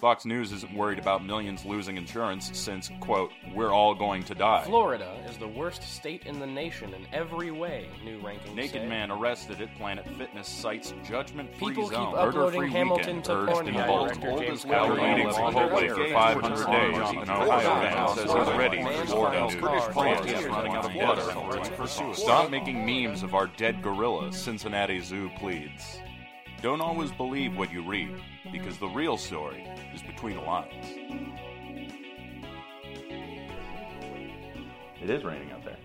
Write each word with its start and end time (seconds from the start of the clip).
Fox 0.00 0.24
News 0.24 0.50
isn't 0.52 0.72
worried 0.72 0.98
about 0.98 1.22
millions 1.22 1.66
losing 1.66 1.98
insurance 1.98 2.50
since, 2.58 2.90
quote, 3.00 3.30
we're 3.54 3.70
all 3.70 3.94
going 3.94 4.22
to 4.24 4.34
die. 4.34 4.64
Florida 4.64 5.14
is 5.28 5.36
the 5.36 5.46
worst 5.46 5.82
state 5.82 6.24
in 6.24 6.40
the 6.40 6.46
nation 6.46 6.94
in 6.94 7.06
every 7.12 7.50
way, 7.50 7.86
new 8.02 8.18
rankings 8.22 8.54
Naked 8.54 8.82
say. 8.82 8.88
man 8.88 9.10
arrested 9.10 9.60
at 9.60 9.74
Planet 9.76 10.06
Fitness 10.16 10.48
site's 10.48 10.94
Judgment 11.06 11.54
Free 11.56 11.74
People 11.74 11.90
keep 11.90 11.98
uploading 11.98 12.70
Hamilton 12.70 13.16
weekend 13.16 13.24
to 13.26 13.32
urged 13.34 13.52
porn 13.52 13.68
in 13.68 13.74
James 13.74 14.24
Oldest 14.24 14.66
ever 14.66 14.94
eating 14.94 15.28
Chipotle 15.28 15.94
for 15.94 16.12
500 16.14 16.66
days. 16.66 17.10
An 17.10 17.30
Ohio 17.30 17.74
man 17.74 18.08
says 18.08 18.24
he's 18.24 18.58
ready 18.58 18.82
for 18.82 19.06
Florida 19.06 19.44
his 19.44 19.54
news. 19.54 19.62
car. 19.62 19.70
British 19.70 19.94
France 19.94 20.46
running 20.46 20.72
out 20.72 20.84
of 20.86 20.94
water 20.94 21.20
for 21.20 21.58
its 21.58 21.68
pursuit. 21.68 22.16
Stop 22.16 22.50
making 22.50 22.86
memes 22.86 23.22
of 23.22 23.34
our 23.34 23.48
dead 23.48 23.82
gorilla, 23.82 24.32
Cincinnati 24.32 25.00
Zoo 25.00 25.30
pleads. 25.36 25.98
Don't 26.62 26.80
always 26.82 27.10
believe 27.12 27.56
what 27.56 27.72
you 27.72 27.82
read, 27.82 28.20
because 28.52 28.76
the 28.78 28.88
real 28.88 29.16
story 29.16 29.66
is 29.94 30.02
between 30.02 30.36
the 30.36 30.42
lines. 30.42 30.84
It 35.02 35.08
is 35.08 35.24
raining 35.24 35.50
out 35.52 35.64
there. 35.64 35.78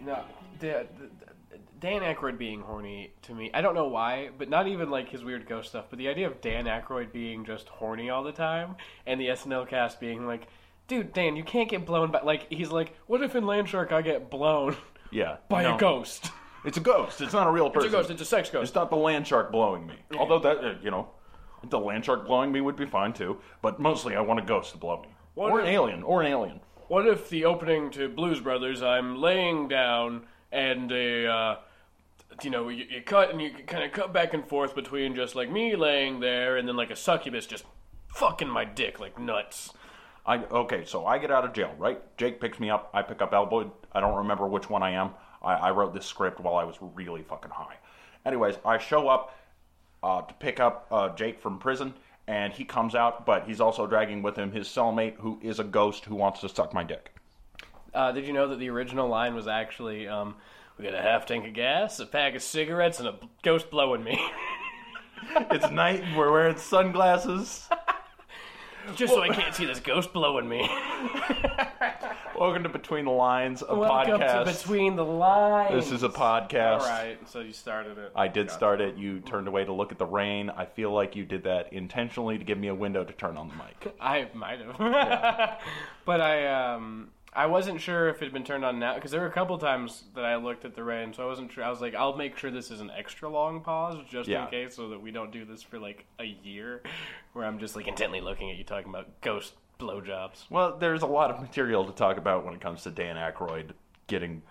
No, 0.00 0.22
the, 0.60 0.86
the, 0.96 1.58
Dan 1.80 2.02
Aykroyd 2.02 2.38
being 2.38 2.60
horny 2.60 3.12
to 3.22 3.34
me, 3.34 3.50
I 3.52 3.60
don't 3.60 3.74
know 3.74 3.88
why, 3.88 4.30
but 4.38 4.48
not 4.48 4.68
even 4.68 4.90
like 4.90 5.08
his 5.08 5.24
weird 5.24 5.48
ghost 5.48 5.70
stuff, 5.70 5.86
but 5.90 5.98
the 5.98 6.08
idea 6.08 6.28
of 6.28 6.40
Dan 6.40 6.66
Aykroyd 6.66 7.10
being 7.12 7.44
just 7.44 7.68
horny 7.68 8.08
all 8.08 8.22
the 8.22 8.30
time, 8.32 8.76
and 9.06 9.20
the 9.20 9.26
SNL 9.28 9.66
cast 9.68 9.98
being 9.98 10.24
like, 10.26 10.46
"Dude, 10.86 11.12
Dan, 11.12 11.34
you 11.34 11.42
can't 11.42 11.68
get 11.68 11.84
blown 11.84 12.12
by." 12.12 12.20
Like 12.22 12.46
he's 12.52 12.70
like, 12.70 12.96
"What 13.08 13.22
if 13.22 13.34
in 13.34 13.42
Landshark 13.44 13.90
I 13.90 14.02
get 14.02 14.30
blown 14.30 14.76
Yeah. 15.10 15.38
by 15.48 15.64
No. 15.64 15.74
a 15.74 15.78
ghost?" 15.78 16.30
It's 16.66 16.76
a 16.76 16.80
ghost. 16.80 17.20
It's 17.20 17.32
not 17.32 17.46
a 17.46 17.50
real 17.50 17.70
person. 17.70 17.86
It's 17.86 17.94
a 17.94 17.96
ghost. 17.96 18.10
It's 18.10 18.22
a 18.22 18.26
sex 18.26 18.50
ghost. 18.50 18.68
It's 18.70 18.74
not 18.74 18.90
the 18.90 18.96
land 18.96 19.26
shark 19.26 19.52
blowing 19.52 19.86
me. 19.86 19.94
Although 20.18 20.40
that, 20.40 20.58
uh, 20.64 20.74
you 20.82 20.90
know, 20.90 21.08
the 21.70 21.78
land 21.78 22.04
shark 22.04 22.26
blowing 22.26 22.50
me 22.52 22.60
would 22.60 22.76
be 22.76 22.86
fine 22.86 23.12
too. 23.12 23.38
But 23.62 23.78
mostly, 23.80 24.16
I 24.16 24.20
want 24.20 24.40
a 24.40 24.42
ghost 24.42 24.72
to 24.72 24.78
blow 24.78 25.00
me, 25.02 25.08
What 25.34 25.52
or 25.52 25.60
an 25.60 25.66
if- 25.66 25.72
alien, 25.74 26.02
or 26.02 26.22
an 26.22 26.26
alien. 26.26 26.60
What 26.88 27.06
if 27.06 27.28
the 27.28 27.44
opening 27.44 27.90
to 27.92 28.08
Blues 28.08 28.40
Brothers, 28.40 28.80
I'm 28.82 29.16
laying 29.16 29.66
down 29.66 30.26
and 30.52 30.90
a, 30.92 31.26
uh, 31.26 31.56
you 32.42 32.50
know, 32.50 32.68
you, 32.68 32.84
you 32.88 33.02
cut 33.02 33.30
and 33.30 33.40
you 33.42 33.50
kind 33.66 33.82
of 33.82 33.90
cut 33.92 34.12
back 34.12 34.34
and 34.34 34.46
forth 34.46 34.74
between 34.74 35.16
just 35.16 35.34
like 35.34 35.50
me 35.50 35.74
laying 35.74 36.20
there 36.20 36.56
and 36.56 36.68
then 36.68 36.76
like 36.76 36.90
a 36.90 36.96
succubus 36.96 37.46
just 37.46 37.64
fucking 38.14 38.48
my 38.48 38.64
dick 38.64 39.00
like 39.00 39.18
nuts. 39.18 39.72
I 40.24 40.38
okay, 40.44 40.84
so 40.84 41.06
I 41.06 41.18
get 41.18 41.30
out 41.30 41.44
of 41.44 41.52
jail, 41.52 41.74
right? 41.78 42.00
Jake 42.16 42.40
picks 42.40 42.58
me 42.60 42.70
up. 42.70 42.90
I 42.94 43.02
pick 43.02 43.20
up 43.22 43.32
Elboyd. 43.32 43.70
I 43.92 44.00
don't 44.00 44.16
remember 44.16 44.46
which 44.46 44.68
one 44.70 44.82
I 44.82 44.90
am. 44.92 45.10
I, 45.46 45.54
I 45.54 45.70
wrote 45.70 45.94
this 45.94 46.04
script 46.04 46.40
while 46.40 46.56
I 46.56 46.64
was 46.64 46.76
really 46.80 47.22
fucking 47.22 47.50
high. 47.50 47.76
Anyways, 48.24 48.56
I 48.64 48.78
show 48.78 49.08
up 49.08 49.38
uh, 50.02 50.22
to 50.22 50.34
pick 50.34 50.60
up 50.60 50.86
uh, 50.90 51.08
Jake 51.10 51.40
from 51.40 51.58
prison, 51.58 51.94
and 52.26 52.52
he 52.52 52.64
comes 52.64 52.94
out, 52.94 53.24
but 53.24 53.46
he's 53.46 53.60
also 53.60 53.86
dragging 53.86 54.22
with 54.22 54.36
him 54.36 54.50
his 54.52 54.66
cellmate, 54.68 55.16
who 55.18 55.38
is 55.42 55.60
a 55.60 55.64
ghost 55.64 56.04
who 56.04 56.16
wants 56.16 56.40
to 56.40 56.48
suck 56.48 56.74
my 56.74 56.82
dick. 56.82 57.14
Uh, 57.94 58.12
did 58.12 58.26
you 58.26 58.32
know 58.32 58.48
that 58.48 58.58
the 58.58 58.68
original 58.68 59.08
line 59.08 59.34
was 59.34 59.46
actually, 59.46 60.06
um, 60.08 60.34
we 60.76 60.84
got 60.84 60.94
a 60.94 61.00
half 61.00 61.24
tank 61.24 61.46
of 61.46 61.54
gas, 61.54 61.98
a 62.00 62.06
pack 62.06 62.34
of 62.34 62.42
cigarettes, 62.42 62.98
and 62.98 63.08
a 63.08 63.14
ghost 63.42 63.70
blowing 63.70 64.02
me. 64.02 64.20
it's 65.50 65.70
night, 65.70 66.02
and 66.02 66.16
we're 66.16 66.32
wearing 66.32 66.56
sunglasses. 66.56 67.68
just 68.96 69.14
so 69.14 69.22
I 69.22 69.28
can't 69.28 69.54
see 69.54 69.64
this 69.64 69.80
ghost 69.80 70.12
blowing 70.12 70.48
me. 70.48 70.68
Welcome 72.38 72.64
to 72.64 72.68
Between 72.68 73.06
the 73.06 73.10
Lines, 73.12 73.62
a 73.66 73.74
Welcome 73.74 74.20
podcast. 74.20 74.44
to 74.44 74.52
Between 74.52 74.94
the 74.96 75.04
Lines. 75.04 75.72
This 75.72 75.90
is 75.92 76.02
a 76.02 76.08
podcast. 76.10 76.80
All 76.80 76.86
right, 76.88 77.16
so 77.28 77.40
you 77.40 77.52
started 77.52 77.96
it. 77.96 78.12
I 78.14 78.28
did 78.28 78.50
start 78.50 78.80
it. 78.82 78.96
You 78.96 79.20
turned 79.20 79.48
away 79.48 79.64
to 79.64 79.72
look 79.72 79.90
at 79.90 79.98
the 79.98 80.04
rain. 80.06 80.50
I 80.50 80.66
feel 80.66 80.92
like 80.92 81.16
you 81.16 81.24
did 81.24 81.44
that 81.44 81.72
intentionally 81.72 82.36
to 82.36 82.44
give 82.44 82.58
me 82.58 82.68
a 82.68 82.74
window 82.74 83.04
to 83.04 83.12
turn 83.14 83.38
on 83.38 83.48
the 83.48 83.54
mic. 83.54 83.96
I 84.00 84.28
might 84.34 84.60
have, 84.60 85.60
but 86.04 86.20
I 86.20 86.74
um 86.74 87.08
I 87.32 87.46
wasn't 87.46 87.80
sure 87.80 88.08
if 88.08 88.16
it 88.20 88.26
had 88.26 88.32
been 88.34 88.44
turned 88.44 88.64
on 88.66 88.78
now 88.78 88.94
because 88.96 89.10
there 89.10 89.20
were 89.20 89.26
a 89.26 89.32
couple 89.32 89.56
times 89.58 90.04
that 90.14 90.24
I 90.24 90.36
looked 90.36 90.64
at 90.66 90.74
the 90.74 90.84
rain, 90.84 91.14
so 91.14 91.22
I 91.22 91.26
wasn't 91.26 91.52
sure. 91.52 91.64
I 91.64 91.70
was 91.70 91.80
like, 91.80 91.94
I'll 91.94 92.16
make 92.16 92.36
sure 92.36 92.50
this 92.50 92.70
is 92.70 92.80
an 92.80 92.90
extra 92.96 93.28
long 93.30 93.60
pause 93.62 93.98
just 94.10 94.28
Yeah. 94.28 94.44
in 94.44 94.50
case, 94.50 94.76
so 94.76 94.88
that 94.90 95.00
we 95.02 95.10
don't 95.10 95.32
do 95.32 95.44
this 95.46 95.62
for 95.62 95.78
like 95.78 96.04
a 96.18 96.24
year, 96.24 96.82
where 97.32 97.46
I'm 97.46 97.58
just 97.58 97.76
like 97.76 97.88
intently 97.88 98.20
looking 98.20 98.50
at 98.50 98.56
you 98.56 98.64
talking 98.64 98.90
about 98.90 99.20
ghost 99.22 99.54
blowjobs. 99.78 100.44
Well, 100.50 100.76
there's 100.78 101.02
a 101.02 101.06
lot 101.06 101.30
of 101.30 101.40
material 101.40 101.84
to 101.84 101.92
talk 101.92 102.16
about 102.16 102.44
when 102.44 102.54
it 102.54 102.60
comes 102.60 102.82
to 102.84 102.90
Dan 102.90 103.16
Aykroyd 103.16 103.70
getting 104.06 104.42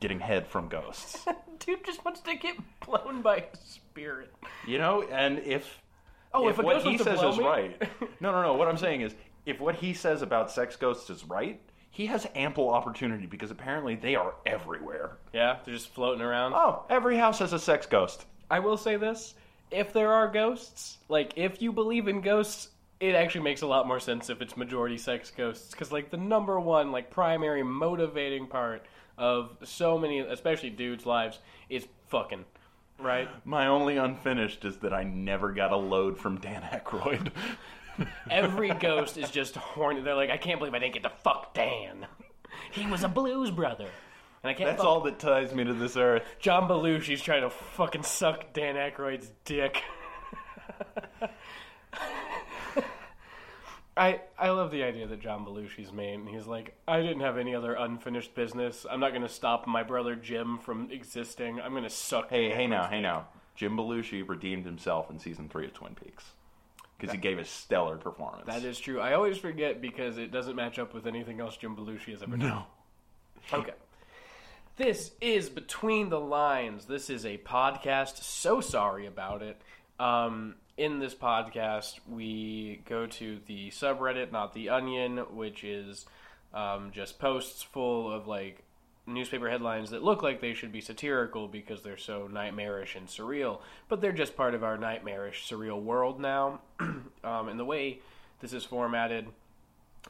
getting 0.00 0.20
head 0.20 0.46
from 0.46 0.68
ghosts. 0.68 1.26
Dude 1.58 1.84
just 1.84 2.04
wants 2.04 2.20
to 2.20 2.34
get 2.36 2.56
blown 2.84 3.22
by 3.22 3.36
a 3.36 3.56
spirit. 3.64 4.32
You 4.66 4.78
know, 4.78 5.02
and 5.10 5.38
if 5.40 5.80
Oh, 6.34 6.48
if 6.48 6.58
a 6.58 6.62
what 6.62 6.82
he 6.82 6.98
says 6.98 7.22
is 7.22 7.38
me? 7.38 7.44
right, 7.44 7.82
no, 8.20 8.32
no, 8.32 8.42
no. 8.42 8.54
What 8.54 8.68
I'm 8.68 8.76
saying 8.76 9.00
is, 9.00 9.14
if 9.46 9.60
what 9.60 9.76
he 9.76 9.94
says 9.94 10.20
about 10.22 10.50
sex 10.50 10.76
ghosts 10.76 11.08
is 11.10 11.24
right, 11.24 11.60
he 11.90 12.06
has 12.06 12.26
ample 12.34 12.68
opportunity 12.68 13.26
because 13.26 13.50
apparently 13.50 13.94
they 13.94 14.14
are 14.14 14.34
everywhere. 14.44 15.16
Yeah, 15.32 15.56
they're 15.64 15.74
just 15.74 15.88
floating 15.94 16.20
around. 16.22 16.52
Oh, 16.54 16.84
every 16.90 17.16
house 17.16 17.38
has 17.38 17.52
a 17.54 17.58
sex 17.58 17.86
ghost. 17.86 18.26
I 18.50 18.60
will 18.60 18.76
say 18.76 18.96
this: 18.96 19.34
if 19.70 19.92
there 19.92 20.12
are 20.12 20.28
ghosts, 20.28 20.98
like 21.08 21.32
if 21.36 21.62
you 21.62 21.72
believe 21.72 22.08
in 22.08 22.20
ghosts, 22.20 22.68
it 23.00 23.14
actually 23.14 23.42
makes 23.42 23.62
a 23.62 23.66
lot 23.66 23.86
more 23.86 24.00
sense 24.00 24.28
if 24.28 24.42
it's 24.42 24.56
majority 24.56 24.98
sex 24.98 25.32
ghosts, 25.36 25.70
because 25.70 25.92
like 25.92 26.10
the 26.10 26.16
number 26.16 26.58
one, 26.58 26.90
like 26.90 27.10
primary 27.10 27.62
motivating 27.62 28.46
part 28.46 28.84
of 29.16 29.56
so 29.64 29.98
many, 29.98 30.20
especially 30.20 30.70
dudes' 30.70 31.06
lives, 31.06 31.38
is 31.68 31.86
fucking, 32.08 32.44
right? 32.98 33.28
My 33.44 33.66
only 33.68 33.96
unfinished 33.96 34.64
is 34.64 34.78
that 34.78 34.92
I 34.92 35.04
never 35.04 35.52
got 35.52 35.72
a 35.72 35.76
load 35.76 36.18
from 36.18 36.38
Dan 36.38 36.62
Aykroyd. 36.62 37.30
Every 38.30 38.70
ghost 38.70 39.16
is 39.16 39.30
just 39.30 39.56
horny. 39.56 40.00
They're 40.00 40.14
like, 40.14 40.30
I 40.30 40.36
can't 40.36 40.58
believe 40.60 40.74
I 40.74 40.78
didn't 40.78 40.94
get 40.94 41.02
to 41.04 41.12
fuck 41.22 41.54
Dan. 41.54 42.06
He 42.70 42.86
was 42.86 43.02
a 43.02 43.08
blues 43.08 43.50
brother. 43.50 43.88
And 44.42 44.50
I 44.50 44.54
can't 44.54 44.70
That's 44.70 44.82
fuck 44.82 44.86
all 44.86 45.00
that 45.02 45.18
ties 45.18 45.52
me 45.52 45.64
to 45.64 45.74
this 45.74 45.96
earth. 45.96 46.22
John 46.38 46.68
Belushi's 46.68 47.20
trying 47.20 47.42
to 47.42 47.50
fucking 47.50 48.04
suck 48.04 48.52
Dan 48.52 48.76
Aykroyd's 48.76 49.30
dick. 49.44 49.82
I 53.98 54.20
I 54.38 54.50
love 54.50 54.70
the 54.70 54.82
idea 54.84 55.06
that 55.06 55.20
John 55.20 55.44
Belushi's 55.44 55.92
main. 55.92 56.26
He's 56.26 56.46
like, 56.46 56.74
I 56.86 57.00
didn't 57.00 57.20
have 57.20 57.36
any 57.36 57.54
other 57.54 57.74
unfinished 57.74 58.34
business. 58.34 58.86
I'm 58.88 59.00
not 59.00 59.10
going 59.10 59.22
to 59.22 59.28
stop 59.28 59.66
my 59.66 59.82
brother 59.82 60.14
Jim 60.14 60.58
from 60.58 60.90
existing. 60.90 61.60
I'm 61.60 61.72
going 61.72 61.82
to 61.84 61.90
suck. 61.90 62.30
Hey, 62.30 62.48
Dan 62.48 62.56
hey 62.56 62.66
now, 62.66 62.86
hey 62.86 63.00
now. 63.00 63.28
Jim 63.56 63.76
Belushi 63.76 64.26
redeemed 64.26 64.64
himself 64.64 65.10
in 65.10 65.18
season 65.18 65.48
three 65.48 65.66
of 65.66 65.74
Twin 65.74 65.94
Peaks 65.94 66.24
because 66.96 67.12
he 67.12 67.18
gave 67.18 67.38
a 67.38 67.44
stellar 67.44 67.96
performance. 67.96 68.46
That 68.46 68.64
is 68.64 68.78
true. 68.78 69.00
I 69.00 69.14
always 69.14 69.36
forget 69.36 69.80
because 69.80 70.16
it 70.16 70.30
doesn't 70.30 70.54
match 70.54 70.78
up 70.78 70.94
with 70.94 71.06
anything 71.06 71.40
else 71.40 71.56
Jim 71.56 71.76
Belushi 71.76 72.12
has 72.12 72.22
ever 72.22 72.36
done. 72.36 72.48
no. 72.48 72.66
Okay. 73.52 73.72
This 74.76 75.10
is 75.20 75.48
Between 75.48 76.08
the 76.08 76.20
Lines. 76.20 76.84
This 76.84 77.10
is 77.10 77.26
a 77.26 77.38
podcast. 77.38 78.22
So 78.22 78.60
sorry 78.60 79.06
about 79.06 79.42
it. 79.42 79.60
Um, 79.98 80.54
in 80.78 81.00
this 81.00 81.14
podcast, 81.14 81.98
we 82.08 82.80
go 82.88 83.06
to 83.06 83.40
the 83.46 83.70
subreddit, 83.70 84.30
not 84.30 84.54
the 84.54 84.70
Onion, 84.70 85.18
which 85.34 85.64
is 85.64 86.06
um, 86.54 86.92
just 86.92 87.18
posts 87.18 87.62
full 87.62 88.10
of 88.12 88.26
like 88.28 88.62
newspaper 89.06 89.50
headlines 89.50 89.90
that 89.90 90.04
look 90.04 90.22
like 90.22 90.40
they 90.40 90.54
should 90.54 90.70
be 90.70 90.80
satirical 90.80 91.48
because 91.48 91.82
they're 91.82 91.96
so 91.96 92.28
nightmarish 92.28 92.94
and 92.94 93.08
surreal, 93.08 93.60
but 93.88 94.00
they're 94.00 94.12
just 94.12 94.36
part 94.36 94.54
of 94.54 94.62
our 94.62 94.78
nightmarish, 94.78 95.48
surreal 95.50 95.82
world 95.82 96.20
now. 96.20 96.60
um, 96.80 97.48
and 97.48 97.58
the 97.58 97.64
way 97.64 97.98
this 98.40 98.52
is 98.52 98.64
formatted, 98.64 99.26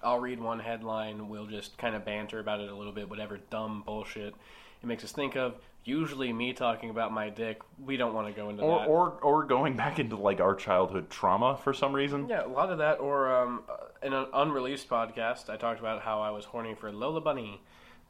I'll 0.02 0.20
read 0.20 0.40
one 0.40 0.60
headline. 0.60 1.28
We'll 1.28 1.46
just 1.46 1.78
kind 1.78 1.94
of 1.94 2.04
banter 2.04 2.40
about 2.40 2.60
it 2.60 2.70
a 2.70 2.74
little 2.74 2.92
bit, 2.92 3.08
whatever 3.08 3.38
dumb 3.50 3.82
bullshit 3.86 4.34
it 4.82 4.86
makes 4.86 5.02
us 5.02 5.12
think 5.12 5.34
of. 5.34 5.54
Usually, 5.88 6.32
me 6.34 6.53
talking 6.53 6.91
about 6.91 7.12
my 7.12 7.31
dick. 7.31 7.62
We 7.82 7.97
don't 7.97 8.12
want 8.12 8.26
to 8.26 8.32
go 8.34 8.50
into 8.50 8.62
Or, 8.62 8.78
that. 8.81 8.88
or 8.88 9.10
or 9.22 9.44
going 9.44 9.75
back 9.75 9.99
into 9.99 10.16
like 10.16 10.38
our 10.41 10.54
childhood 10.54 11.09
trauma 11.09 11.56
for 11.65 11.72
some 11.72 11.94
reason. 11.94 12.28
yeah, 12.28 12.44
a 12.44 12.47
lot 12.47 12.71
of 12.71 12.78
that. 12.78 13.00
Or 13.00 13.34
um, 13.34 13.62
in 14.02 14.12
an 14.12 14.26
unreleased 14.35 14.88
podcast, 14.88 15.49
I 15.49 15.56
talked 15.56 15.81
about 15.81 16.02
how 16.02 16.20
I 16.20 16.31
was 16.31 16.44
horny 16.44 16.75
for 16.75 16.93
Lola 16.93 17.23
Bunny, 17.23 17.62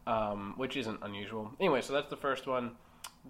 um, 0.08 0.54
which 0.56 0.76
isn't 0.76 0.98
unusual. 1.02 1.52
Anyway, 1.60 1.80
so 1.80 1.92
that's 1.92 2.10
the 2.10 2.16
first 2.16 2.48
one. 2.48 2.72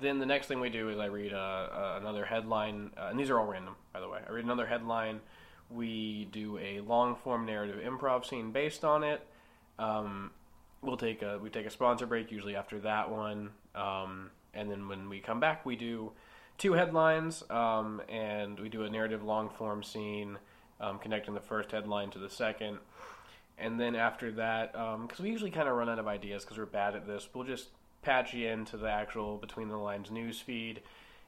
Then 0.00 0.18
the 0.18 0.26
next 0.26 0.46
thing 0.46 0.60
we 0.60 0.70
do 0.70 0.88
is 0.88 0.98
I 0.98 1.06
read 1.06 1.34
uh, 1.34 1.36
uh, 1.36 1.98
another 2.00 2.24
headline, 2.24 2.90
uh, 2.96 3.08
and 3.10 3.18
these 3.20 3.28
are 3.30 3.38
all 3.38 3.46
random, 3.46 3.74
by 3.92 4.00
the 4.00 4.08
way. 4.08 4.20
I 4.26 4.32
read 4.32 4.44
another 4.44 4.66
headline. 4.66 5.20
We 5.70 6.26
do 6.32 6.56
a 6.58 6.80
long 6.80 7.16
form 7.16 7.44
narrative 7.44 7.80
improv 7.84 8.24
scene 8.24 8.52
based 8.52 8.82
on 8.84 9.04
it. 9.04 9.20
Um, 9.78 10.30
we'll 10.80 10.96
take 10.96 11.20
a 11.22 11.38
we 11.38 11.50
take 11.50 11.66
a 11.66 11.70
sponsor 11.70 12.06
break 12.06 12.30
usually 12.32 12.56
after 12.56 12.78
that 12.80 13.10
one, 13.10 13.50
um, 13.74 14.30
and 14.54 14.70
then 14.70 14.88
when 14.88 15.08
we 15.08 15.20
come 15.20 15.40
back, 15.40 15.64
we 15.64 15.76
do 15.76 16.12
two 16.56 16.72
headlines, 16.72 17.42
um, 17.50 18.02
and 18.08 18.58
we 18.58 18.68
do 18.68 18.84
a 18.84 18.90
narrative 18.90 19.22
long 19.22 19.48
form 19.48 19.82
scene 19.82 20.38
um, 20.80 20.98
connecting 20.98 21.34
the 21.34 21.40
first 21.40 21.70
headline 21.70 22.10
to 22.10 22.18
the 22.18 22.30
second. 22.30 22.78
And 23.58 23.78
then 23.78 23.96
after 23.96 24.30
that, 24.32 24.72
because 24.72 25.18
we 25.18 25.30
usually 25.30 25.50
kind 25.50 25.68
of 25.68 25.74
run 25.74 25.88
out 25.88 25.98
of 25.98 26.06
ideas 26.06 26.44
because 26.44 26.58
we're 26.58 26.66
bad 26.66 26.94
at 26.94 27.06
this, 27.06 27.28
we'll 27.34 27.44
just 27.44 27.68
patch 28.02 28.32
you 28.32 28.48
into 28.48 28.76
the 28.76 28.88
actual 28.88 29.36
between 29.36 29.68
the 29.68 29.76
lines 29.76 30.10
news 30.10 30.38
feed, 30.40 30.80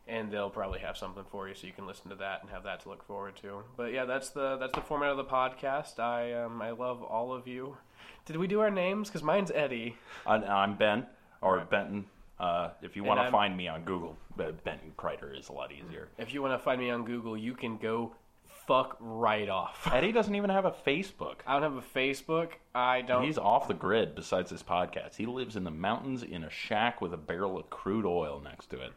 and 0.06 0.31
they'll 0.31 0.50
probably 0.50 0.78
have 0.81 0.96
something 0.96 1.25
for 1.31 1.49
you 1.49 1.55
so 1.55 1.66
you 1.66 1.73
can 1.73 1.87
listen 1.87 2.08
to 2.11 2.16
that 2.16 2.43
and 2.43 2.50
have 2.50 2.62
that 2.64 2.81
to 2.81 2.88
look 2.88 3.02
forward 3.05 3.37
to. 3.43 3.64
But 3.76 3.93
yeah, 3.93 4.05
that's 4.05 4.31
the 4.31 4.56
that's 4.56 4.75
the 4.75 4.81
format 4.81 5.11
of 5.11 5.16
the 5.16 5.25
podcast. 5.25 5.99
I 5.99 6.32
um, 6.34 6.62
I 6.62 6.70
love 6.70 7.02
all 7.02 7.32
of 7.32 7.49
you. 7.49 7.76
Did 8.26 8.37
we 8.37 8.46
do 8.46 8.61
our 8.61 8.70
names? 8.70 9.08
Because 9.08 9.25
mine's 9.25 9.50
Eddie. 9.50 9.96
I, 10.25 10.37
I'm 10.37 10.76
Ben 10.76 11.06
or 11.40 11.58
Benton. 11.69 12.06
Uh, 12.40 12.70
if 12.81 12.96
you 12.96 13.04
want 13.04 13.20
to 13.22 13.31
find 13.31 13.54
me 13.54 13.69
on 13.69 13.84
Google, 13.84 14.16
but 14.34 14.64
Benton 14.64 14.92
Kreider 14.96 15.38
is 15.38 15.50
a 15.50 15.52
lot 15.52 15.72
easier. 15.72 16.08
If 16.16 16.32
you 16.32 16.40
want 16.40 16.58
to 16.58 16.64
find 16.64 16.81
me 16.81 16.90
on 16.90 17.04
Google, 17.04 17.37
you 17.37 17.54
can 17.54 17.76
go 17.76 18.14
fuck 18.66 18.96
right 18.98 19.48
off. 19.48 19.87
Eddie 19.92 20.12
doesn't 20.12 20.34
even 20.34 20.48
have 20.48 20.64
a 20.64 20.70
Facebook. 20.70 21.40
I 21.46 21.52
don't 21.52 21.62
have 21.62 21.76
a 21.76 21.98
Facebook. 21.98 22.52
I 22.75 23.02
don't. 23.02 23.25
He's 23.25 23.37
off 23.37 23.69
the 23.69 23.75
grid 23.75 24.14
besides 24.14 24.50
this 24.50 24.62
podcast. 24.62 25.16
He 25.16 25.26
lives 25.26 25.54
in 25.54 25.64
the 25.64 25.70
mountains 25.70 26.22
in 26.22 26.42
a 26.42 26.50
shack 26.50 27.02
with 27.02 27.12
a 27.12 27.19
barrel 27.19 27.58
of 27.58 27.69
crude 27.69 28.06
oil 28.06 28.40
next 28.42 28.70
to 28.70 28.81
it. 28.81 28.92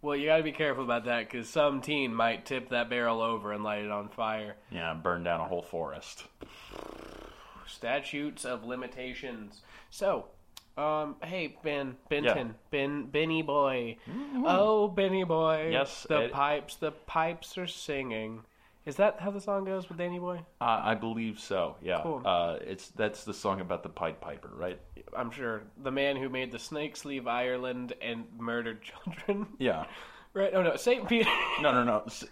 Well, 0.00 0.14
you 0.14 0.26
got 0.26 0.36
to 0.36 0.42
be 0.44 0.52
careful 0.52 0.84
about 0.84 1.06
that 1.06 1.28
because 1.28 1.48
some 1.48 1.80
teen 1.80 2.14
might 2.14 2.46
tip 2.46 2.68
that 2.68 2.88
barrel 2.88 3.20
over 3.20 3.52
and 3.52 3.64
light 3.64 3.84
it 3.84 3.90
on 3.90 4.10
fire. 4.10 4.54
Yeah, 4.70 4.94
burn 4.94 5.24
down 5.24 5.40
a 5.40 5.44
whole 5.46 5.62
forest. 5.62 6.24
Statutes 7.66 8.44
of 8.44 8.64
limitations. 8.64 9.62
So, 9.90 10.26
um, 10.76 11.16
hey 11.22 11.56
Ben, 11.62 11.96
Benton, 12.08 12.54
Ben, 12.70 13.06
Benny 13.06 13.42
boy. 13.42 13.96
Oh, 14.44 14.88
Benny 14.88 15.24
boy. 15.24 15.70
Yes, 15.72 16.06
the 16.08 16.24
Ed- 16.24 16.32
pipes. 16.32 16.76
The 16.76 16.92
pipes 16.92 17.56
are 17.58 17.66
singing. 17.66 18.42
Is 18.84 18.94
that 18.96 19.18
how 19.18 19.32
the 19.32 19.40
song 19.40 19.64
goes 19.64 19.88
with 19.88 19.98
Danny 19.98 20.20
Boy? 20.20 20.38
Uh, 20.60 20.80
I 20.84 20.94
believe 20.94 21.40
so. 21.40 21.74
Yeah. 21.82 22.02
Cool. 22.04 22.22
Uh, 22.24 22.58
it's 22.60 22.86
that's 22.90 23.24
the 23.24 23.34
song 23.34 23.60
about 23.60 23.82
the 23.82 23.88
Pied 23.88 24.20
Piper, 24.20 24.50
right? 24.54 24.78
I'm 25.16 25.32
sure 25.32 25.62
the 25.82 25.90
man 25.90 26.14
who 26.14 26.28
made 26.28 26.52
the 26.52 26.58
snakes 26.60 27.04
leave 27.04 27.26
Ireland 27.26 27.94
and 28.00 28.26
murdered 28.38 28.82
children. 28.82 29.48
Yeah. 29.58 29.86
right? 30.34 30.52
Oh 30.54 30.62
no, 30.62 30.76
Saint 30.76 31.08
Peter. 31.08 31.28
No, 31.60 31.72
no, 31.72 31.82
no. 31.82 32.02
S- 32.06 32.26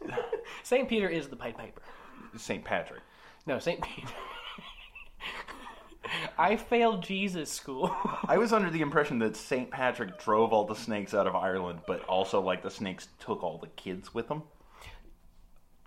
Saint 0.62 0.88
Peter 0.88 1.08
is 1.08 1.26
the 1.26 1.34
Pied 1.34 1.56
Piper. 1.56 1.82
Saint 2.36 2.64
Patrick. 2.64 3.02
No, 3.46 3.58
Saint 3.58 3.80
Peter. 3.82 4.06
I 6.38 6.56
failed 6.56 7.02
Jesus 7.02 7.50
school. 7.50 7.94
I 8.28 8.38
was 8.38 8.52
under 8.52 8.70
the 8.70 8.80
impression 8.80 9.18
that 9.20 9.36
Saint 9.36 9.70
Patrick 9.70 10.18
drove 10.18 10.52
all 10.52 10.64
the 10.64 10.74
snakes 10.74 11.14
out 11.14 11.26
of 11.26 11.34
Ireland, 11.34 11.80
but 11.86 12.02
also 12.04 12.40
like 12.40 12.62
the 12.62 12.70
snakes 12.70 13.08
took 13.20 13.42
all 13.42 13.58
the 13.58 13.68
kids 13.68 14.12
with 14.14 14.28
them. 14.28 14.42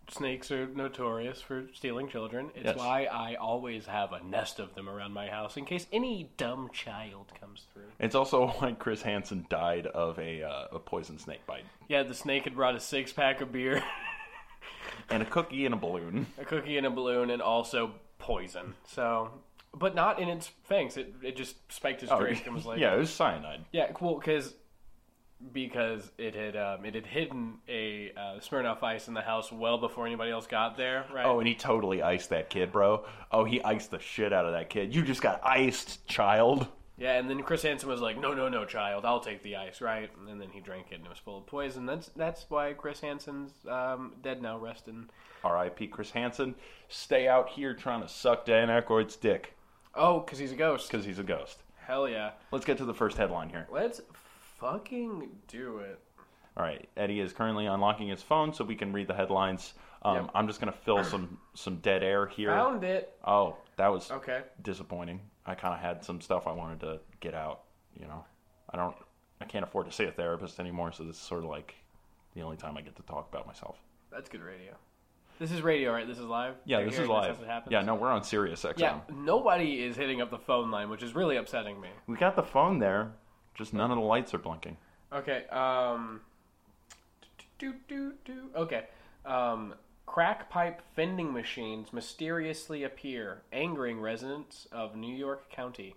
Snakes 0.09 0.51
are 0.51 0.67
notorious 0.67 1.41
for 1.41 1.65
stealing 1.73 2.07
children. 2.07 2.49
It's 2.55 2.63
Yes. 2.67 2.77
why 2.77 3.05
I 3.11 3.35
always 3.35 3.87
have 3.87 4.13
a 4.13 4.23
nest 4.23 4.57
of 4.57 4.73
them 4.73 4.87
around 4.87 5.11
my 5.11 5.27
house 5.27 5.57
in 5.57 5.65
case 5.65 5.85
any 5.91 6.29
dumb 6.37 6.69
child 6.71 7.33
comes 7.41 7.65
through. 7.73 7.91
It's 7.99 8.15
also 8.15 8.47
why 8.59 8.71
Chris 8.71 9.01
Hansen 9.01 9.45
died 9.49 9.85
of 9.87 10.17
a, 10.17 10.43
uh, 10.43 10.67
a 10.71 10.79
poison 10.79 11.19
snake 11.19 11.45
bite 11.45 11.65
Yeah, 11.89 12.03
the 12.03 12.13
snake 12.13 12.45
had 12.45 12.55
brought 12.55 12.75
a 12.75 12.79
six 12.79 13.11
pack 13.11 13.41
of 13.41 13.51
beer, 13.51 13.83
and 15.09 15.21
a 15.21 15.25
cookie 15.25 15.65
and 15.65 15.73
a 15.73 15.77
balloon. 15.77 16.27
a 16.37 16.45
cookie, 16.45 16.77
and 16.77 16.87
a 16.87 16.89
balloon, 16.89 17.29
and 17.29 17.41
also 17.41 17.91
poison. 18.17 18.75
So, 18.87 19.31
but 19.73 19.95
not 19.95 20.19
in 20.19 20.29
its 20.29 20.51
fangs. 20.63 20.97
It 20.97 21.13
it 21.21 21.35
just 21.35 21.55
spiked 21.71 22.01
his 22.01 22.09
drink 22.09 22.45
and 22.45 22.55
was 22.55 22.65
like, 22.65 22.77
Oh, 22.77 22.81
yeah, 22.81 22.95
it 22.95 22.99
was 22.99 23.09
cyanide. 23.09 23.65
Yeah, 23.71 23.91
cool. 23.93 24.17
Because 24.19 24.53
because 25.53 26.11
it 26.17 26.33
had 26.35 26.55
um, 26.55 26.85
it 26.85 26.95
had 26.95 27.05
hidden 27.05 27.55
a 27.67 28.11
uh, 28.17 28.39
Smirnoff 28.39 28.81
Ice 28.81 29.07
in 29.07 29.13
the 29.13 29.21
house 29.21 29.51
well 29.51 29.77
before 29.77 30.07
anybody 30.07 30.31
else 30.31 30.47
got 30.47 30.77
there. 30.77 31.05
Right. 31.13 31.25
Oh, 31.25 31.39
and 31.39 31.47
he 31.47 31.55
totally 31.55 32.01
iced 32.01 32.29
that 32.29 32.49
kid, 32.49 32.71
bro. 32.71 33.05
Oh, 33.31 33.45
he 33.45 33.61
iced 33.61 33.91
the 33.91 33.99
shit 33.99 34.33
out 34.33 34.45
of 34.45 34.53
that 34.53 34.69
kid. 34.69 34.95
You 34.95 35.03
just 35.03 35.21
got 35.21 35.39
iced, 35.43 36.07
child. 36.07 36.67
yeah, 36.97 37.19
and 37.19 37.29
then 37.29 37.43
Chris 37.43 37.61
Hansen 37.61 37.87
was 37.87 38.01
like, 38.01 38.19
"No, 38.19 38.33
no, 38.33 38.49
no, 38.49 38.65
child, 38.65 39.05
I'll 39.05 39.19
take 39.19 39.43
the 39.43 39.57
ice." 39.57 39.79
Right, 39.79 40.09
and 40.27 40.41
then 40.41 40.49
he 40.49 40.59
drank 40.59 40.87
it 40.91 40.95
and 40.95 41.05
it 41.05 41.09
was 41.09 41.19
full 41.19 41.37
of 41.37 41.45
poison. 41.45 41.85
That's 41.85 42.09
that's 42.15 42.45
why 42.49 42.73
Chris 42.73 42.99
Hansen's 43.01 43.51
um, 43.69 44.15
dead 44.23 44.41
now. 44.41 44.57
resting. 44.57 45.09
R.I.P. 45.43 45.87
Chris 45.87 46.09
Hansen. 46.11 46.55
Stay 46.89 47.27
out 47.27 47.49
here 47.49 47.75
trying 47.75 48.01
to 48.01 48.07
suck 48.07 48.45
Dan 48.45 48.69
Aykroyd's 48.69 49.15
dick 49.15 49.53
Oh, 49.97 50.19
because 50.19 50.37
he's 50.39 50.51
a 50.51 50.55
ghost. 50.55 50.89
because 50.91 51.05
he's 51.05 51.19
a 51.19 51.23
ghost. 51.23 51.63
Hell 51.85 52.07
yeah. 52.07 52.31
Let's 52.51 52.65
get 52.65 52.77
to 52.77 52.85
the 52.85 52.93
first 52.93 53.17
headline 53.17 53.49
here. 53.49 53.67
Let's 53.71 54.01
fucking 54.59 55.29
do 55.47 55.79
it. 55.79 55.99
All 56.55 56.63
right, 56.63 56.87
Eddie 56.97 57.19
is 57.19 57.33
currently 57.33 57.65
unlocking 57.67 58.07
his 58.07 58.23
phone 58.23 58.53
so 58.53 58.63
we 58.63 58.75
can 58.75 58.91
read 58.91 59.07
the 59.07 59.13
headlines. 59.13 59.73
Um, 60.01 60.15
Yep. 60.15 60.31
I'm 60.35 60.47
just 60.47 60.59
gonna 60.59 60.71
fill 60.71 61.03
some 61.03 61.37
some 61.53 61.77
dead 61.77 62.03
air 62.03 62.25
here. 62.27 62.49
Found 62.49 62.83
it. 62.83 63.17
Oh, 63.25 63.57
that 63.77 63.87
was 63.89 64.09
Okay. 64.11 64.43
disappointing. 64.61 65.21
I 65.45 65.55
kind 65.55 65.73
of 65.73 65.79
had 65.79 66.03
some 66.03 66.19
stuff 66.21 66.47
I 66.47 66.51
wanted 66.51 66.79
to 66.81 66.99
get 67.19 67.33
out. 67.33 67.61
You 67.99 68.05
know, 68.07 68.25
I 68.69 68.77
don't, 68.77 68.95
I 69.41 69.45
can't 69.45 69.63
afford 69.63 69.85
to 69.87 69.91
see 69.91 70.03
a 70.05 70.11
therapist 70.11 70.59
anymore, 70.59 70.91
so 70.91 71.03
this 71.03 71.15
is 71.15 71.21
sort 71.21 71.43
of 71.43 71.49
like 71.49 71.75
the 72.35 72.41
only 72.41 72.57
time 72.57 72.77
I 72.77 72.81
get 72.81 72.95
to 72.97 73.03
talk 73.03 73.27
about 73.31 73.47
myself. 73.47 73.77
That's 74.11 74.29
good 74.29 74.41
radio. 74.41 74.73
This 75.39 75.51
is 75.51 75.61
radio, 75.61 75.91
right? 75.93 76.07
This 76.07 76.17
is 76.17 76.25
live. 76.25 76.55
Yeah, 76.65 76.79
You're 76.79 76.89
this 76.89 76.99
is 76.99 77.07
live. 77.07 77.37
happens? 77.45 77.71
Yeah, 77.71 77.81
no, 77.81 77.93
we're 77.95 78.09
on 78.09 78.23
Sirius 78.23 78.63
XM. 78.63 78.79
Yeah, 78.79 78.99
nobody 79.13 79.83
is 79.83 79.95
hitting 79.95 80.19
up 80.19 80.31
the 80.31 80.39
phone 80.39 80.71
line, 80.71 80.89
which 80.89 81.03
is 81.03 81.13
really 81.13 81.37
upsetting 81.37 81.79
me. 81.79 81.89
We 82.07 82.17
got 82.17 82.35
the 82.35 82.43
phone 82.43 82.79
there, 82.79 83.11
just 83.53 83.73
none 83.73 83.91
of 83.91 83.97
the 83.97 84.03
lights 84.03 84.33
are 84.33 84.39
blinking. 84.39 84.77
Okay. 85.13 85.45
Um. 85.51 86.21
Do 87.59 87.73
do 87.87 88.13
do. 88.25 88.49
Okay. 88.55 88.85
Um. 89.25 89.75
Crack 90.05 90.49
pipe 90.49 90.81
vending 90.95 91.33
machines 91.33 91.91
mysteriously 91.91 92.83
appear, 92.83 93.41
angering 93.51 93.99
residents 93.99 94.67
of 94.71 94.95
New 94.95 95.13
York 95.15 95.51
County. 95.51 95.95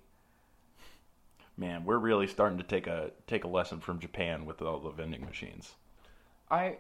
Man, 1.56 1.84
we're 1.84 1.98
really 1.98 2.26
starting 2.26 2.58
to 2.58 2.64
take 2.64 2.86
a 2.86 3.12
take 3.26 3.44
a 3.44 3.48
lesson 3.48 3.80
from 3.80 4.00
Japan 4.00 4.44
with 4.44 4.60
all 4.60 4.80
the 4.80 4.90
vending 4.90 5.24
machines. 5.24 5.72
I. 6.50 6.76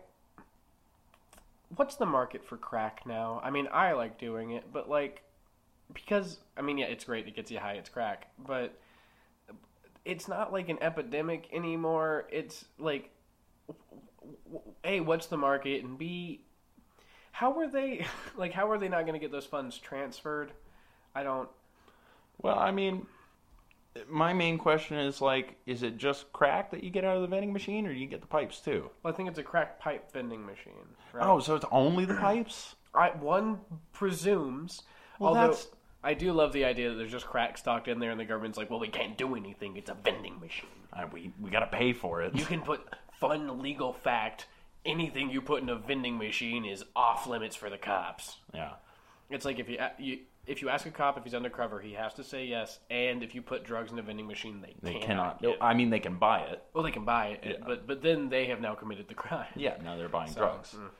What's 1.76 1.96
the 1.96 2.06
market 2.06 2.44
for 2.44 2.56
crack 2.56 3.02
now? 3.06 3.40
I 3.44 3.50
mean, 3.50 3.68
I 3.72 3.92
like 3.92 4.18
doing 4.18 4.52
it, 4.52 4.72
but 4.72 4.88
like, 4.88 5.22
because 5.92 6.38
I 6.56 6.62
mean, 6.62 6.78
yeah, 6.78 6.86
it's 6.86 7.04
great. 7.04 7.26
It 7.26 7.36
gets 7.36 7.50
you 7.50 7.58
high. 7.58 7.74
It's 7.74 7.88
crack, 7.88 8.28
but 8.38 8.78
it's 10.04 10.28
not 10.28 10.52
like 10.52 10.68
an 10.68 10.78
epidemic 10.82 11.48
anymore. 11.52 12.26
It's 12.30 12.64
like, 12.78 13.10
a, 14.84 15.00
what's 15.00 15.26
the 15.26 15.36
market, 15.36 15.84
and 15.84 15.98
b, 15.98 16.40
how 17.32 17.58
are 17.58 17.68
they 17.68 18.06
like? 18.36 18.52
How 18.52 18.70
are 18.70 18.78
they 18.78 18.88
not 18.88 19.02
going 19.02 19.14
to 19.14 19.20
get 19.20 19.32
those 19.32 19.46
funds 19.46 19.78
transferred? 19.78 20.52
I 21.14 21.22
don't. 21.22 21.48
Well, 22.42 22.58
I 22.58 22.70
mean, 22.70 23.06
my 24.08 24.32
main 24.32 24.56
question 24.58 24.98
is 24.98 25.20
like, 25.20 25.56
is 25.66 25.82
it 25.82 25.96
just 25.96 26.32
crack 26.32 26.70
that 26.70 26.84
you 26.84 26.90
get 26.90 27.04
out 27.04 27.16
of 27.16 27.22
the 27.22 27.28
vending 27.28 27.52
machine, 27.52 27.86
or 27.86 27.92
do 27.92 27.98
you 27.98 28.06
get 28.06 28.20
the 28.20 28.26
pipes 28.26 28.60
too? 28.60 28.88
Well, 29.02 29.12
I 29.12 29.16
think 29.16 29.28
it's 29.28 29.38
a 29.38 29.42
crack 29.42 29.78
pipe 29.80 30.12
vending 30.12 30.44
machine. 30.46 30.74
Right? 31.12 31.26
Oh, 31.26 31.40
so 31.40 31.56
it's 31.56 31.64
only 31.72 32.04
the 32.04 32.14
pipes? 32.14 32.76
I, 32.94 33.10
one 33.10 33.60
presumes. 33.92 34.82
Well, 35.18 35.28
although 35.30 35.40
that's- 35.52 35.68
I 36.02 36.14
do 36.14 36.32
love 36.32 36.52
the 36.54 36.64
idea 36.64 36.88
that 36.90 36.94
there's 36.96 37.10
just 37.10 37.26
crack 37.26 37.58
stocked 37.58 37.86
in 37.86 37.98
there, 37.98 38.10
and 38.10 38.18
the 38.18 38.24
government's 38.24 38.56
like, 38.56 38.70
"Well, 38.70 38.80
we 38.80 38.88
can't 38.88 39.18
do 39.18 39.34
anything. 39.36 39.76
It's 39.76 39.90
a 39.90 39.94
vending 39.94 40.40
machine. 40.40 40.70
Uh, 40.94 41.06
we 41.12 41.30
we 41.38 41.50
got 41.50 41.60
to 41.60 41.66
pay 41.66 41.92
for 41.92 42.22
it. 42.22 42.34
You 42.34 42.46
can 42.46 42.62
put 42.62 42.80
fun 43.20 43.60
legal 43.60 43.92
fact. 43.92 44.46
Anything 44.86 45.28
you 45.28 45.42
put 45.42 45.62
in 45.62 45.68
a 45.68 45.76
vending 45.76 46.16
machine 46.16 46.64
is 46.64 46.84
off 46.96 47.26
limits 47.26 47.54
for 47.54 47.68
the 47.68 47.76
cops. 47.76 48.38
yeah. 48.54 48.70
It's 49.28 49.44
like 49.44 49.58
if 49.58 49.68
you, 49.68 49.78
you 49.98 50.18
if 50.46 50.62
you 50.62 50.68
ask 50.68 50.86
a 50.86 50.90
cop 50.90 51.16
if 51.18 51.24
he's 51.24 51.34
undercover, 51.34 51.80
he 51.80 51.92
has 51.92 52.14
to 52.14 52.24
say 52.24 52.46
yes. 52.46 52.78
And 52.90 53.22
if 53.22 53.34
you 53.34 53.42
put 53.42 53.64
drugs 53.64 53.92
in 53.92 53.98
a 53.98 54.02
vending 54.02 54.26
machine, 54.26 54.60
they, 54.60 54.74
They 54.82 54.98
cannot. 54.98 55.44
I 55.60 55.74
mean, 55.74 55.90
they 55.90 56.00
can 56.00 56.16
buy 56.16 56.40
it. 56.40 56.62
well, 56.74 56.82
they 56.84 56.90
can 56.90 57.04
buy 57.04 57.38
it, 57.42 57.60
but 57.66 57.86
but 57.86 58.02
then 58.02 58.28
they 58.28 58.46
have 58.46 58.60
now 58.60 58.74
committed 58.74 59.08
the 59.08 59.14
crime. 59.14 59.46
Yeah, 59.56 59.76
now 59.84 59.96
they're 59.96 60.08
buying 60.08 60.32
drugs. 60.32 60.74
Mm. 60.76 60.90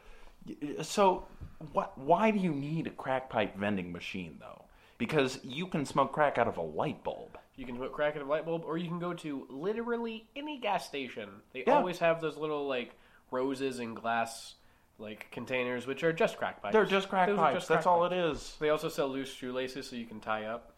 Y- 0.79 0.83
So, 0.83 1.27
what? 1.73 1.97
Why 1.99 2.31
do 2.31 2.39
you 2.39 2.53
need 2.53 2.87
a 2.87 2.91
crack 2.91 3.29
pipe 3.31 3.57
vending 3.57 3.93
machine 3.93 4.37
though? 4.41 4.65
Because 4.99 5.39
you 5.43 5.67
can 5.67 5.85
smoke 5.87 6.13
crack 6.13 6.37
out 6.39 6.47
of 6.49 6.59
a 6.59 6.63
light 6.63 7.03
bulb. 7.03 7.39
You 7.57 7.65
can 7.67 7.77
put 7.79 7.93
crack 7.93 8.17
in 8.17 8.23
a 8.23 8.27
light 8.27 8.45
bulb, 8.47 8.65
or 8.67 8.77
you 8.79 8.89
can 8.89 8.99
go 8.99 9.13
to 9.15 9.47
literally 9.51 10.27
any 10.37 10.59
gas 10.59 10.87
station. 10.87 11.29
They 11.53 11.65
Yeah. 11.67 11.77
always 11.77 11.99
have 11.99 12.21
those 12.21 12.37
little 12.37 12.67
like 12.69 12.95
roses 13.31 13.79
and 13.79 13.97
glass 13.97 14.55
like 15.01 15.31
containers, 15.31 15.87
which 15.87 16.03
are 16.05 16.13
just 16.13 16.37
crack 16.37 16.63
pipes. 16.63 16.73
They're 16.73 16.85
just 16.85 17.09
crack 17.09 17.29
Those 17.29 17.39
are 17.39 17.43
pipes. 17.47 17.57
just 17.57 17.69
That's 17.69 17.85
crack 17.85 17.93
all 17.95 18.05
it 18.07 18.13
is. 18.13 18.57
They 18.61 18.69
also 18.71 18.89
sell 18.89 19.09
loose 19.09 19.33
shoelaces, 19.33 19.89
so 19.89 19.97
you 19.97 20.07
can 20.07 20.21
tie 20.21 20.45
up. 20.45 20.73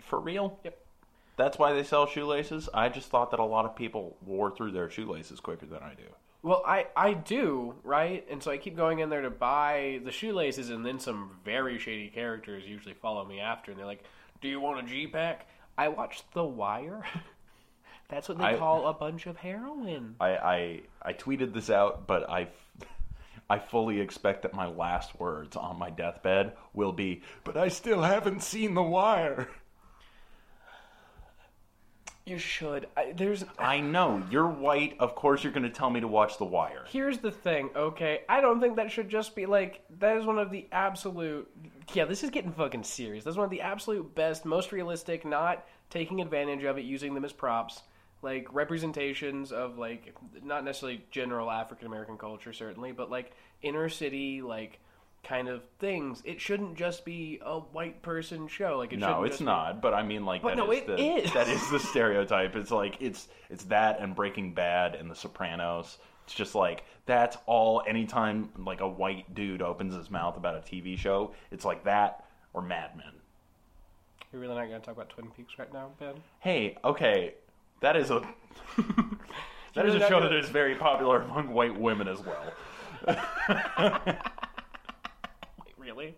For 0.00 0.20
real? 0.20 0.58
Yep. 0.64 0.78
That's 1.36 1.58
why 1.58 1.72
they 1.72 1.82
sell 1.82 2.06
shoelaces. 2.06 2.68
I 2.72 2.88
just 2.88 3.08
thought 3.08 3.30
that 3.30 3.40
a 3.40 3.44
lot 3.44 3.64
of 3.64 3.76
people 3.76 4.16
wore 4.24 4.50
through 4.50 4.72
their 4.72 4.88
shoelaces 4.90 5.38
quicker 5.40 5.66
than 5.66 5.82
I 5.82 5.94
do. 5.94 6.04
Well, 6.42 6.62
I 6.66 6.86
I 6.96 7.12
do 7.14 7.74
right, 7.82 8.24
and 8.30 8.42
so 8.42 8.50
I 8.50 8.56
keep 8.58 8.76
going 8.76 9.00
in 9.00 9.10
there 9.10 9.22
to 9.22 9.30
buy 9.30 10.00
the 10.04 10.12
shoelaces, 10.12 10.70
and 10.70 10.84
then 10.86 10.98
some 10.98 11.30
very 11.44 11.78
shady 11.78 12.08
characters 12.08 12.64
usually 12.66 12.94
follow 12.94 13.24
me 13.24 13.40
after, 13.40 13.70
and 13.70 13.78
they're 13.80 13.86
like, 13.86 14.04
"Do 14.40 14.48
you 14.48 14.60
want 14.60 14.78
a 14.78 14.88
G 14.88 15.06
pack?" 15.08 15.48
I 15.76 15.88
watched 15.88 16.32
The 16.34 16.44
Wire. 16.44 17.04
That's 18.08 18.28
what 18.28 18.38
they 18.38 18.44
I- 18.44 18.56
call 18.56 18.86
a 18.86 18.94
bunch 18.94 19.26
of 19.26 19.36
heroin. 19.36 20.14
I, 20.20 20.36
I 20.36 20.80
I 21.02 21.12
tweeted 21.14 21.52
this 21.52 21.68
out, 21.70 22.06
but 22.06 22.30
I 22.30 22.48
I 23.48 23.58
fully 23.58 24.00
expect 24.00 24.42
that 24.42 24.54
my 24.54 24.66
last 24.66 25.18
words 25.20 25.56
on 25.56 25.78
my 25.78 25.90
deathbed 25.90 26.52
will 26.72 26.92
be, 26.92 27.22
"But 27.44 27.56
I 27.56 27.68
still 27.68 28.02
haven't 28.02 28.42
seen 28.42 28.74
The 28.74 28.82
Wire." 28.82 29.48
You 32.26 32.38
should. 32.38 32.88
I, 32.96 33.12
there's. 33.12 33.44
I 33.56 33.78
know 33.78 34.20
you're 34.32 34.48
white. 34.48 34.96
Of 34.98 35.14
course, 35.14 35.44
you're 35.44 35.52
going 35.52 35.62
to 35.62 35.70
tell 35.70 35.90
me 35.90 36.00
to 36.00 36.08
watch 36.08 36.38
The 36.38 36.44
Wire. 36.44 36.84
Here's 36.88 37.18
the 37.18 37.30
thing, 37.30 37.70
okay? 37.76 38.22
I 38.28 38.40
don't 38.40 38.60
think 38.60 38.74
that 38.76 38.90
should 38.90 39.08
just 39.08 39.36
be 39.36 39.46
like 39.46 39.84
that 40.00 40.16
is 40.16 40.26
one 40.26 40.40
of 40.40 40.50
the 40.50 40.66
absolute 40.72 41.48
Yeah, 41.94 42.04
this 42.04 42.24
is 42.24 42.30
getting 42.30 42.50
fucking 42.50 42.82
serious. 42.82 43.22
That's 43.22 43.36
one 43.36 43.44
of 43.44 43.50
the 43.50 43.60
absolute 43.60 44.12
best, 44.16 44.44
most 44.44 44.72
realistic, 44.72 45.24
not 45.24 45.64
taking 45.88 46.20
advantage 46.20 46.64
of 46.64 46.78
it, 46.78 46.84
using 46.84 47.14
them 47.14 47.24
as 47.24 47.32
props, 47.32 47.82
like 48.22 48.52
representations 48.52 49.52
of 49.52 49.78
like 49.78 50.14
not 50.42 50.64
necessarily 50.64 51.04
general 51.10 51.50
African 51.50 51.86
American 51.86 52.18
culture 52.18 52.52
certainly, 52.52 52.92
but 52.92 53.10
like 53.10 53.32
inner 53.62 53.88
city 53.88 54.42
like 54.42 54.80
kind 55.22 55.48
of 55.48 55.62
things. 55.80 56.22
It 56.24 56.40
shouldn't 56.40 56.76
just 56.76 57.04
be 57.04 57.40
a 57.44 57.58
white 57.58 58.00
person 58.02 58.46
show. 58.48 58.78
Like 58.78 58.92
it 58.92 58.98
No, 58.98 59.08
shouldn't 59.08 59.26
it's 59.26 59.38
be- 59.38 59.44
not. 59.44 59.82
But 59.82 59.92
I 59.94 60.02
mean, 60.02 60.24
like, 60.24 60.42
But 60.42 60.50
that 60.50 60.56
no, 60.56 60.70
is 60.70 60.78
it 60.78 60.86
the, 60.86 60.98
is. 60.98 61.32
That 61.32 61.48
is 61.48 61.70
the 61.70 61.78
stereotype. 61.90 62.54
It's 62.56 62.70
like 62.70 62.96
it's 63.00 63.28
it's 63.50 63.64
that 63.64 64.00
and 64.00 64.14
Breaking 64.14 64.54
Bad 64.54 64.94
and 64.94 65.10
The 65.10 65.14
Sopranos. 65.16 65.98
It's 66.24 66.34
just 66.34 66.54
like 66.54 66.84
that's 67.06 67.36
all. 67.46 67.82
Anytime 67.86 68.50
like 68.58 68.80
a 68.80 68.88
white 68.88 69.34
dude 69.34 69.62
opens 69.62 69.94
his 69.94 70.10
mouth 70.10 70.36
about 70.36 70.54
a 70.56 70.60
TV 70.60 70.96
show, 70.98 71.32
it's 71.50 71.64
like 71.64 71.84
that 71.84 72.24
or 72.52 72.62
Mad 72.62 72.96
Men. 72.96 73.12
You're 74.32 74.40
really 74.42 74.54
not 74.56 74.66
going 74.68 74.80
to 74.80 74.84
talk 74.84 74.94
about 74.96 75.08
Twin 75.08 75.30
Peaks 75.30 75.58
right 75.58 75.72
now, 75.72 75.90
Ben? 76.00 76.14
Hey, 76.40 76.76
okay, 76.84 77.34
that 77.80 77.96
is 77.96 78.10
a 78.10 78.20
that 79.74 79.86
is 79.86 79.94
a 79.94 80.00
show 80.08 80.20
that 80.20 80.32
is 80.32 80.48
very 80.48 80.74
popular 80.74 81.22
among 81.22 81.52
white 81.52 81.78
women 81.78 82.08
as 82.08 82.20
well. 82.24 82.52
Wait, 83.06 84.16
really? 85.78 86.14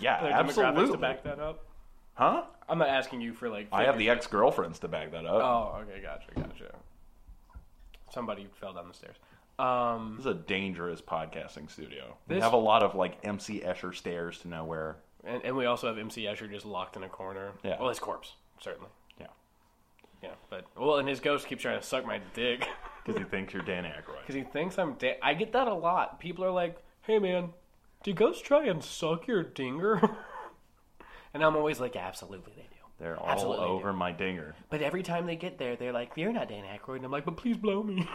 Yeah, 0.00 0.18
demographics 0.20 0.64
absolutely. 0.64 0.92
to 0.92 0.98
back 0.98 1.24
that 1.24 1.40
up? 1.40 1.64
Huh? 2.14 2.44
I'm 2.68 2.78
not 2.78 2.88
asking 2.88 3.20
you 3.20 3.32
for 3.32 3.48
like. 3.48 3.68
I 3.72 3.84
have 3.84 3.98
the 3.98 4.10
ex 4.10 4.26
girlfriends 4.26 4.78
to 4.80 4.88
back 4.88 5.12
that 5.12 5.24
up. 5.24 5.42
Oh, 5.42 5.78
okay, 5.82 6.02
gotcha, 6.02 6.28
gotcha. 6.34 6.74
Somebody 8.10 8.48
fell 8.60 8.72
down 8.72 8.88
the 8.88 8.94
stairs. 8.94 9.16
Um, 9.58 10.14
This 10.16 10.26
is 10.26 10.32
a 10.32 10.34
dangerous 10.34 11.00
podcasting 11.00 11.70
studio. 11.70 12.16
We 12.28 12.40
have 12.40 12.52
a 12.52 12.56
lot 12.58 12.82
of 12.82 12.94
like 12.94 13.18
MC 13.24 13.60
Escher 13.60 13.94
stairs 13.94 14.38
to 14.40 14.48
nowhere. 14.48 14.96
and, 15.24 15.44
and 15.44 15.56
we 15.56 15.66
also 15.66 15.88
have 15.88 15.98
MC 15.98 16.24
Escher 16.24 16.50
just 16.50 16.64
locked 16.64 16.96
in 16.96 17.02
a 17.02 17.08
corner. 17.08 17.52
Yeah. 17.64 17.76
Well, 17.78 17.88
his 17.88 17.98
corpse, 17.98 18.34
certainly. 18.60 18.88
Yeah, 20.22 20.30
but 20.50 20.64
well, 20.76 20.96
and 20.98 21.08
his 21.08 21.20
ghost 21.20 21.46
keeps 21.46 21.62
trying 21.62 21.80
to 21.80 21.86
suck 21.86 22.04
my 22.04 22.20
dick 22.34 22.66
because 23.04 23.18
he 23.20 23.24
thinks 23.24 23.52
you're 23.54 23.62
Dan 23.62 23.84
Aykroyd. 23.84 24.20
because 24.20 24.34
he 24.34 24.42
thinks 24.42 24.78
I'm 24.78 24.94
dead. 24.94 25.18
I 25.22 25.34
get 25.34 25.52
that 25.52 25.68
a 25.68 25.74
lot. 25.74 26.18
People 26.18 26.44
are 26.44 26.50
like, 26.50 26.76
"Hey, 27.02 27.18
man, 27.18 27.50
do 28.02 28.12
ghosts 28.12 28.42
try 28.42 28.66
and 28.66 28.82
suck 28.82 29.26
your 29.26 29.42
dinger?" 29.42 30.00
and 31.34 31.44
I'm 31.44 31.56
always 31.56 31.78
like, 31.80 31.94
"Absolutely, 31.96 32.52
they 32.56 32.62
do." 32.62 32.68
They're 32.98 33.16
all 33.16 33.28
Absolutely 33.28 33.66
over 33.66 33.92
do. 33.92 33.96
my 33.96 34.10
dinger. 34.10 34.56
But 34.70 34.82
every 34.82 35.04
time 35.04 35.26
they 35.26 35.36
get 35.36 35.56
there, 35.58 35.76
they're 35.76 35.92
like, 35.92 36.10
"You're 36.16 36.32
not 36.32 36.48
Dan 36.48 36.64
Aykroyd," 36.64 36.96
and 36.96 37.04
I'm 37.04 37.12
like, 37.12 37.24
"But 37.24 37.36
please 37.36 37.56
blow 37.56 37.82
me." 37.84 38.08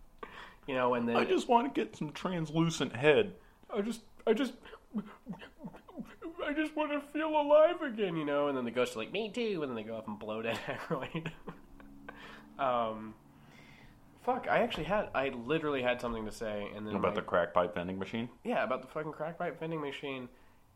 you 0.66 0.74
know, 0.74 0.94
and 0.94 1.08
then 1.08 1.16
I 1.16 1.24
just 1.24 1.48
want 1.48 1.72
to 1.72 1.80
get 1.80 1.96
some 1.96 2.10
translucent 2.10 2.96
head. 2.96 3.34
I 3.72 3.82
just, 3.82 4.00
I 4.26 4.32
just, 4.32 4.54
I 6.46 6.52
just 6.52 6.74
want 6.76 6.92
to 6.92 7.00
feel 7.12 7.28
alive 7.28 7.82
again, 7.82 8.16
you 8.16 8.24
know. 8.24 8.48
And 8.48 8.56
then 8.56 8.64
the 8.64 8.70
ghosts 8.70 8.96
are 8.96 9.00
like, 9.00 9.12
"Me 9.12 9.30
too," 9.30 9.60
and 9.62 9.70
then 9.70 9.76
they 9.76 9.82
go 9.82 9.96
off 9.96 10.06
and 10.06 10.18
blow 10.18 10.42
Dan 10.42 10.56
Aykroyd. 10.66 11.30
um, 12.58 13.14
fuck, 14.24 14.46
I 14.50 14.58
actually 14.58 14.84
had, 14.84 15.08
I 15.14 15.28
literally 15.30 15.82
had 15.82 16.00
something 16.00 16.24
to 16.26 16.32
say, 16.32 16.68
and 16.74 16.86
then 16.86 16.94
About 16.96 17.14
my- 17.14 17.20
the 17.20 17.22
crack 17.26 17.52
pipe 17.54 17.74
vending 17.74 17.98
machine? 17.98 18.28
yeah, 18.44 18.64
about 18.64 18.82
the 18.82 18.88
fucking 18.88 19.12
crack 19.12 19.38
pipe 19.38 19.58
vending 19.60 19.80
machine. 19.80 20.28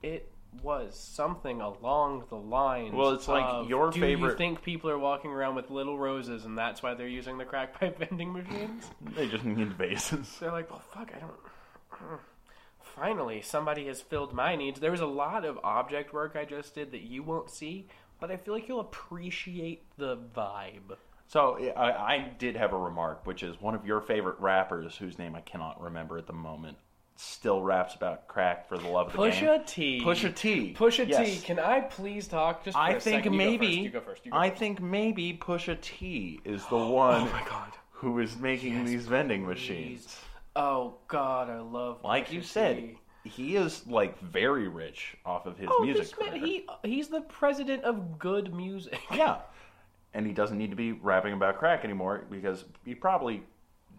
It 0.03 0.31
was 0.62 0.99
something 0.99 1.61
along 1.61 2.25
the 2.29 2.37
lines. 2.37 2.95
Well, 2.95 3.11
it's 3.11 3.29
like 3.29 3.69
your 3.69 3.91
do 3.91 4.05
you 4.05 4.35
think 4.35 4.62
people 4.62 4.91
are 4.91 4.99
walking 4.99 5.31
around 5.31 5.55
with 5.55 5.71
little 5.71 5.99
roses, 5.99 6.45
and 6.45 6.57
that's 6.59 6.83
why 6.83 6.95
they're 6.95 7.07
using 7.07 7.39
the 7.39 7.45
crack 7.45 7.79
pipe 7.79 7.99
vending 8.09 8.33
machines? 8.33 8.91
They 9.15 9.29
just 9.29 9.45
need 9.45 9.73
vases. 9.75 10.37
They're 10.41 10.50
like, 10.53 10.71
well, 10.71 10.83
fuck, 10.93 11.12
I 11.15 11.21
don't. 11.21 12.21
Finally, 12.97 13.43
somebody 13.43 13.87
has 13.87 14.01
filled 14.01 14.33
my 14.33 14.57
needs. 14.57 14.81
There 14.81 14.91
was 14.91 15.01
a 15.01 15.07
lot 15.07 15.45
of 15.45 15.59
object 15.65 16.13
work 16.13 16.37
I 16.37 16.45
just 16.45 16.75
did 16.75 16.91
that 16.93 17.03
you 17.03 17.23
won't 17.23 17.51
see, 17.51 17.87
but 18.21 18.31
I 18.31 18.37
feel 18.37 18.55
like 18.55 18.69
you'll 18.69 18.81
appreciate 18.81 19.85
the 19.97 20.17
vibe. 20.17 20.97
So 21.27 21.59
I, 21.77 21.93
I 22.15 22.33
did 22.39 22.57
have 22.57 22.73
a 22.73 22.79
remark, 22.79 23.25
which 23.27 23.43
is 23.43 23.61
one 23.61 23.75
of 23.75 23.87
your 23.87 24.01
favorite 24.01 24.39
rappers, 24.41 24.97
whose 24.97 25.19
name 25.19 25.35
I 25.37 25.41
cannot 25.43 25.81
remember 25.81 26.19
at 26.19 26.27
the 26.27 26.33
moment, 26.33 26.77
still 27.17 27.63
raps 27.63 27.95
about 27.95 28.27
crack 28.27 28.69
for 28.69 28.77
the 28.79 28.89
love 28.89 29.09
of 29.09 29.13
the 29.13 29.19
game. 29.31 29.33
Pusha 29.45 29.67
T. 29.67 30.01
Pusha 30.03 30.35
T. 30.35 30.75
Pusha 30.77 31.05
T. 31.05 31.11
Yes. 31.11 31.43
Can 31.45 31.59
I 31.61 31.83
please 31.83 32.27
talk 32.27 32.65
just 32.65 32.77
for 32.77 32.83
I 32.83 32.91
a 32.93 33.01
think 33.01 33.19
second? 33.25 33.37
maybe 33.37 33.67
You 33.69 33.91
go 33.91 34.01
first. 34.01 34.01
You 34.01 34.01
go 34.01 34.07
first. 34.07 34.27
You 34.27 34.33
go 34.33 34.39
I 34.39 34.51
think 34.51 34.81
maybe 34.83 35.39
Pusha 35.41 35.81
T 35.81 36.41
is 36.45 36.67
the 36.67 36.77
one 36.77 37.23
Oh 37.23 37.33
my 37.33 37.45
god. 37.49 37.73
who 37.93 38.19
is 38.19 38.37
making 38.39 38.85
these 38.85 39.07
vending 39.07 39.47
machines. 39.47 40.19
Oh 40.57 40.95
god, 41.09 41.49
I 41.49 41.61
love. 41.61 41.99
Like 42.04 42.28
Pusha 42.28 42.33
you 42.33 42.42
said, 42.42 42.76
T. 42.78 42.99
he 43.25 43.57
is 43.57 43.87
like 43.87 44.19
very 44.21 44.69
rich 44.69 45.16
off 45.25 45.47
of 45.47 45.57
his 45.59 45.69
Oh, 45.71 45.83
music 45.85 46.02
this 46.02 46.19
man, 46.19 46.30
career. 46.40 46.45
he 46.45 46.66
he's 46.85 47.09
the 47.09 47.21
president 47.23 47.85
of 47.85 48.19
good 48.19 48.54
music. 48.54 48.99
Yeah. 49.14 49.38
And 50.12 50.26
he 50.26 50.33
doesn't 50.33 50.59
need 50.59 50.71
to 50.71 50.76
be 50.76 50.90
rapping 50.90 51.33
about 51.35 51.59
crack 51.59 51.85
anymore 51.85 52.25
because 52.28 52.64
he 52.85 52.97
probably 52.97 53.45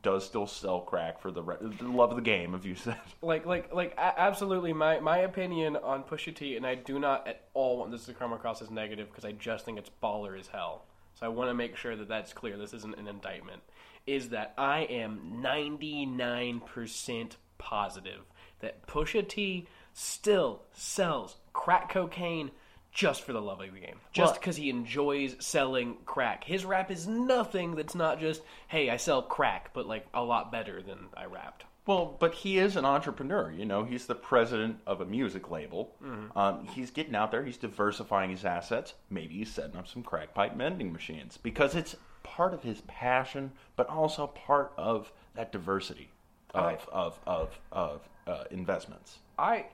does 0.03 0.25
still 0.25 0.46
sell 0.46 0.81
crack 0.81 1.22
for 1.22 1.31
the, 1.31 1.41
re- 1.41 1.55
the 1.62 1.88
love 1.88 2.10
of 2.10 2.17
the 2.17 2.22
game, 2.22 2.53
if 2.53 2.65
you 2.65 2.75
said. 2.75 2.98
like 3.22 3.46
like 3.46 3.74
like 3.74 3.93
a- 3.93 4.20
absolutely 4.20 4.74
my 4.74 5.00
my 5.00 5.20
opinion 5.20 5.77
on 5.77 6.03
Pusha 6.03 6.36
T 6.36 6.58
and 6.58 6.65
I 6.67 6.75
do 6.75 7.00
not 7.00 7.27
at 7.29 7.43
all 7.53 7.77
want 7.77 7.91
this 7.91 8.05
to 8.08 8.13
come 8.13 8.34
across 8.34 8.62
as 8.62 8.70
negative 8.70 9.08
because 9.10 9.24
I 9.24 9.31
just 9.31 9.63
think 9.63 9.77
it's 9.77 9.91
baller 10.03 10.38
as 10.38 10.48
hell. 10.48 10.84
So 11.13 11.25
I 11.25 11.29
want 11.29 11.50
to 11.50 11.53
make 11.53 11.77
sure 11.77 11.96
that 11.96 12.10
that's 12.10 12.34
clear. 12.34 12.58
This 12.58 12.74
isn't 12.74 12.98
an 12.98 13.08
indictment. 13.08 13.62
Is 14.08 14.29
that 14.29 14.53
I 14.58 14.79
am 14.81 15.41
99% 15.43 17.31
positive 17.58 18.22
that 18.60 18.88
Pusha 18.88 19.27
T 19.27 19.67
still 19.93 20.63
sells 20.74 21.36
crack 21.53 21.89
cocaine 21.91 22.51
just 22.91 23.22
for 23.24 23.31
the 23.34 23.41
love 23.41 23.62
of 23.62 23.74
the 23.74 23.79
game. 23.79 24.00
Just 24.12 24.34
Well- 24.34 24.39
because 24.39 24.58
he 24.58 24.70
enjoys 24.70 25.36
selling 25.39 25.98
crack. 26.05 26.43
His 26.43 26.65
rap 26.65 26.91
is 26.91 27.08
nothing 27.08 27.75
that's 27.75 27.96
not 27.96 28.20
just, 28.20 28.41
hey, 28.67 28.89
I 28.89 28.98
sell 28.98 29.22
crack, 29.22 29.72
but 29.74 29.86
like 29.86 30.05
a 30.13 30.24
lot 30.24 30.51
better 30.51 30.81
than 30.81 31.08
I 31.15 31.25
rapped. 31.25 31.65
Well, 31.88 32.15
but 32.20 32.34
he 32.36 32.58
is 32.60 32.75
an 32.75 32.86
entrepreneur. 32.86 33.51
You 33.51 33.65
know, 33.65 33.84
he's 33.86 34.05
the 34.05 34.13
president 34.15 34.79
of 34.86 35.01
a 35.01 35.05
music 35.05 35.50
label. 35.50 35.96
Um, 36.36 36.67
he's 36.67 36.91
getting 36.91 37.15
out 37.15 37.31
there. 37.31 37.43
He's 37.43 37.58
diversifying 37.58 38.29
his 38.29 38.46
assets. 38.46 38.93
Maybe 39.10 39.36
he's 39.39 39.51
setting 39.51 39.75
up 39.77 39.88
some 39.88 40.03
crack 40.03 40.34
pipe 40.36 40.55
vending 40.55 40.91
machines 40.93 41.38
because 41.38 41.75
it's 41.75 41.96
part 42.24 42.54
of 42.54 42.63
his 42.63 42.82
passion, 42.82 43.51
but 43.75 43.88
also 43.90 44.28
part 44.28 44.72
of 44.78 45.12
that 45.36 45.51
diversity 45.51 46.10
of 46.54 46.63
I- 46.63 46.92
of 46.92 47.20
of, 47.25 47.60
of 47.72 48.10
uh, 48.28 48.44
investments. 48.51 49.20
I 49.38 49.66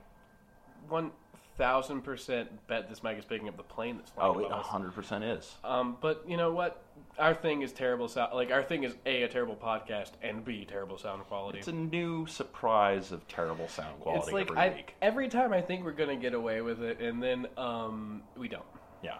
one 0.88 1.10
thousand 1.56 2.02
percent 2.02 2.48
bet 2.68 2.88
this 2.88 3.02
mic 3.02 3.18
is 3.18 3.24
picking 3.24 3.48
up 3.48 3.56
the 3.56 3.62
plane 3.64 3.96
that's 3.96 4.12
flying 4.12 4.36
Oh, 4.36 4.38
it 4.38 4.50
hundred 4.52 4.94
percent 4.94 5.24
is. 5.24 5.56
Um, 5.64 5.96
but 6.00 6.24
you 6.28 6.36
know 6.36 6.52
what? 6.52 6.84
Our 7.18 7.34
thing 7.34 7.62
is 7.62 7.72
terrible 7.72 8.06
sound. 8.06 8.32
Like 8.32 8.52
our 8.52 8.62
thing 8.62 8.84
is 8.84 8.94
a 9.06 9.24
a 9.24 9.28
terrible 9.28 9.56
podcast 9.56 10.12
and 10.22 10.44
b 10.44 10.64
terrible 10.64 10.98
sound 10.98 11.24
quality. 11.24 11.58
It's 11.58 11.66
a 11.68 11.72
new 11.72 12.26
surprise 12.26 13.10
of 13.10 13.26
terrible 13.26 13.66
sound 13.68 13.98
quality 14.00 14.22
It's 14.22 14.32
like 14.32 14.46
every 14.50 14.56
I, 14.56 14.68
week. 14.68 14.94
every 15.02 15.28
time 15.28 15.52
I 15.52 15.60
think 15.60 15.84
we're 15.84 15.92
gonna 15.92 16.14
get 16.16 16.32
away 16.34 16.60
with 16.60 16.80
it, 16.82 17.00
and 17.00 17.20
then 17.20 17.48
um, 17.56 18.22
we 18.36 18.46
don't. 18.46 18.62
Yeah. 19.02 19.18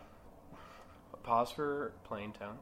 Pause 1.24 1.50
for 1.50 1.92
Plain 2.04 2.32
Town. 2.32 2.56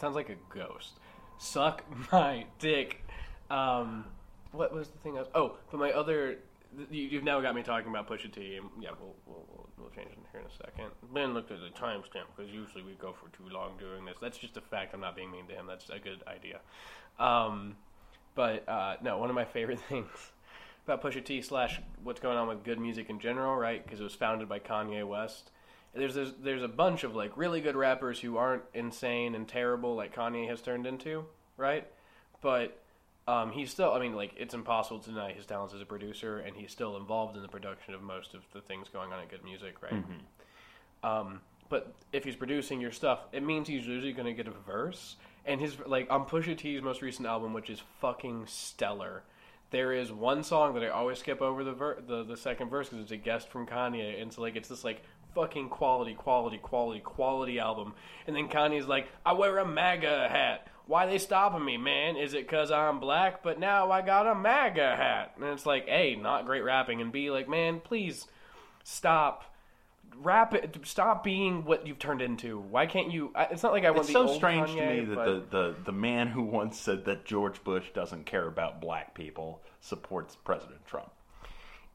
Sounds 0.00 0.16
like 0.16 0.30
a 0.30 0.36
ghost. 0.54 0.98
Suck 1.38 1.84
my 2.12 2.46
dick. 2.58 3.04
Um, 3.50 4.06
what 4.52 4.72
was 4.72 4.88
the 4.88 4.98
thing? 4.98 5.16
I 5.16 5.20
was, 5.20 5.28
oh, 5.34 5.58
but 5.70 5.78
my 5.78 5.90
other. 5.92 6.38
You, 6.90 7.02
you've 7.02 7.24
now 7.24 7.40
got 7.40 7.54
me 7.54 7.62
talking 7.62 7.90
about 7.90 8.08
Pusha 8.08 8.32
T. 8.32 8.60
Yeah, 8.80 8.90
we'll, 9.00 9.14
we'll, 9.26 9.44
we'll, 9.48 9.68
we'll 9.76 9.90
change 9.90 10.08
it 10.12 10.18
here 10.30 10.40
in 10.40 10.46
a 10.46 10.50
second. 10.52 10.90
Ben 11.12 11.34
looked 11.34 11.50
at 11.50 11.58
the 11.60 11.68
timestamp 11.78 12.26
because 12.34 12.50
usually 12.52 12.84
we 12.84 12.92
go 12.92 13.12
for 13.12 13.28
too 13.36 13.52
long 13.52 13.72
doing 13.78 14.04
this. 14.04 14.16
That's 14.22 14.38
just 14.38 14.56
a 14.56 14.60
fact. 14.60 14.94
I'm 14.94 15.00
not 15.00 15.16
being 15.16 15.32
mean 15.32 15.46
to 15.48 15.54
him. 15.54 15.66
That's 15.66 15.90
a 15.90 15.98
good 15.98 16.22
idea. 16.28 16.60
Um, 17.18 17.74
but 18.36 18.66
uh, 18.68 18.96
no, 19.02 19.18
one 19.18 19.30
of 19.30 19.34
my 19.34 19.44
favorite 19.56 19.80
things 19.80 20.32
about 20.86 21.02
Pusha 21.02 21.24
T 21.24 21.42
slash 21.42 21.80
what's 22.04 22.20
going 22.20 22.38
on 22.38 22.48
with 22.48 22.62
good 22.62 22.78
music 22.78 23.10
in 23.10 23.18
general, 23.18 23.56
right? 23.56 23.84
Because 23.84 24.00
it 24.00 24.04
was 24.04 24.14
founded 24.14 24.48
by 24.48 24.60
Kanye 24.60 25.06
West. 25.06 25.50
There's, 25.94 26.14
there's 26.14 26.32
there's 26.42 26.62
a 26.62 26.68
bunch 26.68 27.02
of 27.04 27.16
like 27.16 27.36
really 27.36 27.60
good 27.60 27.76
rappers 27.76 28.20
who 28.20 28.36
aren't 28.36 28.62
insane 28.74 29.34
and 29.34 29.48
terrible 29.48 29.96
like 29.96 30.14
Kanye 30.14 30.48
has 30.48 30.60
turned 30.62 30.86
into, 30.86 31.24
right? 31.56 31.86
But 32.40 32.78
um, 33.26 33.52
he's 33.52 33.70
still. 33.70 33.92
I 33.92 33.98
mean, 34.00 34.14
like 34.14 34.32
it's 34.36 34.54
impossible 34.54 35.00
to 35.00 35.10
deny 35.10 35.32
his 35.32 35.46
talents 35.46 35.74
as 35.74 35.80
a 35.80 35.86
producer, 35.86 36.38
and 36.38 36.56
he's 36.56 36.70
still 36.70 36.96
involved 36.96 37.36
in 37.36 37.42
the 37.42 37.48
production 37.48 37.94
of 37.94 38.02
most 38.02 38.34
of 38.34 38.42
the 38.52 38.60
things 38.60 38.88
going 38.88 39.12
on 39.12 39.20
in 39.20 39.28
good 39.28 39.44
music, 39.44 39.82
right? 39.82 39.92
Um, 41.02 41.40
but 41.68 41.92
if 42.12 42.24
he's 42.24 42.36
producing 42.36 42.80
your 42.80 42.92
stuff, 42.92 43.20
it 43.32 43.42
means 43.42 43.68
he's 43.68 43.86
usually 43.86 44.12
going 44.12 44.26
to 44.26 44.32
get 44.32 44.46
a 44.48 44.56
verse. 44.66 45.16
And 45.44 45.60
his 45.60 45.76
like 45.86 46.06
on 46.10 46.26
Pusha 46.26 46.56
T's 46.56 46.82
most 46.82 47.02
recent 47.02 47.26
album, 47.26 47.52
which 47.52 47.70
is 47.70 47.82
fucking 48.00 48.46
stellar. 48.46 49.22
there 49.70 49.92
is 49.92 50.10
one 50.12 50.42
song 50.42 50.74
that 50.74 50.82
I 50.82 50.88
always 50.88 51.18
skip 51.18 51.40
over 51.40 51.62
the 51.64 51.72
ver- 51.72 52.00
the, 52.06 52.24
the 52.24 52.36
second 52.36 52.68
verse 52.70 52.88
because 52.88 53.02
it's 53.02 53.12
a 53.12 53.16
guest 53.16 53.48
from 53.48 53.66
Kanye, 53.66 54.20
and 54.20 54.32
so 54.32 54.42
like 54.42 54.56
it's 54.56 54.68
this 54.68 54.84
like 54.84 55.02
fucking 55.34 55.68
quality, 55.68 56.14
quality, 56.14 56.58
quality, 56.58 57.00
quality 57.00 57.58
album. 57.58 57.94
And 58.26 58.34
then 58.36 58.48
Kanye's 58.48 58.86
like, 58.86 59.08
I 59.24 59.32
wear 59.32 59.58
a 59.58 59.66
MAGA 59.66 60.28
hat. 60.28 60.66
Why 60.86 61.06
they 61.06 61.18
stopping 61.18 61.64
me, 61.64 61.76
man? 61.76 62.16
Is 62.16 62.34
it 62.34 62.46
because 62.48 62.70
I'm 62.72 62.98
black? 62.98 63.42
But 63.44 63.60
now 63.60 63.90
I 63.92 64.02
got 64.02 64.26
a 64.26 64.34
MAGA 64.34 64.96
hat. 64.96 65.34
And 65.36 65.44
it's 65.44 65.64
like, 65.66 65.86
A, 65.88 66.16
not 66.16 66.46
great 66.46 66.62
rapping, 66.64 67.00
and 67.00 67.12
B, 67.12 67.30
like, 67.30 67.48
man, 67.48 67.80
please 67.80 68.26
stop. 68.82 69.44
Rap 70.16 70.52
it. 70.54 70.76
Stop 70.84 71.22
being 71.22 71.64
what 71.64 71.86
you've 71.86 72.00
turned 72.00 72.20
into. 72.20 72.58
Why 72.58 72.86
can't 72.86 73.12
you? 73.12 73.30
I- 73.36 73.44
It's 73.52 73.62
not 73.62 73.70
like 73.72 73.84
I 73.84 73.90
want 73.90 74.02
It's 74.02 74.12
so 74.12 74.26
strange 74.34 74.70
to 74.70 74.74
me 74.74 75.04
that 75.04 75.14
but- 75.14 75.50
the, 75.52 75.56
the, 75.56 75.74
the 75.86 75.92
man 75.92 76.26
who 76.26 76.42
once 76.42 76.78
said 76.78 77.04
that 77.04 77.24
George 77.24 77.62
Bush 77.62 77.86
doesn't 77.94 78.26
care 78.26 78.48
about 78.48 78.80
black 78.80 79.14
people 79.14 79.62
supports 79.80 80.34
President 80.44 80.84
Trump. 80.86 81.12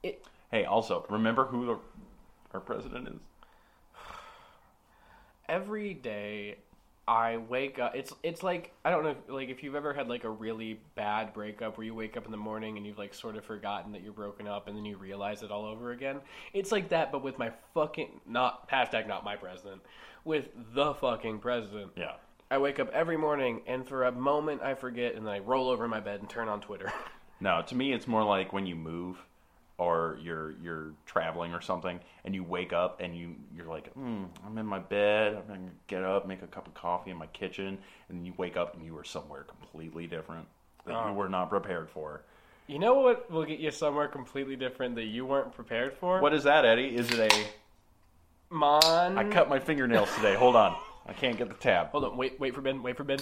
It- 0.01 0.23
hey, 0.49 0.63
also, 0.63 1.05
remember 1.09 1.43
who 1.45 1.65
the, 1.65 1.77
our 2.55 2.61
president 2.61 3.07
is? 3.07 3.21
every 5.47 5.93
day 5.93 6.57
I 7.07 7.37
wake 7.37 7.77
up. 7.77 7.95
It's 7.95 8.13
it's 8.23 8.41
like 8.41 8.73
I 8.83 8.89
don't 8.89 9.03
know, 9.03 9.11
if, 9.11 9.17
like 9.27 9.49
if 9.49 9.61
you've 9.63 9.75
ever 9.75 9.93
had 9.93 10.07
like 10.07 10.23
a 10.23 10.29
really 10.29 10.79
bad 10.95 11.33
breakup 11.33 11.77
where 11.77 11.85
you 11.85 11.93
wake 11.93 12.17
up 12.17 12.25
in 12.25 12.31
the 12.31 12.37
morning 12.37 12.77
and 12.77 12.85
you've 12.85 12.97
like 12.97 13.13
sort 13.13 13.35
of 13.35 13.45
forgotten 13.45 13.91
that 13.91 14.01
you're 14.01 14.13
broken 14.13 14.47
up 14.47 14.67
and 14.67 14.75
then 14.75 14.85
you 14.85 14.97
realize 14.97 15.43
it 15.43 15.51
all 15.51 15.65
over 15.65 15.91
again. 15.91 16.19
It's 16.53 16.71
like 16.71 16.89
that, 16.89 17.11
but 17.11 17.23
with 17.23 17.37
my 17.37 17.51
fucking 17.73 18.21
not 18.27 18.69
hashtag 18.69 19.07
not 19.07 19.23
my 19.23 19.35
president, 19.35 19.81
with 20.23 20.49
the 20.73 20.95
fucking 20.95 21.39
president. 21.39 21.91
Yeah. 21.95 22.13
I 22.49 22.57
wake 22.57 22.79
up 22.79 22.89
every 22.91 23.17
morning 23.17 23.61
and 23.67 23.87
for 23.87 24.05
a 24.05 24.11
moment 24.11 24.61
I 24.61 24.75
forget 24.75 25.15
and 25.15 25.25
then 25.25 25.33
I 25.33 25.39
roll 25.39 25.69
over 25.69 25.85
in 25.85 25.91
my 25.91 25.99
bed 25.99 26.21
and 26.21 26.29
turn 26.29 26.49
on 26.49 26.61
Twitter. 26.61 26.91
No, 27.41 27.61
to 27.67 27.75
me, 27.75 27.91
it's 27.91 28.07
more 28.07 28.23
like 28.23 28.53
when 28.53 28.65
you 28.65 28.77
move 28.77 29.17
or 29.77 30.17
you're 30.21 30.51
you're 30.61 30.91
traveling 31.05 31.53
or 31.53 31.61
something, 31.61 31.99
and 32.23 32.33
you 32.33 32.43
wake 32.43 32.71
up 32.73 33.01
and 33.01 33.15
you 33.17 33.35
you're 33.55 33.65
like, 33.67 33.91
hmm, 33.93 34.23
I'm 34.45 34.57
in 34.57 34.65
my 34.65 34.79
bed. 34.79 35.35
I'm 35.35 35.47
gonna 35.47 35.69
get 35.87 36.03
up, 36.03 36.27
make 36.27 36.41
a 36.41 36.47
cup 36.47 36.67
of 36.67 36.73
coffee 36.73 37.11
in 37.11 37.17
my 37.17 37.27
kitchen, 37.27 37.77
and 38.09 38.17
then 38.17 38.25
you 38.25 38.33
wake 38.37 38.55
up 38.57 38.75
and 38.75 38.85
you 38.85 38.97
are 38.97 39.03
somewhere 39.03 39.43
completely 39.43 40.07
different 40.07 40.47
that 40.85 40.93
Oh. 40.95 41.07
you 41.09 41.13
were 41.13 41.27
not 41.29 41.49
prepared 41.49 41.89
for. 41.89 42.21
you 42.67 42.79
know 42.79 42.95
what 42.95 43.29
will 43.29 43.43
get 43.45 43.59
you 43.59 43.69
somewhere 43.71 44.07
completely 44.07 44.55
different 44.55 44.95
that 44.95 45.03
you 45.05 45.25
weren't 45.25 45.51
prepared 45.53 45.93
for? 45.97 46.19
What 46.21 46.33
is 46.33 46.43
that, 46.45 46.63
Eddie? 46.65 46.95
Is 46.95 47.11
it 47.11 47.31
a? 47.33 47.45
Mon? 48.49 49.17
I 49.17 49.23
cut 49.29 49.49
my 49.49 49.59
fingernails 49.59 50.13
today. 50.15 50.35
Hold 50.35 50.55
on, 50.55 50.75
I 51.07 51.13
can't 51.13 51.37
get 51.37 51.47
the 51.49 51.55
tab. 51.55 51.89
Hold 51.89 52.05
on, 52.05 52.15
wait, 52.17 52.39
wait 52.39 52.53
for 52.55 52.61
Ben, 52.61 52.81
wait 52.81 52.95
for 52.97 53.03
Ben. 53.03 53.19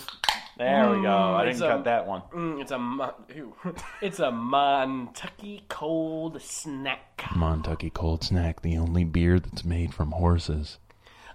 There 0.57 0.89
we 0.91 1.01
go. 1.01 1.09
I 1.33 1.45
it's 1.45 1.59
didn't 1.59 1.71
a- 1.71 1.75
cut 1.75 1.83
that 1.85 2.05
one. 2.07 2.21
Mm, 2.33 2.61
it's 2.61 2.71
a 2.71 2.77
Mon- 2.77 3.13
ew. 3.35 3.55
it's 4.01 4.19
a 4.19 4.29
Montucky 4.31 5.67
cold 5.67 6.41
snack. 6.41 7.17
Montucky 7.33 7.91
Cold 7.91 8.23
Snack, 8.23 8.61
the 8.61 8.77
only 8.77 9.03
beer 9.03 9.39
that's 9.39 9.65
made 9.65 9.93
from 9.93 10.11
horses. 10.11 10.77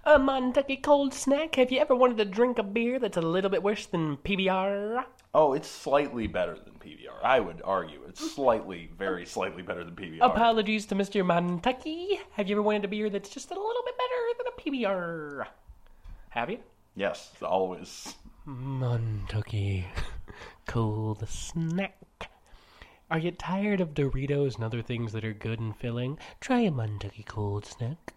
A 0.05 0.17
Montucky 0.17 0.81
cold 0.81 1.13
snack. 1.13 1.55
Have 1.55 1.71
you 1.71 1.79
ever 1.79 1.95
wanted 1.95 2.17
to 2.17 2.25
drink 2.25 2.57
a 2.59 2.63
beer 2.63 2.97
that's 2.99 3.17
a 3.17 3.21
little 3.21 3.49
bit 3.49 3.61
worse 3.61 3.85
than 3.87 4.17
PBR? 4.17 5.03
Oh, 5.33 5.53
it's 5.53 5.67
slightly 5.67 6.25
better 6.27 6.55
than 6.55 6.73
PBR. 6.79 7.21
I 7.23 7.39
would 7.41 7.61
argue 7.65 7.99
it's 8.07 8.31
slightly, 8.31 8.89
very 8.97 9.25
slightly 9.25 9.61
better 9.61 9.83
than 9.83 9.95
PBR. 9.95 10.19
Apologies 10.21 10.85
to 10.87 10.95
Mr. 10.95 11.23
Montucky. 11.25 12.19
Have 12.31 12.47
you 12.47 12.55
ever 12.55 12.61
wanted 12.63 12.85
a 12.85 12.87
beer 12.87 13.09
that's 13.09 13.29
just 13.29 13.51
a 13.51 13.55
little 13.55 13.83
bit 13.85 13.95
better 13.97 14.37
than 14.37 14.47
a 14.47 14.85
PBR? 14.87 15.45
Have 16.29 16.49
you? 16.49 16.59
yes, 16.95 17.31
always. 17.41 18.15
Montucky 18.49 19.85
cold 20.65 21.29
snack. 21.29 22.31
Are 23.11 23.19
you 23.19 23.29
tired 23.29 23.79
of 23.79 23.93
Doritos 23.93 24.55
and 24.55 24.63
other 24.63 24.81
things 24.81 25.11
that 25.11 25.23
are 25.23 25.33
good 25.33 25.59
and 25.59 25.77
filling? 25.77 26.17
Try 26.41 26.61
a 26.61 26.71
Montucky 26.71 27.23
cold 27.23 27.67
snack. 27.67 28.15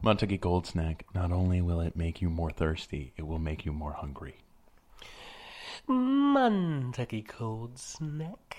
Montucky 0.00 0.40
Cold 0.40 0.64
Snack, 0.64 1.06
not 1.12 1.32
only 1.32 1.60
will 1.60 1.80
it 1.80 1.96
make 1.96 2.22
you 2.22 2.30
more 2.30 2.52
thirsty, 2.52 3.12
it 3.16 3.26
will 3.26 3.40
make 3.40 3.66
you 3.66 3.72
more 3.72 3.94
hungry. 3.94 4.36
Montucky 5.88 7.26
cold 7.26 7.80
snack. 7.80 8.56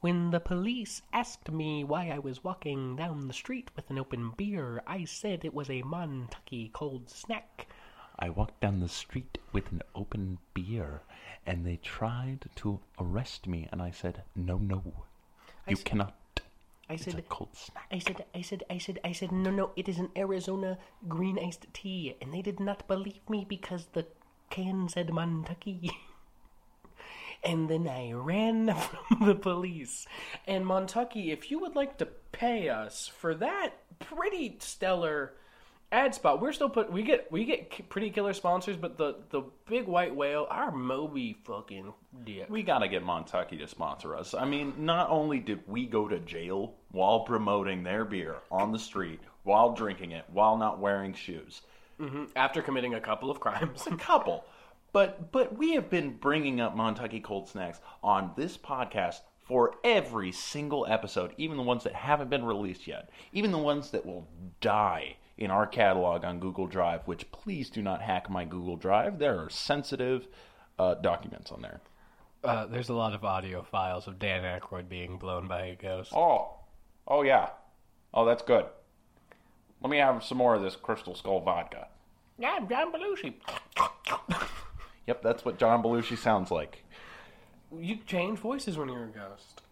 When 0.00 0.32
the 0.32 0.40
police 0.40 1.00
asked 1.14 1.50
me 1.50 1.82
why 1.82 2.10
I 2.10 2.18
was 2.18 2.44
walking 2.44 2.94
down 2.94 3.26
the 3.26 3.32
street 3.32 3.70
with 3.74 3.88
an 3.88 3.98
open 3.98 4.32
beer, 4.36 4.82
I 4.86 5.06
said 5.06 5.46
it 5.46 5.54
was 5.54 5.70
a 5.70 5.82
Montucky 5.82 6.70
cold 6.74 7.08
snack. 7.08 7.68
I 8.18 8.30
walked 8.30 8.60
down 8.60 8.80
the 8.80 8.88
street 8.88 9.38
with 9.52 9.72
an 9.72 9.82
open 9.94 10.38
beer, 10.54 11.02
and 11.46 11.66
they 11.66 11.76
tried 11.76 12.46
to 12.56 12.80
arrest 12.98 13.46
me, 13.46 13.68
and 13.72 13.82
I 13.82 13.90
said, 13.90 14.22
No, 14.34 14.58
no, 14.58 15.04
you 15.66 15.76
cannot. 15.76 16.14
I 16.88 16.94
It's 16.94 17.06
a 17.06 17.10
said, 17.12 17.28
cold 17.28 17.56
snack. 17.56 17.86
I 17.90 17.98
said, 17.98 18.24
I 18.34 18.42
said, 18.42 18.64
I 18.68 18.78
said, 18.78 18.98
I 19.04 19.12
said, 19.12 19.32
no, 19.32 19.50
no, 19.50 19.70
it 19.76 19.88
is 19.88 19.98
an 19.98 20.10
Arizona 20.16 20.78
green 21.08 21.38
iced 21.38 21.72
tea. 21.72 22.16
And 22.20 22.34
they 22.34 22.42
did 22.42 22.60
not 22.60 22.86
believe 22.86 23.28
me 23.30 23.46
because 23.48 23.86
the 23.92 24.06
can 24.50 24.88
said 24.88 25.08
Montucky. 25.08 25.90
and 27.44 27.70
then 27.70 27.88
I 27.88 28.12
ran 28.12 28.74
from 29.08 29.26
the 29.26 29.34
police. 29.34 30.06
And 30.46 30.66
Montucky, 30.66 31.32
if 31.32 31.50
you 31.50 31.58
would 31.60 31.74
like 31.74 31.96
to 31.98 32.06
pay 32.32 32.68
us 32.68 33.06
for 33.08 33.34
that 33.36 33.70
pretty 33.98 34.56
stellar 34.60 35.32
ad 35.92 36.14
spot, 36.14 36.40
we're 36.40 36.52
still 36.52 36.70
put. 36.70 36.90
We 36.90 37.02
get 37.02 37.30
we 37.30 37.44
get 37.44 37.88
pretty 37.88 38.10
killer 38.10 38.32
sponsors, 38.32 38.76
but 38.76 38.96
the 38.96 39.16
the 39.30 39.42
big 39.68 39.86
white 39.86 40.14
whale, 40.14 40.46
our 40.50 40.72
Moby 40.72 41.36
fucking 41.44 41.92
dick. 42.24 42.46
We 42.48 42.62
gotta 42.62 42.88
get 42.88 43.04
Montucky 43.04 43.58
to 43.58 43.68
sponsor 43.68 44.16
us. 44.16 44.34
I 44.34 44.46
mean, 44.46 44.72
not 44.78 45.10
only 45.10 45.38
did 45.38 45.60
we 45.68 45.86
go 45.86 46.08
to 46.08 46.18
jail 46.18 46.74
while 46.90 47.20
promoting 47.20 47.82
their 47.82 48.04
beer 48.04 48.36
on 48.50 48.72
the 48.72 48.78
street, 48.78 49.20
while 49.44 49.74
drinking 49.74 50.12
it, 50.12 50.24
while 50.32 50.56
not 50.56 50.80
wearing 50.80 51.12
shoes, 51.12 51.60
mm-hmm. 52.00 52.24
After 52.34 52.62
committing 52.62 52.94
a 52.94 53.00
couple 53.00 53.30
of 53.30 53.38
crimes. 53.38 53.86
a 53.90 53.96
couple, 53.96 54.44
but 54.92 55.30
but 55.30 55.56
we 55.56 55.74
have 55.74 55.90
been 55.90 56.16
bringing 56.16 56.60
up 56.60 56.74
Montucky 56.74 57.22
cold 57.22 57.48
snacks 57.48 57.80
on 58.02 58.32
this 58.36 58.56
podcast 58.56 59.20
for 59.42 59.74
every 59.84 60.32
single 60.32 60.86
episode, 60.88 61.34
even 61.36 61.56
the 61.56 61.62
ones 61.62 61.84
that 61.84 61.94
haven't 61.94 62.30
been 62.30 62.44
released 62.44 62.86
yet, 62.86 63.10
even 63.32 63.50
the 63.50 63.58
ones 63.58 63.90
that 63.90 64.06
will 64.06 64.26
die 64.60 65.16
in 65.42 65.50
our 65.50 65.66
catalog 65.66 66.24
on 66.24 66.38
Google 66.38 66.66
Drive. 66.66 67.02
Which 67.06 67.30
please 67.32 67.70
do 67.70 67.82
not 67.82 68.02
hack 68.02 68.30
my 68.30 68.44
Google 68.44 68.76
Drive. 68.76 69.18
There 69.18 69.38
are 69.38 69.50
sensitive 69.50 70.28
uh, 70.78 70.94
documents 70.94 71.50
on 71.50 71.62
there. 71.62 71.80
Uh, 72.44 72.66
there's 72.66 72.88
a 72.88 72.94
lot 72.94 73.14
of 73.14 73.24
audio 73.24 73.62
files 73.62 74.06
of 74.06 74.18
Dan 74.18 74.42
Aykroyd 74.42 74.88
being 74.88 75.16
blown 75.16 75.46
by 75.46 75.66
a 75.66 75.76
ghost. 75.76 76.12
Oh, 76.14 76.56
oh 77.06 77.22
yeah. 77.22 77.50
Oh, 78.12 78.24
that's 78.24 78.42
good. 78.42 78.66
Let 79.80 79.90
me 79.90 79.98
have 79.98 80.22
some 80.24 80.38
more 80.38 80.54
of 80.54 80.62
this 80.62 80.76
Crystal 80.76 81.14
Skull 81.14 81.40
vodka. 81.40 81.88
Yeah, 82.38 82.56
I'm 82.56 82.68
John 82.68 82.92
Belushi. 82.92 83.34
Yep, 85.06 85.22
that's 85.22 85.44
what 85.44 85.58
John 85.58 85.82
Belushi 85.82 86.16
sounds 86.16 86.50
like. 86.50 86.84
You 87.76 87.98
change 88.06 88.38
voices 88.38 88.76
when 88.76 88.88
you're 88.88 89.04
a 89.04 89.08
ghost. 89.08 89.62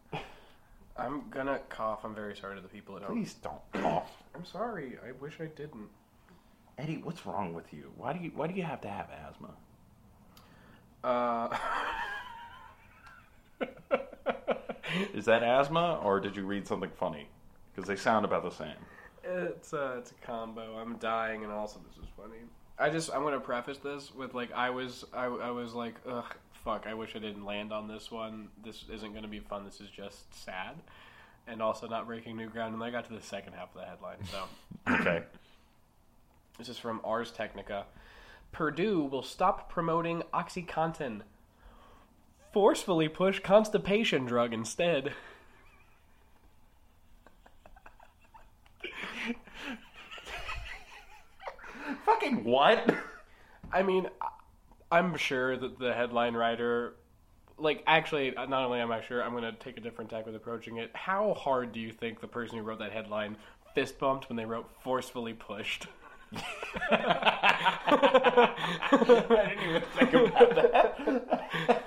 I'm 0.97 1.31
gonna 1.31 1.61
cough. 1.69 2.01
I'm 2.05 2.15
very 2.15 2.37
sorry 2.37 2.57
to 2.57 2.61
the 2.61 2.69
people 2.69 2.97
at 2.97 3.03
home. 3.03 3.17
Please 3.17 3.35
don't 3.35 3.61
cough, 3.73 4.11
I'm 4.35 4.45
sorry. 4.45 4.99
I 5.07 5.13
wish 5.13 5.35
I 5.41 5.47
didn't. 5.47 5.89
Eddie. 6.79 7.01
What's 7.03 7.27
wrong 7.27 7.53
with 7.53 7.73
you? 7.73 7.93
Why 7.97 8.13
do 8.13 8.21
you 8.21 8.31
Why 8.35 8.47
do 8.47 8.55
you 8.55 8.63
have 8.63 8.81
to 8.83 8.89
have 8.89 9.09
asthma? 9.29 9.51
Uh, 11.03 11.57
Is 15.15 15.25
that 15.27 15.43
asthma, 15.43 16.01
or 16.03 16.21
did 16.21 16.37
you 16.37 16.45
read 16.45 16.67
something 16.67 16.91
funny? 16.99 17.29
Because 17.75 17.89
they 17.89 17.97
sound 17.97 18.25
about 18.25 18.43
the 18.43 18.51
same. 18.51 18.77
it's 19.25 19.73
a 19.73 19.97
it's 19.99 20.11
a 20.11 20.27
combo. 20.27 20.77
I'm 20.79 20.97
dying, 20.97 21.45
and 21.45 21.53
also 21.53 21.81
this 21.89 21.97
is 22.03 22.09
funny. 22.17 22.39
I 22.79 22.91
just 22.91 23.11
I'm 23.15 23.23
gonna 23.23 23.41
preface 23.41 23.79
this 23.79 24.15
with 24.15 24.35
like 24.35 24.53
I 24.53 24.71
was 24.71 25.05
I, 25.13 25.27
I 25.27 25.51
was 25.51 25.75
like 25.75 25.95
ugh 26.09 26.35
fuck 26.65 26.87
I 26.87 26.95
wish 26.95 27.15
I 27.17 27.19
didn't 27.19 27.45
land 27.45 27.73
on 27.73 27.89
this 27.89 28.11
one. 28.11 28.49
This 28.65 28.85
isn't 28.93 29.15
gonna 29.15 29.29
be 29.29 29.41
fun. 29.41 29.65
This 29.65 29.81
is 29.81 29.89
just 29.91 30.35
sad, 30.45 30.75
and 31.47 31.63
also 31.63 31.87
not 31.89 32.07
breaking 32.07 32.37
new 32.37 32.49
ground. 32.49 32.75
And 32.75 32.83
I 32.83 32.91
got 32.91 33.07
to 33.09 33.15
the 33.15 33.21
second 33.21 33.55
half 33.55 33.75
of 33.75 33.81
the 33.81 33.87
headline. 33.87 34.19
So. 34.31 34.45
Okay. 35.01 35.23
This 36.59 36.69
is 36.69 36.79
from 36.79 37.01
Ars 37.05 37.31
Technica. 37.31 37.87
Purdue 38.53 39.05
will 39.05 39.23
stop 39.23 39.71
promoting 39.71 40.23
OxyContin. 40.35 41.23
Forcefully 42.53 43.09
push 43.09 43.41
constipation 43.41 44.27
drug 44.27 44.53
instead. 44.53 45.13
Fucking 52.05 52.45
what? 52.45 52.95
I 53.73 53.83
mean, 53.83 54.09
I'm 54.91 55.17
sure 55.17 55.57
that 55.57 55.79
the 55.79 55.95
headline 55.95 56.35
writer, 56.35 56.97
like, 57.61 57.83
actually, 57.87 58.35
uh, 58.37 58.47
not 58.47 58.65
only 58.65 58.81
am 58.81 58.91
I 58.91 59.01
sure, 59.03 59.23
I'm 59.23 59.31
going 59.33 59.45
to 59.45 59.53
take 59.53 59.77
a 59.77 59.81
different 59.81 60.11
tack 60.11 60.27
with 60.27 60.35
approaching 60.35 60.79
it. 60.79 60.91
How 60.95 61.35
hard 61.35 61.73
do 61.73 61.81
you 61.81 61.93
think 61.93 62.21
the 62.21 62.27
person 62.27 62.59
who 62.59 62.65
wrote 62.65 62.79
that 62.81 62.93
headline 62.93 63.37
fist 63.75 63.99
bumped 63.99 64.29
when 64.29 64.37
they 64.37 64.45
wrote 64.45 64.69
forcefully 64.83 65.33
pushed? 65.35 65.87
I 66.91 68.51
didn't 69.49 69.69
even 69.69 69.83
think 69.99 70.13
about 70.15 70.55
that. 70.57 71.87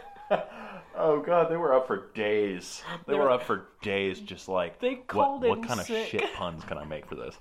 Oh 0.95 1.19
god, 1.21 1.49
they 1.49 1.57
were 1.57 1.73
up 1.73 1.87
for 1.87 2.07
days. 2.13 2.83
They, 3.07 3.13
They 3.13 3.17
were 3.19 3.25
were- 3.25 3.31
up 3.31 3.43
for 3.43 3.65
days, 3.81 4.19
just 4.19 4.47
like 4.47 4.79
They 4.79 4.95
what, 4.95 5.07
called 5.07 5.41
what 5.43 5.57
in 5.59 5.63
kind 5.63 5.79
of 5.79 5.87
shit 5.87 6.23
puns 6.35 6.63
can 6.65 6.77
I 6.77 6.85
make 6.85 7.05
for 7.07 7.15
this? 7.15 7.35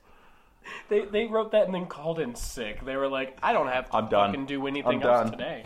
They 0.88 1.04
they 1.06 1.26
wrote 1.26 1.52
that 1.52 1.66
and 1.66 1.74
then 1.74 1.86
called 1.86 2.18
in 2.20 2.34
sick. 2.34 2.84
They 2.84 2.96
were 2.96 3.08
like, 3.08 3.36
I 3.42 3.52
don't 3.52 3.68
have 3.68 3.90
to 3.90 3.96
I'm 3.96 4.08
done. 4.08 4.30
fucking 4.30 4.46
do 4.46 4.66
anything 4.66 5.02
I'm 5.02 5.08
else 5.08 5.30
done. 5.30 5.32
today. 5.32 5.64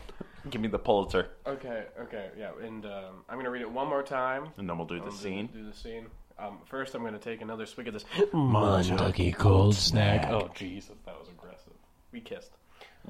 Give 0.50 0.60
me 0.60 0.68
the 0.68 0.78
Pulitzer, 0.78 1.30
Okay, 1.46 1.84
okay, 2.00 2.30
yeah, 2.38 2.50
and 2.62 2.84
um, 2.86 3.24
I'm 3.28 3.36
gonna 3.38 3.50
read 3.50 3.62
it 3.62 3.70
one 3.70 3.88
more 3.88 4.02
time. 4.02 4.48
and 4.56 4.68
then 4.68 4.78
we'll 4.78 4.86
do 4.86 4.98
the 5.00 5.06
I'll 5.06 5.10
scene. 5.12 5.48
Do, 5.52 5.64
the 5.64 5.74
scene. 5.74 6.06
Um, 6.38 6.58
first, 6.66 6.94
I'm 6.94 7.02
gonna 7.02 7.18
take 7.18 7.40
another 7.40 7.66
swig 7.66 7.88
of 7.88 7.94
this 7.94 8.04
Montucky 8.32 9.34
cold 9.34 9.74
snack. 9.74 10.28
Oh 10.30 10.50
Jesus, 10.54 10.94
that 11.04 11.18
was 11.18 11.28
aggressive. 11.28 11.72
We 12.12 12.20
kissed. 12.20 12.52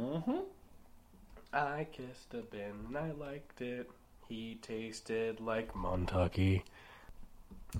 Mm-hmm. 0.01 0.39
I 1.53 1.87
kissed 1.93 2.35
a 2.35 2.43
Ben 2.43 2.73
and 2.89 2.97
I 2.97 3.13
liked 3.13 3.61
it. 3.61 3.91
He 4.29 4.59
tasted 4.63 5.41
like 5.41 5.73
Montucky. 5.75 6.63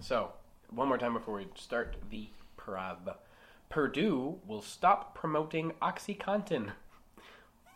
So, 0.01 0.33
one 0.71 0.89
more 0.89 0.99
time 0.99 1.15
before 1.15 1.35
we 1.37 1.47
start 1.57 1.97
the 2.11 2.29
prob. 2.57 3.17
Purdue 3.69 4.39
will 4.47 4.63
stop 4.63 5.15
promoting 5.15 5.73
OxyContin. 5.83 6.71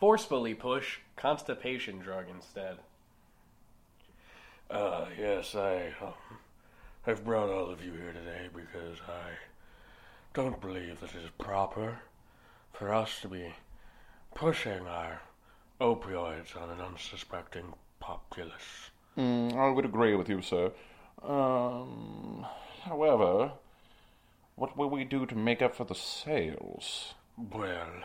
Forcefully 0.01 0.55
push 0.55 1.01
constipation 1.15 1.99
drug 1.99 2.25
instead. 2.35 2.79
Uh, 4.71 5.05
yes, 5.19 5.55
I, 5.55 5.93
um, 6.01 6.15
I've 7.07 7.23
brought 7.23 7.51
all 7.51 7.69
of 7.69 7.85
you 7.85 7.93
here 7.93 8.15
today 8.15 8.49
because 8.55 8.99
I 9.07 9.33
don't 10.33 10.59
believe 10.59 11.01
that 11.01 11.15
it 11.15 11.25
is 11.25 11.31
proper 11.37 11.99
for 12.73 12.95
us 12.95 13.21
to 13.21 13.29
be 13.29 13.53
pushing 14.35 14.87
our 14.87 15.21
opioids 15.83 16.57
on 16.57 16.71
an 16.71 16.81
unsuspecting 16.81 17.75
populace. 17.99 18.91
Mm, 19.19 19.55
I 19.55 19.69
would 19.69 19.85
agree 19.85 20.15
with 20.15 20.31
you, 20.31 20.41
sir. 20.41 20.73
Um, 21.23 22.47
however, 22.85 23.53
what 24.57 24.79
will 24.79 24.89
we 24.89 25.05
do 25.05 25.27
to 25.27 25.35
make 25.35 25.61
up 25.61 25.75
for 25.75 25.85
the 25.85 25.95
sales? 25.95 27.13
Well, 27.37 28.05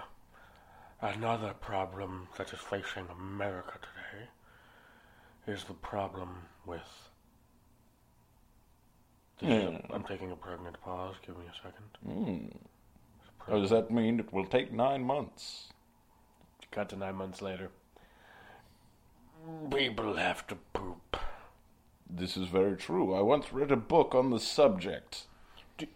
another 1.01 1.53
problem 1.53 2.27
that 2.37 2.51
is 2.53 2.59
facing 2.59 3.07
America 3.09 3.73
today 3.81 4.27
is 5.47 5.63
the 5.65 5.73
problem 5.73 6.29
with. 6.65 7.09
This 9.39 9.49
is 9.49 9.63
a- 9.65 9.77
Hmm. 9.77 9.93
I'm 9.93 10.03
taking 10.03 10.31
a 10.31 10.35
pregnant 10.35 10.79
pause. 10.81 11.15
Give 11.25 11.37
me 11.37 11.45
a 11.47 11.53
second. 11.55 12.59
Oh, 13.47 13.59
does 13.61 13.69
that 13.69 13.91
mean 13.91 14.19
it 14.19 14.33
will 14.33 14.45
take 14.45 14.71
nine 14.71 15.03
months? 15.03 15.71
Cut 16.71 16.89
to 16.89 16.95
nine 16.95 17.15
months 17.15 17.41
later. 17.41 17.69
People 19.69 20.15
have 20.15 20.47
to 20.47 20.55
poop. 20.73 21.17
This 22.09 22.35
is 22.37 22.47
very 22.47 22.75
true. 22.75 23.13
I 23.13 23.21
once 23.21 23.53
read 23.53 23.71
a 23.71 23.75
book 23.77 24.15
on 24.15 24.29
the 24.31 24.39
subject. 24.39 25.27
Do, 25.77 25.87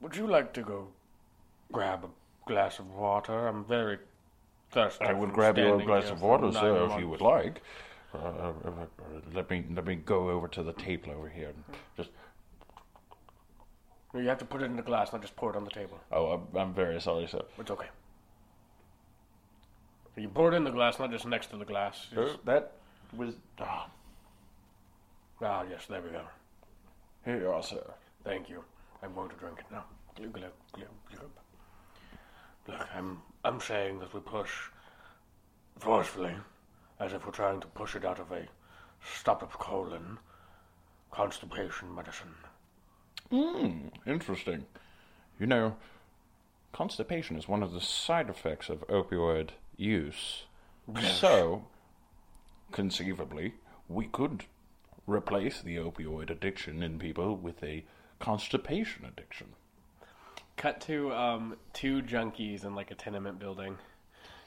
would 0.00 0.16
you 0.16 0.26
like 0.26 0.52
to 0.54 0.62
go 0.62 0.88
grab 1.70 2.04
a 2.04 2.08
glass 2.48 2.78
of 2.78 2.90
water? 2.92 3.46
I'm 3.46 3.64
very 3.64 3.98
I 4.74 5.12
would 5.12 5.32
grab 5.32 5.56
your 5.56 5.68
standing 5.68 5.86
glass 5.86 6.10
of 6.10 6.22
water, 6.22 6.52
sir, 6.52 6.86
if 6.90 7.00
you 7.00 7.08
would 7.08 7.20
like. 7.20 7.62
Uh, 8.14 8.18
uh, 8.18 8.52
uh, 8.64 8.86
let 9.34 9.50
me 9.50 9.64
let 9.74 9.84
me 9.86 9.94
go 9.96 10.30
over 10.30 10.48
to 10.48 10.62
the 10.62 10.72
table 10.72 11.12
over 11.12 11.28
here 11.28 11.48
and 11.48 11.64
just. 11.96 12.10
You 14.14 14.26
have 14.28 14.38
to 14.38 14.44
put 14.46 14.62
it 14.62 14.66
in 14.66 14.76
the 14.76 14.82
glass, 14.82 15.12
not 15.12 15.20
just 15.20 15.36
pour 15.36 15.50
it 15.50 15.56
on 15.56 15.64
the 15.64 15.70
table. 15.70 15.98
Oh, 16.10 16.26
I'm, 16.32 16.56
I'm 16.56 16.74
very 16.74 16.98
sorry, 17.00 17.26
sir. 17.26 17.42
It's 17.58 17.70
okay. 17.70 17.88
You 20.16 20.28
pour 20.28 20.52
it 20.52 20.56
in 20.56 20.64
the 20.64 20.70
glass, 20.70 20.98
not 20.98 21.10
just 21.10 21.26
next 21.26 21.48
to 21.50 21.58
the 21.58 21.66
glass. 21.66 22.06
Uh, 22.16 22.28
that 22.44 22.72
was. 23.14 23.34
ah, 23.60 23.88
Ah, 25.42 25.64
yes, 25.68 25.84
there 25.86 26.00
we 26.00 26.08
go. 26.10 26.22
here 27.26 27.38
you 27.38 27.50
are, 27.50 27.62
sir. 27.62 27.82
Thank 28.24 28.48
you. 28.48 28.64
I'm 29.02 29.12
going 29.14 29.28
to 29.28 29.36
drink 29.36 29.58
it 29.58 29.66
now. 29.70 29.84
Glug, 30.16 30.32
glug, 30.32 30.52
glug, 30.72 30.88
glug. 31.10 31.30
Look, 32.68 32.86
I'm 32.94 33.22
I'm 33.44 33.60
saying 33.60 34.00
that 34.00 34.12
we 34.12 34.20
push 34.20 34.50
forcefully, 35.78 36.34
as 36.98 37.12
if 37.12 37.24
we're 37.24 37.32
trying 37.32 37.60
to 37.60 37.66
push 37.68 37.94
it 37.94 38.04
out 38.04 38.18
of 38.18 38.32
a 38.32 38.46
stop 39.04 39.42
of 39.42 39.58
colon 39.58 40.18
constipation 41.10 41.94
medicine. 41.94 42.34
Hmm, 43.30 43.88
interesting. 44.06 44.66
You 45.38 45.46
know, 45.46 45.76
constipation 46.72 47.36
is 47.36 47.48
one 47.48 47.62
of 47.62 47.72
the 47.72 47.80
side 47.80 48.28
effects 48.28 48.68
of 48.68 48.86
opioid 48.88 49.50
use. 49.76 50.44
So, 51.18 51.64
conceivably, 52.70 53.54
we 53.88 54.06
could 54.06 54.44
replace 55.06 55.60
the 55.60 55.76
opioid 55.76 56.30
addiction 56.30 56.82
in 56.82 56.98
people 56.98 57.36
with 57.36 57.62
a 57.62 57.84
constipation 58.20 59.04
addiction. 59.04 59.54
Cut 60.56 60.80
to 60.82 61.12
um 61.12 61.56
two 61.72 62.02
junkies 62.02 62.64
in 62.64 62.74
like 62.74 62.90
a 62.90 62.94
tenement 62.94 63.38
building. 63.38 63.76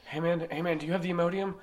Hey 0.06 0.18
man, 0.20 0.46
hey 0.50 0.60
man, 0.60 0.78
do 0.78 0.86
you 0.86 0.92
have 0.92 1.02
the 1.02 1.10
Imodium? 1.10 1.54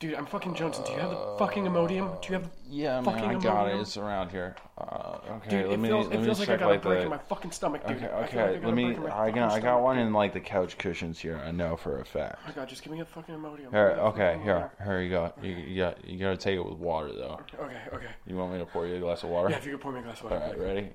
Dude, 0.00 0.14
I'm 0.14 0.26
fucking 0.26 0.54
Johnson. 0.54 0.84
Do 0.84 0.92
you 0.92 0.98
have 0.98 1.10
the 1.10 1.36
fucking 1.38 1.64
Imodium? 1.64 2.20
Do 2.22 2.28
you 2.28 2.34
have 2.34 2.44
the 2.44 2.50
Yeah, 2.68 3.02
fucking 3.02 3.40
Imodium? 3.40 3.80
It's 3.80 3.96
around 3.96 4.30
here. 4.30 4.54
Uh, 4.76 5.18
okay, 5.30 5.50
Dude, 5.50 5.66
let 5.66 5.72
it 5.74 5.76
me 5.78 5.88
feels, 5.88 6.06
let 6.06 6.14
it 6.14 6.18
me 6.18 6.24
feels 6.24 6.38
like 6.38 6.48
I 6.48 6.52
check 6.52 6.60
got 6.60 6.66
a 6.66 6.70
like 6.70 6.82
break 6.82 7.02
in 7.02 7.08
my 7.08 7.18
fucking 7.18 7.50
stomach, 7.50 7.84
dude. 7.84 7.96
Okay, 7.96 8.06
I 8.06 8.08
feel 8.08 8.16
like 8.16 8.22
I 8.22 8.26
okay. 8.26 8.60
got 8.60 8.64
a 8.64 8.66
Let 8.66 8.74
me. 8.76 8.84
in 8.94 9.02
my 9.02 9.06
I 9.06 9.10
fucking 9.10 9.34
got. 9.34 9.50
I 9.50 9.54
got 9.54 9.60
stomach, 9.60 9.82
one 9.82 9.98
in 9.98 10.12
like 10.12 10.32
the 10.32 10.40
couch 10.40 10.78
cushions 10.78 11.18
here. 11.18 11.40
I 11.44 11.50
know 11.50 11.76
for 11.76 12.00
a 12.00 12.04
fact. 12.04 12.38
Oh 12.44 12.48
my 12.48 12.54
god, 12.54 12.68
just 12.68 12.82
give 12.84 12.92
me 12.92 13.00
a 13.00 13.04
fucking 13.04 13.34
Imodium. 13.34 13.70
Here, 13.70 13.88
Give 13.88 13.96
me 13.96 14.02
a 14.02 14.06
okay, 14.06 14.40
here, 14.44 14.70
here 14.84 15.02
you 15.02 15.10
go. 15.10 15.32
You, 15.42 15.50
you 15.50 15.76
got. 15.76 16.04
You 16.04 16.18
gotta 16.18 16.36
take 16.36 16.56
it 16.56 16.64
with 16.64 16.78
water 16.78 17.12
though. 17.12 17.40
Okay, 17.60 17.80
okay. 17.92 18.10
You 18.26 18.36
want 18.36 18.52
me 18.52 18.58
to 18.58 18.66
pour 18.66 18.86
you 18.86 18.96
a 18.96 19.00
glass 19.00 19.22
of 19.24 19.30
water? 19.30 19.50
Yeah, 19.50 19.56
if 19.56 19.66
you 19.66 19.72
could 19.72 19.80
pour 19.80 19.92
me 19.92 20.00
a 20.00 20.02
glass 20.02 20.18
of 20.18 20.24
water. 20.24 20.36
All 20.36 20.48
right, 20.48 20.58
ready? 20.58 20.90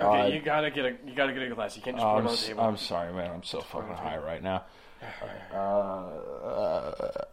Okay, 0.00 0.20
Uh, 0.22 0.26
you 0.26 0.40
gotta 0.40 0.70
get 0.70 0.84
a 0.84 0.96
you 1.06 1.14
gotta 1.14 1.32
get 1.32 1.42
a 1.42 1.54
glass. 1.54 1.76
You 1.76 1.82
can't 1.82 1.96
just 1.96 2.06
Oh, 2.06 2.14
put 2.14 2.24
it 2.24 2.28
on 2.28 2.32
the 2.32 2.36
table. 2.42 2.60
I'm 2.64 2.76
sorry, 2.76 3.12
man. 3.12 3.30
I'm 3.30 3.42
so 3.42 3.60
fucking 3.60 3.94
high 3.94 4.18
right 4.18 4.42
now. 4.42 4.64
Uh, 5.52 6.10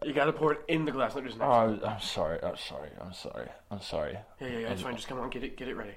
You 0.04 0.14
gotta 0.14 0.34
pour 0.34 0.54
it 0.54 0.62
in 0.68 0.86
the 0.86 0.92
glass, 0.92 1.16
not 1.16 1.24
just 1.24 1.38
next. 1.38 1.48
oh, 1.48 1.80
I'm 1.86 2.02
sorry. 2.02 2.40
I'm 2.42 2.58
sorry. 2.58 2.90
I'm 3.00 3.14
sorry. 3.14 3.48
I'm 3.72 3.82
sorry. 3.82 4.18
yeah, 4.40 4.48
yeah, 4.48 4.58
yeah. 4.60 4.68
It's 4.70 4.82
fine. 4.82 4.96
Just 4.96 5.08
come 5.08 5.20
on, 5.20 5.30
get 5.30 5.44
it, 5.44 5.56
get 5.58 5.68
it 5.68 5.76
ready. 5.76 5.94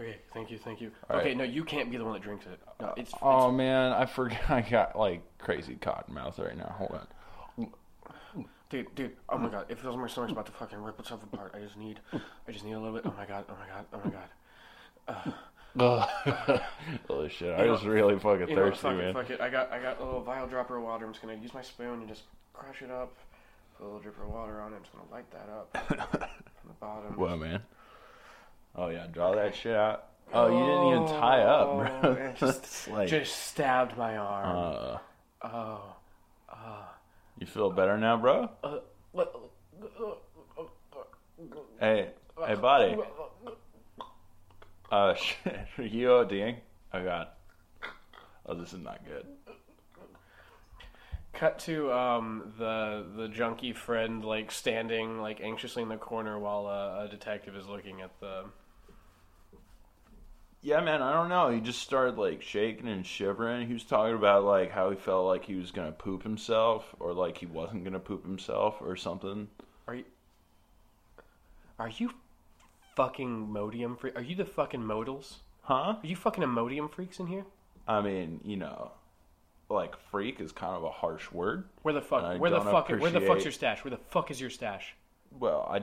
Okay, 0.00 0.16
thank 0.32 0.50
you, 0.50 0.58
thank 0.58 0.80
you. 0.80 0.90
All 1.10 1.16
okay, 1.18 1.28
right. 1.28 1.36
no, 1.36 1.44
you 1.44 1.64
can't 1.64 1.90
be 1.90 1.96
the 1.98 2.04
one 2.04 2.14
that 2.14 2.22
drinks 2.22 2.46
it. 2.46 2.58
No, 2.80 2.94
it's, 2.96 3.12
Oh 3.20 3.50
man, 3.52 3.92
I 3.92 4.06
forgot. 4.06 4.40
I 4.50 4.62
got 4.62 4.98
like 4.98 5.22
crazy 5.38 5.74
cotton 5.76 6.14
mouth 6.14 6.38
right 6.38 6.56
now. 6.56 6.74
Hold 6.78 6.92
on. 7.58 7.68
dude, 8.70 8.92
dude. 8.94 9.12
Oh 9.28 9.38
my 9.38 9.48
god, 9.50 9.66
it 9.68 9.78
feels 9.78 9.94
like 9.94 10.02
my 10.02 10.08
stomach's 10.08 10.32
about 10.32 10.46
to 10.46 10.52
fucking 10.52 10.78
rip 10.82 10.98
itself 10.98 11.22
apart. 11.22 11.52
I 11.54 11.60
just 11.60 11.76
need, 11.76 12.00
I 12.12 12.52
just 12.52 12.64
need 12.64 12.72
a 12.72 12.80
little 12.80 12.94
bit. 12.94 13.02
Oh 13.06 13.14
my 13.16 13.26
god, 13.26 13.44
oh 13.48 13.54
my 13.60 13.66
god, 13.68 13.84
oh 13.92 14.00
my 14.04 14.10
god. 14.10 14.28
Holy 15.76 17.28
shit! 17.30 17.54
I 17.54 17.60
You 17.60 17.66
know- 17.66 17.72
was 17.72 17.84
really 17.84 18.18
fucking 18.18 18.48
You 18.48 18.56
know, 18.56 18.62
thirsty, 18.70 18.82
fuck 18.82 18.96
man. 18.96 19.08
it, 19.08 19.12
fuck 19.14 19.30
it. 19.30 19.40
I 19.40 19.48
got, 19.48 19.72
I 19.72 19.80
got 19.80 20.00
a 20.00 20.04
little 20.04 20.20
vial 20.20 20.46
dropper 20.46 20.76
of 20.76 20.84
water. 20.84 21.06
I'm 21.06 21.12
just 21.12 21.22
gonna 21.22 21.38
use 21.38 21.54
my 21.54 21.62
spoon 21.62 22.00
and 22.00 22.08
just 22.08 22.22
crush 22.52 22.82
it 22.82 22.90
up. 22.90 23.12
Put 23.78 23.84
a 23.84 23.86
little 23.86 24.00
drip 24.00 24.18
of 24.20 24.28
water 24.28 24.60
on 24.60 24.72
it. 24.72 24.76
I'm 24.76 24.82
just 24.82 24.92
gonna 24.94 25.10
light 25.10 25.30
that 25.30 25.48
up 25.48 25.86
from 26.10 26.18
the 26.68 26.74
bottom. 26.80 27.16
What, 27.16 27.38
man? 27.38 27.62
Oh 28.76 28.88
yeah, 28.88 29.06
draw 29.12 29.34
that 29.34 29.54
shit 29.54 29.74
out. 29.74 30.06
Oh, 30.34 30.46
you 30.48 30.64
didn't 30.64 30.86
even 31.04 31.20
tie 31.20 31.42
up, 31.42 31.68
Oh, 31.68 31.98
bro. 32.02 32.32
just- 32.38 32.62
That's 32.62 32.88
like, 32.88 33.08
Just 33.08 33.36
stabbed 33.48 33.98
my 33.98 34.16
arm. 34.16 34.98
uh, 35.42 35.46
oh. 35.46 35.94
you 37.38 37.46
feel 37.46 37.70
better 37.70 37.98
now, 37.98 38.16
bro? 38.16 38.48
Uh, 38.64 38.78
what? 39.12 39.34
Hey, 41.80 42.10
hey, 42.46 42.54
buddy. 42.54 42.96
Uh. 44.92 45.16
Are 45.78 45.82
you 45.82 46.08
ODing? 46.08 46.56
Oh 46.92 47.02
god. 47.02 47.28
Oh, 48.44 48.54
this 48.54 48.74
is 48.74 48.80
not 48.80 49.00
good. 49.06 49.24
Cut 51.32 51.58
to 51.60 51.90
um, 51.90 52.52
the 52.58 53.06
the 53.16 53.28
junkie 53.28 53.72
friend 53.72 54.22
like 54.22 54.52
standing 54.52 55.18
like 55.18 55.40
anxiously 55.40 55.82
in 55.82 55.88
the 55.88 55.96
corner 55.96 56.38
while 56.38 56.66
uh, 56.66 57.04
a 57.04 57.08
detective 57.08 57.56
is 57.56 57.66
looking 57.66 58.02
at 58.02 58.10
the. 58.20 58.44
Yeah, 60.60 60.80
man, 60.80 61.00
I 61.00 61.12
don't 61.12 61.30
know. 61.30 61.48
He 61.48 61.60
just 61.60 61.80
started 61.80 62.18
like 62.18 62.42
shaking 62.42 62.86
and 62.86 63.04
shivering. 63.04 63.66
He 63.66 63.72
was 63.72 63.84
talking 63.84 64.14
about 64.14 64.44
like 64.44 64.70
how 64.70 64.90
he 64.90 64.96
felt 64.96 65.26
like 65.26 65.46
he 65.46 65.54
was 65.54 65.70
gonna 65.70 65.90
poop 65.90 66.22
himself, 66.22 66.84
or 67.00 67.14
like 67.14 67.38
he 67.38 67.46
wasn't 67.46 67.84
gonna 67.84 67.98
poop 67.98 68.24
himself, 68.24 68.76
or 68.82 68.94
something. 68.94 69.48
Are 69.88 69.94
you? 69.94 70.04
Are 71.78 71.88
you 71.88 72.10
fucking 72.94 73.52
modium 73.52 73.96
freak? 73.96 74.16
Are 74.16 74.22
you 74.22 74.34
the 74.36 74.44
fucking 74.44 74.82
modals? 74.82 75.38
Huh? 75.62 75.74
Are 75.74 75.98
you 76.02 76.16
fucking 76.16 76.42
Imodium 76.42 76.90
freaks 76.90 77.20
in 77.20 77.26
here? 77.28 77.44
I 77.86 78.00
mean, 78.00 78.40
you 78.44 78.56
know, 78.56 78.90
like 79.68 79.96
freak 80.10 80.40
is 80.40 80.52
kind 80.52 80.74
of 80.74 80.82
a 80.84 80.90
harsh 80.90 81.30
word. 81.32 81.64
Where 81.82 81.94
the 81.94 82.02
fuck? 82.02 82.24
I 82.24 82.36
Where 82.36 82.50
the 82.50 82.58
don't 82.58 82.70
fuck? 82.72 82.88
Where 82.88 82.98
the 82.98 83.20
fuck's 83.20 83.24
appreciate- 83.24 83.44
your 83.44 83.52
stash? 83.52 83.84
Where 83.84 83.90
the 83.90 84.00
fuck 84.10 84.30
is 84.30 84.40
your 84.40 84.50
stash? 84.50 84.94
Well, 85.38 85.66
I, 85.70 85.82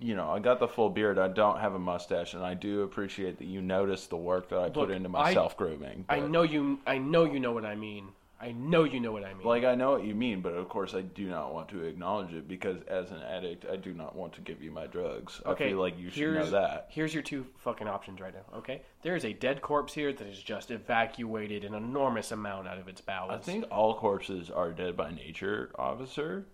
you 0.00 0.14
know, 0.14 0.30
I 0.30 0.38
got 0.38 0.60
the 0.60 0.68
full 0.68 0.88
beard. 0.88 1.18
I 1.18 1.28
don't 1.28 1.58
have 1.60 1.74
a 1.74 1.78
mustache, 1.78 2.34
and 2.34 2.42
I 2.44 2.54
do 2.54 2.82
appreciate 2.82 3.38
that 3.38 3.44
you 3.46 3.60
notice 3.60 4.06
the 4.06 4.16
work 4.16 4.48
that 4.50 4.58
I 4.58 4.66
put 4.70 4.88
Look, 4.88 4.90
into 4.90 5.08
my 5.08 5.20
I- 5.20 5.34
self 5.34 5.56
grooming. 5.56 6.04
I 6.08 6.20
know 6.20 6.42
you. 6.42 6.78
I 6.86 6.98
know 6.98 7.24
you 7.24 7.40
know 7.40 7.52
what 7.52 7.64
I 7.64 7.74
mean. 7.74 8.08
I 8.40 8.52
know 8.52 8.84
you 8.84 9.00
know 9.00 9.10
what 9.10 9.24
I 9.24 9.34
mean. 9.34 9.46
Like 9.46 9.64
I 9.64 9.74
know 9.74 9.90
what 9.90 10.04
you 10.04 10.14
mean, 10.14 10.40
but 10.40 10.54
of 10.54 10.68
course 10.68 10.94
I 10.94 11.00
do 11.00 11.28
not 11.28 11.52
want 11.52 11.68
to 11.70 11.82
acknowledge 11.82 12.32
it 12.32 12.46
because 12.46 12.80
as 12.86 13.10
an 13.10 13.20
addict, 13.22 13.66
I 13.70 13.76
do 13.76 13.92
not 13.92 14.14
want 14.14 14.32
to 14.34 14.40
give 14.40 14.62
you 14.62 14.70
my 14.70 14.86
drugs. 14.86 15.40
I 15.44 15.54
feel 15.54 15.78
like 15.78 15.98
you 15.98 16.10
should 16.10 16.34
know 16.34 16.50
that. 16.50 16.86
Here's 16.90 17.12
your 17.12 17.22
two 17.22 17.46
fucking 17.64 17.88
options 17.88 18.20
right 18.20 18.32
now. 18.32 18.58
Okay, 18.58 18.82
there 19.02 19.16
is 19.16 19.24
a 19.24 19.32
dead 19.32 19.60
corpse 19.60 19.92
here 19.92 20.12
that 20.12 20.26
has 20.26 20.38
just 20.38 20.70
evacuated 20.70 21.64
an 21.64 21.74
enormous 21.74 22.30
amount 22.30 22.68
out 22.68 22.78
of 22.78 22.86
its 22.86 23.00
bowels. 23.00 23.32
I 23.32 23.38
think 23.38 23.64
all 23.72 23.94
corpses 23.98 24.50
are 24.50 24.72
dead 24.72 24.96
by 24.96 25.10
nature, 25.10 25.72
officer. 25.76 26.46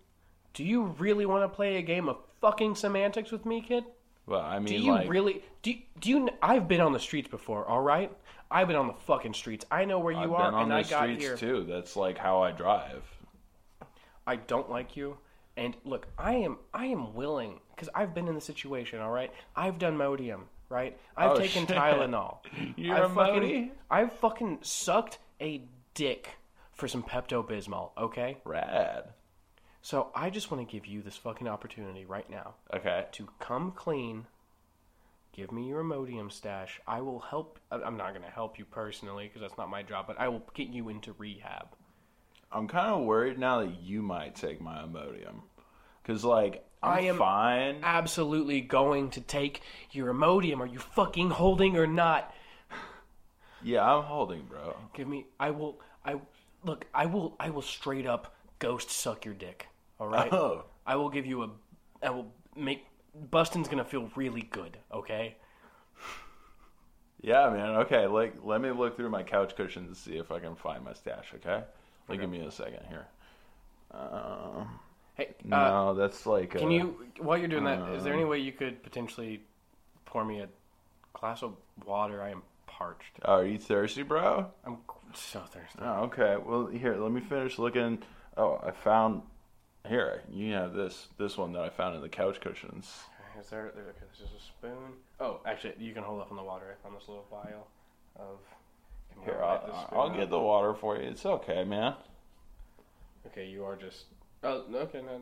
Do 0.54 0.64
you 0.64 0.84
really 0.98 1.26
want 1.26 1.42
to 1.42 1.54
play 1.54 1.76
a 1.76 1.82
game 1.82 2.08
of 2.08 2.16
fucking 2.40 2.76
semantics 2.76 3.30
with 3.30 3.44
me, 3.44 3.60
kid? 3.60 3.84
Well, 4.26 4.40
I 4.40 4.58
mean, 4.58 4.78
Do 4.78 4.84
you 4.86 4.92
like, 4.92 5.10
really? 5.10 5.42
Do 5.62 5.74
do 6.00 6.08
you? 6.08 6.28
I've 6.42 6.66
been 6.66 6.80
on 6.80 6.92
the 6.92 6.98
streets 7.00 7.28
before. 7.28 7.66
All 7.66 7.82
right, 7.82 8.10
I've 8.54 8.68
been 8.68 8.76
on 8.76 8.86
the 8.86 8.92
fucking 8.94 9.34
streets. 9.34 9.66
I 9.70 9.84
know 9.84 9.98
where 9.98 10.12
you 10.12 10.20
I've 10.20 10.30
are, 10.32 10.44
been 10.46 10.54
on 10.54 10.62
and 10.62 10.70
the 10.70 10.74
I 10.76 10.82
got 10.84 11.02
streets 11.02 11.24
here. 11.24 11.36
too. 11.36 11.64
That's 11.68 11.96
like 11.96 12.16
how 12.16 12.42
I 12.42 12.52
drive. 12.52 13.02
I 14.26 14.36
don't 14.36 14.70
like 14.70 14.96
you. 14.96 15.18
And 15.56 15.76
look, 15.84 16.06
I 16.18 16.34
am 16.36 16.58
I 16.72 16.86
am 16.86 17.14
willing 17.14 17.60
because 17.74 17.88
I've 17.94 18.14
been 18.14 18.28
in 18.28 18.34
the 18.34 18.40
situation. 18.40 19.00
All 19.00 19.10
right, 19.10 19.32
I've 19.56 19.78
done 19.78 19.96
Modium. 19.96 20.44
Right, 20.70 20.98
I've 21.16 21.32
Oh, 21.32 21.36
taken 21.38 21.66
shit. 21.66 21.76
Tylenol. 21.76 22.38
You're 22.76 22.96
I've 22.96 23.10
a 23.10 23.14
fucking, 23.14 23.34
Modi? 23.34 23.72
I've 23.90 24.12
fucking 24.14 24.58
sucked 24.62 25.18
a 25.40 25.62
dick 25.92 26.30
for 26.72 26.88
some 26.88 27.02
Pepto 27.02 27.46
Bismol. 27.46 27.90
Okay, 27.98 28.38
Rad. 28.44 29.10
so 29.82 30.10
I 30.14 30.30
just 30.30 30.50
want 30.50 30.66
to 30.66 30.72
give 30.72 30.86
you 30.86 31.02
this 31.02 31.16
fucking 31.16 31.46
opportunity 31.46 32.04
right 32.06 32.28
now 32.30 32.54
Okay. 32.72 33.04
to 33.12 33.28
come 33.40 33.72
clean. 33.72 34.26
Give 35.34 35.50
me 35.50 35.66
your 35.68 35.82
Imodium 35.82 36.30
stash. 36.30 36.80
I 36.86 37.00
will 37.00 37.18
help. 37.18 37.58
I'm 37.72 37.96
not 37.96 38.10
going 38.10 38.22
to 38.24 38.30
help 38.30 38.56
you 38.58 38.64
personally 38.64 39.26
because 39.26 39.40
that's 39.40 39.58
not 39.58 39.68
my 39.68 39.82
job, 39.82 40.06
but 40.06 40.18
I 40.18 40.28
will 40.28 40.42
get 40.54 40.68
you 40.68 40.88
into 40.88 41.12
rehab. 41.18 41.66
I'm 42.52 42.68
kind 42.68 42.92
of 42.94 43.02
worried 43.04 43.36
now 43.36 43.60
that 43.60 43.82
you 43.82 44.00
might 44.00 44.36
take 44.36 44.60
my 44.60 44.82
Imodium. 44.82 45.40
Because, 46.02 46.24
like, 46.24 46.64
I'm 46.84 46.92
I 46.92 47.00
am- 47.00 47.18
fine. 47.18 47.80
absolutely 47.82 48.60
going 48.60 49.10
to 49.10 49.20
take 49.20 49.62
your 49.90 50.14
Imodium. 50.14 50.60
Are 50.60 50.66
you 50.66 50.78
fucking 50.78 51.30
holding 51.30 51.76
or 51.76 51.86
not? 51.88 52.32
Yeah, 53.60 53.82
I'm 53.82 54.04
holding, 54.04 54.42
bro. 54.42 54.76
Give 54.92 55.08
me. 55.08 55.26
I 55.40 55.50
will. 55.50 55.80
I 56.04 56.16
look. 56.64 56.84
I 56.94 57.06
will. 57.06 57.34
I 57.40 57.50
will 57.50 57.62
straight 57.62 58.06
up 58.06 58.34
ghost 58.60 58.90
suck 58.90 59.24
your 59.24 59.34
dick. 59.34 59.66
All 59.98 60.06
right. 60.06 60.30
Oh. 60.32 60.66
I 60.86 60.96
will 60.96 61.08
give 61.08 61.24
you 61.26 61.42
a. 61.44 61.50
I 62.02 62.10
will 62.10 62.30
make. 62.54 62.84
Bustin's 63.30 63.68
gonna 63.68 63.84
feel 63.84 64.10
really 64.16 64.42
good. 64.42 64.78
Okay. 64.92 65.36
Yeah, 67.20 67.48
man. 67.48 67.76
Okay, 67.76 68.06
like, 68.06 68.34
let 68.42 68.60
me 68.60 68.70
look 68.70 68.96
through 68.96 69.08
my 69.08 69.22
couch 69.22 69.56
cushions 69.56 69.96
to 69.96 70.10
see 70.10 70.18
if 70.18 70.30
I 70.30 70.40
can 70.40 70.54
find 70.54 70.84
my 70.84 70.92
stash, 70.92 71.32
okay? 71.36 71.64
Like, 72.06 72.20
give 72.20 72.28
me 72.28 72.40
a 72.40 72.50
second 72.50 72.80
here. 72.90 73.06
Um, 73.92 74.78
Hey. 75.14 75.34
Uh, 75.44 75.46
no, 75.46 75.94
that's 75.94 76.26
like. 76.26 76.50
Can 76.50 76.68
uh, 76.68 76.70
you, 76.70 77.06
while 77.18 77.38
you're 77.38 77.48
doing 77.48 77.64
that, 77.64 77.88
is 77.94 78.04
there 78.04 78.12
any 78.12 78.24
way 78.24 78.38
you 78.38 78.52
could 78.52 78.82
potentially 78.82 79.42
pour 80.04 80.24
me 80.24 80.40
a 80.40 80.48
glass 81.12 81.42
of 81.42 81.54
water? 81.86 82.20
I 82.20 82.30
am 82.30 82.42
parched. 82.66 83.18
Oh, 83.24 83.34
are 83.34 83.46
you 83.46 83.58
thirsty, 83.58 84.02
bro? 84.02 84.50
I'm 84.66 84.78
so 85.14 85.40
thirsty. 85.40 85.78
Oh, 85.80 86.04
okay. 86.04 86.36
Well, 86.44 86.66
here, 86.66 86.96
let 86.96 87.12
me 87.12 87.20
finish 87.20 87.58
looking. 87.58 88.02
Oh, 88.36 88.60
I 88.64 88.72
found. 88.72 89.22
Here, 89.88 90.22
you 90.32 90.54
have 90.54 90.72
this 90.72 91.08
this 91.18 91.36
one 91.36 91.52
that 91.52 91.62
I 91.62 91.68
found 91.68 91.94
in 91.94 92.00
the 92.00 92.08
couch 92.08 92.40
cushions. 92.40 92.90
Is 93.38 93.50
there, 93.50 93.70
there? 93.74 93.84
Okay, 93.84 94.06
this 94.10 94.20
is 94.20 94.34
a 94.34 94.40
spoon. 94.40 94.94
Oh, 95.20 95.40
actually, 95.44 95.74
you 95.78 95.92
can 95.92 96.02
hold 96.02 96.20
up 96.20 96.30
on 96.30 96.36
the 96.36 96.42
water. 96.42 96.66
I 96.72 96.82
found 96.82 96.96
this 96.96 97.08
little 97.08 97.26
vial 97.30 97.66
of. 98.16 98.38
Here, 99.24 99.40
I'll, 99.42 99.88
I'll 99.92 100.10
out. 100.10 100.16
get 100.16 100.30
the 100.30 100.38
water 100.40 100.74
for 100.74 100.96
you. 100.96 101.02
It's 101.08 101.26
okay, 101.26 101.64
man. 101.64 101.94
Okay, 103.26 103.46
you 103.46 103.64
are 103.64 103.76
just. 103.76 104.04
Oh, 104.42 104.64
okay. 104.74 105.02
No, 105.02 105.20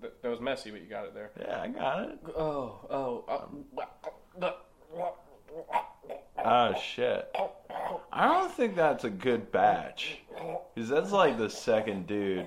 that, 0.00 0.22
that 0.22 0.28
was 0.28 0.40
messy, 0.40 0.70
but 0.70 0.80
you 0.80 0.86
got 0.86 1.04
it 1.04 1.14
there. 1.14 1.30
Yeah, 1.40 1.60
I 1.60 1.68
got 1.68 2.02
it. 2.08 2.18
Oh, 2.36 2.80
oh. 2.90 3.24
Oh 6.44 6.74
shit. 6.80 7.36
I 8.12 8.26
don't 8.26 8.52
think 8.52 8.76
that's 8.76 9.04
a 9.04 9.10
good 9.10 9.52
batch. 9.52 10.18
Cause 10.76 10.88
that's 10.88 11.12
like 11.12 11.36
the 11.38 11.50
second 11.50 12.06
dude. 12.06 12.46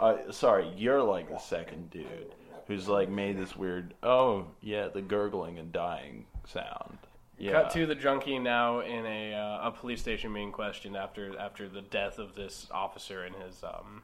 Uh, 0.00 0.32
sorry, 0.32 0.72
you're 0.76 1.02
like 1.02 1.28
the 1.28 1.38
second 1.38 1.90
dude 1.90 2.34
who's 2.66 2.88
like 2.88 3.08
made 3.08 3.36
this 3.38 3.54
weird. 3.54 3.94
Oh 4.02 4.46
yeah, 4.62 4.88
the 4.88 5.02
gurgling 5.02 5.58
and 5.58 5.72
dying 5.72 6.26
sound. 6.46 6.98
Yeah. 7.38 7.52
Cut 7.52 7.70
to 7.70 7.86
the 7.86 7.94
junkie 7.94 8.38
now 8.38 8.80
in 8.80 9.06
a 9.06 9.34
uh, 9.34 9.68
a 9.68 9.70
police 9.70 10.00
station 10.00 10.32
being 10.32 10.52
questioned 10.52 10.96
after 10.96 11.38
after 11.38 11.68
the 11.68 11.82
death 11.82 12.18
of 12.18 12.34
this 12.34 12.66
officer 12.70 13.24
and 13.24 13.34
his 13.36 13.62
um. 13.62 14.02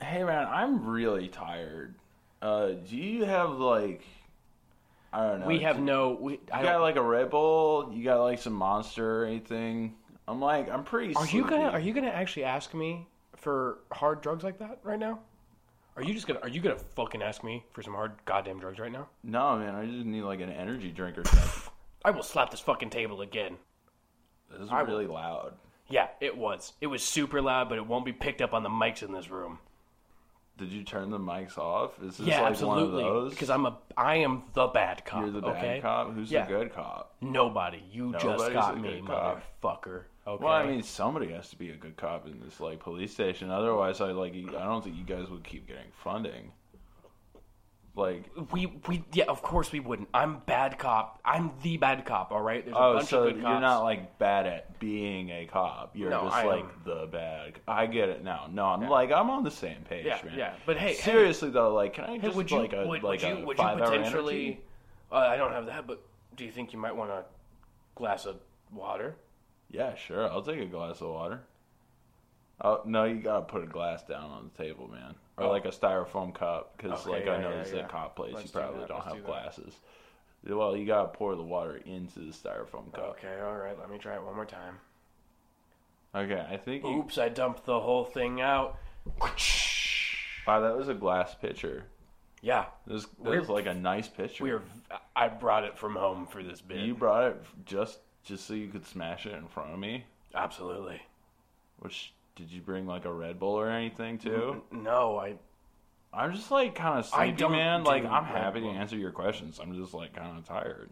Hey 0.00 0.22
man, 0.24 0.46
I'm 0.50 0.86
really 0.86 1.28
tired. 1.28 1.94
Uh, 2.42 2.72
do 2.88 2.96
you 2.96 3.24
have 3.24 3.52
like, 3.52 4.02
I 5.12 5.26
don't 5.26 5.40
know. 5.40 5.46
We 5.46 5.60
have 5.60 5.76
do- 5.78 5.82
no. 5.84 6.18
We, 6.20 6.34
You 6.34 6.40
I 6.52 6.62
got 6.62 6.80
like 6.80 6.96
a 6.96 7.02
Red 7.02 7.30
Bull? 7.30 7.90
You 7.94 8.04
got 8.04 8.20
like 8.22 8.38
some 8.38 8.52
Monster 8.52 9.22
or 9.22 9.26
anything? 9.26 9.94
I'm 10.28 10.40
like, 10.40 10.70
I'm 10.70 10.84
pretty. 10.84 11.14
are 11.14 11.26
you 11.26 11.42
gonna. 11.48 11.70
Are 11.70 11.80
you 11.80 11.94
gonna 11.94 12.08
actually 12.08 12.44
ask 12.44 12.74
me 12.74 13.06
for 13.46 13.78
hard 13.92 14.22
drugs 14.22 14.42
like 14.42 14.58
that 14.58 14.80
right 14.82 14.98
now? 14.98 15.20
Are 15.94 16.02
you 16.02 16.14
just 16.14 16.26
gonna 16.26 16.40
Are 16.40 16.48
you 16.48 16.60
gonna 16.60 16.80
fucking 16.96 17.22
ask 17.22 17.44
me 17.44 17.64
for 17.72 17.80
some 17.80 17.94
hard 17.94 18.10
goddamn 18.24 18.58
drugs 18.58 18.80
right 18.80 18.90
now? 18.90 19.06
No, 19.22 19.56
man. 19.56 19.72
I 19.76 19.86
just 19.86 20.04
need 20.04 20.22
like 20.22 20.40
an 20.40 20.50
energy 20.50 20.90
drink 20.90 21.16
or 21.16 21.24
something. 21.24 21.72
I 22.04 22.10
will 22.10 22.24
slap 22.24 22.50
this 22.50 22.58
fucking 22.58 22.90
table 22.90 23.20
again. 23.20 23.56
This 24.50 24.62
is 24.62 24.68
I 24.68 24.82
will- 24.82 24.88
really 24.88 25.06
loud. 25.06 25.54
Yeah, 25.88 26.08
it 26.20 26.36
was. 26.36 26.72
It 26.80 26.88
was 26.88 27.04
super 27.04 27.40
loud, 27.40 27.68
but 27.68 27.78
it 27.78 27.86
won't 27.86 28.04
be 28.04 28.12
picked 28.12 28.42
up 28.42 28.52
on 28.52 28.64
the 28.64 28.68
mics 28.68 29.04
in 29.04 29.12
this 29.12 29.30
room. 29.30 29.60
Did 30.58 30.72
you 30.72 30.82
turn 30.82 31.10
the 31.10 31.18
mics 31.20 31.56
off? 31.56 32.02
Is 32.02 32.16
this 32.16 32.26
yeah, 32.26 32.40
like 32.40 32.50
absolutely. 32.50 33.04
one 33.04 33.12
of 33.16 33.22
those? 33.22 33.30
Because 33.30 33.50
I'm 33.50 33.64
a 33.66 33.78
I 33.96 34.16
am 34.16 34.42
the 34.54 34.66
bad 34.66 35.04
cop. 35.04 35.20
You're 35.20 35.30
the 35.30 35.40
bad 35.40 35.56
okay? 35.56 35.80
cop. 35.80 36.12
Who's 36.14 36.32
Yeah. 36.32 36.46
the 36.46 36.52
good 36.52 36.74
cop? 36.74 37.14
Nobody. 37.20 37.80
You 37.92 38.12
just 38.18 38.52
got 38.52 38.80
me, 38.80 39.04
cop. 39.06 39.40
motherfucker. 39.62 40.06
Okay. 40.26 40.44
Well, 40.44 40.52
I 40.52 40.66
mean, 40.66 40.82
somebody 40.82 41.28
has 41.32 41.50
to 41.50 41.56
be 41.56 41.70
a 41.70 41.76
good 41.76 41.96
cop 41.96 42.26
in 42.26 42.40
this 42.40 42.58
like 42.58 42.80
police 42.80 43.12
station. 43.12 43.50
Otherwise, 43.50 44.00
I 44.00 44.10
like. 44.10 44.34
I 44.34 44.64
don't 44.64 44.82
think 44.82 44.96
you 44.96 45.04
guys 45.04 45.28
would 45.30 45.44
keep 45.44 45.68
getting 45.68 45.90
funding. 46.02 46.50
Like, 47.94 48.24
we 48.52 48.66
we 48.88 49.04
yeah, 49.12 49.24
of 49.28 49.40
course 49.40 49.72
we 49.72 49.80
wouldn't. 49.80 50.08
I'm 50.12 50.40
bad 50.44 50.78
cop. 50.78 51.20
I'm 51.24 51.52
the 51.62 51.78
bad 51.78 52.04
cop. 52.04 52.30
All 52.30 52.42
right. 52.42 52.62
There's 52.62 52.76
a 52.76 52.78
oh, 52.78 52.94
bunch 52.96 53.08
so 53.08 53.22
of 53.22 53.34
good 53.34 53.42
you're 53.42 53.60
not 53.60 53.84
like 53.84 54.18
bad 54.18 54.46
at 54.46 54.78
being 54.78 55.30
a 55.30 55.46
cop. 55.46 55.92
You're 55.94 56.10
No, 56.10 56.24
just 56.24 56.36
I 56.36 56.44
like 56.44 56.64
am. 56.64 56.70
the 56.84 57.06
bad. 57.06 57.60
I 57.66 57.86
get 57.86 58.10
it 58.10 58.22
now. 58.22 58.48
No, 58.52 58.66
I'm 58.66 58.86
like 58.86 59.12
I'm 59.12 59.30
on 59.30 59.44
the 59.44 59.50
same 59.50 59.78
page, 59.88 60.04
Yeah, 60.04 60.18
man. 60.24 60.36
yeah. 60.36 60.54
But 60.66 60.76
hey, 60.76 60.88
hey, 60.88 60.94
seriously 60.94 61.48
though, 61.48 61.72
like, 61.72 61.94
can 61.94 62.04
I 62.04 62.18
hey, 62.18 62.18
just 62.18 62.36
would 62.36 62.50
you 62.50 62.58
like 62.58 62.74
a 62.74 62.86
would, 62.86 63.02
like 63.02 63.22
would 63.22 63.30
you 63.30 63.36
a 63.36 63.46
would 63.46 63.56
you 63.56 63.64
five 63.64 63.80
hour 63.80 63.86
potentially? 63.86 64.44
energy? 64.46 64.60
Uh, 65.10 65.14
I 65.16 65.36
don't 65.36 65.52
have 65.52 65.64
that, 65.66 65.86
but 65.86 66.02
do 66.36 66.44
you 66.44 66.50
think 66.50 66.74
you 66.74 66.78
might 66.78 66.94
want 66.94 67.10
a 67.10 67.24
glass 67.94 68.26
of 68.26 68.36
water? 68.72 69.16
Yeah, 69.70 69.94
sure. 69.96 70.28
I'll 70.30 70.42
take 70.42 70.60
a 70.60 70.66
glass 70.66 71.00
of 71.00 71.08
water. 71.08 71.40
Oh 72.60 72.80
no, 72.86 73.04
you 73.04 73.16
gotta 73.20 73.44
put 73.44 73.62
a 73.62 73.66
glass 73.66 74.02
down 74.04 74.30
on 74.30 74.50
the 74.56 74.62
table, 74.64 74.88
man, 74.88 75.14
or 75.36 75.44
Oh. 75.44 75.50
like 75.50 75.66
a 75.66 75.70
styrofoam 75.70 76.34
cup, 76.34 76.74
because 76.76 77.02
Okay, 77.02 77.10
like 77.10 77.24
yeah, 77.26 77.32
I 77.32 77.40
know 77.42 77.50
yeah, 77.50 77.64
yeah. 77.70 77.78
at 77.82 77.88
cop 77.90 78.16
place 78.16 78.34
Let's 78.34 78.46
you 78.46 78.52
probably 78.60 78.86
don't 78.86 78.90
let's 78.98 79.04
have 79.04 79.14
do 79.16 79.20
that. 79.22 79.26
glasses. 79.26 79.74
Well, 80.48 80.76
you 80.76 80.86
gotta 80.86 81.08
pour 81.08 81.34
the 81.34 81.42
water 81.42 81.76
into 81.84 82.20
the 82.20 82.32
styrofoam 82.32 82.92
cup. 82.94 83.16
Okay, 83.18 83.40
all 83.40 83.56
right. 83.56 83.78
Let 83.78 83.90
me 83.90 83.98
try 83.98 84.14
it 84.14 84.22
one 84.22 84.34
more 84.36 84.46
time. 84.46 84.78
Okay, 86.14 86.46
I 86.48 86.56
think. 86.56 86.84
You, 86.84 87.00
Oops, 87.00 87.18
I 87.18 87.28
dumped 87.28 87.66
the 87.66 87.80
whole 87.80 88.04
thing 88.04 88.40
out. 88.40 88.78
wow, 90.46 90.60
that 90.60 90.76
was 90.76 90.88
a 90.88 90.94
glass 90.94 91.34
pitcher. 91.34 91.84
Yeah, 92.42 92.66
This, 92.86 93.06
this 93.24 93.42
is 93.42 93.48
like 93.48 93.66
a 93.66 93.74
nice 93.74 94.08
pitcher. 94.08 94.44
we 94.44 94.50
are. 94.52 94.62
I 95.16 95.28
brought 95.28 95.64
it 95.64 95.76
from 95.76 95.96
home 95.96 96.26
for 96.26 96.42
this 96.42 96.60
bit. 96.60 96.78
You 96.78 96.94
brought 96.94 97.24
it 97.32 97.42
just 97.64 97.98
just 98.26 98.46
so 98.46 98.54
you 98.54 98.68
could 98.68 98.84
smash 98.84 99.24
it 99.24 99.32
in 99.34 99.46
front 99.46 99.72
of 99.72 99.78
me. 99.78 100.04
Absolutely. 100.34 101.00
Which 101.78 102.12
did 102.34 102.50
you 102.50 102.60
bring 102.60 102.86
like 102.86 103.04
a 103.06 103.12
Red 103.12 103.38
Bull 103.38 103.54
or 103.54 103.70
anything 103.70 104.18
too? 104.18 104.62
No, 104.70 105.16
I. 105.18 105.34
I'm 106.12 106.32
just 106.34 106.50
like 106.50 106.74
kind 106.74 106.98
of 106.98 107.06
sleepy, 107.06 107.46
man. 107.48 107.84
Like 107.84 108.04
I'm 108.04 108.24
Red 108.24 108.42
happy 108.42 108.60
to 108.60 108.68
answer 108.68 108.96
your 108.96 109.10
questions. 109.12 109.58
I'm 109.62 109.74
just 109.80 109.94
like 109.94 110.14
kind 110.14 110.36
of 110.36 110.44
tired. 110.46 110.90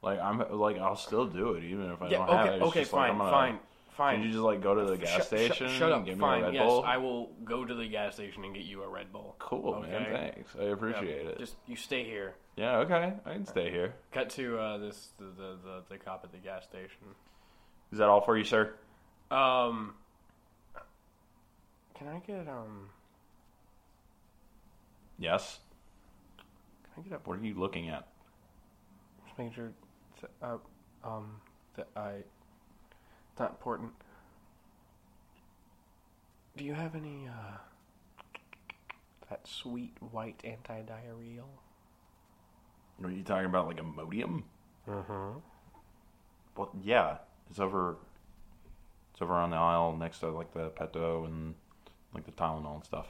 Like 0.00 0.20
I'm 0.20 0.38
like 0.58 0.78
I'll 0.78 0.96
still 0.96 1.26
do 1.26 1.52
it 1.54 1.64
even 1.64 1.90
if 1.90 2.00
I 2.02 2.08
Yeah. 2.08 2.18
don't 2.18 2.28
have 2.28 2.46
Okay. 2.46 2.54
it. 2.54 2.56
It's 2.56 2.64
Okay. 2.68 2.80
like, 2.80 2.88
Fine. 2.88 3.10
I'm 3.10 3.18
gonna- 3.18 3.30
fine. 3.30 3.58
Fine. 3.96 4.16
Can 4.16 4.24
you 4.24 4.30
just 4.30 4.42
like 4.42 4.62
go 4.62 4.74
to 4.74 4.84
the 4.84 4.96
gas 4.96 5.10
shut- 5.10 5.26
station? 5.26 5.68
Shut, 5.68 5.92
up. 5.92 5.98
And 5.98 6.06
give 6.06 6.18
Fine. 6.18 6.38
me 6.38 6.42
a 6.42 6.46
Red 6.46 6.54
yes, 6.54 6.66
Bull. 6.66 6.82
I 6.82 6.96
will 6.96 7.32
go 7.44 7.64
to 7.64 7.74
the 7.74 7.86
gas 7.86 8.14
station 8.14 8.42
and 8.44 8.54
get 8.54 8.64
you 8.64 8.82
a 8.82 8.88
Red 8.88 9.12
Bull. 9.12 9.36
Cool, 9.38 9.82
man. 9.82 10.06
Thanks. 10.10 10.56
I 10.58 10.64
appreciate 10.64 11.26
it. 11.26 11.38
Just 11.38 11.56
you 11.66 11.76
stay 11.76 12.04
here. 12.04 12.34
Yeah. 12.56 12.78
Okay. 12.78 13.12
I 13.26 13.32
can 13.32 13.46
stay 13.46 13.70
here. 13.70 13.94
Cut 14.10 14.30
to 14.30 14.58
uh, 14.58 14.78
this 14.78 15.10
the, 15.18 15.26
the 15.26 15.58
the 15.62 15.82
the 15.90 15.98
cop 15.98 16.22
at 16.24 16.32
the 16.32 16.38
gas 16.38 16.64
station. 16.64 17.14
Is 17.92 17.98
that 17.98 18.08
all 18.08 18.22
for 18.22 18.36
you, 18.36 18.44
sir? 18.44 18.74
Um. 19.30 19.94
Can 21.94 22.08
I 22.08 22.18
get 22.26 22.48
um? 22.48 22.88
Yes. 25.18 25.60
Can 26.94 27.04
I 27.04 27.08
get 27.08 27.14
up? 27.14 27.26
What 27.26 27.38
are 27.38 27.44
you 27.44 27.54
looking 27.54 27.90
at? 27.90 28.08
Just 29.26 29.38
making 29.38 29.54
sure 29.54 29.72
uh, 30.42 30.56
um, 31.04 31.36
that 31.76 31.88
I. 31.94 32.22
It's 33.32 33.40
not 33.40 33.50
important. 33.50 33.92
Do 36.56 36.64
you 36.64 36.74
have 36.74 36.94
any 36.94 37.28
uh, 37.28 37.56
that 39.30 39.46
sweet 39.46 39.96
white 40.10 40.40
anti-diarrheal? 40.44 41.46
Are 43.02 43.10
you 43.10 43.22
talking 43.22 43.46
about 43.46 43.66
like 43.68 43.78
Imodium? 43.78 44.42
Mm-hmm. 44.86 45.38
Well, 46.56 46.70
yeah, 46.82 47.16
it's 47.48 47.58
over. 47.58 47.96
It's 49.12 49.22
over 49.22 49.32
on 49.34 49.50
the 49.50 49.56
aisle 49.56 49.96
next 49.96 50.20
to 50.20 50.28
like 50.28 50.52
the 50.52 50.68
Pepto 50.70 51.24
and 51.24 51.54
like 52.14 52.24
the 52.24 52.32
Tylenol 52.32 52.74
and 52.76 52.84
stuff. 52.84 53.06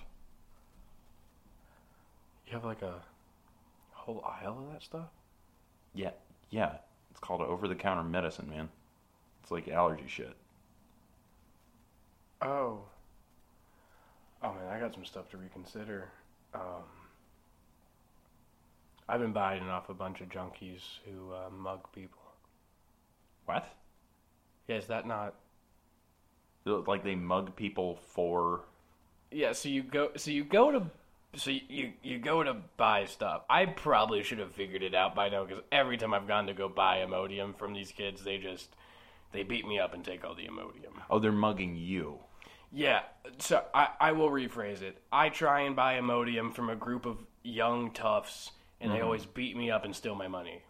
You 2.46 2.52
have 2.52 2.64
like 2.64 2.82
a 2.82 3.00
whole 3.90 4.24
aisle 4.24 4.64
of 4.66 4.72
that 4.72 4.82
stuff. 4.82 5.08
Yeah, 5.94 6.10
yeah. 6.50 6.76
It's 7.10 7.20
called 7.20 7.40
over-the-counter 7.40 8.04
medicine, 8.04 8.48
man. 8.48 8.68
It's 9.42 9.50
like 9.50 9.68
allergy 9.68 10.04
shit. 10.06 10.36
Oh. 12.40 12.80
Oh 14.42 14.52
man, 14.54 14.66
I 14.70 14.80
got 14.80 14.94
some 14.94 15.04
stuff 15.04 15.28
to 15.30 15.36
reconsider. 15.36 16.08
Um, 16.54 16.82
I've 19.08 19.20
been 19.20 19.32
buying 19.32 19.68
off 19.68 19.88
a 19.88 19.94
bunch 19.94 20.20
of 20.20 20.28
junkies 20.28 20.80
who 21.04 21.32
uh, 21.32 21.50
mug 21.50 21.80
people. 21.92 22.20
What? 23.46 23.68
Yeah, 24.68 24.76
is 24.76 24.86
that 24.86 25.06
not? 25.06 25.34
Like 26.64 27.02
they 27.02 27.14
mug 27.14 27.56
people 27.56 27.98
for? 28.06 28.60
Yeah, 29.30 29.52
so 29.52 29.68
you 29.68 29.82
go, 29.82 30.10
so 30.16 30.30
you 30.30 30.44
go 30.44 30.70
to, 30.70 30.86
so 31.34 31.50
you 31.50 31.60
you, 31.68 31.92
you 32.02 32.18
go 32.18 32.42
to 32.42 32.56
buy 32.76 33.04
stuff. 33.04 33.42
I 33.50 33.66
probably 33.66 34.22
should 34.22 34.38
have 34.38 34.52
figured 34.52 34.82
it 34.82 34.94
out 34.94 35.14
by 35.14 35.28
now 35.28 35.44
because 35.44 35.62
every 35.72 35.96
time 35.96 36.14
I've 36.14 36.28
gone 36.28 36.46
to 36.46 36.54
go 36.54 36.68
buy 36.68 36.98
Imodium 36.98 37.56
from 37.58 37.72
these 37.74 37.90
kids, 37.90 38.22
they 38.22 38.38
just 38.38 38.70
they 39.32 39.42
beat 39.42 39.66
me 39.66 39.78
up 39.78 39.94
and 39.94 40.04
take 40.04 40.24
all 40.24 40.34
the 40.34 40.46
Imodium. 40.46 41.00
Oh, 41.10 41.18
they're 41.18 41.32
mugging 41.32 41.76
you. 41.76 42.18
Yeah, 42.72 43.02
so 43.38 43.64
I, 43.74 43.88
I 44.00 44.12
will 44.12 44.30
rephrase 44.30 44.82
it. 44.82 44.98
I 45.12 45.28
try 45.28 45.62
and 45.62 45.76
buy 45.76 45.98
Imodium 45.98 46.54
from 46.54 46.70
a 46.70 46.76
group 46.76 47.04
of 47.04 47.18
young 47.42 47.90
toughs, 47.90 48.52
and 48.80 48.90
they 48.90 48.96
mm-hmm. 48.96 49.04
always 49.04 49.26
beat 49.26 49.56
me 49.56 49.70
up 49.70 49.84
and 49.84 49.94
steal 49.94 50.14
my 50.14 50.28
money. 50.28 50.62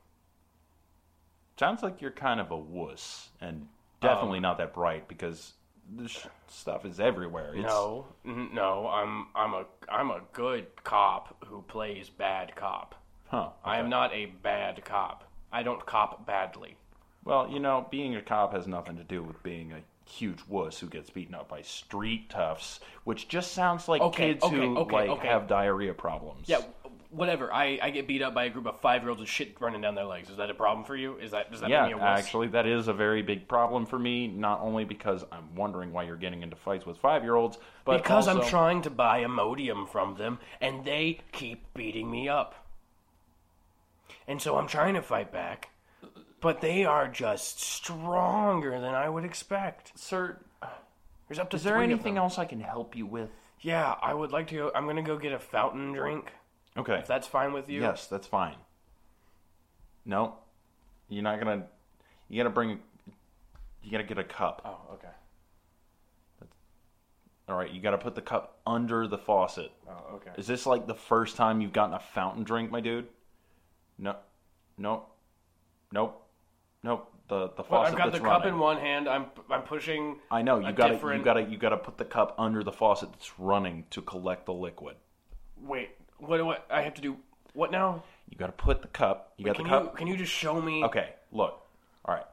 Sounds 1.58 1.82
like 1.82 2.00
you're 2.00 2.10
kind 2.10 2.40
of 2.40 2.50
a 2.50 2.56
wuss, 2.56 3.28
and 3.40 3.68
definitely 4.00 4.38
um, 4.38 4.42
not 4.42 4.58
that 4.58 4.74
bright 4.74 5.06
because 5.06 5.52
this 5.96 6.26
stuff 6.48 6.84
is 6.84 6.98
everywhere. 6.98 7.54
It's, 7.54 7.64
No, 7.64 8.06
n- 8.26 8.50
no, 8.52 8.88
I'm 8.88 9.28
I'm 9.34 9.54
a 9.54 9.64
I'm 9.88 10.10
a 10.10 10.22
good 10.32 10.66
cop 10.82 11.44
who 11.46 11.62
plays 11.62 12.08
bad 12.08 12.56
cop. 12.56 12.94
Huh. 13.28 13.50
I 13.64 13.78
am 13.78 13.88
not 13.88 14.12
a 14.12 14.26
bad 14.26 14.84
cop. 14.84 15.30
I 15.52 15.62
don't 15.62 15.84
cop 15.86 16.26
badly. 16.26 16.76
Well, 17.24 17.48
you 17.48 17.60
know, 17.60 17.86
being 17.90 18.16
a 18.16 18.22
cop 18.22 18.52
has 18.52 18.66
nothing 18.66 18.96
to 18.96 19.04
do 19.04 19.22
with 19.22 19.42
being 19.42 19.72
a 19.72 19.80
huge 20.10 20.40
wuss 20.48 20.80
who 20.80 20.88
gets 20.88 21.08
beaten 21.10 21.34
up 21.34 21.48
by 21.48 21.62
street 21.62 22.28
toughs, 22.28 22.80
which 23.04 23.28
just 23.28 23.52
sounds 23.52 23.88
like 23.88 24.02
Okay, 24.02 24.32
kids 24.32 24.44
okay, 24.44 24.56
who 24.56 24.76
okay, 24.78 24.94
like 25.08 25.10
okay. 25.18 25.28
have 25.28 25.46
diarrhea 25.46 25.94
problems. 25.94 26.48
Yeah, 26.48 26.62
whatever. 27.10 27.52
I, 27.52 27.78
I 27.80 27.90
get 27.90 28.08
beat 28.08 28.22
up 28.22 28.34
by 28.34 28.44
a 28.46 28.50
group 28.50 28.66
of 28.66 28.80
five 28.80 29.02
year 29.02 29.10
olds 29.10 29.20
with 29.20 29.30
shit 29.30 29.54
running 29.60 29.80
down 29.80 29.94
their 29.94 30.04
legs. 30.04 30.30
Is 30.30 30.38
that 30.38 30.50
a 30.50 30.54
problem 30.54 30.84
for 30.84 30.96
you? 30.96 31.16
Is 31.18 31.30
that 31.30 31.52
does 31.52 31.60
that 31.60 31.70
Yeah, 31.70 31.82
make 31.82 31.94
me 31.94 32.00
a 32.00 32.04
wuss? 32.04 32.18
actually, 32.18 32.48
that 32.48 32.66
is 32.66 32.88
a 32.88 32.92
very 32.92 33.22
big 33.22 33.46
problem 33.46 33.86
for 33.86 33.98
me. 34.00 34.26
Not 34.26 34.60
only 34.60 34.84
because 34.84 35.24
I'm 35.30 35.54
wondering 35.54 35.92
why 35.92 36.02
you're 36.02 36.16
getting 36.16 36.42
into 36.42 36.56
fights 36.56 36.84
with 36.84 36.98
five-year-olds, 36.98 37.58
but 37.84 38.02
because 38.02 38.26
I'm 38.26 38.38
also- 38.38 38.50
trying 38.50 38.82
to 38.82 38.90
buy 38.90 39.22
Imodium 39.22 39.88
from 39.88 40.16
them, 40.16 40.40
and 40.60 40.84
they 40.84 41.20
keep 41.30 41.72
beating 41.74 42.10
me 42.10 42.28
up. 42.28 42.56
And 44.26 44.42
so 44.42 44.56
I'm 44.56 44.66
trying 44.66 44.94
to 44.94 45.02
fight 45.02 45.32
back, 45.32 45.70
but 46.42 46.60
they 46.60 46.84
are 46.84 47.08
just 47.08 47.60
stronger 47.60 48.72
than 48.80 48.94
I 48.94 49.08
would 49.08 49.24
expect. 49.24 49.98
Sir, 49.98 50.38
There's 51.28 51.38
up 51.38 51.48
to 51.50 51.56
is 51.56 51.62
there 51.62 51.76
three 51.76 51.84
of 51.84 51.90
anything 51.90 52.14
them. 52.14 52.24
else 52.24 52.36
I 52.38 52.44
can 52.44 52.60
help 52.60 52.94
you 52.94 53.06
with? 53.06 53.30
Yeah, 53.60 53.94
I 54.02 54.12
would 54.12 54.32
like 54.32 54.48
to 54.48 54.54
go. 54.56 54.70
I'm 54.74 54.86
gonna 54.86 55.02
go 55.02 55.16
get 55.16 55.32
a 55.32 55.38
fountain 55.38 55.92
drink. 55.92 56.30
Okay. 56.76 56.98
If 56.98 57.06
that's 57.06 57.26
fine 57.26 57.52
with 57.52 57.68
you. 57.70 57.80
Yes, 57.80 58.08
that's 58.08 58.26
fine. 58.26 58.56
No, 60.04 60.34
you're 61.08 61.22
not 61.22 61.38
gonna. 61.38 61.66
You 62.28 62.42
gotta 62.42 62.50
bring. 62.52 62.80
You 63.84 63.90
gotta 63.90 64.04
get 64.04 64.18
a 64.18 64.24
cup. 64.24 64.62
Oh, 64.64 64.94
okay. 64.94 65.08
All 67.48 67.56
right, 67.56 67.70
you 67.70 67.80
gotta 67.80 67.98
put 67.98 68.14
the 68.14 68.22
cup 68.22 68.60
under 68.66 69.06
the 69.06 69.18
faucet. 69.18 69.70
Oh, 69.88 70.14
okay. 70.16 70.30
Is 70.36 70.46
this 70.46 70.64
like 70.66 70.86
the 70.86 70.94
first 70.94 71.36
time 71.36 71.60
you've 71.60 71.72
gotten 71.72 71.94
a 71.94 72.00
fountain 72.00 72.44
drink, 72.44 72.70
my 72.70 72.80
dude? 72.80 73.08
No, 73.98 74.16
no, 74.78 75.06
nope, 75.92 76.21
nope. 76.82 77.08
The 77.28 77.48
the 77.56 77.62
faucet 77.64 77.70
Well, 77.70 77.80
I've 77.82 77.96
got 77.96 78.04
the 78.06 78.10
that's 78.12 78.24
cup 78.24 78.40
running. 78.40 78.54
in 78.54 78.58
one 78.60 78.76
hand. 78.78 79.08
I'm 79.08 79.26
I'm 79.50 79.62
pushing. 79.62 80.16
I 80.30 80.42
know 80.42 80.58
you 80.58 80.72
gotta 80.72 80.94
different- 80.94 81.20
you 81.20 81.24
gotta 81.24 81.42
you 81.42 81.56
gotta 81.56 81.76
put 81.76 81.96
the 81.98 82.04
cup 82.04 82.34
under 82.38 82.62
the 82.62 82.72
faucet 82.72 83.12
that's 83.12 83.38
running 83.38 83.84
to 83.90 84.02
collect 84.02 84.46
the 84.46 84.52
liquid. 84.54 84.96
Wait, 85.56 85.90
what 86.18 86.36
do 86.38 86.50
I, 86.50 86.58
I 86.70 86.82
have 86.82 86.94
to 86.94 87.00
do? 87.00 87.16
What 87.54 87.70
now? 87.70 88.02
You 88.28 88.36
gotta 88.36 88.52
put 88.52 88.82
the 88.82 88.88
cup. 88.88 89.32
You 89.36 89.44
got 89.44 89.56
Can 89.56 89.64
the 89.64 89.70
you 89.70 89.76
cup. 89.84 89.96
can 89.96 90.06
you 90.08 90.16
just 90.16 90.32
show 90.32 90.60
me? 90.60 90.84
Okay, 90.84 91.10
look. 91.30 91.60
All 92.04 92.14
right, 92.14 92.26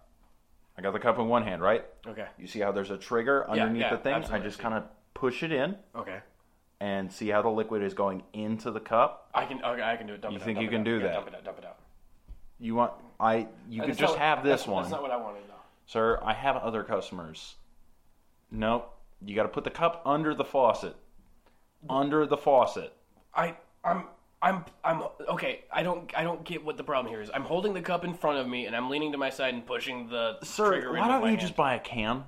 I 0.77 0.81
got 0.81 0.93
the 0.93 0.99
cup 0.99 1.19
in 1.19 1.27
one 1.27 1.43
hand, 1.43 1.61
right? 1.61 1.85
Okay. 2.07 2.25
You 2.37 2.47
see 2.47 2.59
how 2.59 2.71
there's 2.71 2.89
a 2.91 2.97
trigger 2.97 3.47
underneath 3.49 3.81
yeah, 3.81 3.91
the 3.91 3.97
thing? 4.01 4.13
I 4.13 4.17
absolutely, 4.17 4.47
just 4.47 4.59
I 4.59 4.63
see. 4.63 4.63
kind 4.63 4.73
of 4.75 4.83
push 5.13 5.43
it 5.43 5.51
in 5.51 5.75
Okay. 5.95 6.19
and 6.79 7.11
see 7.11 7.27
how 7.29 7.41
the 7.41 7.49
liquid 7.49 7.83
is 7.83 7.93
going 7.93 8.23
into 8.33 8.71
the 8.71 8.79
cup. 8.79 9.29
I 9.35 9.45
can. 9.45 9.63
Okay, 9.63 9.83
I 9.83 9.95
can 9.97 10.07
do 10.07 10.13
it. 10.13 10.21
Dump 10.21 10.31
You 10.33 10.37
it 10.37 10.41
out, 10.41 10.45
think 10.45 10.55
dump 10.57 10.63
you 10.63 10.69
can 10.69 10.79
out. 10.81 10.85
do 10.85 10.91
Yeah, 10.97 11.03
that? 11.03 11.13
Dump 11.13 11.27
it 11.27 11.35
out. 11.35 11.43
Dump 11.43 11.57
it 11.59 11.65
out. 11.65 11.78
You 12.59 12.75
want 12.75 12.93
I 13.19 13.47
you 13.69 13.81
could 13.83 13.97
just 13.97 14.15
have 14.15 14.43
this 14.43 14.67
one. 14.67 14.83
That's 14.83 14.91
not 14.91 15.01
what 15.01 15.11
I 15.11 15.17
wanted 15.17 15.43
though. 15.47 15.53
Sir, 15.85 16.19
I 16.23 16.33
have 16.33 16.57
other 16.57 16.83
customers. 16.83 17.55
No, 18.51 18.85
you 19.25 19.35
got 19.35 19.43
to 19.43 19.49
put 19.49 19.63
the 19.63 19.69
cup 19.69 20.01
under 20.05 20.33
the 20.33 20.43
faucet. 20.45 20.95
Under 21.89 22.25
the 22.25 22.37
faucet. 22.37 22.93
I 23.33 23.55
I'm 23.83 24.05
I'm 24.41 24.65
I'm 24.83 25.03
okay. 25.29 25.63
I 25.71 25.83
don't 25.83 26.11
I 26.17 26.23
don't 26.23 26.43
get 26.43 26.63
what 26.63 26.77
the 26.77 26.83
problem 26.83 27.11
here 27.11 27.21
is. 27.21 27.29
I'm 27.33 27.43
holding 27.43 27.73
the 27.73 27.81
cup 27.81 28.03
in 28.03 28.13
front 28.13 28.37
of 28.39 28.47
me 28.47 28.65
and 28.65 28.75
I'm 28.75 28.89
leaning 28.89 29.11
to 29.13 29.17
my 29.17 29.29
side 29.29 29.53
and 29.53 29.65
pushing 29.65 30.09
the 30.09 30.37
Sir, 30.43 30.71
trigger 30.71 30.89
in 30.89 31.01
why 31.01 31.07
with 31.07 31.07
don't 31.07 31.21
my 31.21 31.27
you 31.27 31.37
hand. 31.37 31.41
just 31.41 31.55
buy 31.55 31.75
a 31.75 31.79
can 31.79 32.23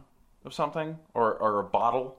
of 0.45 0.53
something 0.53 0.97
or 1.13 1.35
or 1.35 1.59
a 1.59 1.63
bottle? 1.63 2.17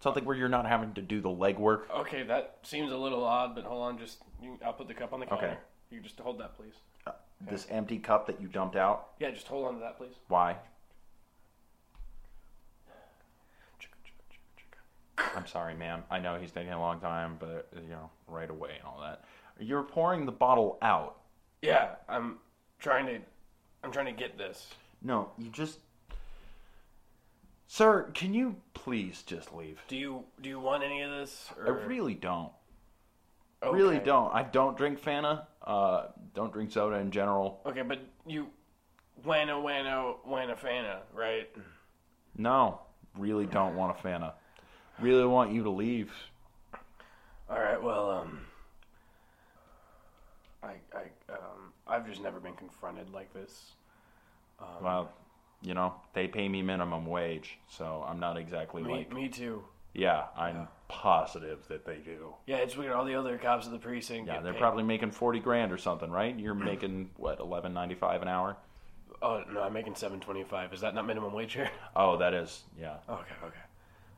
Something 0.00 0.26
where 0.26 0.36
you're 0.36 0.50
not 0.50 0.66
having 0.66 0.92
to 0.94 1.00
do 1.00 1.22
the 1.22 1.30
legwork. 1.30 1.88
Okay, 1.90 2.24
that 2.24 2.58
seems 2.62 2.92
a 2.92 2.96
little 2.96 3.24
odd, 3.24 3.54
but 3.54 3.64
hold 3.64 3.82
on. 3.82 3.98
Just 3.98 4.18
you, 4.42 4.58
I'll 4.64 4.74
put 4.74 4.86
the 4.86 4.92
cup 4.94 5.14
on 5.14 5.20
the 5.20 5.26
counter. 5.26 5.46
Okay. 5.46 5.56
You 5.90 6.00
just 6.00 6.18
hold 6.20 6.40
that, 6.40 6.56
please. 6.56 6.74
This 7.40 7.66
empty 7.70 7.98
cup 7.98 8.26
that 8.26 8.40
you 8.40 8.48
dumped 8.48 8.76
out. 8.76 9.08
Yeah, 9.20 9.30
just 9.30 9.48
hold 9.48 9.66
on 9.66 9.74
to 9.74 9.80
that, 9.80 9.98
please. 9.98 10.14
Why? 10.28 10.56
I'm 15.36 15.46
sorry, 15.46 15.74
ma'am. 15.74 16.04
I 16.10 16.18
know 16.18 16.38
he's 16.40 16.52
taking 16.52 16.72
a 16.72 16.80
long 16.80 17.00
time, 17.00 17.36
but 17.38 17.68
you 17.74 17.90
know, 17.90 18.10
right 18.28 18.48
away 18.48 18.70
and 18.78 18.84
all 18.84 19.00
that. 19.02 19.24
You're 19.60 19.82
pouring 19.82 20.26
the 20.26 20.32
bottle 20.32 20.78
out. 20.80 21.18
Yeah, 21.62 21.96
I'm 22.08 22.38
trying 22.78 23.06
to 23.06 23.18
I'm 23.82 23.92
trying 23.92 24.06
to 24.06 24.12
get 24.12 24.38
this. 24.38 24.68
No, 25.02 25.30
you 25.38 25.50
just 25.50 25.78
Sir, 27.66 28.10
can 28.14 28.32
you 28.34 28.56
please 28.72 29.22
just 29.22 29.52
leave? 29.52 29.80
Do 29.88 29.96
you 29.96 30.24
do 30.40 30.48
you 30.48 30.60
want 30.60 30.82
any 30.84 31.02
of 31.02 31.10
this? 31.10 31.50
I 31.64 31.70
really 31.70 32.14
don't. 32.14 32.52
Okay. 33.62 33.76
Really 33.76 33.98
don't. 33.98 34.32
I 34.34 34.42
don't 34.42 34.76
drink 34.76 35.00
Fanta. 35.00 35.46
Uh, 35.64 36.08
don't 36.34 36.52
drink 36.52 36.70
soda 36.70 36.96
in 36.96 37.10
general. 37.10 37.60
Okay, 37.64 37.82
but 37.82 38.00
you 38.26 38.48
wanna 39.24 39.58
wanna 39.58 40.14
wanna 40.26 40.54
fana, 40.54 40.98
right? 41.14 41.50
No, 42.36 42.80
really 43.16 43.46
don't 43.46 43.74
want 43.76 43.96
a 43.98 44.02
Fanta. 44.02 44.32
Really 45.00 45.24
want 45.24 45.52
you 45.52 45.62
to 45.62 45.70
leave. 45.70 46.12
All 47.48 47.58
right. 47.58 47.82
Well, 47.82 48.10
um, 48.10 48.40
I 50.62 50.74
I 50.94 51.32
um 51.32 51.72
I've 51.86 52.06
just 52.06 52.22
never 52.22 52.40
been 52.40 52.54
confronted 52.54 53.10
like 53.10 53.32
this. 53.32 53.72
Well, 54.82 55.12
you 55.62 55.74
know, 55.74 55.94
they 56.14 56.26
pay 56.26 56.48
me 56.48 56.62
minimum 56.62 57.06
wage, 57.06 57.58
so 57.68 58.04
I'm 58.06 58.18
not 58.18 58.36
exactly 58.36 58.82
Me 58.82 58.90
like. 58.92 59.12
me 59.12 59.28
too. 59.28 59.62
Yeah, 59.92 60.24
I'm 60.36 60.68
positive 60.88 61.66
that 61.68 61.84
they 61.84 61.96
do. 61.96 62.34
Yeah, 62.46 62.56
it's 62.56 62.76
weird. 62.76 62.92
All 62.92 63.04
the 63.04 63.14
other 63.14 63.38
cops 63.38 63.66
of 63.66 63.72
the 63.72 63.78
precinct. 63.78 64.28
Yeah, 64.28 64.40
they're 64.40 64.52
paid. 64.52 64.60
probably 64.60 64.82
making 64.82 65.10
forty 65.10 65.40
grand 65.40 65.72
or 65.72 65.78
something, 65.78 66.10
right? 66.10 66.38
You're 66.38 66.54
making 66.54 67.10
what 67.16 67.40
eleven 67.40 67.72
ninety 67.74 67.94
five 67.94 68.22
an 68.22 68.28
hour? 68.28 68.56
Oh 69.22 69.42
no, 69.52 69.62
I'm 69.62 69.72
making 69.72 69.94
seven 69.94 70.20
twenty 70.20 70.44
five. 70.44 70.72
Is 70.72 70.80
that 70.82 70.94
not 70.94 71.06
minimum 71.06 71.32
wage 71.32 71.54
here? 71.54 71.70
Oh, 71.96 72.16
that 72.18 72.34
is, 72.34 72.62
yeah. 72.78 72.96
Okay, 73.08 73.34
okay. 73.44 73.58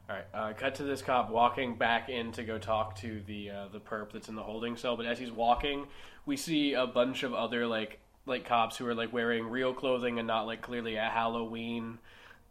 All 0.09 0.17
right. 0.17 0.25
Uh, 0.33 0.53
cut 0.55 0.77
to 0.77 0.85
this 0.85 1.03
cop 1.03 1.31
walking 1.31 1.77
back 1.77 2.09
in 2.09 2.31
to 2.33 2.45
go 2.45 2.59
talk 2.59 2.97
to 3.01 3.21
the 3.27 3.51
uh, 3.51 3.69
the 3.73 3.81
perp 3.81 4.13
that's 4.13 4.29
in 4.29 4.35
the 4.35 4.43
holding 4.43 4.77
cell. 4.77 4.97
But 4.97 5.07
as 5.07 5.19
he's 5.19 5.33
walking, 5.33 5.87
we 6.27 6.37
see 6.37 6.75
a 6.75 6.87
bunch 6.87 7.23
of 7.23 7.35
other 7.35 7.67
like 7.67 7.99
like 8.25 8.45
cops 8.45 8.77
who 8.77 8.87
are 8.87 8.95
like 8.95 9.13
wearing 9.13 9.49
real 9.49 9.73
clothing 9.75 10.19
and 10.19 10.27
not 10.27 10.47
like 10.47 10.63
clearly 10.63 10.97
a 10.97 11.05
Halloween 11.05 11.99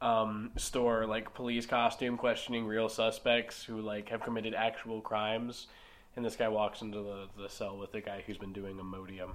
um, 0.01 0.51
store 0.57 1.05
like 1.05 1.33
police 1.33 1.65
costume, 1.65 2.17
questioning 2.17 2.65
real 2.65 2.89
suspects 2.89 3.63
who 3.63 3.81
like 3.81 4.09
have 4.09 4.21
committed 4.21 4.53
actual 4.53 5.01
crimes. 5.01 5.67
And 6.15 6.23
this 6.23 6.35
guy 6.35 6.47
walks 6.47 6.81
into 6.81 6.99
the, 6.99 7.27
the 7.37 7.49
cell 7.49 7.77
with 7.77 7.91
the 7.91 8.01
guy 8.01 8.23
who's 8.25 8.37
been 8.37 8.53
doing 8.53 8.77
Imodium. 8.77 9.31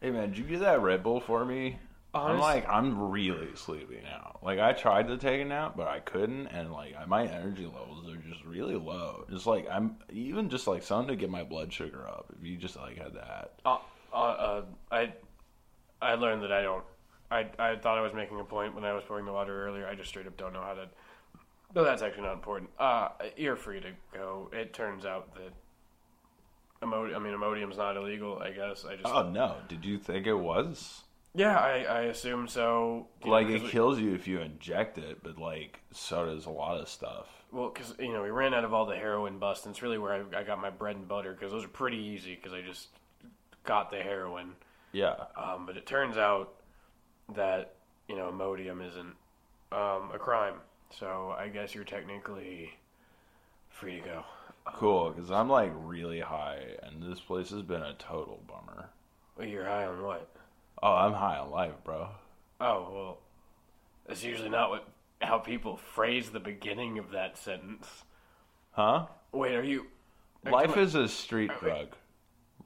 Hey 0.00 0.10
man, 0.10 0.30
did 0.30 0.38
you 0.38 0.44
get 0.44 0.60
that 0.60 0.80
Red 0.80 1.02
Bull 1.02 1.20
for 1.20 1.44
me? 1.44 1.78
I'm 2.14 2.38
like, 2.38 2.68
I'm 2.68 3.10
really 3.10 3.48
sleepy 3.54 4.00
now. 4.04 4.38
Like, 4.42 4.58
I 4.58 4.74
tried 4.74 5.08
to 5.08 5.16
take 5.16 5.40
a 5.40 5.46
nap, 5.46 5.72
but 5.78 5.88
I 5.88 6.00
couldn't, 6.00 6.48
and 6.48 6.70
like, 6.70 6.94
my 7.08 7.24
energy 7.24 7.64
levels 7.64 8.06
are 8.06 8.16
just 8.16 8.44
really 8.44 8.74
low. 8.76 9.24
Just 9.30 9.46
like 9.46 9.66
I'm 9.70 9.96
even 10.12 10.50
just 10.50 10.66
like 10.66 10.82
something 10.82 11.08
to 11.08 11.16
get 11.16 11.30
my 11.30 11.42
blood 11.42 11.72
sugar 11.72 12.06
up. 12.06 12.26
If 12.38 12.46
you 12.46 12.58
just 12.58 12.76
like 12.76 12.98
had 12.98 13.14
that, 13.14 13.52
Uh, 13.64 13.78
uh, 14.12 14.16
uh, 14.16 14.62
I 14.90 15.12
I 16.02 16.14
learned 16.14 16.42
that 16.42 16.52
I 16.52 16.62
don't. 16.62 16.84
I 17.32 17.46
I 17.58 17.76
thought 17.76 17.98
I 17.98 18.02
was 18.02 18.12
making 18.14 18.38
a 18.40 18.44
point 18.44 18.74
when 18.74 18.84
I 18.84 18.92
was 18.92 19.04
pouring 19.04 19.24
the 19.24 19.32
water 19.32 19.66
earlier. 19.66 19.86
I 19.86 19.94
just 19.94 20.08
straight 20.10 20.26
up 20.26 20.36
don't 20.36 20.52
know 20.52 20.62
how 20.62 20.74
to. 20.74 20.88
No, 21.74 21.84
that's 21.84 22.02
actually 22.02 22.24
not 22.24 22.34
important. 22.34 22.70
Uh, 22.78 23.08
you're 23.36 23.56
free 23.56 23.80
to 23.80 23.90
go. 24.12 24.50
It 24.52 24.72
turns 24.74 25.04
out 25.06 25.34
that. 25.36 25.52
Imod- 26.82 27.14
I 27.14 27.18
mean, 27.18 27.32
Imodium's 27.32 27.76
not 27.76 27.96
illegal. 27.96 28.38
I 28.38 28.50
guess 28.50 28.84
I 28.84 28.96
just. 28.96 29.06
oh 29.12 29.30
no, 29.30 29.56
did 29.68 29.84
you 29.84 29.98
think 29.98 30.26
it 30.26 30.34
was? 30.34 31.02
yeah, 31.34 31.56
I, 31.56 31.84
I 31.84 32.00
assume 32.02 32.46
so. 32.48 33.06
Like, 33.24 33.48
know, 33.48 33.54
it 33.54 33.62
we- 33.62 33.68
kills 33.68 33.98
you 33.98 34.14
if 34.14 34.26
you 34.26 34.40
inject 34.40 34.98
it, 34.98 35.22
but 35.22 35.38
like 35.38 35.80
so 35.92 36.26
does 36.26 36.46
a 36.46 36.50
lot 36.50 36.78
of 36.80 36.88
stuff. 36.88 37.28
Well, 37.52 37.68
because 37.70 37.94
you 37.98 38.12
know 38.12 38.22
we 38.22 38.30
ran 38.30 38.52
out 38.54 38.64
of 38.64 38.74
all 38.74 38.84
the 38.86 38.96
heroin 38.96 39.38
busts, 39.38 39.64
and 39.64 39.72
it's 39.74 39.82
really 39.82 39.98
where 39.98 40.12
I, 40.12 40.40
I 40.40 40.42
got 40.42 40.60
my 40.60 40.70
bread 40.70 40.96
and 40.96 41.06
butter 41.06 41.32
because 41.32 41.52
those 41.52 41.64
are 41.64 41.68
pretty 41.68 41.98
easy 41.98 42.34
because 42.34 42.52
I 42.52 42.62
just 42.62 42.88
got 43.64 43.90
the 43.90 44.02
heroin. 44.02 44.54
Yeah, 44.94 45.14
Um, 45.36 45.64
but 45.64 45.76
it 45.78 45.86
turns 45.86 46.18
out 46.18 46.52
that 47.36 47.74
you 48.08 48.16
know 48.16 48.30
modium 48.30 48.80
isn't 48.80 49.14
um, 49.72 50.10
a 50.14 50.18
crime, 50.18 50.54
so 50.98 51.34
I 51.38 51.48
guess 51.48 51.74
you're 51.74 51.84
technically 51.84 52.70
free 53.68 54.00
to 54.00 54.06
go. 54.06 54.24
cool. 54.66 55.10
Because 55.10 55.30
I'm 55.30 55.48
like 55.48 55.72
really 55.74 56.20
high, 56.20 56.60
and 56.82 57.02
this 57.02 57.20
place 57.20 57.50
has 57.50 57.62
been 57.62 57.82
a 57.82 57.94
total 57.94 58.40
bummer. 58.46 58.90
Well, 59.36 59.46
you're 59.48 59.64
high 59.64 59.86
on 59.86 60.02
what? 60.02 60.28
Oh, 60.82 60.94
I'm 60.94 61.12
high 61.12 61.38
on 61.38 61.50
life, 61.50 61.74
bro. 61.84 62.08
Oh 62.60 62.88
well, 62.92 63.18
that's 64.06 64.22
usually 64.22 64.50
not 64.50 64.70
what 64.70 64.88
how 65.20 65.38
people 65.38 65.76
phrase 65.76 66.30
the 66.30 66.40
beginning 66.40 66.98
of 66.98 67.10
that 67.12 67.38
sentence. 67.38 67.86
Huh? 68.72 69.06
Wait, 69.32 69.54
are 69.54 69.62
you? 69.62 69.86
Life 70.44 70.76
is 70.76 70.94
a 70.94 71.08
street 71.08 71.50
drug. 71.60 71.88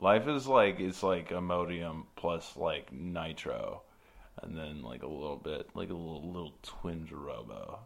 Life 0.01 0.29
is 0.29 0.47
like 0.47 0.81
it's 0.81 1.03
like 1.03 1.31
Imodium 1.31 2.05
plus 2.17 2.57
like 2.57 2.93
nitro, 2.93 3.83
and 4.43 4.57
then 4.57 4.83
like 4.83 5.03
a 5.03 5.07
little 5.09 5.37
bit, 5.37 5.69
like 5.75 5.91
a 5.91 5.95
little 5.95 6.27
little 6.27 6.55
twinge 6.63 7.13
of 7.13 7.19
Robo. 7.19 7.81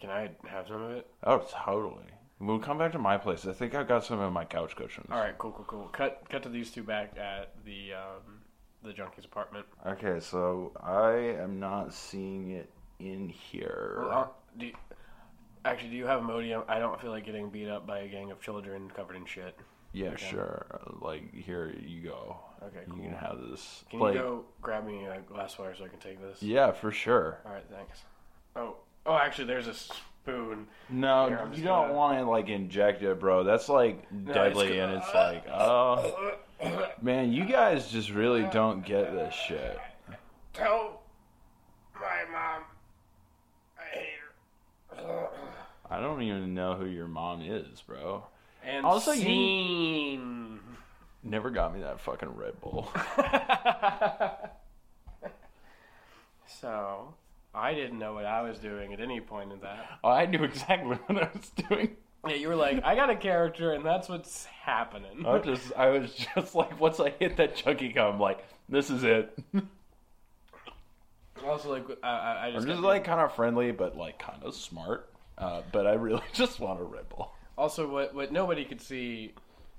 Can 0.00 0.10
I 0.10 0.30
have 0.48 0.66
some 0.68 0.82
of 0.82 0.90
it? 0.92 1.06
Oh, 1.24 1.46
totally. 1.64 2.06
We'll 2.40 2.58
come 2.58 2.76
back 2.78 2.90
to 2.92 2.98
my 2.98 3.18
place, 3.18 3.46
I 3.46 3.52
think 3.52 3.72
I've 3.74 3.86
got 3.86 4.04
some 4.04 4.20
in 4.20 4.32
my 4.32 4.44
couch 4.44 4.74
cushions. 4.74 5.06
All 5.12 5.20
right, 5.20 5.38
cool, 5.38 5.52
cool, 5.52 5.64
cool. 5.64 5.88
Cut, 5.92 6.24
cut 6.28 6.42
to 6.42 6.48
these 6.48 6.72
two 6.72 6.82
back 6.82 7.16
at 7.16 7.52
the 7.64 7.92
um, 7.94 8.40
the 8.82 8.92
junkie's 8.92 9.24
apartment. 9.24 9.64
Okay, 9.86 10.18
so 10.18 10.72
I 10.82 11.40
am 11.40 11.60
not 11.60 11.94
seeing 11.94 12.50
it 12.50 12.68
in 12.98 13.28
here. 13.28 14.04
Uh, 14.10 14.26
do 14.58 14.66
you, 14.66 14.72
actually, 15.64 15.90
do 15.90 15.96
you 15.96 16.06
have 16.06 16.20
Imodium? 16.20 16.64
I 16.68 16.80
don't 16.80 17.00
feel 17.00 17.10
like 17.10 17.24
getting 17.24 17.48
beat 17.48 17.68
up 17.68 17.86
by 17.86 18.00
a 18.00 18.08
gang 18.08 18.32
of 18.32 18.40
children 18.40 18.90
covered 18.96 19.14
in 19.14 19.24
shit. 19.24 19.56
yeah, 19.92 20.08
okay. 20.08 20.26
sure. 20.30 20.80
Like 21.00 21.32
here 21.32 21.72
you 21.80 22.02
go. 22.02 22.40
Okay, 22.66 22.80
You 22.86 23.02
can 23.02 23.12
have 23.14 23.38
this. 23.50 23.84
Can 23.90 24.00
like, 24.00 24.14
you 24.14 24.20
go 24.20 24.44
grab 24.60 24.86
me 24.86 25.04
a 25.06 25.20
glassware 25.20 25.74
so 25.74 25.84
I 25.84 25.88
can 25.88 25.98
take 25.98 26.20
this? 26.20 26.42
Yeah, 26.42 26.72
for 26.72 26.90
sure. 26.92 27.38
All 27.44 27.52
right, 27.52 27.64
thanks. 27.70 28.02
Oh, 28.56 28.76
oh, 29.06 29.16
actually, 29.16 29.46
there's 29.46 29.66
a 29.66 29.74
spoon. 29.74 30.66
No, 30.88 31.26
Here, 31.28 31.48
you 31.54 31.64
don't 31.64 31.82
gonna- 31.88 31.94
want 31.94 32.18
to 32.18 32.24
like 32.30 32.48
inject 32.48 33.02
it, 33.02 33.18
bro. 33.18 33.42
That's 33.44 33.68
like 33.68 34.06
deadly, 34.24 34.78
it's- 34.78 34.88
and 34.90 35.02
it's 35.02 35.14
like, 35.14 35.44
oh, 35.48 36.36
man, 37.02 37.32
you 37.32 37.44
guys 37.44 37.90
just 37.90 38.10
really 38.10 38.44
don't 38.52 38.84
get 38.84 39.12
this 39.12 39.34
shit. 39.34 39.78
Tell 40.52 41.02
my 41.94 42.24
mom 42.30 42.62
I 43.78 43.96
hate 43.96 44.08
her. 44.96 45.28
I 45.90 46.00
don't 46.00 46.22
even 46.22 46.54
know 46.54 46.74
who 46.74 46.86
your 46.86 47.08
mom 47.08 47.42
is, 47.42 47.82
bro. 47.82 48.24
And 48.64 48.86
Also, 48.86 49.10
you- 49.12 49.22
scene. 49.22 50.60
Never 51.22 51.50
got 51.50 51.74
me 51.74 51.80
that 51.82 52.00
fucking 52.00 52.36
Red 52.36 52.60
Bull. 52.60 52.92
So, 56.62 57.14
I 57.54 57.74
didn't 57.74 57.98
know 57.98 58.14
what 58.14 58.24
I 58.24 58.42
was 58.42 58.58
doing 58.58 58.92
at 58.92 59.00
any 59.00 59.20
point 59.20 59.52
in 59.52 59.60
that. 59.60 59.98
Oh, 60.04 60.10
I 60.10 60.26
knew 60.26 60.44
exactly 60.44 60.96
what 61.06 61.24
I 61.24 61.30
was 61.32 61.50
doing. 61.68 61.96
Yeah, 62.26 62.36
you 62.36 62.48
were 62.48 62.54
like, 62.56 62.84
I 62.84 62.94
got 62.94 63.10
a 63.10 63.16
character, 63.16 63.72
and 63.72 63.84
that's 63.84 64.08
what's 64.08 64.44
happening. 64.44 65.26
I 65.26 65.38
was 65.38 65.44
just, 65.44 65.72
I 65.76 65.88
was 65.88 66.14
just 66.14 66.54
like, 66.54 66.78
once 66.80 67.00
I 67.00 67.10
hit 67.10 67.36
that 67.38 67.56
chunky 67.56 67.92
cum, 67.92 68.20
like, 68.20 68.44
this 68.68 68.90
is 68.90 69.02
it. 69.02 69.36
Also, 71.44 71.72
like, 71.72 71.84
I, 72.04 72.08
I, 72.08 72.46
I 72.46 72.50
just 72.52 72.62
I'm 72.62 72.70
just 72.70 72.82
like 72.82 73.02
kind 73.02 73.20
of 73.20 73.34
friendly, 73.34 73.72
but 73.72 73.96
like 73.96 74.20
kind 74.20 74.40
of 74.44 74.54
smart. 74.54 75.10
Uh, 75.36 75.62
but 75.72 75.88
I 75.88 75.94
really 75.94 76.22
just 76.32 76.60
want 76.60 76.80
a 76.80 76.84
Red 76.84 77.08
Bull. 77.08 77.32
Also, 77.58 77.88
what 77.88 78.14
what 78.14 78.30
nobody 78.30 78.64
could 78.64 78.80
see 78.80 79.32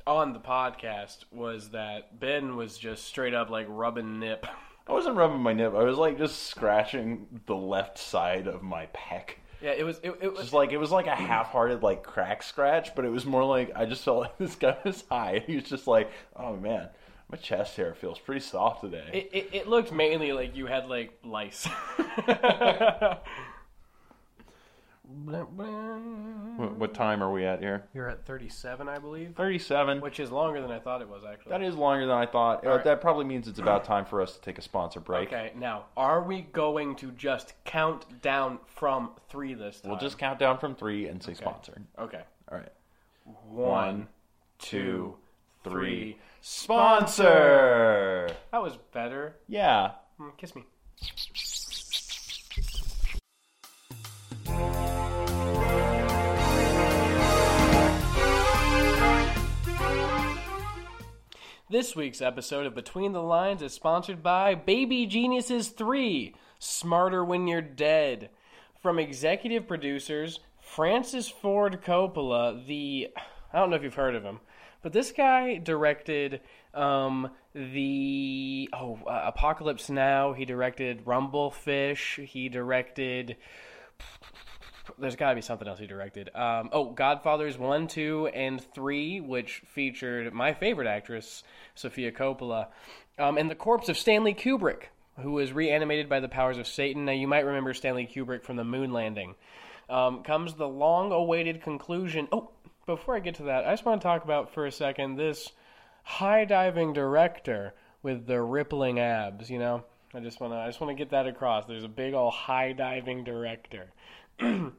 on 0.06 0.34
the 0.34 0.39
podcast 0.39 1.26
was 1.32 1.70
that 1.70 2.20
Ben 2.20 2.56
was 2.56 2.78
just 2.78 3.06
straight 3.06 3.34
up 3.34 3.49
like 3.49 3.68
rubbing 3.70 4.20
nip. 4.20 4.45
I 4.88 4.91
wasn't 4.91 5.16
rubbing 5.16 5.39
my 5.39 5.54
nip. 5.54 5.74
I 5.74 5.84
was 5.84 5.97
like 5.97 6.18
just 6.18 6.43
scratching 6.43 7.41
the 7.45 7.56
left 7.56 7.97
side 7.97 8.47
of 8.47 8.62
my 8.62 8.88
pec. 8.88 9.36
Yeah, 9.62 9.72
it 9.72 9.84
was 9.84 9.99
it, 10.04 10.18
it 10.22 10.32
was 10.32 10.41
Just 10.41 10.54
like 10.54 10.72
it 10.74 10.78
was 10.78 10.91
like 10.91 11.08
a 11.08 11.16
half-hearted 11.16 11.84
like 11.84 12.04
crack 12.04 12.43
scratch, 12.43 12.93
but 12.95 13.06
it 13.06 13.10
was 13.10 13.26
more 13.26 13.45
like 13.45 13.72
I 13.76 13.86
just 13.86 14.04
felt 14.04 14.18
like 14.22 14.38
this 14.38 14.56
guy 14.56 14.78
was 14.84 15.06
high. 15.10 15.43
He 15.47 15.56
was 15.56 15.64
just 15.64 15.88
like, 15.88 16.12
"Oh 16.36 16.58
man, 16.58 16.89
my 17.32 17.38
chest 17.38 17.78
hair 17.78 17.95
feels 17.95 18.20
pretty 18.20 18.41
soft 18.41 18.82
today." 18.82 19.30
it, 19.32 19.38
it, 19.45 19.49
it 19.54 19.68
looked 19.70 19.93
mainly 19.93 20.34
like 20.34 20.56
you 20.58 20.66
had 20.66 20.88
like 20.88 21.18
lice. 21.24 21.66
What, 25.26 26.78
what 26.78 26.93
time 26.93 27.22
are 27.24 27.32
we 27.32 27.45
at 27.45 27.59
here? 27.59 27.86
You're 27.93 28.09
at 28.09 28.26
37, 28.26 28.88
I 28.89 28.99
believe, 28.99 29.34
Thirty-seven. 29.36 30.01
which 30.01 30.20
is 30.20 30.32
longer 30.32 30.61
than 30.61 30.72
I 30.72 30.80
thought 30.80 31.01
it 31.01 31.09
was 31.09 31.24
actually. 31.28 31.51
That 31.51 31.61
is 31.64 31.76
longer 31.76 32.05
than 32.05 32.16
I 32.16 32.26
thought. 32.26 32.66
Uh, 32.66 32.70
right. 32.72 32.84
That 32.84 33.01
probably 33.01 33.26
means 33.26 33.47
it's 33.47 33.59
about 33.59 33.84
time 33.86 34.05
for 34.05 34.22
us 34.22 34.34
to 34.36 34.41
take 34.41 34.57
a 34.57 34.61
sponsor 34.61 34.99
break. 34.99 35.28
Okay, 35.30 35.51
now 35.55 35.86
are 35.97 36.22
we 36.24 36.41
going 36.41 36.95
to 36.97 37.11
just 37.11 37.53
count 37.66 38.22
down 38.22 38.59
from 38.76 39.11
three 39.30 39.53
this 39.53 39.80
time? 39.82 39.91
We'll 39.91 39.99
just 39.99 40.18
count 40.18 40.39
down 40.39 40.57
from 40.59 40.76
three 40.76 41.07
and 41.07 41.22
say 41.22 41.34
sponsor. 41.34 41.82
okay. 41.99 42.22
All 42.51 42.57
right. 42.57 42.72
One, 43.49 44.07
two, 44.59 45.16
three. 45.64 46.18
Sponsor. 46.41 48.30
That 48.51 48.61
was 48.61 48.78
better. 48.93 49.36
Yeah. 49.47 49.91
Mm, 50.20 50.36
Kiss 50.38 50.55
me. 50.55 50.64
This 61.74 61.95
week's 61.95 62.21
episode 62.21 62.67
of 62.67 62.76
Between 62.76 63.13
the 63.13 63.24
Lines 63.24 63.63
is 63.63 63.74
sponsored 63.74 64.21
by 64.21 64.53
Baby 64.53 65.07
Geniuses 65.07 65.69
3 65.69 66.36
Smarter 66.59 67.26
When 67.26 67.47
You're 67.47 67.63
Dead. 67.63 68.30
From 68.84 68.99
executive 68.99 69.67
producers 69.67 70.39
Francis 70.61 71.28
Ford 71.28 71.82
Coppola, 71.84 72.63
the. 72.67 73.09
I 73.51 73.57
don't 73.57 73.71
know 73.71 73.76
if 73.76 73.82
you've 73.82 73.95
heard 73.95 74.13
of 74.13 74.21
him, 74.21 74.39
but 74.84 74.93
this 74.93 75.11
guy 75.11 75.57
directed 75.57 76.41
um, 76.76 77.32
the. 77.55 78.69
Oh, 78.71 78.99
uh, 79.07 79.24
Apocalypse 79.26 79.89
Now. 79.89 80.34
He 80.34 80.45
directed 80.45 81.03
Rumblefish. 81.05 82.24
He 82.24 82.49
directed 82.49 83.36
there's 84.97 85.15
got 85.15 85.29
to 85.29 85.36
be 85.36 85.41
something 85.41 85.67
else 85.67 85.79
he 85.79 85.88
directed. 85.88 86.29
Um, 86.36 86.69
oh, 86.71 86.91
Godfathers 86.91 87.57
1, 87.57 87.88
2, 87.88 88.27
and 88.34 88.61
3, 88.61 89.21
which 89.21 89.61
featured 89.67 90.34
my 90.34 90.53
favorite 90.53 90.88
actress, 90.88 91.43
Sofia 91.75 92.11
Coppola, 92.11 92.67
um, 93.17 93.38
and 93.38 93.49
The 93.49 93.55
Corpse 93.55 93.89
of 93.89 93.97
Stanley 93.97 94.34
Kubrick, 94.34 94.84
who 95.21 95.31
was 95.31 95.53
reanimated 95.53 96.09
by 96.09 96.19
the 96.19 96.27
powers 96.27 96.57
of 96.57 96.67
Satan. 96.67 97.05
Now, 97.05 97.11
you 97.11 97.27
might 97.27 97.45
remember 97.45 97.73
Stanley 97.73 98.09
Kubrick 98.13 98.43
from 98.43 98.55
the 98.55 98.63
moon 98.63 98.91
landing. 98.91 99.36
Um, 99.89 100.23
comes 100.23 100.55
the 100.55 100.67
long 100.67 101.11
awaited 101.11 101.61
conclusion. 101.61 102.27
Oh, 102.31 102.51
before 102.86 103.15
I 103.15 103.19
get 103.19 103.36
to 103.36 103.43
that, 103.43 103.65
I 103.65 103.71
just 103.71 103.86
want 103.86 104.01
to 104.01 104.05
talk 104.05 104.23
about 104.23 104.53
for 104.53 104.65
a 104.65 104.71
second 104.71 105.15
this 105.15 105.51
high 106.03 106.45
diving 106.45 106.93
director 106.93 107.73
with 108.01 108.27
the 108.27 108.41
rippling 108.41 108.99
abs, 108.99 109.49
you 109.49 109.59
know? 109.59 109.84
I 110.15 110.19
just 110.19 110.39
want 110.39 110.53
to 110.53 110.57
I 110.57 110.67
just 110.67 110.79
want 110.79 110.95
to 110.95 111.01
get 111.01 111.09
that 111.09 111.25
across. 111.25 111.65
There's 111.65 111.84
a 111.84 111.89
big 111.89 112.13
old 112.13 112.34
high 112.34 112.73
diving 112.73 113.23
director. 113.23 113.91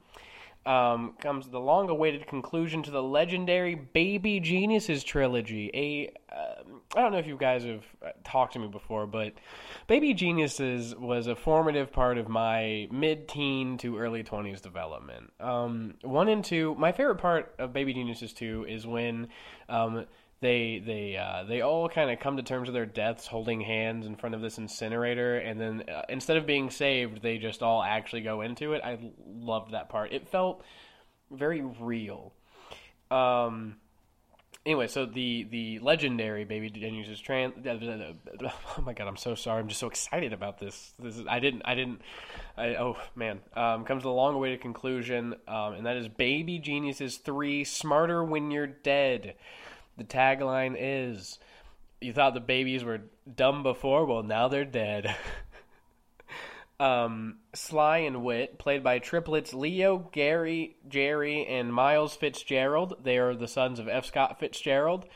um, 0.66 1.14
comes 1.20 1.48
the 1.48 1.60
long 1.60 1.90
awaited 1.90 2.26
conclusion 2.26 2.82
to 2.82 2.90
the 2.90 3.02
legendary 3.02 3.74
Baby 3.74 4.40
Geniuses 4.40 5.04
trilogy. 5.04 5.70
A 5.74 6.34
um, 6.34 6.80
I 6.96 7.00
don't 7.00 7.12
know 7.12 7.18
if 7.18 7.26
you 7.26 7.36
guys 7.36 7.64
have 7.64 7.84
uh, 8.04 8.10
talked 8.24 8.54
to 8.54 8.58
me 8.58 8.68
before, 8.68 9.06
but 9.06 9.34
Baby 9.86 10.14
Geniuses 10.14 10.94
was 10.94 11.26
a 11.26 11.36
formative 11.36 11.92
part 11.92 12.18
of 12.18 12.28
my 12.28 12.88
mid 12.90 13.28
teen 13.28 13.78
to 13.78 13.98
early 13.98 14.24
20s 14.24 14.62
development. 14.62 15.32
Um, 15.40 15.94
one 16.02 16.28
and 16.28 16.44
two, 16.44 16.74
my 16.76 16.92
favorite 16.92 17.18
part 17.18 17.54
of 17.58 17.72
Baby 17.72 17.92
Geniuses 17.94 18.32
2 18.32 18.66
is 18.68 18.86
when. 18.86 19.28
They 20.44 20.82
they 20.84 21.16
uh, 21.16 21.44
they 21.44 21.62
all 21.62 21.88
kind 21.88 22.10
of 22.10 22.20
come 22.20 22.36
to 22.36 22.42
terms 22.42 22.68
with 22.68 22.74
their 22.74 22.84
deaths 22.84 23.26
holding 23.26 23.62
hands 23.62 24.04
in 24.04 24.14
front 24.14 24.34
of 24.34 24.42
this 24.42 24.58
incinerator 24.58 25.38
and 25.38 25.58
then 25.58 25.84
uh, 25.88 26.02
instead 26.10 26.36
of 26.36 26.44
being 26.44 26.68
saved 26.68 27.22
they 27.22 27.38
just 27.38 27.62
all 27.62 27.82
actually 27.82 28.20
go 28.20 28.42
into 28.42 28.74
it 28.74 28.82
i 28.84 28.98
loved 29.26 29.72
that 29.72 29.88
part 29.88 30.12
it 30.12 30.28
felt 30.28 30.62
very 31.30 31.62
real. 31.62 32.32
Um, 33.10 33.76
anyway, 34.64 34.86
so 34.86 35.06
the 35.06 35.44
the 35.44 35.78
legendary 35.80 36.44
Baby 36.44 36.70
Genius's 36.70 37.20
trans. 37.20 37.54
Oh 38.76 38.82
my 38.82 38.92
god, 38.92 39.06
I'm 39.06 39.16
so 39.16 39.34
sorry. 39.34 39.60
I'm 39.60 39.68
just 39.68 39.80
so 39.80 39.86
excited 39.86 40.32
about 40.32 40.58
this. 40.58 40.92
This 40.98 41.16
is 41.16 41.26
I 41.28 41.38
didn't 41.38 41.62
I 41.64 41.74
didn't. 41.74 42.00
I, 42.56 42.76
oh 42.76 42.96
man, 43.14 43.40
um, 43.54 43.84
comes 43.84 44.02
to 44.02 44.08
a 44.08 44.10
long 44.10 44.34
awaited 44.34 44.60
conclusion, 44.60 45.34
um, 45.48 45.74
and 45.74 45.86
that 45.86 45.96
is 45.96 46.08
Baby 46.08 46.58
Geniuses 46.58 47.18
three: 47.18 47.64
Smarter 47.64 48.24
when 48.24 48.50
you're 48.50 48.66
dead. 48.66 49.34
The 49.96 50.04
tagline 50.04 50.76
is, 50.78 51.38
"You 52.00 52.12
thought 52.12 52.34
the 52.34 52.40
babies 52.40 52.84
were 52.84 53.02
dumb 53.32 53.62
before, 53.62 54.04
well 54.04 54.22
now 54.22 54.48
they're 54.48 54.64
dead." 54.64 55.14
um, 56.80 57.38
Sly 57.54 57.98
and 57.98 58.24
Wit, 58.24 58.58
played 58.58 58.82
by 58.82 58.98
triplets 58.98 59.54
Leo, 59.54 60.10
Gary, 60.12 60.76
Jerry, 60.88 61.46
and 61.46 61.72
Miles 61.72 62.16
Fitzgerald. 62.16 62.94
They 63.02 63.18
are 63.18 63.34
the 63.34 63.48
sons 63.48 63.78
of 63.78 63.88
F. 63.88 64.06
Scott 64.06 64.40
Fitzgerald, 64.40 65.06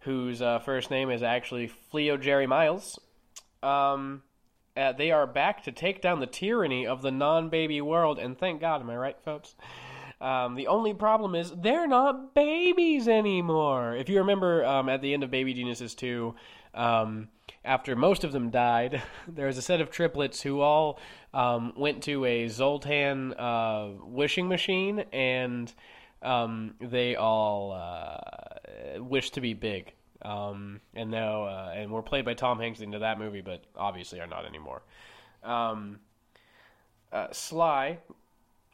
whose 0.00 0.40
uh, 0.40 0.58
first 0.60 0.90
name 0.90 1.10
is 1.10 1.22
actually 1.22 1.70
Fleo 1.92 2.20
Jerry 2.20 2.46
Miles. 2.46 2.98
Um, 3.62 4.22
uh, 4.76 4.92
they 4.92 5.10
are 5.10 5.26
back 5.26 5.62
to 5.64 5.72
take 5.72 6.00
down 6.00 6.20
the 6.20 6.26
tyranny 6.26 6.86
of 6.86 7.02
the 7.02 7.10
non-baby 7.10 7.80
world, 7.80 8.18
and 8.18 8.38
thank 8.38 8.60
God, 8.60 8.80
am 8.80 8.90
I 8.90 8.96
right, 8.96 9.20
folks? 9.22 9.54
Um, 10.22 10.54
the 10.54 10.68
only 10.68 10.94
problem 10.94 11.34
is 11.34 11.50
they're 11.50 11.88
not 11.88 12.32
babies 12.32 13.08
anymore. 13.08 13.96
If 13.96 14.08
you 14.08 14.18
remember, 14.18 14.64
um, 14.64 14.88
at 14.88 15.02
the 15.02 15.12
end 15.12 15.24
of 15.24 15.32
Baby 15.32 15.52
Geniuses 15.52 15.96
2, 15.96 16.32
um, 16.74 17.28
after 17.64 17.96
most 17.96 18.22
of 18.22 18.30
them 18.30 18.50
died, 18.50 19.02
there 19.28 19.48
was 19.48 19.58
a 19.58 19.62
set 19.62 19.80
of 19.80 19.90
triplets 19.90 20.40
who 20.40 20.60
all 20.60 21.00
um, 21.34 21.72
went 21.76 22.04
to 22.04 22.24
a 22.24 22.46
Zoltan 22.46 23.32
uh, 23.32 23.88
wishing 24.04 24.46
machine, 24.46 25.00
and 25.12 25.72
um, 26.22 26.76
they 26.80 27.16
all 27.16 27.72
uh, 27.72 29.00
wished 29.02 29.34
to 29.34 29.40
be 29.40 29.54
big. 29.54 29.92
Um, 30.24 30.80
and 30.94 31.10
now, 31.10 31.46
uh, 31.46 31.72
and 31.74 31.90
were 31.90 32.00
played 32.00 32.24
by 32.24 32.34
Tom 32.34 32.60
Hanks 32.60 32.80
into 32.80 33.00
that 33.00 33.18
movie, 33.18 33.40
but 33.40 33.64
obviously 33.76 34.20
are 34.20 34.28
not 34.28 34.46
anymore. 34.46 34.82
Uh, 37.12 37.26
Sly, 37.32 37.98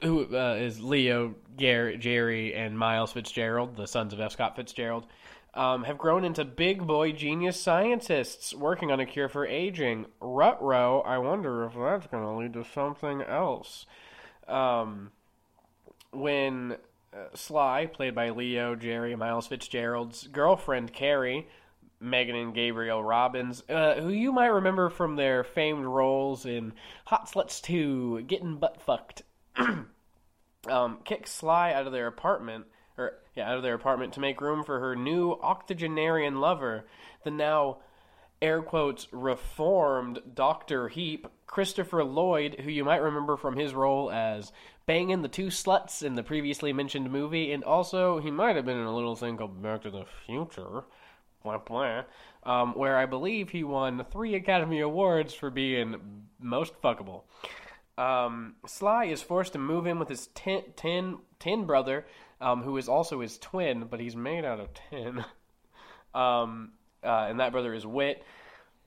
who 0.02 0.36
uh, 0.36 0.54
is 0.54 0.80
Leo, 0.80 1.34
Gar- 1.58 1.96
Jerry, 1.96 2.54
and 2.54 2.78
Miles 2.78 3.12
Fitzgerald, 3.12 3.76
the 3.76 3.86
sons 3.86 4.12
of 4.12 4.20
F. 4.20 4.32
Scott 4.32 4.56
Fitzgerald, 4.56 5.06
um, 5.54 5.84
have 5.84 5.98
grown 5.98 6.24
into 6.24 6.44
big 6.44 6.86
boy 6.86 7.12
genius 7.12 7.60
scientists 7.60 8.54
working 8.54 8.92
on 8.92 9.00
a 9.00 9.06
cure 9.06 9.28
for 9.28 9.46
aging. 9.46 10.06
Rutro, 10.20 11.00
I 11.00 11.18
wonder 11.18 11.64
if 11.64 11.74
that's 11.74 12.06
going 12.06 12.22
to 12.22 12.32
lead 12.32 12.52
to 12.52 12.64
something 12.72 13.22
else. 13.22 13.86
Um, 14.46 15.10
when 16.12 16.76
uh, 17.12 17.34
Sly, 17.34 17.86
played 17.86 18.14
by 18.14 18.30
Leo, 18.30 18.76
Jerry, 18.76 19.16
Miles 19.16 19.48
Fitzgerald's 19.48 20.28
girlfriend, 20.28 20.92
Carrie, 20.92 21.48
Megan 22.00 22.36
and 22.36 22.54
Gabriel 22.54 23.02
Robbins, 23.02 23.62
uh, 23.68 23.94
who 23.94 24.10
you 24.10 24.32
might 24.32 24.46
remember 24.46 24.88
from 24.88 25.16
their 25.16 25.42
famed 25.42 25.84
roles 25.84 26.46
in 26.46 26.72
Hot 27.06 27.28
Sluts 27.28 27.60
2, 27.60 28.22
Getting 28.22 28.56
Butt 28.56 28.80
Fucked, 28.80 29.22
um, 30.68 30.98
kick 31.04 31.26
Sly 31.26 31.72
out 31.72 31.86
of 31.86 31.92
their 31.92 32.06
apartment, 32.06 32.66
or 32.96 33.14
yeah, 33.34 33.50
out 33.50 33.56
of 33.56 33.62
their 33.62 33.74
apartment 33.74 34.14
to 34.14 34.20
make 34.20 34.40
room 34.40 34.64
for 34.64 34.80
her 34.80 34.96
new 34.96 35.32
octogenarian 35.32 36.40
lover, 36.40 36.86
the 37.24 37.30
now 37.30 37.78
air 38.40 38.62
quotes 38.62 39.08
reformed 39.12 40.20
Doctor 40.34 40.88
Heep, 40.88 41.26
Christopher 41.46 42.04
Lloyd, 42.04 42.60
who 42.60 42.70
you 42.70 42.84
might 42.84 43.02
remember 43.02 43.36
from 43.36 43.56
his 43.56 43.74
role 43.74 44.10
as 44.10 44.52
banging 44.86 45.22
the 45.22 45.28
two 45.28 45.46
sluts 45.46 46.02
in 46.02 46.14
the 46.14 46.22
previously 46.22 46.72
mentioned 46.72 47.10
movie, 47.10 47.52
and 47.52 47.64
also 47.64 48.20
he 48.20 48.30
might 48.30 48.56
have 48.56 48.64
been 48.64 48.78
in 48.78 48.86
a 48.86 48.94
little 48.94 49.16
thing 49.16 49.36
called 49.36 49.62
Back 49.62 49.82
to 49.82 49.90
the 49.90 50.04
Future, 50.26 50.84
blah 51.42 51.58
blah, 51.58 52.04
um, 52.44 52.74
where 52.74 52.96
I 52.96 53.06
believe 53.06 53.50
he 53.50 53.64
won 53.64 54.04
three 54.10 54.34
Academy 54.34 54.80
Awards 54.80 55.34
for 55.34 55.50
being 55.50 56.26
most 56.40 56.80
fuckable. 56.82 57.22
Um, 57.98 58.54
Sly 58.64 59.06
is 59.06 59.22
forced 59.22 59.54
to 59.54 59.58
move 59.58 59.86
in 59.86 59.98
with 59.98 60.08
his 60.08 60.28
tin, 60.28 60.62
tin, 60.76 61.18
tin 61.40 61.64
brother, 61.66 62.06
um, 62.40 62.62
who 62.62 62.76
is 62.76 62.88
also 62.88 63.20
his 63.20 63.38
twin, 63.38 63.88
but 63.90 63.98
he's 63.98 64.14
made 64.14 64.44
out 64.44 64.60
of 64.60 64.68
tin. 64.72 65.24
um, 66.14 66.72
uh, 67.02 67.26
and 67.28 67.40
that 67.40 67.50
brother 67.50 67.74
is 67.74 67.84
Wit, 67.84 68.22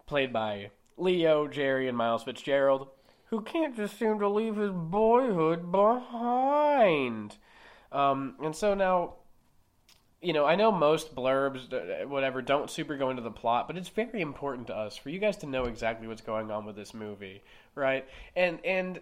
played 0.08 0.32
by 0.32 0.72
Leo, 0.98 1.48
Jerry, 1.48 1.90
and 1.90 1.98
Miles 1.98 2.24
Fitzgerald, 2.24 2.88
who 3.26 3.42
can't 3.42 3.76
just 3.76 4.00
seem 4.00 4.20
to 4.20 4.30
leave 4.30 4.56
his 4.56 4.72
boyhood 4.72 5.72
behind. 5.72 7.36
Um, 7.92 8.36
and 8.42 8.56
so 8.56 8.74
now, 8.74 9.16
you 10.22 10.32
know, 10.32 10.46
I 10.46 10.56
know 10.56 10.72
most 10.72 11.16
blurbs, 11.16 11.74
uh, 11.74 12.08
whatever, 12.08 12.42
don't 12.42 12.70
super 12.70 12.96
go 12.96 13.10
into 13.10 13.22
the 13.22 13.32
plot, 13.32 13.68
but 13.68 13.78
it's 13.78 13.90
very 13.90 14.22
important 14.22 14.68
to 14.68 14.76
us 14.76 14.96
for 14.96 15.10
you 15.10 15.20
guys 15.20 15.38
to 15.38 15.48
know 15.48 15.66
exactly 15.66 16.08
what's 16.08 16.22
going 16.22 16.50
on 16.50 16.66
with 16.66 16.78
this 16.78 16.94
movie, 16.94 17.44
right? 17.76 18.06
And 18.36 18.64
and 18.66 19.00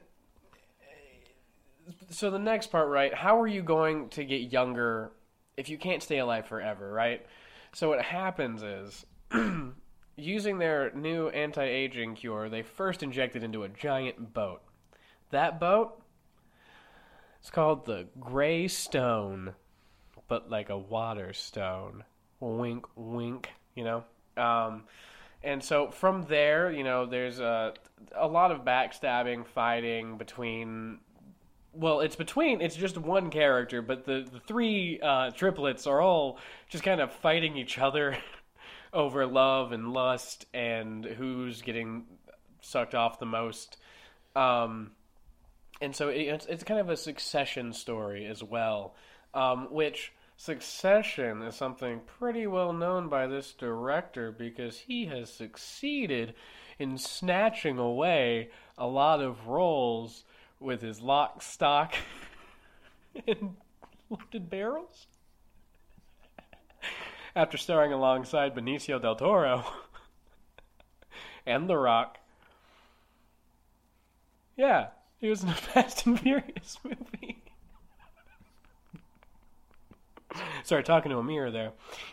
so 2.09 2.30
the 2.30 2.39
next 2.39 2.67
part, 2.67 2.89
right? 2.89 3.13
How 3.13 3.39
are 3.41 3.47
you 3.47 3.61
going 3.61 4.09
to 4.09 4.24
get 4.24 4.51
younger 4.51 5.11
if 5.57 5.70
you 5.70 5.78
can't 5.78 6.01
stay 6.01 6.20
alive 6.20 6.47
forever, 6.47 6.91
right? 6.91 7.26
So 7.74 7.89
what 7.89 8.01
happens 8.01 8.63
is, 8.63 9.05
using 10.15 10.57
their 10.57 10.91
new 10.93 11.30
anti-aging 11.30 12.15
cure, 12.15 12.49
they 12.49 12.61
first 12.63 13.03
inject 13.03 13.36
it 13.36 13.43
into 13.43 13.63
a 13.63 13.70
giant 13.70 14.34
boat. 14.34 14.61
That 15.32 15.59
boat 15.59 16.01
it's 17.39 17.49
called 17.49 17.86
the 17.86 18.07
Gray 18.20 18.67
Stone, 18.67 19.53
but 20.28 20.49
like 20.49 20.70
a 20.70 20.78
water 20.78 21.34
stone. 21.34 22.03
Wink, 22.39 22.86
wink. 22.95 23.49
You 23.76 23.84
know. 23.84 24.03
Um, 24.38 24.84
and 25.44 25.64
so 25.64 25.90
from 25.90 26.26
there, 26.28 26.72
you 26.72 26.84
know, 26.84 27.06
there's 27.06 27.40
a 27.40 27.74
a 28.16 28.28
lot 28.28 28.52
of 28.52 28.66
backstabbing, 28.66 29.46
fighting 29.48 30.18
between 30.18 31.00
well, 31.74 32.02
it's 32.02 32.16
between 32.16 32.62
it's 32.62 32.76
just 32.76 32.98
one 32.98 33.30
character, 33.30 33.82
but 33.82 34.06
the 34.06 34.28
the 34.32 34.40
three 34.40 35.00
uh, 35.02 35.32
triplets 35.32 35.88
are 35.88 36.02
all 36.02 36.40
just 36.68 36.84
kind 36.84 37.00
of 37.00 37.12
fighting 37.12 37.58
each 37.58 37.78
other 37.78 38.18
over 38.94 39.26
love 39.26 39.72
and 39.72 39.94
lust 39.94 40.46
and 40.54 41.06
who's 41.06 41.62
getting 41.62 42.06
sucked 42.62 42.96
off 42.96 43.20
the 43.20 43.26
most. 43.26 43.78
Um, 44.36 44.92
and 45.82 45.96
so 45.96 46.10
it, 46.10 46.22
it's 46.22 46.46
it's 46.48 46.64
kind 46.64 46.80
of 46.80 46.90
a 46.90 46.98
succession 46.98 47.72
story 47.72 48.26
as 48.26 48.44
well, 48.44 48.96
um, 49.34 49.68
which 49.72 50.12
succession 50.40 51.42
is 51.42 51.54
something 51.54 52.00
pretty 52.18 52.48
well 52.48 52.72
known 52.72 53.10
by 53.10 53.28
this 53.28 53.52
director 53.52 54.32
because 54.32 54.80
he 54.80 55.06
has 55.06 55.30
succeeded 55.30 56.34
in 56.80 56.98
snatching 56.98 57.78
away 57.78 58.50
a 58.78 58.88
lot 58.88 59.20
of 59.20 59.48
roles 59.48 60.24
with 60.58 60.82
his 60.82 61.02
lock, 61.02 61.42
stock, 61.42 61.94
and 63.28 63.58
loaded 64.10 64.50
barrels. 64.50 65.08
After 67.36 67.58
starring 67.58 67.92
alongside 67.92 68.56
Benicio 68.56 69.02
del 69.02 69.18
Toro 69.18 69.66
and 71.46 71.70
The 71.70 71.76
Rock. 71.76 72.18
Yeah, 74.56 74.88
he 75.18 75.30
was 75.30 75.44
in 75.44 75.50
a 75.50 75.54
Fast 75.54 76.06
and 76.06 76.18
Furious 76.18 76.80
movie. 76.86 77.39
Sorry, 80.64 80.84
talking 80.84 81.12
to 81.12 81.18
a 81.18 81.24
mirror 81.24 81.52
there. 81.52 81.72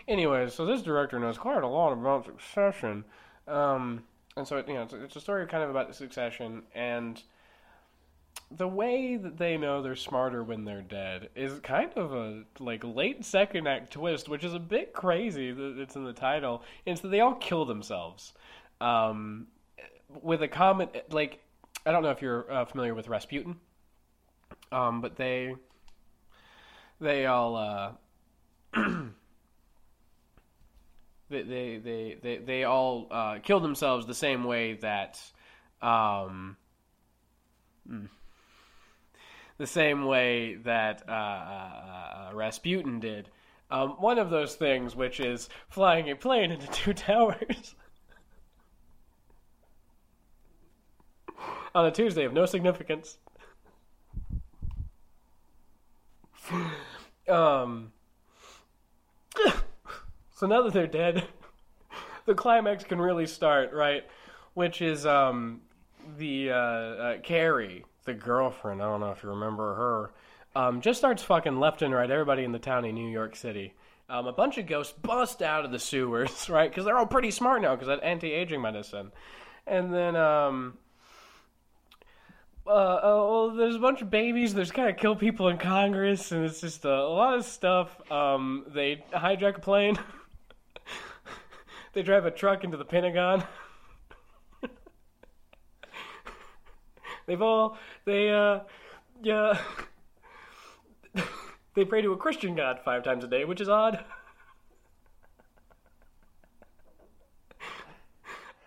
Anyway, 0.08 0.48
so 0.48 0.64
this 0.64 0.82
director 0.82 1.18
knows 1.18 1.38
quite 1.38 1.62
a 1.62 1.66
lot 1.66 1.92
about 1.92 2.26
Succession. 2.26 3.04
Um, 3.46 4.02
and 4.36 4.46
so, 4.46 4.62
you 4.66 4.74
know, 4.74 4.82
it's, 4.82 4.92
it's 4.92 5.16
a 5.16 5.20
story 5.20 5.46
kind 5.46 5.62
of 5.62 5.70
about 5.70 5.88
the 5.88 5.94
Succession, 5.94 6.62
and 6.74 7.22
the 8.50 8.68
way 8.68 9.16
that 9.16 9.38
they 9.38 9.56
know 9.56 9.82
they're 9.82 9.96
smarter 9.96 10.42
when 10.42 10.64
they're 10.64 10.82
dead 10.82 11.30
is 11.34 11.58
kind 11.60 11.92
of 11.96 12.12
a 12.12 12.44
like 12.60 12.84
late 12.84 13.24
second 13.24 13.66
act 13.66 13.92
twist, 13.92 14.28
which 14.28 14.44
is 14.44 14.54
a 14.54 14.58
bit 14.58 14.92
crazy 14.92 15.50
that 15.50 15.78
it's 15.78 15.96
in 15.96 16.04
the 16.04 16.12
title. 16.12 16.62
And 16.86 16.98
so 16.98 17.08
they 17.08 17.20
all 17.20 17.34
kill 17.34 17.64
themselves. 17.64 18.34
Um, 18.80 19.48
with 20.22 20.42
a 20.42 20.48
comment 20.48 20.90
like 21.10 21.42
I 21.84 21.92
don't 21.92 22.02
know 22.02 22.10
if 22.10 22.22
you're 22.22 22.50
uh, 22.50 22.64
familiar 22.64 22.94
with 22.94 23.08
Rasputin, 23.08 23.56
um, 24.72 25.00
but 25.00 25.16
they 25.16 25.54
they 27.00 27.26
all 27.26 27.56
uh, 27.56 27.92
they, 31.30 31.42
they 31.42 31.78
they 31.78 32.18
they 32.22 32.36
they 32.38 32.64
all 32.64 33.06
uh, 33.10 33.38
kill 33.42 33.60
themselves 33.60 34.06
the 34.06 34.14
same 34.14 34.44
way 34.44 34.74
that 34.74 35.20
um, 35.82 36.56
mm, 37.90 38.08
the 39.58 39.66
same 39.66 40.04
way 40.04 40.56
that 40.56 41.02
uh, 41.08 41.12
uh, 41.12 41.14
uh, 41.14 42.30
Rasputin 42.34 43.00
did. 43.00 43.30
Um, 43.70 43.90
one 43.98 44.18
of 44.18 44.30
those 44.30 44.54
things, 44.54 44.94
which 44.94 45.18
is 45.18 45.48
flying 45.68 46.10
a 46.10 46.16
plane 46.16 46.52
into 46.52 46.66
two 46.68 46.92
towers. 46.94 47.74
on 51.74 51.84
a 51.84 51.90
Tuesday 51.90 52.24
of 52.24 52.32
no 52.32 52.46
significance. 52.46 53.18
Um. 57.28 57.90
So 60.36 60.46
now 60.46 60.60
that 60.62 60.74
they're 60.74 60.86
dead, 60.86 61.24
the 62.26 62.34
climax 62.34 62.84
can 62.84 63.00
really 63.00 63.26
start, 63.26 63.72
right? 63.72 64.04
Which 64.52 64.82
is 64.82 65.06
um 65.06 65.62
the 66.18 66.50
uh, 66.50 66.54
uh 66.54 67.18
Carrie, 67.22 67.84
the 68.04 68.12
girlfriend. 68.12 68.82
I 68.82 68.84
don't 68.84 69.00
know 69.00 69.12
if 69.12 69.22
you 69.22 69.30
remember 69.30 69.74
her. 69.74 70.10
Um, 70.54 70.80
just 70.82 70.98
starts 70.98 71.22
fucking 71.22 71.58
left 71.58 71.82
and 71.82 71.94
right 71.94 72.10
everybody 72.10 72.44
in 72.44 72.52
the 72.52 72.58
town 72.58 72.84
in 72.84 72.94
New 72.94 73.10
York 73.10 73.34
City. 73.34 73.74
Um, 74.08 74.26
a 74.26 74.32
bunch 74.32 74.56
of 74.58 74.66
ghosts 74.66 74.94
bust 75.02 75.42
out 75.42 75.64
of 75.64 75.72
the 75.72 75.78
sewers, 75.78 76.48
right? 76.50 76.70
Because 76.70 76.84
they're 76.84 76.98
all 76.98 77.06
pretty 77.06 77.30
smart 77.30 77.62
now 77.62 77.74
because 77.74 77.88
that 77.88 78.02
anti-aging 78.02 78.60
medicine. 78.60 79.12
And 79.66 79.92
then 79.92 80.16
um, 80.16 80.78
uh, 82.68 83.00
oh, 83.02 83.54
there's 83.56 83.76
a 83.76 83.78
bunch 83.78 84.02
of 84.02 84.10
babies. 84.10 84.52
There's 84.54 84.70
kind 84.70 84.88
of 84.88 84.96
kill 84.96 85.14
people 85.14 85.48
in 85.48 85.58
Congress, 85.58 86.32
and 86.32 86.44
it's 86.44 86.60
just 86.60 86.84
a, 86.84 86.92
a 86.92 87.08
lot 87.08 87.34
of 87.34 87.44
stuff. 87.44 88.00
Um, 88.10 88.64
they 88.68 89.04
hijack 89.12 89.58
a 89.58 89.60
plane. 89.60 89.96
they 91.92 92.02
drive 92.02 92.26
a 92.26 92.30
truck 92.30 92.64
into 92.64 92.76
the 92.76 92.84
Pentagon. 92.84 93.44
They've 97.26 97.42
all 97.42 97.76
they 98.04 98.30
uh 98.30 98.60
yeah 99.22 99.58
they 101.74 101.84
pray 101.84 102.02
to 102.02 102.12
a 102.12 102.16
Christian 102.16 102.54
god 102.54 102.80
five 102.84 103.02
times 103.02 103.24
a 103.24 103.28
day, 103.28 103.44
which 103.44 103.60
is 103.60 103.68
odd. 103.68 104.04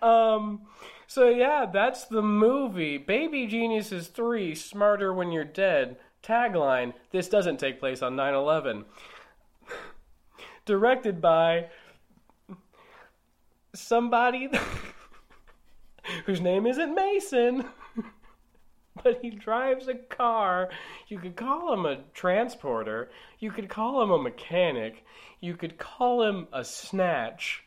um 0.02 0.62
so 1.10 1.28
yeah, 1.28 1.66
that's 1.66 2.06
the 2.06 2.22
movie. 2.22 3.00
Baby 3.00 3.48
Geniuses 3.48 4.10
3, 4.10 4.54
Smarter 4.54 5.12
When 5.12 5.32
You're 5.32 5.44
Dead. 5.44 5.98
Tagline, 6.22 6.94
this 7.10 7.28
doesn't 7.28 7.58
take 7.58 7.80
place 7.80 8.04
on 8.04 8.16
9/11. 8.16 8.86
Directed 10.66 11.20
by 11.20 11.70
somebody 13.74 14.52
whose 16.28 16.42
name 16.42 16.68
isn't 16.68 16.94
Mason. 16.94 17.66
but 19.04 19.18
he 19.24 19.32
drives 19.32 19.88
a 19.88 19.96
car. 19.96 20.70
You 21.08 21.18
could 21.18 21.36
call 21.36 21.74
him 21.74 21.88
a 21.88 22.04
transporter. 22.14 23.10
You 23.40 23.50
could 23.50 23.68
call 23.68 24.04
him 24.04 24.12
a 24.12 24.22
mechanic. 24.22 25.04
You 25.42 25.56
could 25.56 25.80
call 25.80 26.22
him 26.22 26.50
a 26.54 26.64
snatch. 26.64 27.64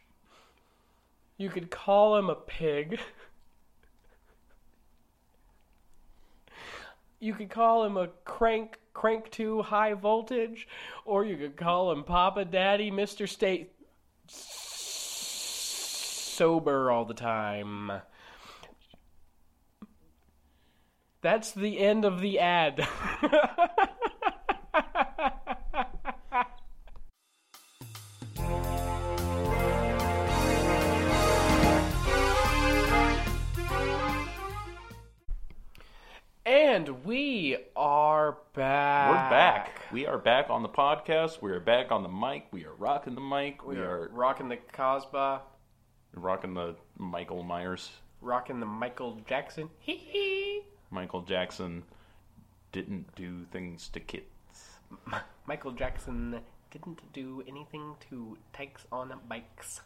You 1.39 1.51
could 1.51 1.73
call 1.73 2.17
him 2.17 2.31
a 2.31 2.37
pig. 2.37 3.01
You 7.23 7.35
could 7.35 7.51
call 7.51 7.85
him 7.85 7.97
a 7.97 8.09
crank, 8.25 8.81
crank 8.95 9.31
two 9.31 9.63
high 9.63 9.95
voltage, 9.95 10.67
or 11.05 11.25
you 11.25 11.37
could 11.37 11.57
call 11.57 11.93
him 11.93 12.03
Papa 12.03 12.45
Daddy, 12.45 12.91
Mr. 12.91 13.29
State 13.29 13.71
sober 16.33 16.91
all 16.91 17.05
the 17.05 17.15
time. 17.15 17.93
That's 21.21 21.53
the 21.53 21.79
end 21.79 22.05
of 22.05 22.21
the 22.21 22.41
ad. 22.41 22.89
and 36.53 37.03
we 37.07 37.57
are 37.75 38.37
back. 38.53 39.09
We're 39.09 39.31
back. 39.31 39.81
We 39.91 40.07
are 40.07 40.19
back 40.19 40.51
on 40.51 40.63
the 40.63 40.69
podcast. 40.69 41.41
We 41.41 41.51
are 41.51 41.61
back 41.61 41.91
on 41.91 42.03
the 42.03 42.11
mic. 42.11 42.49
We 42.53 42.67
are 42.67 42.75
rocking 42.75 43.15
the 43.15 43.23
mic. 43.23 43.65
We, 43.67 43.77
We 43.77 43.81
are 43.81 44.03
are 44.03 44.11
rocking 44.13 44.51
the 44.51 44.59
Casbah, 44.59 45.41
rocking 46.13 46.53
the 46.53 46.75
Michael 46.99 47.43
Myers. 47.43 47.91
rocking 48.21 48.61
the 48.61 48.67
Michael 48.67 49.19
Jackson. 49.27 49.71
Hee 49.81 49.97
hee. 49.97 50.61
Michael 50.91 51.23
Jackson 51.23 51.85
didn't 52.71 53.15
do 53.15 53.47
things 53.51 53.89
to 53.89 54.01
kids. 54.01 54.27
Michael 55.47 55.73
Jackson 55.73 56.39
didn't 56.71 57.01
do 57.15 57.43
anything 57.49 57.95
to 58.11 58.37
takes 58.53 58.85
on 58.93 59.11
bikes. 59.27 59.81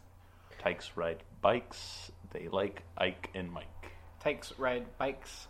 Tykes 0.59 0.91
ride 0.97 1.23
bikes. 1.41 2.11
They 2.33 2.49
like 2.49 2.83
Ike 2.97 3.29
and 3.33 3.49
Mike. 3.53 3.93
Takes 4.19 4.51
ride 4.59 4.97
bikes. 4.97 5.47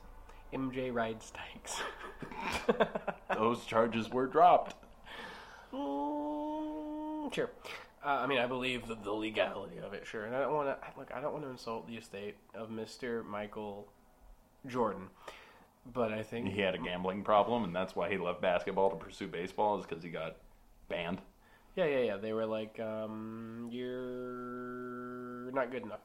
MJ 0.54 0.94
rides 0.94 1.32
takes. 1.54 1.82
Those 3.36 3.66
charges 3.66 4.10
were 4.10 4.28
dropped. 4.28 4.76
Mm, 5.74 7.34
sure. 7.34 7.50
Uh, 8.06 8.10
I 8.22 8.28
mean, 8.28 8.40
I 8.40 8.46
believe 8.48 8.88
the, 8.88 8.96
the 8.96 9.12
legality 9.12 9.78
of 9.80 9.94
it, 9.94 10.06
sure. 10.06 10.26
And 10.26 10.36
I 10.36 10.40
don't 10.42 10.54
want 10.54 10.70
to 10.70 10.78
look. 10.98 11.12
I 11.14 11.20
don't 11.20 11.34
want 11.34 11.44
to 11.46 11.50
insult 11.50 11.88
the 11.88 11.98
estate 11.98 12.36
of 12.56 12.70
Mister 12.70 13.24
Michael 13.24 13.88
Jordan, 14.66 15.10
but 15.94 16.14
I 16.14 16.24
think 16.24 16.48
He 16.54 16.62
had 16.62 16.76
a 16.76 16.78
gambling 16.78 17.24
problem, 17.24 17.64
and 17.66 17.76
that's 17.76 17.96
why 17.96 18.10
he 18.10 18.18
left 18.18 18.42
basketball 18.42 18.90
to 18.92 18.96
pursue 18.96 19.28
baseball, 19.28 19.78
is 19.80 19.86
because 19.86 20.04
he 20.04 20.10
got 20.10 20.38
banned. 20.88 21.20
yeah, 21.76 21.86
yeah, 21.86 22.00
yeah. 22.00 22.18
They 22.18 22.32
were 22.32 22.46
like, 22.46 22.80
um, 22.80 23.68
"You're 23.72 25.52
not 25.52 25.72
good 25.72 25.84
enough." 25.84 26.00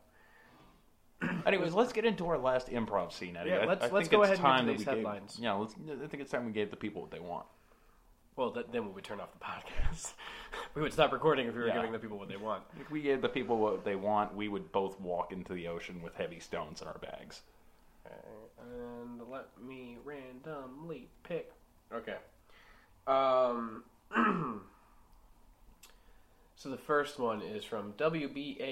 Anyways, 1.46 1.72
let's 1.74 1.92
get 1.92 2.04
into 2.04 2.26
our 2.26 2.38
last 2.38 2.68
improv 2.68 3.12
scene, 3.12 3.36
Eddie. 3.36 3.50
Yeah, 3.50 3.56
I- 3.58 3.64
let's- 3.66 3.84
I 3.84 3.88
let's 3.88 4.08
think 4.08 4.10
go 4.12 4.22
it's 4.22 4.38
ahead 4.38 4.38
and 4.38 4.44
get 4.44 4.48
time 4.48 4.66
that 4.66 4.72
these 4.78 4.84
gave- 4.86 4.94
headlines. 4.96 5.38
yeah, 5.40 5.52
let's, 5.52 5.74
I 5.74 6.06
think 6.06 6.22
it's 6.22 6.30
time 6.30 6.46
we 6.46 6.52
gave 6.52 6.70
the 6.70 6.76
people 6.76 7.02
what 7.02 7.10
they 7.10 7.20
want. 7.20 7.46
Well, 8.36 8.50
th- 8.50 8.66
then 8.72 8.86
we 8.86 8.92
would 8.92 9.04
turn 9.04 9.20
off 9.20 9.30
the 9.32 9.44
podcast. 9.44 10.14
we 10.74 10.80
would 10.82 10.92
stop 10.92 11.12
recording 11.12 11.46
if 11.48 11.54
we 11.54 11.60
were 11.60 11.66
Yeah. 11.68 11.74
giving 11.76 11.92
the 11.92 11.98
people 11.98 12.18
what 12.18 12.28
they 12.28 12.38
want. 12.38 12.62
If 12.80 12.90
we 12.90 13.02
gave 13.02 13.20
the 13.20 13.28
people 13.28 13.58
what 13.58 13.84
they 13.84 13.94
want, 13.96 14.34
we 14.34 14.48
would 14.48 14.72
both 14.72 14.98
walk 15.00 15.32
into 15.32 15.52
the 15.52 15.68
ocean 15.68 16.00
with 16.02 16.14
heavy 16.14 16.40
stones 16.40 16.80
in 16.80 16.88
our 16.88 16.98
bags. 16.98 17.42
And 18.58 19.20
let 19.30 19.48
me 19.60 19.98
randomly 20.04 21.08
pick. 21.24 21.52
Okay. 21.92 22.16
Um. 23.06 23.84
so 26.62 26.70
the 26.70 26.76
first 26.76 27.18
one 27.18 27.42
is 27.42 27.64
from 27.64 27.94
WBAL-TV. 27.94 28.62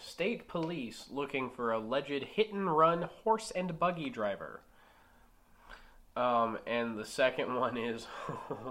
State 0.00 0.48
police 0.48 1.04
looking 1.10 1.50
for 1.50 1.72
alleged 1.72 2.24
hit 2.24 2.54
and 2.54 2.74
run 2.74 3.10
horse 3.22 3.50
and 3.50 3.78
buggy 3.78 4.08
driver. 4.08 4.62
Um, 6.16 6.56
and 6.66 6.96
the 6.98 7.04
second 7.04 7.54
one 7.54 7.76
is 7.76 8.06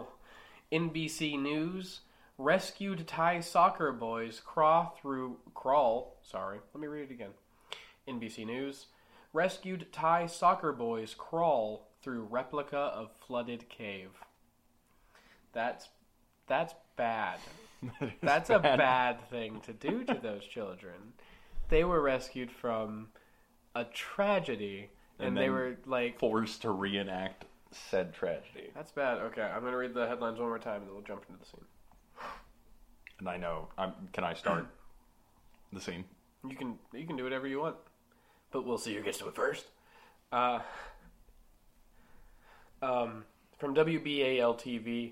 NBC 0.71 1.39
News. 1.39 1.99
Rescued 2.39 3.07
Thai 3.07 3.41
soccer 3.41 3.91
boys 3.91 4.41
crawl 4.43 4.97
through 4.99 5.37
crawl. 5.53 6.17
Sorry, 6.23 6.57
let 6.73 6.81
me 6.81 6.87
read 6.87 7.11
it 7.11 7.13
again. 7.13 7.35
NBC 8.07 8.47
News. 8.47 8.87
Rescued 9.33 9.93
Thai 9.93 10.25
soccer 10.25 10.73
boys 10.73 11.13
crawl 11.15 11.89
through 12.01 12.23
replica 12.23 12.77
of 12.77 13.11
flooded 13.19 13.69
cave. 13.69 14.09
That's 15.53 15.89
that's 16.47 16.73
bad. 16.95 17.39
That's 18.23 18.49
a 18.49 18.57
bad 18.57 19.21
thing 19.29 19.61
to 19.61 19.71
do 19.73 20.03
to 20.05 20.15
those 20.21 20.43
children. 20.43 20.95
They 21.69 21.83
were 21.83 22.01
rescued 22.01 22.51
from 22.51 23.09
a 23.75 23.83
tragedy 23.83 24.89
and, 25.19 25.29
And 25.29 25.37
they 25.37 25.49
were 25.51 25.77
like 25.85 26.17
Forced 26.19 26.63
to 26.63 26.71
reenact 26.71 27.45
said 27.71 28.13
tragedy. 28.13 28.71
that's 28.73 28.91
bad. 28.91 29.17
Okay, 29.19 29.41
I'm 29.41 29.61
going 29.61 29.73
to 29.73 29.77
read 29.77 29.93
the 29.93 30.07
headlines 30.07 30.39
one 30.39 30.47
more 30.47 30.59
time 30.59 30.77
and 30.77 30.87
then 30.87 30.93
we'll 30.93 31.03
jump 31.03 31.23
into 31.29 31.39
the 31.39 31.45
scene. 31.45 31.65
And 33.19 33.29
I 33.29 33.37
know. 33.37 33.67
I'm, 33.77 33.93
can 34.13 34.23
I 34.23 34.33
start 34.33 34.65
the 35.73 35.81
scene? 35.81 36.05
You 36.47 36.55
can 36.55 36.77
you 36.93 37.05
can 37.05 37.17
do 37.17 37.23
whatever 37.23 37.47
you 37.47 37.59
want, 37.59 37.75
but 38.51 38.65
we'll 38.65 38.77
see 38.77 38.95
who 38.95 39.01
gets 39.01 39.17
to 39.19 39.27
it 39.27 39.35
first. 39.35 39.65
Uh, 40.31 40.59
um, 42.81 43.25
from 43.57 43.73
WBAL 43.75 44.57
TV, 44.59 45.11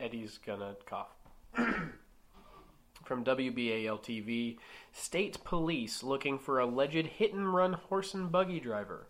Eddie's 0.00 0.38
gonna 0.38 0.76
cough. 0.86 1.14
from 3.04 3.24
WBAL 3.24 4.00
TV, 4.00 4.56
state 4.92 5.42
police 5.42 6.02
looking 6.02 6.38
for 6.38 6.60
alleged 6.60 7.06
hit 7.06 7.32
and 7.32 7.52
run 7.52 7.72
horse 7.72 8.14
and 8.14 8.30
buggy 8.30 8.60
driver, 8.60 9.08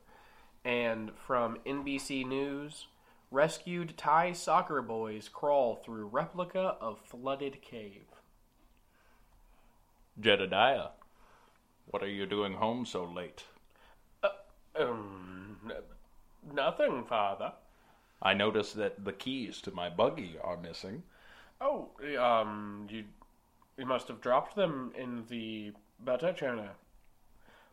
and 0.65 1.11
from 1.27 1.59
NBC 1.67 2.27
News, 2.27 2.87
rescued 3.31 3.97
Thai 3.97 4.33
soccer 4.33 4.83
boys 4.83 5.29
crawl 5.29 5.77
through 5.77 6.07
replica 6.07 6.77
of 6.81 6.99
flooded 7.01 7.61
cave. 7.63 8.07
Jedediah, 10.19 10.89
what 11.87 12.03
are 12.03 12.09
you 12.09 12.27
doing 12.27 12.55
home 12.55 12.87
so 12.87 13.05
late? 13.05 13.45
Um, 14.79 15.59
nothing, 16.53 17.05
father. 17.05 17.53
I 18.23 18.35
noticed 18.35 18.77
that 18.77 19.05
the 19.05 19.13
keys 19.13 19.61
to 19.63 19.71
my 19.71 19.89
buggy 19.89 20.37
are 20.43 20.57
missing. 20.57 21.03
Oh, 21.61 21.91
um, 22.19 22.87
you 22.91 23.05
you 23.77 23.87
must 23.87 24.09
have 24.09 24.21
dropped 24.21 24.57
them 24.57 24.93
in 24.97 25.25
the 25.29 25.73
butter 26.05 26.33
churner. 26.33 26.71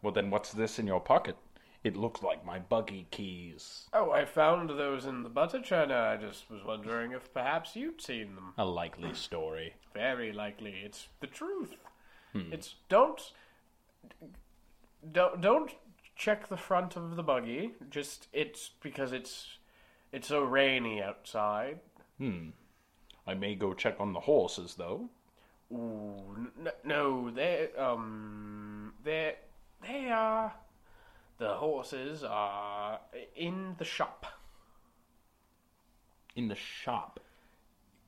Well, 0.01 0.13
then 0.13 0.29
what's 0.29 0.51
this 0.51 0.79
in 0.79 0.87
your 0.87 1.01
pocket? 1.01 1.35
It 1.83 1.95
looks 1.95 2.21
like 2.21 2.45
my 2.45 2.59
buggy 2.59 3.07
keys. 3.11 3.85
Oh, 3.93 4.11
I 4.11 4.25
found 4.25 4.69
those 4.69 5.05
in 5.05 5.23
the 5.23 5.29
butter 5.29 5.59
churner. 5.59 6.11
I 6.11 6.17
just 6.17 6.49
was 6.49 6.63
wondering 6.63 7.11
if 7.11 7.33
perhaps 7.33 7.75
you'd 7.75 8.01
seen 8.01 8.35
them. 8.35 8.53
A 8.57 8.65
likely 8.65 9.13
story. 9.13 9.75
Very 9.93 10.31
likely, 10.31 10.75
it's 10.83 11.07
the 11.19 11.27
truth. 11.27 11.75
It's 12.51 12.75
don't 12.87 13.31
don't 15.11 15.41
don't 15.41 15.71
check 16.15 16.47
the 16.47 16.57
front 16.57 16.95
of 16.95 17.15
the 17.15 17.23
buggy. 17.23 17.71
Just 17.89 18.27
it's 18.31 18.71
because 18.81 19.11
it's 19.11 19.57
it's 20.11 20.27
so 20.27 20.43
rainy 20.43 21.01
outside. 21.01 21.79
Hmm. 22.17 22.49
I 23.25 23.33
may 23.33 23.55
go 23.55 23.73
check 23.73 23.95
on 23.99 24.13
the 24.13 24.21
horses, 24.21 24.75
though. 24.75 25.09
Ooh, 25.71 26.47
n- 26.59 26.71
no, 26.85 27.29
they 27.29 27.69
um 27.77 28.93
they 29.03 29.35
they 29.81 30.09
are 30.09 30.53
the 31.37 31.55
horses 31.55 32.23
are 32.23 32.99
in 33.35 33.75
the 33.77 33.85
shop. 33.85 34.25
In 36.35 36.47
the 36.47 36.55
shop. 36.55 37.19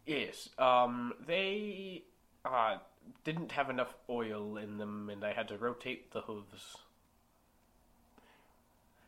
Yes, 0.06 0.50
um 0.58 1.14
they 1.28 2.04
uh 2.46 2.78
didn't 3.24 3.52
have 3.52 3.70
enough 3.70 3.94
oil 4.10 4.56
in 4.58 4.78
them, 4.78 5.10
and 5.10 5.24
I 5.26 5.34
had 5.34 5.48
to 5.50 5.58
rotate 5.58 6.12
the 6.12 6.22
hooves. 6.22 6.78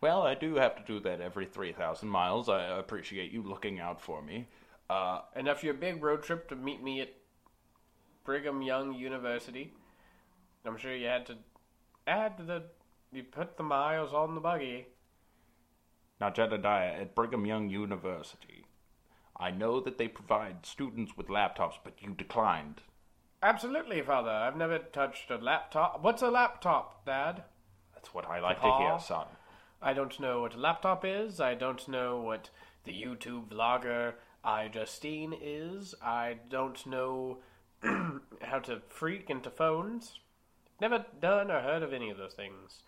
Well, 0.01 0.23
I 0.23 0.33
do 0.33 0.55
have 0.55 0.75
to 0.75 0.83
do 0.83 0.99
that 1.01 1.21
every 1.21 1.45
3,000 1.45 2.09
miles. 2.09 2.49
I 2.49 2.79
appreciate 2.79 3.31
you 3.31 3.43
looking 3.43 3.79
out 3.79 4.01
for 4.01 4.21
me. 4.21 4.47
Uh, 4.89 5.21
Enough 5.35 5.59
for 5.59 5.67
your 5.67 5.75
big 5.75 6.03
road 6.03 6.23
trip 6.23 6.49
to 6.49 6.55
meet 6.55 6.83
me 6.83 7.01
at 7.01 7.13
Brigham 8.25 8.63
Young 8.63 8.95
University. 8.95 9.73
I'm 10.65 10.77
sure 10.77 10.95
you 10.95 11.07
had 11.07 11.27
to 11.27 11.37
add 12.07 12.33
the 12.45 12.63
you 13.11 13.23
put 13.23 13.57
the 13.57 13.63
miles 13.63 14.13
on 14.13 14.35
the 14.35 14.41
buggy. 14.41 14.87
now, 16.19 16.29
Jedediah, 16.29 17.01
at 17.01 17.13
Brigham 17.13 17.45
Young 17.45 17.69
University, 17.69 18.65
I 19.37 19.51
know 19.51 19.81
that 19.81 19.97
they 19.97 20.07
provide 20.07 20.65
students 20.65 21.17
with 21.17 21.27
laptops, 21.27 21.75
but 21.83 22.01
you 22.01 22.13
declined. 22.13 22.81
Absolutely, 23.43 24.01
father. 24.01 24.29
I've 24.29 24.55
never 24.55 24.79
touched 24.79 25.29
a 25.29 25.37
laptop. 25.37 26.01
What's 26.03 26.21
a 26.21 26.29
laptop, 26.31 27.05
Dad? 27.05 27.43
That's 27.93 28.13
what 28.13 28.27
I 28.27 28.39
like 28.39 28.61
to 28.61 28.77
hear, 28.77 28.97
son. 28.99 29.25
I 29.81 29.93
don't 29.93 30.19
know 30.19 30.41
what 30.41 30.55
a 30.55 30.59
laptop 30.59 31.03
is. 31.03 31.39
I 31.39 31.55
don't 31.55 31.87
know 31.87 32.21
what 32.21 32.49
the 32.83 32.91
YouTube 32.91 33.47
vlogger 33.47 34.13
iJustine 34.45 35.37
is. 35.41 35.95
I 36.01 36.37
don't 36.49 36.85
know 36.85 37.39
how 37.83 38.59
to 38.59 38.81
freak 38.89 39.29
into 39.29 39.49
phones. 39.49 40.19
Never 40.79 41.05
done 41.19 41.51
or 41.51 41.61
heard 41.61 41.83
of 41.83 41.93
any 41.93 42.09
of 42.09 42.17
those 42.17 42.33
things. 42.33 42.83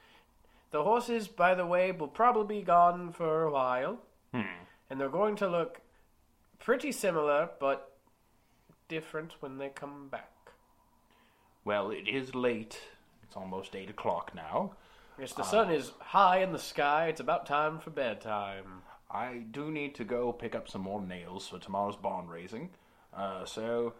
The 0.71 0.83
horses, 0.83 1.27
by 1.27 1.53
the 1.53 1.65
way, 1.65 1.91
will 1.91 2.07
probably 2.07 2.59
be 2.59 2.65
gone 2.65 3.11
for 3.11 3.43
a 3.43 3.51
while. 3.51 3.99
Hmm. 4.33 4.41
And 4.89 4.99
they're 4.99 5.09
going 5.09 5.35
to 5.37 5.47
look 5.47 5.81
pretty 6.59 6.91
similar, 6.91 7.49
but 7.59 7.97
different 8.87 9.33
when 9.39 9.57
they 9.57 9.69
come 9.69 10.09
back. 10.09 10.31
Well, 11.65 11.91
it 11.91 12.07
is 12.07 12.35
late. 12.35 12.79
It's 13.23 13.35
almost 13.35 13.75
8 13.75 13.89
o'clock 13.89 14.33
now. 14.35 14.73
Yes, 15.19 15.33
the 15.33 15.43
sun 15.43 15.71
is 15.71 15.91
high 15.99 16.39
in 16.39 16.51
the 16.51 16.59
sky. 16.59 17.07
It's 17.07 17.19
about 17.19 17.45
time 17.45 17.79
for 17.79 17.91
bedtime. 17.91 18.81
I 19.11 19.43
do 19.51 19.69
need 19.69 19.93
to 19.95 20.03
go 20.03 20.31
pick 20.33 20.55
up 20.55 20.67
some 20.67 20.81
more 20.81 21.01
nails 21.01 21.47
for 21.47 21.59
tomorrow's 21.59 21.95
barn 21.95 22.27
raising. 22.27 22.71
Uh, 23.15 23.45
so, 23.45 23.93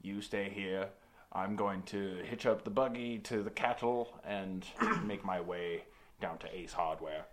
you 0.00 0.22
stay 0.22 0.48
here. 0.48 0.88
I'm 1.32 1.54
going 1.54 1.82
to 1.84 2.22
hitch 2.24 2.46
up 2.46 2.64
the 2.64 2.70
buggy 2.70 3.18
to 3.20 3.42
the 3.42 3.50
cattle 3.50 4.18
and 4.24 4.64
make 5.04 5.22
my 5.24 5.40
way 5.40 5.82
down 6.20 6.38
to 6.38 6.56
Ace 6.56 6.72
Hardware. 6.72 7.26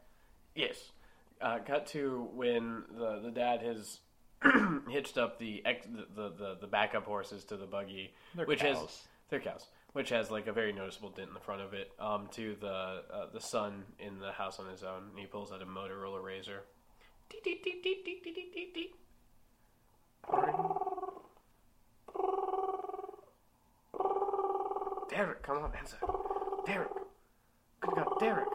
Yes. 0.53 0.91
Uh, 1.39 1.59
cut 1.59 1.87
to 1.87 2.27
when 2.33 2.83
the, 2.97 3.21
the 3.23 3.31
dad 3.31 3.61
has 3.61 3.99
hitched 4.89 5.17
up 5.17 5.39
the, 5.39 5.61
ex, 5.65 5.87
the, 5.87 6.29
the, 6.37 6.57
the 6.59 6.67
backup 6.67 7.05
horses 7.05 7.45
to 7.45 7.55
the 7.57 7.65
buggy, 7.65 8.13
They're 8.35 8.45
which 8.45 8.61
has 8.61 8.77
cows. 8.77 9.07
they're 9.29 9.39
cows, 9.39 9.67
which 9.95 10.09
has 10.09 10.29
like 10.29 10.45
a 10.45 10.51
very 10.51 10.73
noticeable 10.73 11.09
dent 11.09 11.29
in 11.29 11.33
the 11.33 11.39
front 11.39 11.61
of 11.61 11.73
it, 11.73 11.89
um, 12.01 12.27
to 12.29 12.57
the 12.59 12.67
uh, 12.67 13.27
the 13.31 13.39
son 13.39 13.85
in 13.97 14.19
the 14.19 14.33
house 14.33 14.59
on 14.59 14.69
his 14.69 14.83
own, 14.83 15.03
and 15.09 15.17
he 15.17 15.25
pulls 15.25 15.53
out 15.53 15.61
a 15.61 15.65
Motorola 15.65 16.21
Razr. 16.21 16.59
Derek, 25.09 25.41
come 25.43 25.59
on, 25.59 25.71
answer. 25.79 25.95
Derek, 26.65 26.89
good 27.79 27.95
God, 27.95 28.19
Derek, 28.19 28.47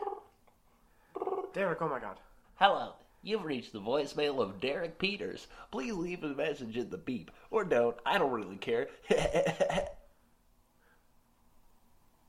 Derek, 1.55 1.81
oh 1.81 1.89
my 1.89 2.01
God. 2.01 2.19
Hello. 2.57 2.93
You've 3.23 3.45
reached 3.45 3.73
the 3.73 3.81
voicemail 3.81 4.43
of 4.43 4.61
Derek 4.61 4.99
Peters. 4.99 5.47
Please 5.71 5.95
leave 5.95 6.23
a 6.23 6.35
message 6.35 6.77
in 6.77 6.91
the 6.91 6.99
beep, 6.99 7.31
or 7.51 7.65
don't. 7.65 7.97
I 8.05 8.19
don't 8.19 8.31
really 8.31 8.57
care. 8.57 8.89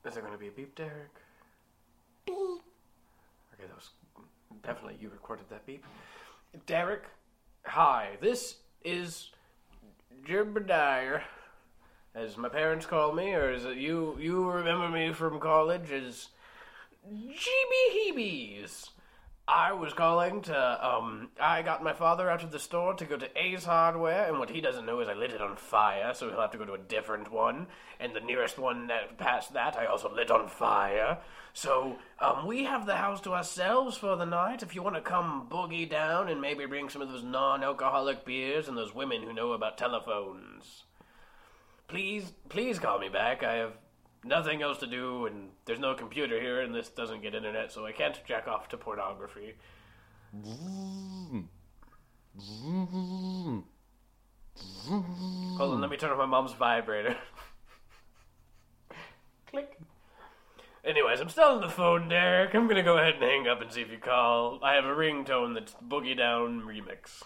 Is 0.06 0.16
there 0.16 0.24
going 0.24 0.34
to 0.34 0.40
be 0.40 0.48
a 0.48 0.52
beep, 0.52 0.76
Derek? 0.76 1.14
Beep. 2.26 2.36
Okay, 2.36 3.68
that 3.68 3.76
was 3.76 3.92
definitely 4.64 4.98
you 5.00 5.10
recorded 5.10 5.46
that 5.50 5.66
beep. 5.66 5.86
Derek, 6.66 7.04
hi. 7.66 8.18
This 8.20 8.56
is 8.84 9.30
Jebediah, 10.28 11.22
as 12.16 12.36
my 12.36 12.50
parents 12.50 12.88
call 12.88 13.14
me, 13.14 13.34
or 13.34 13.52
is 13.52 13.64
it 13.64 13.78
you? 13.78 14.18
You 14.20 14.50
remember 14.50 14.90
me 14.90 15.14
from 15.14 15.40
college 15.40 15.92
as 15.92 16.30
GB 17.08 17.94
Heebies. 17.96 18.90
I 19.48 19.74
was 19.74 19.94
calling 19.94 20.42
to, 20.44 20.88
um, 20.88 21.30
I 21.40 21.62
got 21.62 21.84
my 21.84 21.94
father 21.94 22.30
out 22.30 22.44
of 22.44 22.52
the 22.52 22.60
store 22.60 22.94
to 22.94 23.06
go 23.06 23.18
to 23.18 23.30
Ace 23.36 23.66
Hardware, 23.66 24.28
and 24.28 24.40
what 24.40 24.50
he 24.50 24.62
doesn't 24.62 24.86
know 24.86 25.00
is 25.02 25.10
I 25.10 25.14
lit 25.14 25.32
it 25.32 25.42
on 25.42 25.56
fire, 25.56 26.14
so 26.14 26.30
he'll 26.30 26.40
have 26.40 26.52
to 26.52 26.58
go 26.58 26.66
to 26.66 26.74
a 26.74 26.78
different 26.78 27.32
one. 27.32 27.68
And 28.00 28.16
the 28.16 28.22
nearest 28.22 28.58
one 28.58 28.88
that 28.88 29.18
past 29.18 29.54
that, 29.54 29.76
I 29.76 29.88
also 29.88 30.14
lit 30.14 30.32
on 30.32 30.48
fire. 30.48 31.18
So, 31.54 31.98
um, 32.20 32.48
we 32.48 32.64
have 32.64 32.86
the 32.86 32.96
house 32.96 33.20
to 33.22 33.34
ourselves 33.34 33.98
for 33.98 34.16
the 34.16 34.26
night. 34.26 34.64
If 34.64 34.74
you 34.74 34.84
want 34.84 34.96
to 34.96 35.02
come 35.02 35.48
boogie 35.50 35.90
down 35.90 36.30
and 36.30 36.40
maybe 36.40 36.66
bring 36.66 36.88
some 36.88 37.02
of 37.02 37.10
those 37.10 37.24
non 37.24 37.64
alcoholic 37.64 38.24
beers 38.24 38.68
and 38.68 38.78
those 38.78 38.96
women 38.96 39.24
who 39.24 39.34
know 39.34 39.52
about 39.52 39.78
telephones. 39.78 40.86
Please, 41.88 42.32
please 42.48 42.80
call 42.80 43.00
me 43.00 43.10
back. 43.10 43.44
I 43.44 43.56
have 43.56 43.74
nothing 44.24 44.62
else 44.62 44.78
to 44.80 44.88
do, 44.88 45.26
and 45.26 45.50
there's 45.66 45.80
no 45.80 45.94
computer 45.94 46.40
here, 46.40 46.62
and 46.62 46.74
this 46.74 46.90
doesn't 46.90 47.22
get 47.22 47.36
internet, 47.36 47.72
so 47.72 47.86
I 47.86 47.92
can't 47.92 48.20
jack 48.28 48.48
off 48.48 48.70
to 48.70 48.78
pornography. 48.78 49.56
Hold 54.88 55.74
on, 55.74 55.82
let 55.82 55.90
me 55.90 55.98
turn 55.98 56.12
on 56.12 56.18
my 56.18 56.26
mom's 56.26 56.54
vibrator. 56.54 57.18
Click. 59.50 59.78
Anyways, 60.84 61.20
I'm 61.20 61.30
still 61.30 61.50
on 61.50 61.62
the 61.62 61.70
phone, 61.70 62.10
Derek. 62.10 62.56
I'm 62.56 62.68
gonna 62.68 62.82
go 62.84 62.98
ahead 62.98 63.16
and 63.16 63.24
hang 63.24 63.48
up 63.48 63.62
and 63.62 63.72
see 63.72 63.82
if 63.82 63.92
you 63.92 63.98
call. 63.98 64.60
I 64.64 64.74
have 64.74 64.86
a 64.86 64.96
ringtone 64.96 65.54
that's 65.54 65.76
Boogie 65.76 66.18
Down 66.18 66.62
Remix. 66.62 67.22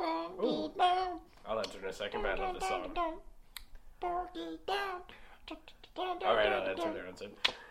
Ooh. 0.00 0.72
I'll 1.46 1.58
answer 1.58 1.78
in 1.78 1.86
a 1.86 1.92
second, 1.92 2.22
but 2.22 2.38
I 2.38 2.44
love 2.44 2.54
this 2.58 2.68
song. 2.68 2.92
Alright, 6.22 6.52
I'll 6.52 6.68
answer 6.68 6.92
there. 6.92 7.06
Answer. 7.06 7.26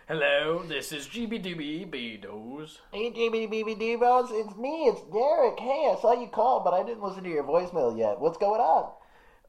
Hello, 0.08 0.64
this 0.64 0.92
is 0.92 1.08
GB 1.08 1.44
Dooby 1.44 1.90
Beados. 1.90 2.80
hey, 2.92 3.12
JBDBDBos, 3.12 4.30
it's 4.32 4.58
me, 4.58 4.86
it's 4.86 5.02
Derek. 5.12 5.60
Hey, 5.60 5.92
I 5.92 5.98
saw 6.02 6.14
you 6.20 6.28
call, 6.28 6.62
but 6.64 6.74
I 6.74 6.84
didn't 6.84 7.04
listen 7.04 7.24
to 7.24 7.30
your 7.30 7.44
voicemail 7.44 7.98
yet. 7.98 8.20
What's 8.20 8.38
going 8.38 8.62
on? 8.62 8.92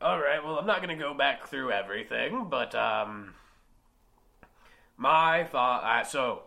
Alright, 0.02 0.44
well, 0.44 0.58
I'm 0.58 0.66
not 0.66 0.80
gonna 0.80 0.96
go 0.96 1.14
back 1.14 1.46
through 1.48 1.72
everything, 1.72 2.46
but, 2.50 2.74
um. 2.74 3.34
My 4.96 5.44
thought. 5.44 5.84
Uh, 5.84 6.04
so, 6.04 6.42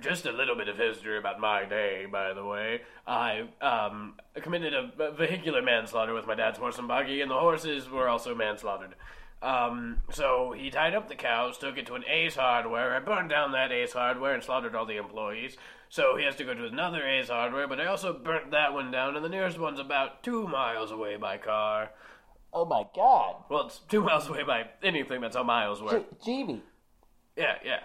just 0.00 0.26
a 0.26 0.32
little 0.32 0.56
bit 0.56 0.68
of 0.68 0.76
history 0.76 1.18
about 1.18 1.40
my 1.40 1.64
day, 1.64 2.06
by 2.10 2.32
the 2.32 2.44
way. 2.44 2.82
I, 3.06 3.48
um, 3.60 4.14
committed 4.40 4.74
a 4.74 5.12
vehicular 5.12 5.62
manslaughter 5.62 6.14
with 6.14 6.26
my 6.26 6.34
dad's 6.34 6.58
horse 6.58 6.78
and 6.78 6.88
buggy, 6.88 7.20
and 7.20 7.30
the 7.30 7.38
horses 7.38 7.88
were 7.88 8.08
also 8.08 8.34
manslaughtered. 8.34 8.94
Um, 9.42 9.98
so 10.10 10.52
he 10.56 10.70
tied 10.70 10.94
up 10.94 11.08
the 11.08 11.14
cows, 11.14 11.58
took 11.58 11.76
it 11.76 11.86
to 11.86 11.94
an 11.94 12.04
Ace 12.08 12.36
Hardware. 12.36 12.94
I 12.94 13.00
burned 13.00 13.30
down 13.30 13.52
that 13.52 13.70
Ace 13.70 13.92
Hardware 13.92 14.34
and 14.34 14.42
slaughtered 14.42 14.74
all 14.74 14.86
the 14.86 14.96
employees. 14.96 15.56
So 15.88 16.16
he 16.16 16.24
has 16.24 16.36
to 16.36 16.44
go 16.44 16.54
to 16.54 16.66
another 16.66 17.06
Ace 17.06 17.28
Hardware, 17.28 17.68
but 17.68 17.80
I 17.80 17.86
also 17.86 18.12
burnt 18.12 18.50
that 18.50 18.72
one 18.72 18.90
down, 18.90 19.14
and 19.14 19.24
the 19.24 19.28
nearest 19.28 19.58
one's 19.58 19.78
about 19.78 20.22
two 20.22 20.48
miles 20.48 20.90
away 20.90 21.16
by 21.16 21.36
car. 21.36 21.90
Oh 22.52 22.64
my 22.64 22.84
god. 22.94 23.44
Well, 23.50 23.66
it's 23.66 23.80
two 23.88 24.02
miles 24.02 24.28
away 24.28 24.42
by 24.42 24.64
anything 24.82 25.20
that's 25.20 25.36
a 25.36 25.44
miles 25.44 25.82
work. 25.82 26.04
Jimmy, 26.24 26.62
Yeah, 27.36 27.56
yeah. 27.64 27.80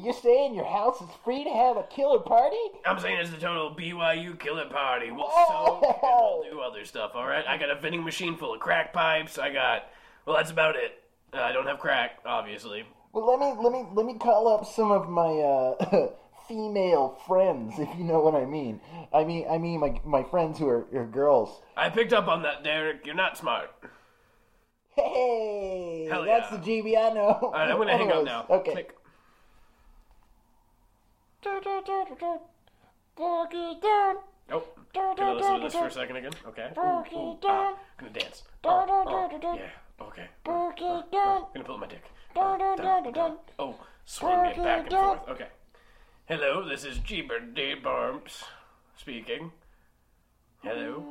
You're 0.00 0.14
saying 0.14 0.54
your 0.54 0.64
house 0.64 1.00
is 1.00 1.08
free 1.22 1.44
to 1.44 1.50
have 1.50 1.76
a 1.76 1.82
killer 1.84 2.20
party? 2.20 2.56
I'm 2.86 2.98
saying 2.98 3.18
it's 3.18 3.30
the 3.30 3.36
total 3.36 3.74
BYU 3.74 4.38
killer 4.38 4.66
party. 4.66 5.10
We'll 5.10 5.30
sew 5.48 5.80
and 5.82 5.96
we'll 6.02 6.44
do 6.50 6.60
other 6.60 6.84
stuff, 6.84 7.12
alright? 7.14 7.44
I 7.46 7.58
got 7.58 7.70
a 7.70 7.80
vending 7.80 8.02
machine 8.02 8.36
full 8.36 8.54
of 8.54 8.60
crack 8.60 8.92
pipes. 8.92 9.38
I 9.38 9.52
got. 9.52 9.88
Well, 10.24 10.36
that's 10.36 10.50
about 10.50 10.76
it. 10.76 11.02
I 11.34 11.52
don't 11.52 11.66
have 11.66 11.78
crack, 11.78 12.18
obviously. 12.24 12.84
Well, 13.12 13.26
let 13.26 13.38
me 13.38 13.62
let 13.62 13.72
me 13.72 13.84
let 13.92 14.06
me 14.06 14.14
call 14.14 14.48
up 14.48 14.64
some 14.64 14.90
of 14.90 15.08
my 15.10 15.28
uh, 15.28 16.08
female 16.48 17.18
friends, 17.26 17.74
if 17.78 17.88
you 17.98 18.04
know 18.04 18.20
what 18.20 18.34
I 18.34 18.46
mean. 18.46 18.80
I 19.12 19.24
mean 19.24 19.46
I 19.50 19.58
mean 19.58 19.80
my 19.80 20.00
my 20.04 20.22
friends 20.22 20.58
who 20.58 20.68
are, 20.68 20.86
are 20.94 21.06
girls. 21.06 21.60
I 21.76 21.90
picked 21.90 22.14
up 22.14 22.28
on 22.28 22.42
that, 22.42 22.64
Derek. 22.64 23.04
You're 23.04 23.14
not 23.14 23.36
smart. 23.36 23.70
Hey, 24.96 26.06
Hell 26.10 26.24
that's 26.24 26.50
yeah. 26.50 26.58
the 26.58 26.66
GB 26.82 26.96
I 26.96 27.14
know. 27.14 27.38
All 27.42 27.52
right, 27.52 27.70
I'm 27.70 27.76
gonna 27.76 27.92
hang 27.96 28.10
up 28.10 28.24
now. 28.24 28.46
Okay. 28.48 28.72
Click. 28.72 28.96
Oh, 34.50 34.64
gonna 34.94 35.34
listen 35.34 35.54
to 35.54 35.60
this 35.64 35.74
for 35.74 35.86
a 35.86 35.90
second 35.90 36.16
again. 36.16 36.32
Okay. 36.46 36.68
Ooh, 36.78 37.16
ooh, 37.16 37.38
ah, 37.44 37.74
gonna 37.98 38.12
dance. 38.12 38.42
Oh, 38.64 38.84
oh, 38.88 39.54
yeah. 39.56 39.70
Okay. 40.00 40.26
Mm, 40.44 40.70
uh, 40.70 41.44
gonna 41.52 41.64
pull 41.64 41.78
my 41.78 41.86
dick. 41.86 42.04
Uh, 42.36 42.56
dun, 42.76 43.12
dun. 43.12 43.36
Oh, 43.58 43.74
swing 44.04 44.38
it 44.46 44.56
back 44.56 44.80
and 44.86 44.90
forth. 44.90 45.28
Okay. 45.28 45.48
Hello, 46.26 46.68
this 46.68 46.84
is 46.84 46.98
Jeeber 46.98 47.54
D. 47.54 47.74
Bumps 47.74 48.44
speaking. 48.96 49.50
Hello. 50.62 51.04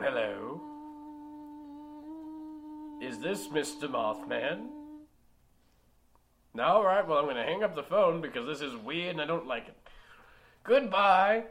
Hello. 0.00 0.60
Is 3.00 3.18
this 3.18 3.48
Mr. 3.48 3.88
Mothman? 3.88 4.81
No, 6.54 6.64
alright, 6.64 7.06
well, 7.06 7.18
I'm 7.18 7.26
gonna 7.26 7.44
hang 7.44 7.64
up 7.64 7.74
the 7.74 7.82
phone 7.82 8.20
because 8.20 8.46
this 8.46 8.60
is 8.60 8.76
weird 8.76 9.12
and 9.12 9.22
I 9.22 9.26
don't 9.26 9.46
like 9.46 9.68
it. 9.68 9.76
Goodbye. 10.64 11.44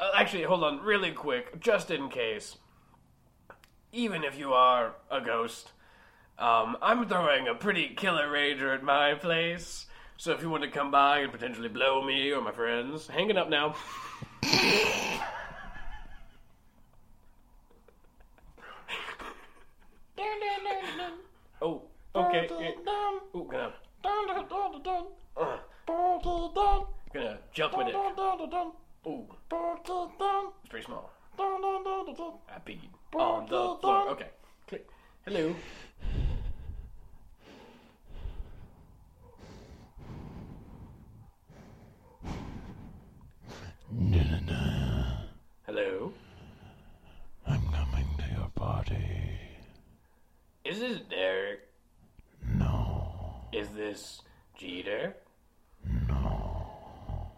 Uh, 0.00 0.10
actually, 0.14 0.42
hold 0.42 0.64
on, 0.64 0.80
really 0.80 1.12
quick, 1.12 1.60
just 1.60 1.90
in 1.90 2.08
case. 2.08 2.56
Even 3.92 4.24
if 4.24 4.38
you 4.38 4.52
are 4.52 4.94
a 5.10 5.20
ghost, 5.20 5.70
um, 6.38 6.76
I'm 6.82 7.08
throwing 7.08 7.48
a 7.48 7.54
pretty 7.54 7.94
killer 7.94 8.28
rager 8.28 8.74
at 8.74 8.82
my 8.82 9.14
place. 9.14 9.86
So 10.18 10.32
if 10.32 10.42
you 10.42 10.50
want 10.50 10.64
to 10.64 10.70
come 10.70 10.90
by 10.90 11.20
and 11.20 11.32
potentially 11.32 11.68
blow 11.68 12.02
me 12.02 12.32
or 12.32 12.40
my 12.42 12.52
friends, 12.52 13.06
hanging 13.06 13.36
up 13.36 13.48
now. 13.48 13.76
Oh, 21.62 21.82
okay. 22.14 22.48
Yeah. 23.36 23.42
Ooh, 23.42 23.48
gonna, 23.50 23.72
uh, 25.36 25.58
gonna 27.12 27.38
jump 27.52 27.76
with 27.76 27.88
it. 27.88 27.94
Ooh, 29.06 29.26
it's 30.62 30.68
pretty 30.70 30.86
small. 30.86 31.10
I 31.38 32.58
peed 32.64 32.80
on 33.14 33.44
the 33.44 33.76
floor. 33.80 34.08
Okay, 34.10 34.30
click. 34.66 34.86
Hello. 35.26 35.54
Hello. 45.66 46.12
I'm 47.46 47.62
coming 47.72 48.06
to 48.18 48.24
your 48.34 48.50
party. 48.54 49.38
Is 50.64 50.80
this 50.80 51.00
Derek? 51.10 51.65
Is 53.56 53.70
this 53.70 54.20
Jeter? 54.54 55.16
No. 56.06 57.32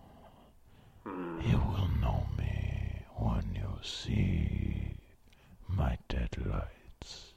Hmm. 1.04 1.40
You 1.46 1.58
will 1.58 1.88
know 2.02 2.26
me 2.36 3.04
when 3.14 3.54
you 3.54 3.78
see 3.84 4.96
my 5.68 5.96
deadlights. 6.08 7.34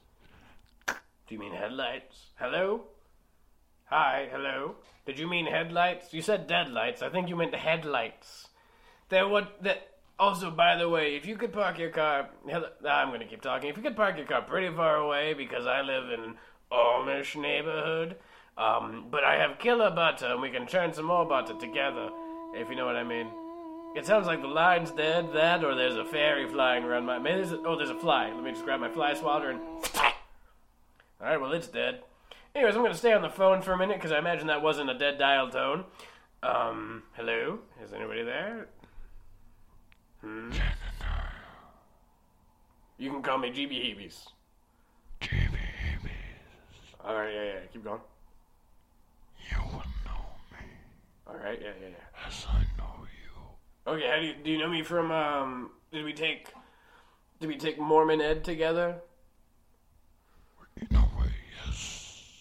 Do 0.88 0.94
you 1.28 1.38
mean 1.38 1.52
headlights? 1.52 2.30
Hello? 2.40 2.80
Hi, 3.84 4.26
hello. 4.32 4.74
Did 5.06 5.16
you 5.16 5.28
mean 5.28 5.46
headlights? 5.46 6.12
You 6.12 6.20
said 6.20 6.48
deadlights. 6.48 7.02
I 7.02 7.08
think 7.08 7.28
you 7.28 7.36
meant 7.36 7.54
headlights. 7.54 8.48
There 9.10 9.28
what 9.28 9.62
that 9.62 9.90
also 10.18 10.50
by 10.50 10.74
the 10.74 10.88
way, 10.88 11.14
if 11.14 11.24
you 11.24 11.36
could 11.36 11.52
park 11.52 11.78
your 11.78 11.90
car 11.90 12.30
I'm 12.52 13.12
gonna 13.12 13.26
keep 13.26 13.42
talking. 13.42 13.70
If 13.70 13.76
you 13.76 13.82
could 13.84 13.94
park 13.94 14.16
your 14.16 14.26
car 14.26 14.42
pretty 14.42 14.74
far 14.74 14.96
away 14.96 15.34
because 15.34 15.68
I 15.68 15.82
live 15.82 16.10
in 16.10 16.20
an 16.24 16.34
Amish 16.72 17.40
neighborhood. 17.40 18.16
Um, 18.56 19.06
but 19.10 19.24
I 19.24 19.36
have 19.36 19.58
killer 19.58 19.90
butter 19.90 20.26
and 20.26 20.42
we 20.42 20.50
can 20.50 20.66
churn 20.66 20.92
some 20.92 21.06
more 21.06 21.24
butter 21.24 21.54
together, 21.54 22.10
if 22.54 22.68
you 22.68 22.76
know 22.76 22.86
what 22.86 22.96
I 22.96 23.04
mean. 23.04 23.28
It 23.94 24.06
sounds 24.06 24.26
like 24.26 24.40
the 24.40 24.48
line's 24.48 24.90
dead, 24.90 25.32
that, 25.34 25.64
or 25.64 25.74
there's 25.74 25.96
a 25.96 26.04
fairy 26.04 26.48
flying 26.48 26.84
around 26.84 27.04
my. 27.04 27.18
Maybe 27.18 27.36
there's 27.36 27.52
a, 27.52 27.58
oh, 27.66 27.76
there's 27.76 27.90
a 27.90 27.98
fly. 27.98 28.30
Let 28.32 28.42
me 28.42 28.50
just 28.50 28.64
grab 28.64 28.80
my 28.80 28.88
fly 28.88 29.14
swatter 29.14 29.50
and. 29.50 29.60
Alright, 31.20 31.40
well, 31.40 31.52
it's 31.52 31.68
dead. 31.68 32.00
Anyways, 32.54 32.76
I'm 32.76 32.84
to 32.84 32.94
stay 32.94 33.12
on 33.12 33.22
the 33.22 33.30
phone 33.30 33.62
for 33.62 33.72
a 33.72 33.78
minute 33.78 33.96
because 33.96 34.12
I 34.12 34.18
imagine 34.18 34.46
that 34.48 34.62
wasn't 34.62 34.90
a 34.90 34.98
dead 34.98 35.18
dial 35.18 35.50
tone. 35.50 35.84
Um, 36.42 37.04
hello? 37.12 37.60
Is 37.82 37.92
anybody 37.92 38.22
there? 38.22 38.66
Hmm? 40.20 40.52
You 42.98 43.10
can 43.10 43.22
call 43.22 43.38
me 43.38 43.50
GB 43.50 43.72
Heebies. 43.72 44.26
GB 45.20 45.30
Heebies. 45.30 47.04
Alright, 47.04 47.34
yeah, 47.34 47.44
yeah, 47.44 47.58
keep 47.72 47.84
going. 47.84 48.00
You 49.52 49.62
will 49.64 49.84
know 50.06 50.24
me 50.52 50.66
Alright, 51.28 51.60
yeah, 51.60 51.72
yeah, 51.80 51.88
yeah. 51.88 52.26
as 52.26 52.46
I 52.48 52.62
know 52.78 53.04
you. 53.04 53.92
Okay, 53.92 54.08
how 54.08 54.18
do 54.18 54.26
you, 54.26 54.34
do 54.42 54.50
you 54.50 54.58
know 54.58 54.68
me 54.70 54.82
from, 54.82 55.10
um, 55.12 55.70
did 55.92 56.04
we 56.04 56.14
take, 56.14 56.48
did 57.38 57.48
we 57.48 57.56
take 57.58 57.78
Mormon 57.78 58.22
Ed 58.22 58.44
together? 58.44 58.96
In 60.80 60.96
a 60.96 61.00
way, 61.00 61.32
yes. 61.66 62.40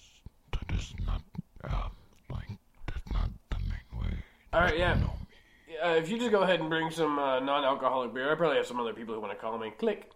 That 0.53 0.75
is 0.77 0.93
not, 1.05 1.21
uh, 1.65 1.89
like, 2.31 2.47
that's 2.87 3.13
not 3.13 3.29
the 3.49 3.59
main 3.59 4.01
way. 4.01 4.17
Alright, 4.53 4.77
yeah. 4.77 4.93
Know 4.93 5.17
me. 5.67 5.77
Uh, 5.83 5.95
if 5.95 6.09
you 6.09 6.17
just 6.17 6.31
go 6.31 6.43
ahead 6.43 6.61
and 6.61 6.69
bring 6.69 6.89
some 6.91 7.19
uh, 7.19 7.41
non-alcoholic 7.41 8.13
beer, 8.13 8.31
I 8.31 8.35
probably 8.35 8.57
have 8.57 8.67
some 8.67 8.79
other 8.79 8.93
people 8.93 9.13
who 9.13 9.19
want 9.19 9.33
to 9.33 9.39
call 9.39 9.57
me. 9.57 9.73
Click. 9.77 10.11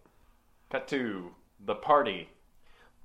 Cut 0.72 0.88
to 0.90 1.32
the 1.66 1.76
party. 1.76 2.30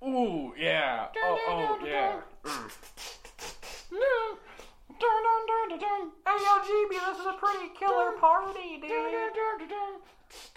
Ooh, 0.02 0.54
yeah. 0.56 1.08
Oh, 1.24 1.38
oh, 1.48 1.78
yeah. 1.84 2.20
Hey, 3.90 3.98
yo, 6.26 6.52
GB, 6.62 6.90
this 6.90 7.18
is 7.18 7.26
a 7.26 7.32
pretty 7.32 7.68
killer 7.78 8.12
party, 8.12 8.78
dude. 8.80 8.90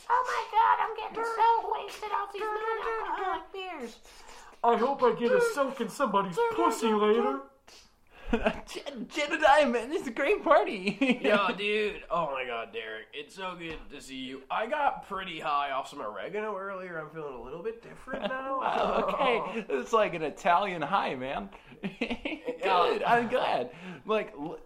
Oh 0.10 0.24
my 0.28 0.44
god, 0.52 0.78
I'm 0.82 0.94
getting 0.96 1.24
so 1.24 1.48
wasted 1.74 2.12
off 2.12 2.32
these 2.32 2.42
non-alcoholic 2.42 3.46
beers. 3.52 3.98
I 4.64 4.78
hope 4.78 5.02
I 5.02 5.14
get 5.20 5.32
a 5.32 5.42
soak 5.56 5.82
in 5.82 5.90
somebody's 5.90 6.38
pussy 6.56 6.94
later. 6.94 7.42
Jedediah, 8.34 9.68
man, 9.68 9.90
this 9.90 10.02
is 10.04 10.08
a 10.08 10.12
great 10.12 10.44
party. 10.44 11.20
Yo, 11.24 11.50
dude. 11.58 12.02
Oh 12.10 12.32
my 12.32 12.46
god, 12.46 12.74
Derek. 12.74 13.06
It's 13.14 13.36
so 13.36 13.56
good 13.58 13.78
to 13.92 14.02
see 14.02 14.16
you. 14.18 14.42
I 14.50 14.66
got 14.68 15.08
pretty 15.08 15.40
high 15.40 15.72
off 15.72 15.90
some 15.90 16.02
oregano 16.02 16.58
earlier. 16.58 17.00
I'm 17.00 17.10
feeling 17.14 17.36
a 17.36 17.42
little 17.42 17.62
bit 17.64 17.82
different 17.84 18.24
now. 18.30 18.60
Wow, 18.62 19.06
okay, 19.14 19.66
it's 19.70 19.94
like 19.94 20.14
an 20.14 20.24
Italian 20.24 20.82
high, 20.82 21.16
man. 21.16 21.50
Good, 22.00 23.04
I'm 23.04 23.28
glad. 23.28 23.72
Like, 24.06 24.34
l- 24.40 24.60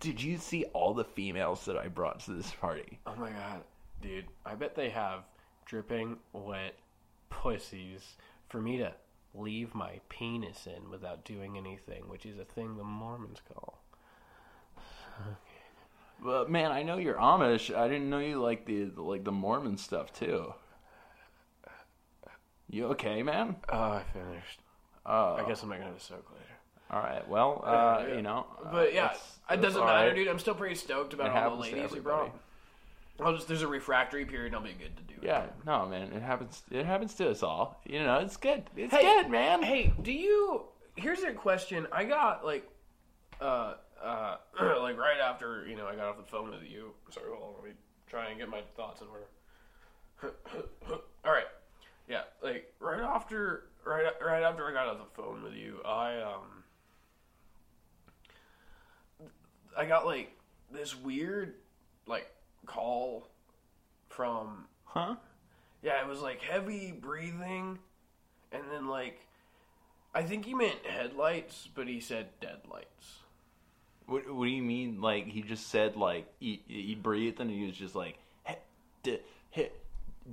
did 0.00 0.22
you 0.22 0.36
see 0.38 0.64
all 0.72 0.94
the 0.94 1.04
females 1.04 1.64
that 1.66 1.76
I 1.76 1.88
brought 1.88 2.20
to 2.20 2.32
this 2.32 2.50
party? 2.50 2.98
Oh 3.06 3.14
my 3.16 3.30
god, 3.30 3.60
dude. 4.00 4.26
I 4.44 4.54
bet 4.54 4.74
they 4.74 4.90
have 4.90 5.20
dripping 5.64 6.16
wet 6.32 6.74
pussies 7.30 8.16
for 8.48 8.60
me 8.60 8.78
to 8.78 8.92
leave 9.34 9.74
my 9.74 10.00
penis 10.08 10.66
in 10.66 10.90
without 10.90 11.24
doing 11.24 11.56
anything, 11.56 12.08
which 12.08 12.26
is 12.26 12.38
a 12.38 12.44
thing 12.44 12.76
the 12.76 12.84
Mormons 12.84 13.40
call. 13.52 13.82
But 16.24 16.48
man, 16.48 16.70
I 16.70 16.84
know 16.84 16.98
you're 16.98 17.16
Amish. 17.16 17.74
I 17.74 17.88
didn't 17.88 18.08
know 18.08 18.20
you 18.20 18.40
like 18.40 18.64
the 18.64 18.84
like 18.96 19.24
the 19.24 19.32
Mormon 19.32 19.76
stuff 19.76 20.12
too. 20.12 20.54
You 22.70 22.86
okay, 22.88 23.22
man? 23.24 23.56
Oh, 23.68 23.76
I 23.76 24.02
finished. 24.12 24.60
Uh, 25.04 25.34
I 25.34 25.44
guess 25.48 25.62
I'm 25.64 25.68
not 25.68 25.78
gonna 25.78 25.88
have 25.90 25.96
a 25.96 26.00
soak 26.00 26.24
later. 26.30 26.44
all 26.92 27.00
right. 27.00 27.26
Well, 27.28 27.62
uh, 27.66 28.04
you 28.14 28.22
know. 28.22 28.46
uh, 28.64 28.70
But 28.70 28.94
yeah, 28.94 29.08
that's- 29.08 29.38
it 29.50 29.60
doesn't 29.60 29.84
matter, 29.84 30.06
right. 30.08 30.14
dude. 30.14 30.28
I'm 30.28 30.38
still 30.38 30.54
pretty 30.54 30.76
stoked 30.76 31.12
about 31.12 31.26
It 31.26 31.36
all 31.36 31.56
the 31.56 31.62
ladies 31.62 31.92
you 31.92 32.00
brought. 32.00 32.30
I'll 33.20 33.34
just 33.34 33.48
there's 33.48 33.62
a 33.62 33.68
refractory 33.68 34.24
period. 34.24 34.46
and 34.48 34.56
I'll 34.56 34.62
be 34.62 34.72
good 34.72 34.96
to 34.96 35.02
do. 35.02 35.14
it. 35.20 35.24
Yeah, 35.26 35.46
no, 35.66 35.86
man. 35.86 36.12
It 36.12 36.22
happens. 36.22 36.62
It 36.70 36.86
happens 36.86 37.14
to 37.14 37.30
us 37.30 37.42
all. 37.42 37.80
You 37.84 38.00
know, 38.02 38.18
it's 38.18 38.36
good. 38.36 38.64
It's 38.76 38.92
Hey, 38.92 39.02
good, 39.02 39.30
man. 39.30 39.62
Hey, 39.62 39.92
do 40.02 40.12
you? 40.12 40.62
Here's 40.96 41.22
a 41.22 41.32
question. 41.32 41.86
I 41.92 42.04
got 42.04 42.44
like, 42.44 42.68
uh, 43.40 43.74
uh, 44.02 44.36
like 44.80 44.96
right 44.98 45.20
after 45.22 45.66
you 45.68 45.76
know 45.76 45.86
I 45.86 45.94
got 45.94 46.06
off 46.06 46.16
the 46.16 46.24
phone 46.24 46.50
with 46.50 46.62
you. 46.68 46.92
Sorry, 47.10 47.26
hold 47.30 47.42
on. 47.42 47.54
Let 47.62 47.64
me 47.64 47.76
try 48.08 48.30
and 48.30 48.38
get 48.38 48.48
my 48.48 48.62
thoughts 48.76 49.00
in 49.02 49.06
order. 49.08 50.34
All 51.24 51.32
right. 51.32 51.46
Yeah, 52.08 52.22
like 52.42 52.74
right 52.80 53.00
after, 53.00 53.68
right, 53.84 54.04
right 54.24 54.42
after 54.42 54.66
I 54.68 54.72
got 54.72 54.88
off 54.88 54.98
the 54.98 55.22
phone 55.22 55.42
with 55.44 55.54
you, 55.54 55.78
I 55.84 56.20
um, 56.20 56.64
I 59.78 59.86
got 59.86 60.04
like 60.04 60.36
this 60.70 60.96
weird 60.96 61.54
like 62.06 62.26
call 62.66 63.28
from 64.08 64.66
Huh? 64.84 65.16
Yeah, 65.82 66.00
it 66.00 66.08
was 66.08 66.20
like 66.20 66.42
heavy 66.42 66.92
breathing, 66.92 67.78
and 68.52 68.62
then 68.70 68.86
like, 68.86 69.18
I 70.14 70.22
think 70.22 70.44
he 70.44 70.54
meant 70.54 70.86
headlights, 70.86 71.68
but 71.74 71.88
he 71.88 71.98
said 71.98 72.28
deadlights. 72.40 73.20
What, 74.06 74.32
what 74.32 74.44
do 74.44 74.50
you 74.50 74.62
mean? 74.62 75.00
Like 75.00 75.26
he 75.26 75.42
just 75.42 75.70
said 75.70 75.96
like 75.96 76.26
he, 76.38 76.62
he 76.66 76.94
breathed 76.94 77.40
and 77.40 77.50
he 77.50 77.66
was 77.66 77.76
just 77.76 77.94
like 77.94 78.18
hit, 78.44 78.62
de, 79.02 79.70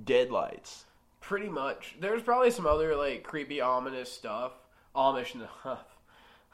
deadlights. 0.04 0.84
Pretty 1.20 1.48
much. 1.48 1.96
There's 2.00 2.22
probably 2.22 2.50
some 2.50 2.66
other 2.66 2.94
like 2.94 3.22
creepy, 3.22 3.60
ominous 3.60 4.12
stuff. 4.12 4.52
Amish 4.94 5.30
stuff. 5.60 5.84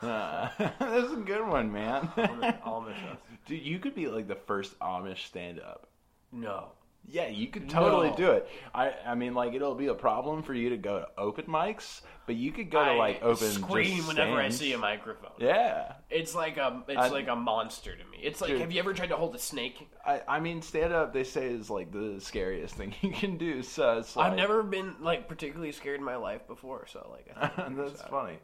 Uh, 0.03 0.49
that's 0.59 1.13
a 1.13 1.23
good 1.25 1.47
one, 1.47 1.73
man. 1.73 2.09
Amish 2.17 2.99
stuff. 2.99 3.19
Dude, 3.47 3.63
you 3.63 3.79
could 3.79 3.95
be 3.95 4.09
like 4.09 4.29
the 4.29 4.35
first 4.35 4.79
Amish 4.81 5.27
stand 5.27 5.61
up. 5.61 5.89
No. 6.33 6.69
Yeah, 7.09 7.29
you 7.29 7.47
could 7.47 7.71
totally 7.71 8.11
No. 8.11 8.17
do 8.17 8.31
it. 8.33 8.49
I 8.75 8.93
I 9.07 9.15
mean, 9.15 9.33
like 9.33 9.55
it'll 9.55 9.77
be 9.77 9.87
a 9.87 9.95
problem 9.95 10.43
for 10.43 10.55
you 10.55 10.71
to 10.71 10.77
go 10.77 10.99
to 10.99 11.09
open 11.17 11.45
mics, 11.45 12.01
but 12.27 12.35
you 12.35 12.51
could 12.51 12.69
go 12.69 12.85
to 12.85 12.95
like 12.95 13.23
I 13.23 13.27
open 13.27 13.47
scream 13.49 14.09
whenever 14.09 14.33
I 14.41 14.49
see 14.49 14.73
a 14.73 14.79
microphone. 14.79 15.31
Yeah, 15.39 15.93
It's 16.11 16.35
like 16.35 16.57
a 16.57 16.83
it's 16.89 16.99
I- 16.99 17.09
like 17.11 17.29
a 17.29 17.37
monster 17.37 17.95
to 17.95 18.05
me. 18.07 18.19
It's 18.25 18.41
like 18.41 18.51
Dude. 18.51 18.61
have 18.61 18.73
you 18.73 18.81
ever 18.81 18.93
tried 18.93 19.11
to 19.11 19.17
hold 19.17 19.37
a 19.37 19.39
snake? 19.39 19.89
I 20.05 20.21
I 20.27 20.41
mean, 20.41 20.63
stand 20.63 20.93
up 20.93 21.13
they 21.13 21.23
say 21.23 21.47
is 21.47 21.71
like 21.71 21.93
the 21.93 22.17
scariest 22.21 22.75
thing 22.75 22.93
you 23.03 23.13
can 23.13 23.37
do. 23.39 23.63
So 23.63 23.99
it's 23.99 24.17
like 24.17 24.33
I've 24.33 24.37
never 24.37 24.65
been 24.65 24.97
like 25.01 25.29
particularly 25.29 25.71
scared 25.71 26.01
in 26.01 26.05
my 26.05 26.17
life 26.17 26.49
before, 26.49 26.87
so 26.89 27.09
like 27.13 27.29
I 27.41 27.47
think 27.47 27.77
That's 27.85 28.03
funny. 28.03 28.39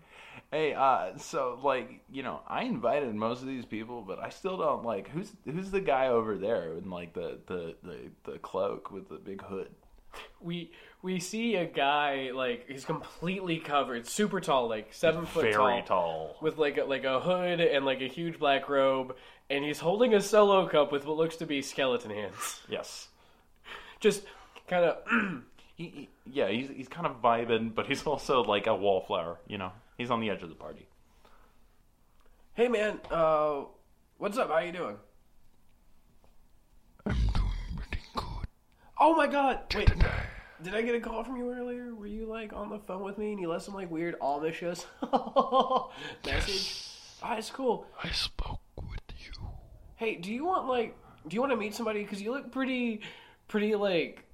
Hey, 0.52 0.74
uh, 0.74 1.16
so 1.16 1.58
like 1.64 2.00
you 2.12 2.22
know, 2.22 2.40
I 2.46 2.62
invited 2.64 3.12
most 3.14 3.40
of 3.40 3.48
these 3.48 3.64
people, 3.64 4.02
but 4.02 4.18
I 4.18 4.28
still 4.28 4.58
don't 4.58 4.84
like 4.84 5.08
who's 5.08 5.32
who's 5.44 5.70
the 5.70 5.80
guy 5.80 6.08
over 6.08 6.36
there 6.36 6.74
in 6.76 6.90
like 6.90 7.14
the 7.14 7.38
the 7.46 7.74
the, 7.82 8.32
the 8.32 8.38
cloak 8.38 8.90
with 8.92 9.08
the 9.08 9.16
big 9.16 9.42
hood. 9.42 9.70
We 10.42 10.70
we 11.00 11.20
see 11.20 11.56
a 11.56 11.64
guy 11.64 12.32
like 12.34 12.66
he's 12.68 12.84
completely 12.84 13.58
covered, 13.60 14.06
super 14.06 14.40
tall, 14.40 14.68
like 14.68 14.92
seven 14.92 15.24
foot 15.24 15.44
Very 15.44 15.82
tall. 15.86 16.36
with 16.42 16.58
like 16.58 16.76
a, 16.76 16.84
like 16.84 17.04
a 17.04 17.18
hood 17.18 17.60
and 17.60 17.86
like 17.86 18.02
a 18.02 18.08
huge 18.08 18.38
black 18.38 18.68
robe, 18.68 19.16
and 19.48 19.64
he's 19.64 19.80
holding 19.80 20.12
a 20.12 20.20
solo 20.20 20.68
cup 20.68 20.92
with 20.92 21.06
what 21.06 21.16
looks 21.16 21.36
to 21.36 21.46
be 21.46 21.62
skeleton 21.62 22.10
hands. 22.10 22.60
Yes. 22.68 23.08
Just 24.00 24.24
kind 24.68 24.84
of 24.84 24.98
He, 25.76 25.84
he- 25.88 26.08
yeah, 26.30 26.48
he's 26.48 26.68
he's 26.68 26.88
kind 26.88 27.06
of 27.06 27.22
vibing, 27.22 27.74
but 27.74 27.86
he's 27.86 28.06
also 28.06 28.42
like 28.44 28.66
a 28.66 28.74
wallflower. 28.76 29.38
You 29.48 29.56
know, 29.56 29.72
he's 29.96 30.10
on 30.10 30.20
the 30.20 30.30
edge 30.30 30.42
of 30.42 30.48
the 30.48 30.54
party. 30.54 30.88
Hey 32.54 32.68
man, 32.68 33.00
uh, 33.10 33.64
what's 34.18 34.38
up? 34.38 34.50
How 34.50 34.58
you 34.58 34.72
doing? 34.72 34.96
I'm 37.06 37.14
doing 37.14 37.76
pretty 37.76 38.02
good 38.14 38.46
Oh 39.00 39.14
my 39.16 39.26
god! 39.26 39.60
Wait, 39.74 39.90
did 40.62 40.74
I 40.74 40.82
get 40.82 40.94
a 40.94 41.00
call 41.00 41.24
from 41.24 41.36
you 41.36 41.50
earlier? 41.52 41.94
Were 41.94 42.06
you 42.06 42.26
like 42.26 42.52
on 42.52 42.70
the 42.70 42.78
phone 42.78 43.02
with 43.02 43.18
me 43.18 43.32
and 43.32 43.40
you 43.40 43.48
left 43.48 43.64
some 43.64 43.74
like 43.74 43.90
weird 43.90 44.18
Amishish 44.20 44.84
message? 46.24 46.88
Ah, 47.22 47.36
it's 47.36 47.50
cool. 47.50 47.86
I 48.02 48.10
spoke 48.10 48.60
with 48.76 49.00
you. 49.18 49.32
Hey, 49.96 50.16
do 50.16 50.32
you 50.32 50.44
want 50.44 50.68
like, 50.68 50.96
do 51.26 51.34
you 51.34 51.40
want 51.40 51.52
to 51.52 51.56
meet 51.56 51.74
somebody? 51.74 52.02
Because 52.02 52.20
you 52.22 52.32
look 52.32 52.52
pretty, 52.52 53.00
pretty 53.48 53.74
like 53.74 54.24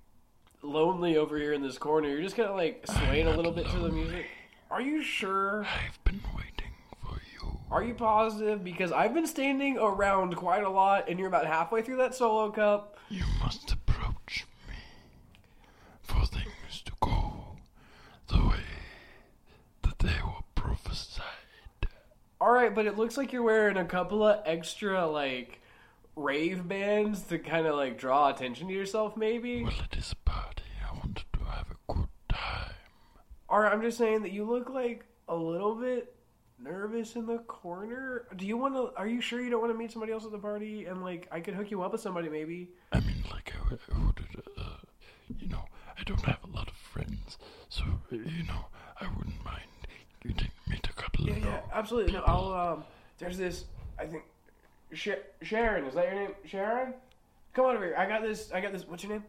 lonely 0.63 1.17
over 1.17 1.39
here 1.39 1.53
in 1.53 1.63
this 1.63 1.79
corner. 1.79 2.09
You're 2.09 2.23
just 2.23 2.37
kind 2.37 2.49
of 2.49 2.57
like 2.57 2.85
swaying 2.87 3.27
a 3.27 3.37
little 3.37 3.53
bit 3.53 3.67
to 3.69 3.79
the 3.79 3.91
music. 3.91 4.27
Are 4.71 4.81
you 4.83 5.03
sure? 5.03 5.65
I've 5.65 6.03
been 6.05 6.21
waiting 6.37 6.73
for 7.03 7.21
you. 7.33 7.59
Are 7.71 7.83
you 7.83 7.95
positive? 7.95 8.63
Because 8.63 8.93
I've 8.93 9.15
been 9.15 9.27
standing 9.27 9.79
around 9.79 10.37
quite 10.37 10.63
a 10.63 10.69
lot, 10.69 11.09
and 11.09 11.19
you're 11.19 11.29
about 11.29 11.47
halfway 11.47 11.83
through 11.83 11.97
that 11.99 12.15
solo 12.15 12.51
cup. 12.51 12.99
You 13.09 13.25
must 13.41 13.73
approach 13.73 14.47
me 14.69 14.75
for 16.03 16.27
things 16.27 16.83
to 16.85 16.93
go 17.01 17.57
the 18.29 18.47
way 18.47 18.61
that 19.83 19.99
they 20.01 20.21
were 20.23 20.45
prophesied. 20.55 21.25
All 22.41 22.53
right, 22.53 22.75
but 22.75 22.85
it 22.87 22.99
looks 22.99 23.17
like 23.17 23.33
you're 23.33 23.43
wearing 23.43 23.79
a 23.79 23.85
couple 23.87 24.23
of 24.23 24.43
extra 24.45 25.07
like 25.07 25.61
rave 26.15 26.69
bands 26.69 27.23
to 27.23 27.39
kind 27.39 27.67
of 27.67 27.75
like 27.75 27.99
draw 27.99 28.29
attention 28.29 28.69
to 28.69 28.75
yourself, 28.75 29.17
maybe. 29.17 29.63
Well, 29.65 29.73
it 29.91 29.97
is 29.97 30.13
a 30.13 30.29
party. 30.29 30.63
I 30.87 30.93
wanted 30.95 31.25
to 31.33 31.45
have 31.45 31.67
a 31.71 31.93
good 31.93 32.09
time. 32.29 32.75
Or 33.59 33.67
I'm 33.67 33.83
just 33.83 33.99
saying 33.99 34.23
that 34.23 34.31
you 34.31 34.45
look 34.45 34.71
like 34.71 35.05
a 35.29 35.35
little 35.35 35.75
bit 35.75 36.15
nervous 36.61 37.17
in 37.17 37.27
the 37.27 37.39
corner. 37.39 38.27
Do 38.37 38.47
you 38.47 38.57
want 38.57 38.75
to? 38.77 38.93
Are 38.97 39.09
you 39.09 39.21
sure 39.21 39.41
you 39.41 39.51
don't 39.51 39.61
want 39.61 39.73
to 39.73 39.77
meet 39.79 39.91
somebody 39.91 40.13
else 40.13 40.25
at 40.25 40.31
the 40.31 40.39
party? 40.39 40.85
And 40.85 41.03
like, 41.03 41.27
I 41.33 41.41
could 41.41 41.55
hook 41.55 41.69
you 41.73 41.83
up 41.83 41.91
with 41.91 42.01
somebody, 42.01 42.29
maybe. 42.29 42.69
I 42.93 43.01
mean, 43.01 43.25
like, 43.33 43.53
I, 43.57 43.69
would- 43.69 43.81
I 43.93 43.99
would, 44.07 44.21
uh, 44.57 44.63
you 45.41 45.49
know, 45.49 45.65
I 45.99 46.05
don't 46.05 46.21
have 46.21 46.39
a 46.45 46.57
lot 46.57 46.69
of 46.69 46.75
friends, 46.77 47.37
so, 47.69 47.83
you 48.13 48.45
know, 48.47 48.67
I 49.01 49.09
wouldn't 49.17 49.45
mind 49.45 49.63
getting 50.23 50.53
meet 50.69 50.87
a 50.89 50.93
couple 50.93 51.27
Yeah, 51.27 51.33
of 51.39 51.43
yeah, 51.45 51.61
absolutely. 51.73 52.13
No, 52.13 52.23
I'll. 52.29 52.53
Um, 52.53 52.85
there's 53.19 53.39
this. 53.39 53.65
I 53.99 54.07
think. 54.07 54.23
Sh- 54.93 55.09
Sharon, 55.43 55.85
is 55.87 55.95
that 55.97 56.05
your 56.05 56.15
name? 56.15 56.31
Sharon, 56.45 56.95
come 57.55 57.65
on 57.65 57.75
over 57.75 57.87
here. 57.87 57.97
I 57.99 58.07
got 58.07 58.23
this. 58.23 58.53
I 58.53 58.61
got 58.61 58.73
this. 58.73 58.87
What's 58.87 59.03
your 59.03 59.15
name? 59.15 59.25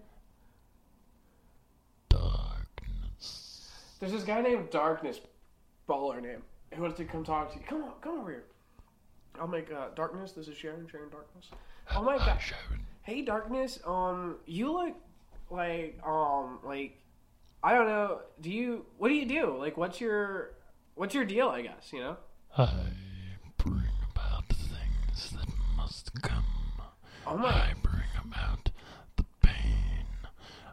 darkness. 2.10 3.70
There's 4.00 4.12
this 4.12 4.24
guy 4.24 4.42
named 4.42 4.70
Darkness, 4.70 5.20
baller 5.88 6.22
name, 6.22 6.42
who 6.74 6.82
wants 6.82 6.98
to 6.98 7.06
come 7.06 7.24
talk 7.24 7.52
to 7.54 7.60
you. 7.60 7.66
Come 7.68 7.84
on, 7.84 7.92
come 8.02 8.20
over 8.20 8.32
here. 8.32 8.44
I'll 9.40 9.48
make 9.48 9.72
uh, 9.72 9.88
Darkness. 9.96 10.32
This 10.32 10.48
is 10.48 10.58
Sharon. 10.58 10.88
Sharon 10.90 11.10
Darkness. 11.10 11.50
Oh 11.96 12.02
my 12.04 12.18
god. 12.18 12.40
Sharon. 12.42 12.86
Hey, 13.04 13.22
Darkness. 13.22 13.80
Um, 13.86 14.38
you 14.46 14.72
look 14.72 14.96
like 15.50 16.00
um 16.06 16.60
like 16.64 16.98
I 17.64 17.74
don't 17.74 17.88
know. 17.88 18.22
Do 18.40 18.50
you? 18.50 18.86
What 18.98 19.10
do 19.10 19.16
you 19.16 19.26
do? 19.26 19.58
Like, 19.58 19.76
what's 19.78 20.00
your 20.00 20.52
what's 20.96 21.14
your 21.14 21.26
deal? 21.26 21.50
I 21.50 21.62
guess 21.62 21.92
you 21.92 22.00
know. 22.00 22.18
I 22.58 22.70
bring 23.58 23.84
about 24.16 24.48
things 24.48 25.32
that 25.32 25.48
must 25.76 26.22
come. 26.22 26.46
Oh 27.28 27.38
my. 27.38 27.50
I 27.50 27.74
bring 27.84 28.04
about 28.24 28.72
the 29.18 29.26
pain 29.42 30.06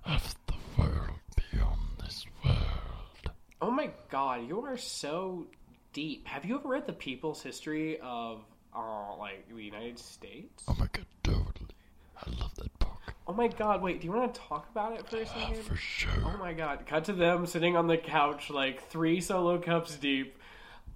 of 0.05 0.35
the 0.47 0.55
world 0.79 1.19
beyond 1.37 1.81
this 2.03 2.25
world. 2.45 3.31
Oh 3.61 3.71
my 3.71 3.91
god, 4.11 4.47
you 4.49 4.61
are 4.65 4.77
so 4.77 5.47
deep. 5.93 6.27
Have 6.29 6.45
you 6.45 6.57
ever 6.59 6.69
read 6.69 6.87
the 6.87 6.93
People's 6.93 7.43
History 7.43 7.99
of 8.01 8.41
uh 8.75 9.17
like 9.17 9.49
the 9.49 9.63
United 9.63 9.99
States? 9.99 10.65
Oh 10.69 10.77
my 10.79 10.87
god, 10.93 11.07
totally. 11.23 11.71
I 12.19 12.31
love 12.41 12.55
that 12.57 12.79
book. 12.79 12.93
Oh 13.27 13.33
my 13.33 13.49
god, 13.49 13.83
wait, 13.83 14.01
do 14.01 14.07
you 14.07 14.13
want 14.13 14.33
to 14.35 14.41
talk 14.41 14.69
about 14.71 14.93
it 14.93 15.09
for 15.09 15.17
a 15.19 15.23
Uh, 15.23 15.25
second? 15.25 15.63
for 15.65 15.77
sure. 15.77 16.13
Oh 16.25 16.37
my 16.39 16.53
god, 16.53 16.85
cut 16.87 17.05
to 17.07 17.13
them 17.13 17.47
sitting 17.47 17.77
on 17.77 17.87
the 17.87 17.97
couch 17.97 18.51
like 18.51 18.83
three 18.89 19.21
solo 19.21 19.59
cups 19.59 19.97
deep. 19.97 20.39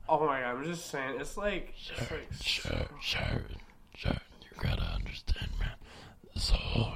Oh 0.09 0.27
my 0.27 0.41
god, 0.41 0.57
I'm 0.57 0.65
just 0.65 0.91
saying, 0.91 1.21
it's 1.21 1.37
like, 1.37 1.73
it's 1.89 2.11
like 2.11 2.29
Sharon, 2.43 2.87
Sharon, 3.01 3.57
Sharon, 3.95 4.21
you 4.43 4.61
gotta 4.63 4.83
understand, 4.83 5.49
man. 5.61 5.71
This 6.35 6.51
whole, 6.51 6.95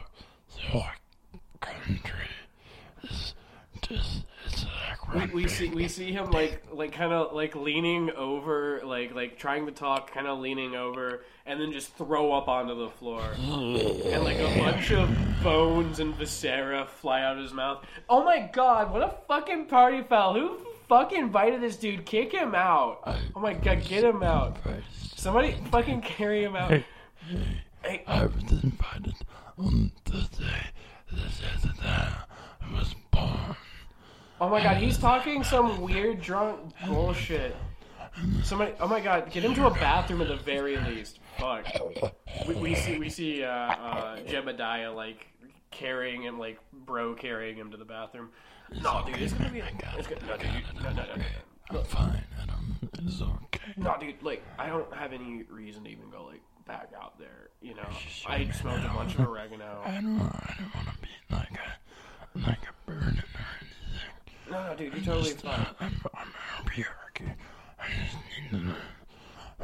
this 0.48 0.64
whole 0.66 0.84
country 1.60 2.28
is 3.04 3.34
just, 3.82 4.24
we, 5.14 5.26
we 5.26 5.48
see 5.48 5.68
we 5.68 5.88
see 5.88 6.12
him 6.12 6.30
like 6.30 6.62
like 6.72 6.92
kind 6.92 7.12
of 7.12 7.32
like 7.32 7.54
leaning 7.54 8.10
over 8.10 8.80
like 8.84 9.14
like 9.14 9.38
trying 9.38 9.66
to 9.66 9.72
talk 9.72 10.12
kind 10.12 10.26
of 10.26 10.38
leaning 10.38 10.74
over 10.74 11.24
and 11.46 11.60
then 11.60 11.72
just 11.72 11.94
throw 11.96 12.32
up 12.32 12.48
onto 12.48 12.74
the 12.74 12.90
floor. 12.90 13.22
And 13.38 14.24
like 14.24 14.38
a 14.38 14.58
bunch 14.58 14.92
of 14.92 15.08
bones 15.42 16.00
and 16.00 16.14
viscera 16.14 16.86
fly 16.86 17.22
out 17.22 17.36
of 17.36 17.42
his 17.42 17.52
mouth. 17.52 17.84
Oh 18.08 18.24
my 18.24 18.50
god 18.52 18.92
what 18.92 19.02
a 19.02 19.14
fucking 19.28 19.66
party 19.66 20.02
foul. 20.02 20.34
Who 20.34 20.58
fucking 20.88 21.18
invited 21.18 21.60
this 21.60 21.76
dude? 21.76 22.04
Kick 22.04 22.32
him 22.32 22.54
out. 22.54 23.00
Oh 23.34 23.40
my 23.40 23.54
god 23.54 23.84
get 23.84 24.04
him 24.04 24.22
out. 24.22 24.56
Somebody 25.16 25.56
fucking 25.70 26.02
carry 26.02 26.42
him 26.42 26.56
out. 26.56 26.70
Hey. 27.82 28.02
I 28.06 28.26
was 28.26 28.62
invited 28.62 29.14
on 29.58 29.92
the 30.04 30.28
day, 30.38 30.66
the 31.10 31.16
day 31.16 31.54
that 31.64 31.84
I 31.84 32.72
was 32.72 32.94
born. 33.10 33.56
Oh 34.40 34.48
my 34.48 34.62
god, 34.62 34.76
he's 34.78 34.98
talking 34.98 35.44
some 35.44 35.80
weird 35.80 36.20
drunk 36.20 36.60
bullshit. 36.86 37.56
Somebody, 38.42 38.72
oh 38.80 38.86
my 38.86 39.00
god, 39.00 39.30
get 39.30 39.44
him 39.44 39.54
to 39.54 39.66
a 39.66 39.70
bathroom 39.70 40.20
at 40.20 40.28
the 40.28 40.36
very 40.36 40.76
least. 40.76 41.18
Fuck. 41.38 41.66
We, 42.46 42.54
we 42.54 42.74
see, 42.74 42.98
we 42.98 43.08
see 43.08 43.42
uh, 43.44 43.48
uh, 43.48 44.16
Jebediah 44.20 44.94
like 44.94 45.26
carrying 45.70 46.22
him, 46.22 46.38
like 46.38 46.58
bro 46.72 47.14
carrying 47.14 47.56
him 47.56 47.70
to 47.70 47.76
the 47.76 47.84
bathroom. 47.84 48.30
No, 48.82 49.02
dude, 49.06 49.16
it's 49.20 49.32
gonna 49.32 49.50
be. 49.50 49.62
It's 49.98 50.06
gonna, 50.06 50.26
no, 50.26 50.36
dude, 50.36 50.50
no, 50.76 50.90
no, 50.90 50.90
no, 50.90 51.16
no, 51.16 51.78
I'm 51.78 51.84
fine. 51.86 52.24
Don't, 52.46 53.06
it's 53.06 53.20
okay. 53.20 53.72
no, 53.76 53.96
dude. 54.00 54.22
Like, 54.22 54.42
I 54.58 54.68
don't 54.68 54.92
have 54.94 55.12
any 55.12 55.44
reason 55.48 55.84
to 55.84 55.90
even 55.90 56.10
go 56.10 56.24
like 56.24 56.42
back 56.66 56.90
out 57.00 57.18
there. 57.18 57.50
You 57.60 57.74
know, 57.74 57.88
I 58.26 58.48
smoked 58.50 58.84
a 58.84 58.88
bunch 58.88 59.14
of 59.14 59.28
oregano. 59.28 59.80
I 59.84 59.92
don't, 59.92 60.20
I 60.20 60.54
don't 60.58 60.74
want 60.74 60.88
to 60.88 60.98
be 61.00 61.08
like 61.30 61.58
a, 61.58 62.38
like 62.48 62.62
a 62.62 62.90
burden 62.90 63.18
or. 63.18 63.63
No, 64.50 64.68
no, 64.68 64.74
dude, 64.74 64.92
you're 64.94 65.04
totally 65.04 65.30
fine. 65.32 65.66
I'm, 65.80 65.92
I'm 66.14 66.28
happy. 66.32 66.84
Okay. 67.10 67.34
I 67.78 67.86
just 67.88 68.16
need 68.16 68.50
to. 68.50 68.66
Know. 68.66 68.74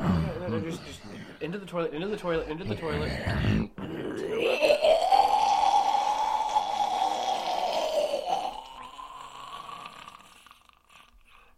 No, 0.01 0.49
no, 0.49 0.59
no, 0.59 0.61
just, 0.61 0.87
just 0.87 1.01
into 1.41 1.59
the 1.59 1.67
toilet, 1.67 1.93
into 1.93 2.07
the 2.07 2.17
toilet, 2.17 2.49
into 2.49 2.65
the 2.65 2.75
toilet. 2.75 3.11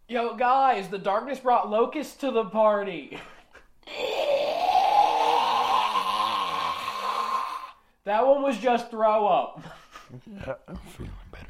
Yo, 0.08 0.34
guys, 0.36 0.88
the 0.88 0.98
darkness 0.98 1.38
brought 1.38 1.70
locusts 1.70 2.16
to 2.16 2.30
the 2.30 2.44
party. 2.44 3.18
that 8.04 8.26
one 8.26 8.42
was 8.42 8.58
just 8.58 8.90
throw 8.90 9.26
up. 9.26 9.62
I'm 10.68 10.76
feeling 10.76 11.12
bad. 11.30 11.41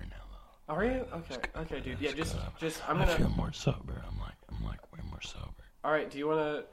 Are 0.73 0.85
you? 0.85 1.05
Okay, 1.12 1.37
okay, 1.57 1.81
dude. 1.81 2.01
Yeah, 2.01 2.12
just, 2.12 2.37
just, 2.59 2.89
I'm 2.89 2.97
gonna. 2.99 3.14
Feel 3.16 3.29
more 3.31 3.53
sober. 3.53 4.03
I'm 4.09 4.18
like, 4.18 4.33
I'm 4.51 4.64
like 4.64 4.81
way 4.93 5.01
more 5.11 5.20
sober. 5.20 5.45
All 5.85 5.93
right, 5.93 6.11
do 6.11 6.16
you 6.18 6.27
wanna? 6.27 6.64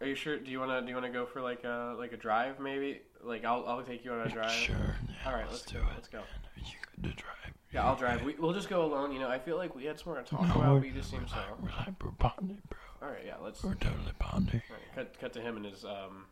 Are 0.00 0.06
you 0.06 0.14
sure? 0.14 0.38
Do 0.38 0.50
you 0.50 0.60
wanna? 0.60 0.80
Do 0.80 0.88
you 0.88 0.94
wanna 0.94 1.10
go 1.10 1.26
for 1.26 1.40
like 1.40 1.64
a 1.64 1.96
like 1.98 2.12
a 2.12 2.16
drive 2.16 2.60
maybe? 2.60 3.00
Like 3.22 3.44
I'll 3.44 3.64
I'll 3.66 3.82
take 3.82 4.04
you 4.04 4.12
on 4.12 4.20
a 4.20 4.30
drive. 4.30 4.52
Sure. 4.52 4.76
Yeah, 4.76 5.14
All 5.26 5.32
right, 5.32 5.40
let's, 5.50 5.62
let's 5.62 5.72
do 5.72 5.78
go, 5.78 5.84
it. 5.84 5.90
let's 5.94 6.08
go. 6.08 6.20
You 6.56 6.62
good 7.02 7.10
to 7.10 7.16
drive? 7.16 7.34
Yeah, 7.72 7.84
I'll 7.84 7.96
drive. 7.96 8.22
We, 8.22 8.34
we'll 8.38 8.52
just 8.54 8.68
go 8.68 8.84
alone. 8.84 9.10
You 9.12 9.18
know, 9.18 9.28
I 9.28 9.38
feel 9.40 9.56
like 9.56 9.74
we 9.74 9.84
had 9.84 9.98
some 9.98 10.12
more 10.12 10.22
to 10.22 10.28
talk 10.30 10.42
No, 10.48 10.54
about, 10.54 10.80
but 10.80 10.86
you 10.86 10.94
just 10.94 11.10
seem 11.10 11.26
so. 11.28 11.36
we're 11.60 11.68
like 11.70 12.02
we're 12.02 12.10
bonding, 12.12 12.62
bro. 12.68 12.78
All 13.08 13.12
right, 13.12 13.24
yeah. 13.26 13.34
Let's 13.42 13.62
We're 13.64 13.74
totally 13.74 14.12
bonding. 14.20 14.62
Alright, 14.70 14.94
cut 14.94 15.20
cut 15.20 15.32
to 15.32 15.40
him 15.40 15.56
and 15.56 15.66
his 15.66 15.84
um 15.84 16.26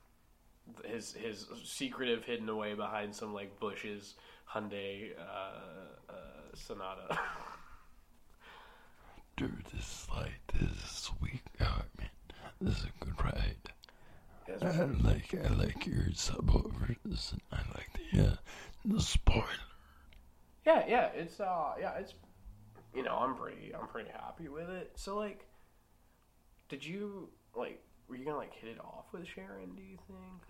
his 0.85 1.13
his 1.13 1.47
secretive 1.65 2.25
hidden 2.25 2.49
away 2.49 2.75
behind 2.75 3.15
some 3.15 3.35
like 3.35 3.59
bushes 3.59 4.15
Hyundai 4.53 5.11
uh, 5.19 6.13
uh, 6.13 6.13
Sonata. 6.57 7.19
Dude, 9.37 9.65
this 9.73 9.83
is 9.83 10.07
like 10.15 10.41
this 10.53 10.71
is 10.71 10.91
sweet. 10.91 11.43
Oh 11.61 11.83
man, 11.99 12.09
this 12.61 12.79
is 12.79 12.85
a 12.85 13.05
good 13.05 13.15
ride. 13.23 13.57
I 14.63 14.85
like 15.07 15.35
I 15.35 15.49
like 15.53 15.87
your 15.87 16.05
subwoofers 16.15 17.33
and 17.33 17.41
I 17.53 17.59
like 17.75 17.91
the 18.13 18.27
uh, 18.29 18.37
the 18.85 19.01
spoiler. 19.01 19.45
yeah, 20.65 20.85
yeah, 20.89 21.07
it's 21.15 21.41
uh 21.41 21.73
yeah, 21.81 21.93
it's 21.99 22.15
you 22.95 23.03
know, 23.03 23.17
I'm 23.17 23.35
pretty 23.35 23.75
I'm 23.75 23.89
pretty 23.89 24.11
happy 24.11 24.49
with 24.49 24.71
it. 24.71 24.93
So 24.95 25.17
like 25.17 25.45
did 26.69 26.85
you 26.85 27.29
like 27.55 27.83
were 28.09 28.17
you 28.17 28.25
gonna 28.25 28.39
like 28.39 28.55
hit 28.55 28.71
it 28.71 28.81
off 28.81 29.07
with 29.13 29.27
Sharon, 29.27 29.75
do 29.77 29.83
you 29.83 29.99
think? 30.07 30.43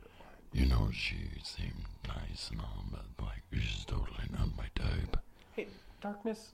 You 0.52 0.66
know, 0.66 0.90
she 0.92 1.16
seemed 1.42 1.84
nice 2.06 2.50
and 2.50 2.60
all, 2.60 2.84
but 2.90 3.04
like 3.20 3.42
she's 3.52 3.84
totally 3.84 4.28
not 4.30 4.56
my 4.56 4.66
type. 4.74 5.16
Hey, 5.54 5.66
Darkness, 6.00 6.52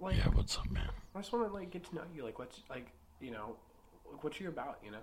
like 0.00 0.16
Yeah, 0.16 0.28
what's 0.32 0.56
up, 0.58 0.70
man? 0.70 0.88
I 1.14 1.20
just 1.20 1.32
wanna 1.32 1.52
like 1.52 1.70
get 1.70 1.84
to 1.90 1.94
know 1.94 2.02
you, 2.14 2.24
like 2.24 2.38
what's 2.38 2.60
like 2.70 2.86
you 3.20 3.30
know 3.30 3.56
like, 4.10 4.24
what 4.24 4.40
you're 4.40 4.50
about, 4.50 4.78
you 4.84 4.90
know? 4.90 4.98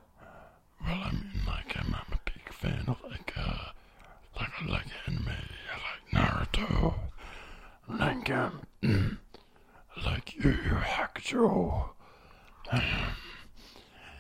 Well, 0.82 0.89
I 1.05 1.11
mean, 1.11 1.32
like 1.47 1.75
I'm, 1.78 1.93
I'm 1.93 2.13
a 2.13 2.19
big 2.25 2.53
fan 2.53 2.84
of 2.88 2.97
like 3.09 3.34
uh, 3.38 3.69
like 4.39 4.49
I 4.61 4.65
like 4.71 4.86
anime. 5.07 5.28
I 5.30 6.17
like 6.19 6.51
Naruto. 6.51 6.93
Like 7.89 8.30
um, 8.32 8.61
like 10.05 10.36
Yu 10.36 10.49
Yu 10.51 10.75
Hakusho. 10.75 11.89
Um, 12.71 12.82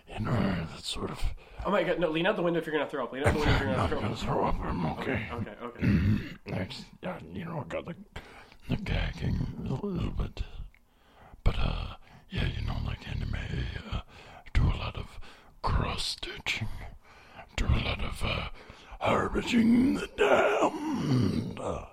you 0.07 0.25
know, 0.25 0.31
that 0.31 0.83
sort 0.83 1.11
of. 1.11 1.21
Oh 1.65 1.71
my 1.71 1.83
god, 1.83 1.99
no, 1.99 2.09
lean 2.09 2.25
out 2.25 2.35
the 2.37 2.41
window 2.43 2.59
if 2.59 2.65
you're 2.65 2.75
gonna 2.75 2.89
throw 2.89 3.03
up. 3.03 3.11
Lean 3.11 3.23
out 3.25 3.33
the 3.33 3.39
window 3.39 3.53
if 3.55 3.61
you're 3.61 3.69
I'm 3.75 3.75
gonna 3.75 3.89
not 3.89 3.89
throw 3.89 3.99
gonna 4.01 4.13
up. 4.13 4.19
throw 4.19 4.45
up. 4.45 4.55
I'm 4.63 4.85
okay. 4.99 5.27
Okay, 5.33 5.51
okay. 5.61 5.87
Next, 6.47 6.85
yeah, 7.03 7.17
you 7.33 7.45
know, 7.45 7.63
I 7.65 7.67
got 7.67 7.85
the 7.85 7.95
gagging 8.75 9.67
a 9.69 9.85
little 9.85 10.11
bit. 10.11 10.43
But, 11.43 11.55
uh, 11.57 11.95
yeah, 12.29 12.47
you 12.47 12.65
know, 12.65 12.77
like 12.85 13.07
anime, 13.07 13.35
uh, 13.91 14.01
do 14.53 14.63
a 14.63 14.77
lot 14.77 14.95
of 14.95 15.19
cross 15.61 16.05
stitching, 16.07 16.67
do 17.55 17.65
a 17.65 17.81
lot 17.83 18.03
of, 18.03 18.21
uh, 18.23 18.49
harvesting 18.99 19.93
the 19.95 20.07
damned. 20.17 21.59
All 21.59 21.85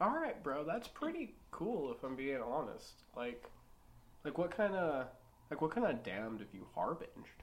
right, 0.00 0.42
bro. 0.42 0.64
That's 0.64 0.88
pretty 0.88 1.34
cool. 1.50 1.92
If 1.92 2.02
I'm 2.02 2.16
being 2.16 2.40
honest, 2.42 3.02
like, 3.16 3.44
like 4.24 4.38
what 4.38 4.50
kind 4.56 4.74
of, 4.74 5.06
like 5.50 5.60
what 5.60 5.70
kind 5.70 5.86
of 5.86 6.02
damned 6.02 6.40
have 6.40 6.48
you 6.52 6.66
harbinged? 6.74 7.42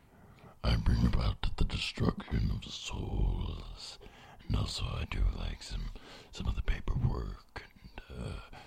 I 0.63 0.75
bring 0.75 1.05
about 1.05 1.55
the 1.57 1.63
destruction 1.63 2.51
of 2.53 2.61
the 2.61 2.71
souls, 2.71 3.97
and 4.45 4.55
also 4.57 4.83
I 4.83 5.05
do 5.09 5.19
like 5.37 5.63
some 5.63 5.85
some 6.31 6.47
of 6.47 6.55
the 6.55 6.61
paperwork, 6.61 7.63
uh, 8.09 8.57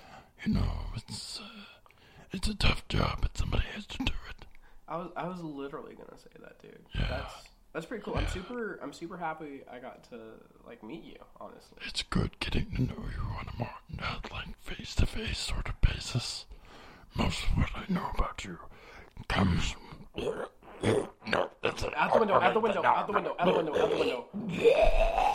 you 0.45 0.53
know, 0.55 0.71
it's 0.97 1.41
uh, 1.41 1.65
it's 2.33 2.49
a 2.49 2.55
tough 2.55 2.87
job, 2.89 3.19
but 3.23 3.37
somebody 3.37 3.65
has 3.75 3.87
to 3.87 3.99
do 3.99 4.13
it. 4.31 4.47
I 4.89 4.97
was, 4.97 5.11
I 5.17 5.27
was 5.27 5.41
literally 5.41 5.95
gonna 5.95 6.19
say 6.19 6.31
that, 6.41 6.59
dude. 6.61 6.79
Yeah. 6.95 7.07
That's 7.09 7.35
that's 7.73 7.87
pretty 7.87 8.05
cool. 8.05 8.17
I'm 8.19 8.27
super, 8.29 8.79
I'm 8.83 8.93
super 8.93 9.17
happy 9.17 9.63
I 9.73 9.79
got 9.79 10.05
to 10.11 10.19
like 10.67 10.83
meet 10.83 11.05
you. 11.05 11.17
Honestly, 11.41 11.79
It's 11.87 12.03
good 12.03 12.39
getting 12.41 12.71
to 12.77 12.83
know 12.83 13.05
you 13.17 13.23
on 13.39 13.47
a 13.49 13.59
more 13.59 13.71
uh, 14.03 14.17
like 14.31 14.59
face 14.61 14.95
to 14.97 15.07
face 15.07 15.39
sort 15.39 15.69
of 15.69 15.81
basis. 15.81 16.45
Most 17.15 17.45
of 17.45 17.57
what 17.57 17.71
I 17.75 17.85
know 17.93 18.11
about 18.15 18.45
you 18.45 18.59
comes. 19.29 19.75
No, 21.27 21.51
that's 21.63 21.83
it. 21.85 21.95
out 21.97 22.13
the 22.13 22.19
window, 22.19 22.35
out 22.35 22.53
the 22.53 22.61
window, 22.61 22.85
out 22.85 23.07
the 23.07 23.13
window, 23.13 23.37
out 23.39 23.47
the 23.47 23.53
window, 23.55 23.83
out 23.83 23.91
the 23.91 23.97
window. 23.97 25.33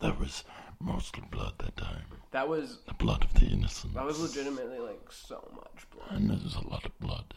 That 0.00 0.18
was 0.18 0.44
mostly 0.78 1.22
blood 1.30 1.54
that 1.58 1.76
time. 1.76 2.19
That 2.32 2.48
was, 2.48 2.78
The 2.86 2.94
blood 2.94 3.24
of 3.24 3.34
the 3.34 3.46
innocent. 3.46 3.94
that 3.94 4.04
was 4.04 4.20
legitimately 4.20 4.78
like 4.78 5.10
so 5.10 5.48
much 5.54 5.84
blood. 5.90 6.12
And 6.12 6.30
there's 6.30 6.54
a 6.54 6.66
lot 6.68 6.84
of 6.86 6.98
blood. 7.00 7.34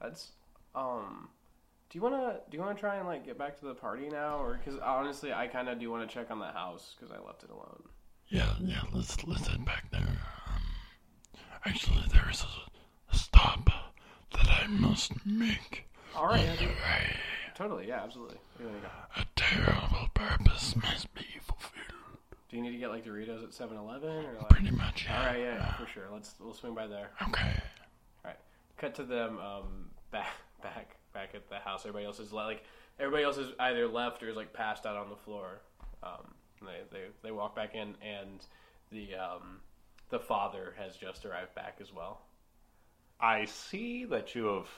That's, 0.00 0.32
um. 0.74 1.28
Do 1.90 1.98
you 1.98 2.02
wanna 2.02 2.40
do 2.50 2.56
you 2.56 2.62
wanna 2.62 2.78
try 2.78 2.96
and 2.96 3.06
like 3.06 3.26
get 3.26 3.36
back 3.38 3.58
to 3.60 3.66
the 3.66 3.74
party 3.74 4.08
now, 4.08 4.38
or 4.38 4.54
because 4.62 4.80
honestly, 4.80 5.30
I 5.32 5.46
kind 5.46 5.68
of 5.68 5.78
do 5.78 5.90
want 5.90 6.08
to 6.08 6.12
check 6.12 6.30
on 6.30 6.38
the 6.38 6.46
house 6.46 6.94
because 6.98 7.14
I 7.14 7.22
left 7.26 7.42
it 7.44 7.50
alone. 7.50 7.82
Yeah, 8.28 8.54
yeah. 8.62 8.80
Let's 8.94 9.22
let's 9.26 9.46
head 9.46 9.62
back 9.66 9.90
there. 9.92 10.00
Um, 10.46 10.62
actually, 11.66 12.02
there 12.10 12.30
is 12.30 12.42
a, 12.44 13.14
a 13.14 13.18
stop 13.18 13.66
that 14.32 14.48
I 14.48 14.66
must 14.68 15.12
make. 15.26 15.84
All 16.16 16.26
right, 16.28 16.48
yeah, 16.60 16.68
totally, 17.54 17.88
yeah, 17.88 18.02
absolutely. 18.02 18.38
Where 18.56 18.68
do 18.70 18.74
go? 18.80 18.88
A 19.20 19.26
terrible 19.36 20.08
purpose 20.14 20.74
must 20.76 21.12
be 21.14 21.26
fulfilled. 21.42 21.91
Do 22.52 22.58
you 22.58 22.64
need 22.64 22.72
to 22.72 22.78
get 22.78 22.90
like 22.90 23.06
Doritos 23.06 23.42
at 23.42 23.50
7-Eleven 23.50 24.26
or 24.26 24.34
like? 24.38 24.48
Pretty 24.50 24.70
much. 24.72 25.06
Yeah. 25.06 25.18
All 25.18 25.26
right, 25.26 25.40
yeah, 25.40 25.54
yeah, 25.54 25.76
for 25.78 25.86
sure. 25.86 26.04
Let's 26.12 26.34
we'll 26.38 26.52
swing 26.52 26.74
by 26.74 26.86
there. 26.86 27.08
Okay. 27.22 27.54
All 28.24 28.26
right, 28.26 28.36
cut 28.76 28.94
to 28.96 29.04
them 29.04 29.38
um, 29.38 29.86
back 30.10 30.28
back 30.62 30.96
back 31.14 31.30
at 31.34 31.48
the 31.48 31.56
house. 31.56 31.80
Everybody 31.86 32.04
else 32.04 32.20
is 32.20 32.30
le- 32.30 32.44
like 32.44 32.62
everybody 33.00 33.24
else 33.24 33.38
is 33.38 33.52
either 33.58 33.88
left 33.88 34.22
or 34.22 34.28
is 34.28 34.36
like 34.36 34.52
passed 34.52 34.84
out 34.84 34.96
on 34.96 35.08
the 35.08 35.16
floor. 35.16 35.62
Um, 36.02 36.34
they, 36.60 36.80
they 36.98 37.04
they 37.22 37.30
walk 37.30 37.56
back 37.56 37.74
in, 37.74 37.94
and 38.02 38.44
the 38.90 39.14
um, 39.14 39.60
the 40.10 40.20
father 40.20 40.74
has 40.78 40.94
just 40.96 41.24
arrived 41.24 41.54
back 41.54 41.78
as 41.80 41.90
well. 41.90 42.20
I 43.18 43.46
see 43.46 44.04
that 44.04 44.34
you 44.34 44.44
have 44.44 44.68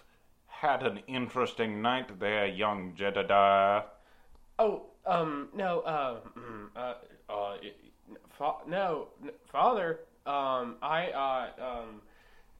had 0.47 0.85
an 0.85 1.01
interesting 1.09 1.83
night 1.83 2.21
there, 2.21 2.47
young 2.47 2.95
Jedediah. 2.95 3.83
Oh, 4.61 4.85
um, 5.07 5.49
no, 5.55 5.81
uh, 5.81 6.21
mm, 6.39 6.69
uh, 7.29 7.57
fa- 8.39 8.55
no, 8.67 9.09
n- 9.23 9.31
father, 9.47 10.01
um, 10.27 10.77
I, 10.83 11.09
uh, 11.11 11.65
um, 11.65 12.03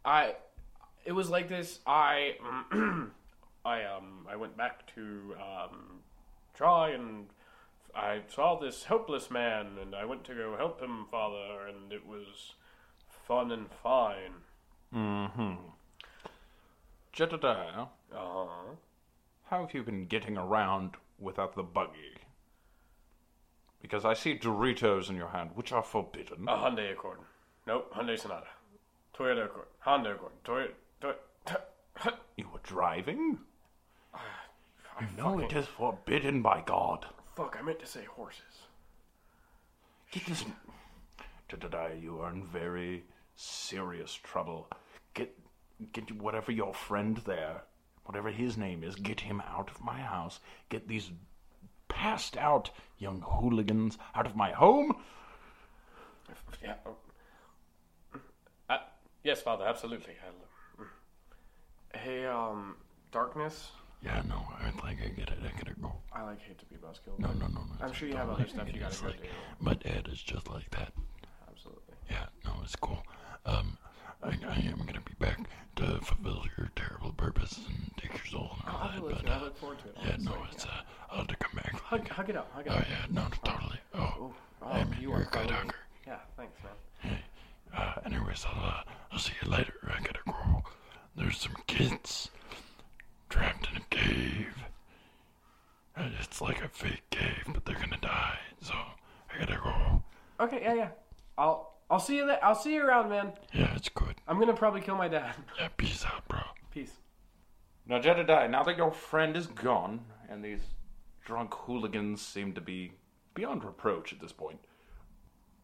I, 0.05 0.35
it 1.05 1.13
was 1.13 1.29
like 1.31 1.49
this. 1.49 1.81
I, 1.87 2.37
I, 3.65 3.85
um, 3.85 4.27
I 4.29 4.37
went 4.37 4.57
back 4.57 4.87
to, 4.95 5.35
um, 5.41 6.01
try 6.55 6.91
and 6.91 7.27
I 7.95 8.21
saw 8.29 8.59
this 8.59 8.85
helpless 8.85 9.31
man, 9.31 9.79
and 9.81 9.95
I 9.95 10.05
went 10.05 10.25
to 10.25 10.35
go 10.35 10.57
help 10.57 10.81
him, 10.81 11.07
father, 11.11 11.67
and 11.69 11.93
it 11.93 12.07
was 12.07 12.55
fun 13.27 13.53
and 13.53 13.67
fine. 13.83 14.33
Mm-hmm. 14.95 15.55
Jedediah, 17.13 17.87
Uh 18.13 18.17
huh. 18.17 18.75
how 19.45 19.61
have 19.61 19.73
you 19.75 19.83
been 19.83 20.07
getting 20.07 20.37
around 20.37 20.95
without 21.19 21.55
the 21.55 21.63
buggy? 21.63 22.14
Because 23.85 24.07
I 24.07 24.15
see 24.15 24.35
Doritos 24.39 25.11
in 25.11 25.17
your 25.17 25.29
hand, 25.29 25.51
which 25.57 25.71
are 25.71 25.83
forbidden. 25.83 26.49
A 26.49 26.53
Hyundai 26.57 26.91
Accord. 26.91 27.19
Nope, 27.67 27.93
Hyundai 27.95 28.19
Sonata. 28.19 28.47
Toyota 29.15 29.45
Accord. 29.45 29.67
Honda 29.81 30.13
Accord. 30.13 30.33
Toyota. 30.43 31.17
You 32.39 32.47
were 32.51 32.61
driving? 32.63 33.41
I 34.15 35.05
No, 35.19 35.35
fucking- 35.39 35.51
it 35.51 35.53
is 35.53 35.67
forbidden 35.67 36.41
by 36.41 36.63
God. 36.65 37.05
Fuck, 37.37 37.59
I 37.61 37.63
meant 37.63 37.79
to 37.81 37.87
say 37.87 38.05
horses. 38.05 38.41
Get 40.13 40.25
this. 40.25 40.47
Jedediah, 41.51 41.97
you 42.01 42.21
are 42.21 42.33
in 42.33 42.47
very 42.47 43.05
serious 43.37 44.15
trouble. 44.15 44.67
Get, 45.13 45.37
get 45.93 46.11
whatever 46.13 46.53
your 46.53 46.73
friend 46.73 47.19
there, 47.27 47.65
whatever 48.07 48.31
his 48.31 48.57
name 48.57 48.83
is, 48.83 48.95
get 48.95 49.21
him 49.21 49.43
out 49.43 49.69
of 49.71 49.85
my 49.85 49.99
house. 50.01 50.41
Get 50.71 50.89
these 50.89 51.11
passed 51.95 52.37
out 52.37 52.71
young 52.99 53.21
hooligans 53.23 53.97
out 54.15 54.27
of 54.27 54.35
my 54.37 54.51
home. 54.51 54.97
Yeah. 56.63 56.75
oh. 56.87 56.97
Uh, 58.69 58.79
yes, 59.23 59.41
Father, 59.43 59.65
absolutely. 59.67 60.15
I'll, 60.27 60.85
uh, 60.85 61.99
Hey, 61.99 62.27
um, 62.27 62.77
Darkness. 63.13 63.71
Yeah, 64.03 64.23
no, 64.29 64.43
I 64.61 64.71
think 64.71 65.01
I 65.03 65.09
get 65.09 65.29
it. 65.29 65.39
I 65.43 65.57
gotta 65.57 65.79
go. 65.81 65.93
I 66.13 66.23
like 66.23 66.41
hate 66.43 66.59
to 66.59 66.65
be 66.67 66.77
buzzkill. 66.77 67.19
No, 67.19 67.29
no, 67.29 67.47
no, 67.47 67.61
no. 67.61 67.75
I'm 67.81 67.93
sure 67.93 68.09
you 68.09 68.17
have 68.17 68.29
other 68.29 68.47
stuff 68.47 68.67
you 68.67 68.81
gotta 68.81 68.87
It's 68.93 69.01
go 69.01 69.09
like, 69.09 69.23
do. 69.23 69.29
My 69.61 69.75
dad 69.75 70.09
is 70.13 70.21
just 70.21 70.49
like 70.51 70.69
that. 70.73 70.93
Absolutely. 71.49 71.95
yeah, 72.11 72.27
no, 72.45 72.53
it's 72.63 72.77
cool. 72.77 73.03
Um, 73.47 73.79
I, 74.23 74.29
I 74.49 74.57
am 74.69 74.83
gonna 74.87 75.01
be 75.01 75.15
back 75.19 75.39
to 75.77 76.01
fulfill 76.03 76.45
your 76.59 76.71
terrible 76.77 77.13
purpose 77.13 77.59
and 77.67 77.91
take 77.97 78.13
your 78.13 78.27
soul 78.27 78.51
and 78.67 78.75
all 78.75 78.81
I'll 78.83 79.09
that. 79.09 79.15
But 79.17 79.23
you. 79.25 79.31
I 79.31 79.37
uh, 79.37 79.41
look 79.45 79.57
forward 79.59 79.79
to 79.81 79.89
it. 79.89 79.95
yeah, 80.03 80.13
honestly. 80.13 80.25
no, 80.33 80.47
it's 80.53 80.65
uh, 80.67 80.81
I'll 81.15 81.21
have 81.21 81.29
to 81.29 81.37
come 81.37 81.53
back. 81.55 81.73
Hug, 81.81 82.09
hug 82.09 82.29
it 82.29 82.37
up. 82.37 82.51
Hug 82.53 82.67
it 82.67 82.73
Oh 82.73 82.77
up. 82.77 82.85
yeah, 82.89 83.07
no, 83.11 83.27
totally. 83.45 83.79
Oh, 83.95 84.35
Oh, 84.63 84.73
hey 84.73 84.85
man, 84.85 84.97
you 85.01 85.09
you're 85.11 85.19
are 85.19 85.23
a 85.23 85.25
good 85.25 85.33
totally- 85.33 85.55
hugger. 85.55 85.75
Yeah, 86.07 86.19
thanks, 86.37 86.59
man. 86.65 87.19
Uh, 87.77 87.95
anyways, 88.05 88.45
I'll 88.49 88.65
uh, 88.65 88.83
I'll 89.13 89.19
see 89.19 89.33
you 89.43 89.49
later. 89.51 89.75
I 89.87 90.01
gotta 90.01 90.19
go. 90.27 90.63
There's 91.17 91.39
some 91.39 91.55
kids 91.67 92.31
trapped 93.29 93.69
in 93.71 93.77
a 93.77 93.85
cave. 93.91 94.55
It's 95.97 96.41
like 96.41 96.63
a 96.65 96.69
fake 96.69 97.03
cave, 97.11 97.45
but 97.49 97.65
they're 97.65 97.75
gonna 97.77 97.99
die. 98.01 98.39
So 98.61 98.75
I 98.75 99.39
gotta 99.39 99.61
go. 99.63 100.03
Okay, 100.41 100.61
yeah, 100.63 100.75
yeah. 100.75 100.89
I'll 101.39 101.75
I'll 101.91 102.01
see 102.01 102.17
you 102.17 102.27
there. 102.27 102.43
I'll 102.45 102.55
see 102.57 102.75
you 102.75 102.83
around, 102.85 103.09
man. 103.11 103.33
Yeah, 103.53 103.73
it's 103.77 103.89
good. 103.89 104.15
I'm 104.27 104.39
gonna 104.41 104.55
probably 104.55 104.81
kill 104.81 104.97
my 104.97 105.09
dad. 105.09 105.35
Yeah, 105.59 105.69
peace 105.77 106.05
out, 106.05 106.27
bro. 106.29 106.41
Peace. 106.73 106.93
Now, 107.87 107.99
Jedediah, 108.01 108.49
now 108.49 108.63
that 108.63 108.77
your 108.77 108.91
friend 108.93 109.37
is 109.37 109.47
gone, 109.47 110.01
and 110.31 110.43
these 110.45 110.63
drunk 111.25 111.55
hooligans 111.55 112.21
seem 112.21 112.53
to 112.53 112.61
be 112.61 112.93
beyond 113.35 113.65
reproach 113.65 114.13
at 114.13 114.21
this 114.21 114.33
point, 114.33 114.61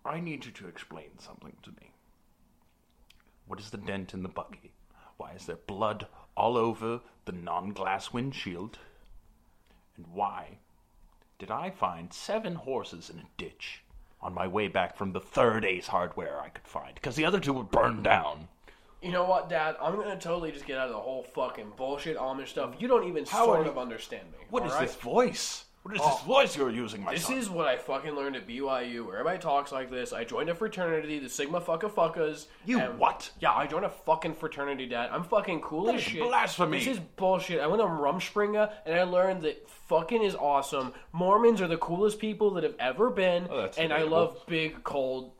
I 0.05 0.21
need 0.21 0.47
you 0.47 0.53
to 0.53 0.69
explain 0.69 1.19
something 1.19 1.57
to 1.63 1.71
me. 1.71 1.93
What 3.47 3.61
is 3.61 3.71
the 3.71 3.79
dent 3.79 4.15
in 4.15 4.23
the 4.23 4.29
buggy? 4.29 4.73
Why 5.17 5.33
is 5.33 5.47
there 5.47 5.57
blood 5.57 6.07
all 6.37 6.57
over 6.57 7.01
the 7.27 7.33
non 7.33 7.73
glass 7.73 8.13
windshield? 8.13 8.79
And 9.97 10.07
why 10.15 10.59
did 11.39 11.51
I 11.51 11.71
find 11.71 12.13
seven 12.13 12.55
horses 12.55 13.11
in 13.11 13.19
a 13.19 13.29
ditch 13.37 13.83
on 14.23 14.33
my 14.33 14.47
way 14.47 14.69
back 14.69 14.97
from 14.97 15.13
the 15.13 15.21
third 15.21 15.65
Ace 15.65 15.89
Hardware 15.89 16.41
I 16.41 16.49
could 16.49 16.67
find? 16.67 16.95
Because 16.95 17.17
the 17.17 17.25
other 17.25 17.41
two 17.41 17.53
were 17.53 17.65
burned 17.65 18.05
down. 18.05 18.49
You 19.03 19.13
know 19.13 19.25
what, 19.25 19.49
Dad? 19.49 19.77
I'm 19.81 19.97
gonna 19.97 20.19
totally 20.19 20.53
just 20.53 20.67
get 20.67 20.77
out 20.79 20.89
of 20.89 20.93
the 20.93 21.01
whole 21.01 21.23
fucking 21.35 21.73
bullshit 21.77 22.19
Amish 22.19 22.49
stuff. 22.49 22.75
You 22.79 22.87
don't 22.89 23.09
even 23.09 23.25
How 23.25 23.47
sort 23.47 23.61
are 23.61 23.65
you- 23.65 23.71
of 23.71 23.79
understand 23.79 24.31
me. 24.33 24.39
What 24.51 24.67
is 24.67 24.73
alright? 24.73 24.89
this 24.89 24.97
voice? 24.97 25.65
What 25.83 25.95
is 25.95 26.03
this 26.03 26.11
oh. 26.13 26.25
voice 26.27 26.55
you're 26.59 26.69
using, 26.71 27.03
my 27.03 27.15
This 27.15 27.25
son? 27.25 27.39
is 27.39 27.49
what 27.49 27.67
I 27.67 27.79
fucking 27.79 28.15
learned 28.15 28.37
at 28.37 28.47
BYU, 28.47 29.07
where 29.07 29.17
everybody 29.17 29.39
talks 29.39 29.73
like 29.73 29.91
this. 29.91 30.13
I 30.13 30.25
joined 30.25 30.51
a 30.51 30.55
fraternity, 30.55 31.19
the 31.19 31.31
Sigma 31.31 31.59
Fucka 31.63 31.91
Fuckas. 31.91 32.49
You 32.67 32.79
and- 32.81 32.99
what? 32.99 33.31
Yeah, 33.41 33.55
I 33.55 33.67
joined 33.67 33.87
a 33.87 33.91
fucking 33.91 34.35
fraternity, 34.35 34.85
Dad. 34.85 35.09
I'm 35.11 35.25
fucking 35.25 35.63
cool 35.63 35.89
as 35.89 35.95
is 35.97 36.03
shit. 36.03 36.23
blasphemy. 36.23 36.81
This 36.81 36.89
is 36.89 36.99
bullshit. 37.17 37.61
I 37.61 37.67
went 37.67 37.81
on 37.81 37.99
Rumspringa 37.99 38.71
and 38.85 38.95
I 38.95 39.05
learned 39.05 39.41
that 39.43 39.67
fucking 39.89 40.23
is 40.23 40.35
awesome. 40.35 40.93
Mormons 41.13 41.63
are 41.63 41.69
the 41.69 41.79
coolest 41.79 42.19
people 42.19 42.51
that 42.51 42.65
have 42.65 42.77
ever 42.79 43.09
been, 43.09 43.49
Oh, 43.51 43.63
that's 43.63 43.79
and 43.79 43.91
I 43.91 44.01
debatable. 44.01 44.19
love 44.19 44.47
big 44.47 44.85
cold, 44.85 45.33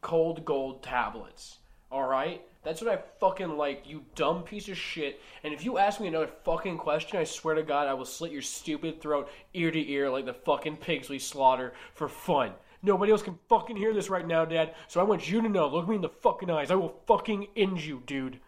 cold 0.00 0.44
gold 0.44 0.82
tablets. 0.82 1.58
All 1.92 2.08
right. 2.08 2.42
That's 2.66 2.82
what 2.82 2.92
I 2.92 3.00
fucking 3.20 3.56
like, 3.56 3.88
you 3.88 4.04
dumb 4.16 4.42
piece 4.42 4.68
of 4.68 4.76
shit. 4.76 5.20
And 5.44 5.54
if 5.54 5.64
you 5.64 5.78
ask 5.78 6.00
me 6.00 6.08
another 6.08 6.28
fucking 6.42 6.78
question, 6.78 7.16
I 7.16 7.22
swear 7.22 7.54
to 7.54 7.62
God, 7.62 7.86
I 7.86 7.94
will 7.94 8.04
slit 8.04 8.32
your 8.32 8.42
stupid 8.42 9.00
throat 9.00 9.30
ear 9.54 9.70
to 9.70 9.90
ear 9.92 10.10
like 10.10 10.26
the 10.26 10.34
fucking 10.34 10.78
pigs 10.78 11.08
we 11.08 11.20
slaughter 11.20 11.74
for 11.94 12.08
fun. 12.08 12.50
Nobody 12.82 13.12
else 13.12 13.22
can 13.22 13.38
fucking 13.48 13.76
hear 13.76 13.94
this 13.94 14.10
right 14.10 14.26
now, 14.26 14.44
Dad. 14.44 14.74
So 14.88 14.98
I 14.98 15.04
want 15.04 15.30
you 15.30 15.40
to 15.42 15.48
know. 15.48 15.68
Look 15.68 15.86
me 15.86 15.94
in 15.94 16.00
the 16.00 16.08
fucking 16.08 16.50
eyes. 16.50 16.72
I 16.72 16.74
will 16.74 17.00
fucking 17.06 17.46
end 17.54 17.84
you, 17.84 18.02
dude. 18.04 18.40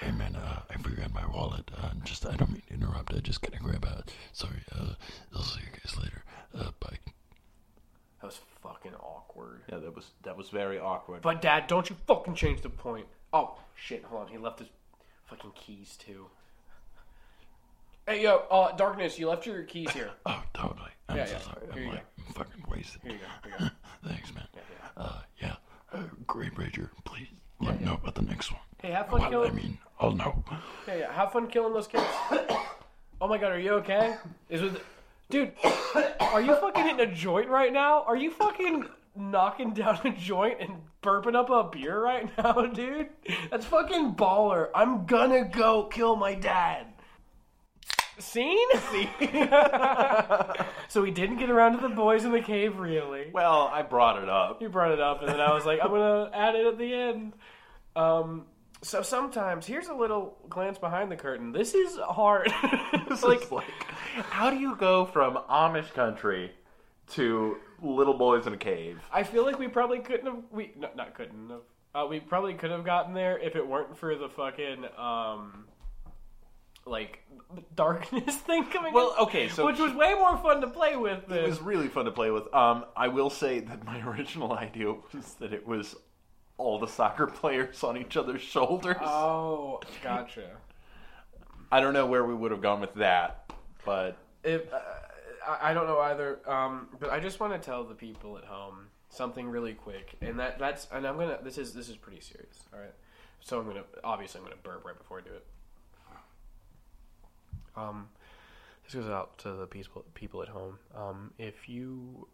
Hey 0.00 0.10
man, 0.10 0.36
uh, 0.36 0.60
I 0.68 0.76
forgot 0.82 1.14
my 1.14 1.26
wallet. 1.28 1.70
Uh, 1.82 1.92
just 2.04 2.26
I 2.26 2.36
don't 2.36 2.50
mean 2.50 2.62
to 2.68 2.74
interrupt. 2.74 3.14
I 3.14 3.20
just 3.20 3.40
gotta 3.40 3.56
grab 3.56 3.86
out. 3.86 4.12
Sorry. 4.34 4.62
Uh, 4.78 4.92
I'll 5.34 5.42
see 5.42 5.60
you 5.60 5.80
guys 5.82 5.96
later. 5.96 6.22
Uh, 6.54 6.72
bye. 6.78 6.98
That 8.20 8.26
was 8.26 8.40
fucking 8.68 8.94
awkward. 8.94 9.62
Yeah, 9.70 9.78
that 9.78 9.94
was 9.94 10.10
that 10.22 10.36
was 10.36 10.48
very 10.50 10.78
awkward. 10.78 11.22
But 11.22 11.40
Dad, 11.42 11.66
don't 11.66 11.88
you 11.88 11.96
fucking 12.06 12.34
change 12.34 12.60
the 12.62 12.68
point. 12.70 13.06
Oh 13.32 13.58
shit! 13.74 14.04
Hold 14.04 14.22
on, 14.22 14.28
he 14.28 14.38
left 14.38 14.58
his 14.60 14.68
fucking 15.26 15.52
keys 15.54 15.96
too. 15.98 16.26
Hey 18.06 18.22
yo, 18.22 18.44
uh, 18.50 18.72
darkness, 18.76 19.18
you 19.18 19.28
left 19.28 19.46
your 19.46 19.62
keys 19.64 19.90
here. 19.90 20.10
Oh, 20.26 20.42
totally. 20.54 20.90
I'm 21.08 21.16
Yeah, 21.18 21.24
so 21.26 21.32
yeah. 21.32 21.38
sorry. 21.40 21.66
Here 21.74 21.82
I'm 21.84 21.88
like 21.94 22.04
I'm 22.26 22.32
fucking 22.34 22.64
wasted. 22.68 23.00
Here 23.02 23.12
you 23.12 23.18
go. 23.18 23.26
Here 23.48 23.56
you 23.60 23.66
go. 23.66 24.08
Thanks, 24.08 24.34
man. 24.34 24.44
Uh, 24.96 25.20
yeah. 25.42 25.54
Uh, 25.92 26.02
Great 26.26 26.54
Rager, 26.54 26.88
please 27.04 27.28
let 27.60 27.78
me 27.80 27.86
know 27.86 27.94
about 27.94 28.14
the 28.14 28.22
next 28.22 28.50
one. 28.52 28.60
Hey, 28.82 28.90
have 28.92 29.08
fun 29.08 29.20
Well, 29.20 29.28
I 29.28 29.30
killing. 29.30 29.54
mean, 29.56 29.78
I'll 30.00 30.12
know. 30.12 30.42
Yeah, 30.86 30.94
yeah. 30.96 31.12
Have 31.12 31.32
fun 31.32 31.48
killing 31.48 31.72
those 31.74 31.86
kids. 31.86 32.04
oh 33.20 33.26
my 33.28 33.38
god, 33.38 33.52
are 33.52 33.58
you 33.58 33.72
okay? 33.74 34.16
Is 34.48 34.62
with, 34.62 34.80
dude? 35.30 35.52
Are 36.20 36.40
you 36.40 36.54
fucking 36.56 36.84
hitting 36.84 37.00
a 37.00 37.12
joint 37.12 37.48
right 37.48 37.72
now? 37.72 38.02
Are 38.04 38.16
you 38.16 38.30
fucking 38.30 38.86
knocking 39.16 39.72
down 39.74 39.98
a 40.04 40.10
joint 40.12 40.58
and 40.60 40.72
burping 41.02 41.34
up 41.34 41.50
a 41.50 41.64
beer 41.64 42.00
right 42.02 42.30
now, 42.38 42.66
dude? 42.66 43.08
That's 43.50 43.66
fucking 43.66 44.14
baller. 44.14 44.68
I'm 44.74 45.06
gonna 45.06 45.44
go 45.44 45.84
kill 45.84 46.16
my 46.16 46.34
dad. 46.34 46.86
Scene? 48.20 48.58
so 50.88 51.02
we 51.02 51.12
didn't 51.12 51.36
get 51.38 51.50
around 51.50 51.76
to 51.76 51.78
the 51.88 51.94
boys 51.94 52.24
in 52.24 52.32
the 52.32 52.40
cave, 52.40 52.76
really. 52.78 53.30
well, 53.32 53.70
I 53.72 53.82
brought 53.82 54.20
it 54.20 54.28
up. 54.28 54.60
You 54.60 54.68
brought 54.68 54.90
it 54.90 54.98
up, 55.00 55.20
and 55.20 55.28
then 55.28 55.40
I 55.40 55.54
was 55.54 55.64
like, 55.64 55.78
I'm 55.80 55.90
gonna 55.90 56.30
add 56.34 56.56
it 56.56 56.66
at 56.66 56.78
the 56.78 56.92
end. 56.94 57.32
Um, 57.94 58.46
so 58.82 59.02
sometimes 59.02 59.66
here's 59.66 59.88
a 59.88 59.94
little 59.94 60.36
glance 60.48 60.78
behind 60.78 61.10
the 61.10 61.16
curtain. 61.16 61.52
This 61.52 61.74
is 61.74 61.98
hard. 61.98 62.52
it's 62.62 63.22
like, 63.24 63.50
like, 63.50 63.64
how 64.30 64.50
do 64.50 64.58
you 64.58 64.76
go 64.76 65.04
from 65.06 65.38
Amish 65.50 65.92
country 65.94 66.52
to 67.12 67.56
little 67.82 68.14
boys 68.14 68.46
in 68.46 68.52
a 68.52 68.58
cave? 68.58 69.00
I 69.12 69.22
feel 69.24 69.44
like 69.44 69.58
we 69.58 69.68
probably 69.68 69.98
couldn't 69.98 70.26
have. 70.26 70.42
We 70.50 70.72
no, 70.76 70.90
not 70.96 71.14
couldn't 71.14 71.50
have. 71.50 71.60
Uh, 71.94 72.06
we 72.08 72.20
probably 72.20 72.54
could 72.54 72.70
have 72.70 72.84
gotten 72.84 73.14
there 73.14 73.38
if 73.38 73.56
it 73.56 73.66
weren't 73.66 73.96
for 73.96 74.14
the 74.14 74.28
fucking 74.28 74.84
um, 74.96 75.64
like 76.86 77.20
darkness 77.74 78.36
thing 78.46 78.64
coming. 78.66 78.92
Well, 78.92 79.12
up, 79.12 79.28
okay, 79.28 79.48
so 79.48 79.66
which 79.66 79.78
was 79.78 79.92
way 79.94 80.14
more 80.14 80.36
fun 80.38 80.60
to 80.60 80.68
play 80.68 80.96
with. 80.96 81.26
Than, 81.26 81.38
It 81.38 81.48
was 81.48 81.60
really 81.60 81.88
fun 81.88 82.04
to 82.04 82.10
play 82.10 82.30
with. 82.30 82.52
Um, 82.54 82.84
I 82.96 83.08
will 83.08 83.30
say 83.30 83.60
that 83.60 83.84
my 83.84 84.00
original 84.06 84.52
idea 84.52 84.94
was 85.12 85.34
that 85.40 85.52
it 85.52 85.66
was 85.66 85.96
all 86.58 86.78
the 86.78 86.86
soccer 86.86 87.26
players 87.40 87.82
on 87.82 87.96
each 87.96 88.16
other's 88.16 88.42
shoulders. 88.42 88.96
oh, 89.00 89.80
gotcha. 90.02 90.50
I 91.72 91.80
don't 91.80 91.92
know 91.92 92.06
where 92.06 92.24
we 92.24 92.34
would 92.34 92.50
have 92.50 92.62
gone 92.62 92.80
with 92.80 92.94
that, 92.94 93.52
but 93.84 94.16
If 94.42 94.72
uh, 94.72 94.78
I, 95.60 95.74
don't 95.74 95.86
know 95.86 95.98
either, 95.98 96.40
um, 96.50 96.88
but 96.98 97.10
I 97.10 97.20
just 97.20 97.40
want 97.40 97.52
to 97.52 97.58
tell 97.58 97.84
the 97.84 97.94
people 97.94 98.38
at 98.38 98.44
home 98.44 98.86
something 99.10 99.48
really 99.48 99.74
quick, 99.74 100.16
and 100.22 100.38
that 100.38 100.58
that's 100.58 100.86
and 100.92 101.06
I'm 101.06 101.18
gonna 101.18 101.38
this 101.42 101.58
is 101.58 101.74
this 101.74 101.90
is 101.90 101.96
pretty 101.96 102.20
serious. 102.20 102.64
All 102.72 102.80
right, 102.80 102.94
so 103.40 103.60
I'm 103.60 103.66
gonna 103.66 103.84
obviously 104.02 104.40
I'm 104.40 104.44
gonna 104.44 104.56
burp 104.62 104.84
right 104.84 104.96
before 104.96 105.18
I 105.18 105.22
do 105.22 105.34
it. 105.34 105.46
Um, 107.76 108.08
this 108.84 108.94
goes 108.94 109.10
out 109.10 109.36
to 109.38 109.52
the 109.52 109.66
people 109.66 110.04
people 110.14 110.42
at 110.42 110.48
home. 110.48 110.78
Um, 110.96 111.32
if 111.38 111.68
you 111.68 112.26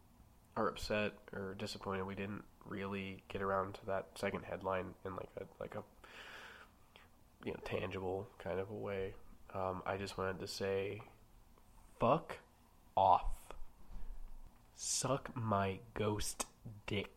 are 0.57 0.69
upset 0.69 1.13
or 1.33 1.55
disappointed, 1.59 2.07
we 2.07 2.15
didn't 2.15 2.45
really 2.67 3.23
get 3.29 3.43
around 3.43 3.75
to 3.75 3.87
that 3.87 4.07
second 4.15 4.45
headline 4.45 4.95
in 5.05 5.15
like 5.17 5.29
a 5.39 5.45
like 5.61 5.75
a 5.75 5.83
you 7.45 7.53
know 7.53 7.61
tangible 7.65 8.29
kind 8.39 8.59
of 8.59 8.71
a 8.71 8.75
way. 8.75 9.15
Um, 9.55 9.83
I 9.87 9.97
just 9.97 10.19
wanted 10.19 10.41
to 10.41 10.47
say 10.47 11.03
fuck 12.01 12.39
off. 12.97 13.27
Suck 14.77 15.31
my 15.35 15.79
ghost 15.95 16.47
dick. 16.87 17.11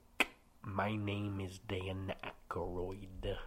My 0.64 0.96
name 0.96 1.40
is 1.40 1.60
Dan 1.68 2.14
Aykroyd. 2.24 3.38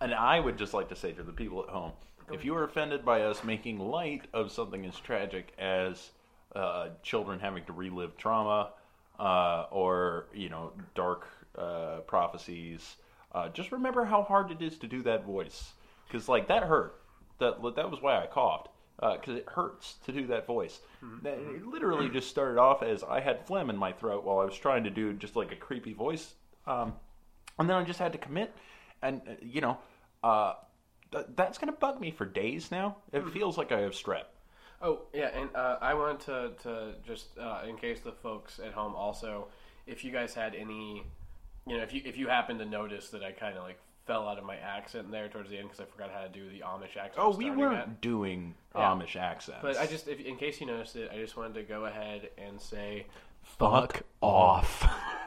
And 0.00 0.12
I 0.12 0.40
would 0.40 0.58
just 0.58 0.74
like 0.74 0.90
to 0.90 0.96
say 0.96 1.12
to 1.12 1.22
the 1.22 1.32
people 1.32 1.62
at 1.62 1.70
home, 1.70 1.92
if 2.30 2.44
you 2.44 2.54
are 2.54 2.64
offended 2.64 3.04
by 3.04 3.22
us 3.22 3.42
making 3.44 3.78
light 3.78 4.26
of 4.34 4.52
something 4.52 4.84
as 4.84 4.98
tragic 4.98 5.54
as 5.58 6.10
uh, 6.54 6.88
children 7.02 7.40
having 7.40 7.64
to 7.64 7.72
relive 7.72 8.16
trauma 8.16 8.70
uh, 9.18 9.66
or 9.70 10.26
you 10.34 10.48
know 10.48 10.72
dark 10.94 11.26
uh, 11.58 11.98
prophecies, 12.06 12.96
uh, 13.32 13.48
just 13.48 13.72
remember 13.72 14.04
how 14.04 14.22
hard 14.22 14.50
it 14.50 14.62
is 14.62 14.78
to 14.78 14.86
do 14.86 15.02
that 15.02 15.24
voice 15.24 15.72
because 16.06 16.28
like 16.28 16.48
that 16.48 16.62
hurt. 16.64 17.00
That 17.38 17.60
that 17.76 17.90
was 17.90 18.00
why 18.00 18.22
I 18.22 18.26
coughed 18.26 18.68
because 18.98 19.36
it 19.36 19.46
hurts 19.46 19.94
to 20.06 20.12
do 20.12 20.26
that 20.28 20.46
voice. 20.46 20.80
That- 21.22 21.38
It 21.38 21.66
literally 21.66 22.08
just 22.08 22.28
started 22.30 22.58
off 22.58 22.82
as 22.82 23.02
I 23.04 23.20
had 23.20 23.46
phlegm 23.46 23.68
in 23.68 23.76
my 23.76 23.92
throat 23.92 24.24
while 24.24 24.38
I 24.38 24.44
was 24.46 24.56
trying 24.56 24.84
to 24.84 24.90
do 24.90 25.12
just 25.12 25.36
like 25.36 25.52
a 25.52 25.56
creepy 25.56 25.92
voice. 25.92 26.34
Um, 26.66 26.94
and 27.58 27.68
then 27.68 27.76
I 27.76 27.84
just 27.84 27.98
had 27.98 28.12
to 28.12 28.18
commit, 28.18 28.54
and 29.02 29.20
uh, 29.28 29.32
you 29.42 29.60
know, 29.60 29.76
uh, 30.24 30.54
th- 31.12 31.26
that's 31.36 31.58
gonna 31.58 31.72
bug 31.72 32.00
me 32.00 32.10
for 32.10 32.24
days 32.24 32.70
now. 32.70 32.96
It 33.12 33.28
feels 33.30 33.56
like 33.58 33.70
I 33.72 33.80
have 33.80 33.92
strep. 33.92 34.24
Oh 34.82 35.02
yeah, 35.14 35.30
and 35.38 35.48
uh, 35.54 35.78
I 35.80 35.94
wanted 35.94 36.20
to 36.26 36.50
to 36.62 36.94
just 37.06 37.38
uh, 37.38 37.62
in 37.68 37.76
case 37.76 38.00
the 38.00 38.12
folks 38.12 38.58
at 38.64 38.72
home 38.72 38.94
also, 38.94 39.48
if 39.86 40.04
you 40.04 40.12
guys 40.12 40.34
had 40.34 40.54
any, 40.54 41.04
you 41.66 41.76
know, 41.76 41.82
if 41.82 41.92
you 41.94 42.02
if 42.04 42.16
you 42.16 42.28
happen 42.28 42.58
to 42.58 42.64
notice 42.64 43.08
that 43.10 43.22
I 43.22 43.32
kind 43.32 43.56
of 43.56 43.62
like 43.62 43.78
fell 44.06 44.28
out 44.28 44.38
of 44.38 44.44
my 44.44 44.56
accent 44.56 45.10
there 45.10 45.28
towards 45.28 45.50
the 45.50 45.58
end 45.58 45.68
because 45.68 45.80
I 45.80 45.84
forgot 45.90 46.10
how 46.12 46.22
to 46.22 46.28
do 46.28 46.48
the 46.48 46.60
Amish 46.60 46.96
accent. 46.96 47.14
Oh, 47.18 47.34
we 47.36 47.50
weren't 47.50 47.78
at. 47.78 48.00
doing 48.00 48.54
Yeah. 48.74 48.82
Amish 48.82 49.16
accents, 49.16 49.58
But 49.62 49.76
I 49.78 49.86
just, 49.86 50.06
if, 50.06 50.20
in 50.20 50.36
case 50.36 50.60
you 50.60 50.66
noticed 50.68 50.94
it, 50.94 51.10
I 51.12 51.16
just 51.16 51.36
wanted 51.36 51.54
to 51.54 51.62
go 51.64 51.86
ahead 51.86 52.30
and 52.38 52.60
say, 52.60 53.06
Fuck 53.42 54.02
off. 54.20 54.88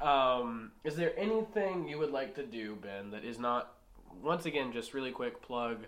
Um, 0.00 0.72
is 0.84 0.94
there 0.94 1.18
anything 1.18 1.88
you 1.88 1.98
would 1.98 2.12
like 2.12 2.34
to 2.34 2.44
do, 2.44 2.76
Ben, 2.76 3.10
that 3.10 3.24
is 3.24 3.38
not? 3.38 3.72
Once 4.22 4.46
again, 4.46 4.72
just 4.72 4.94
really 4.94 5.10
quick 5.10 5.40
plug. 5.42 5.86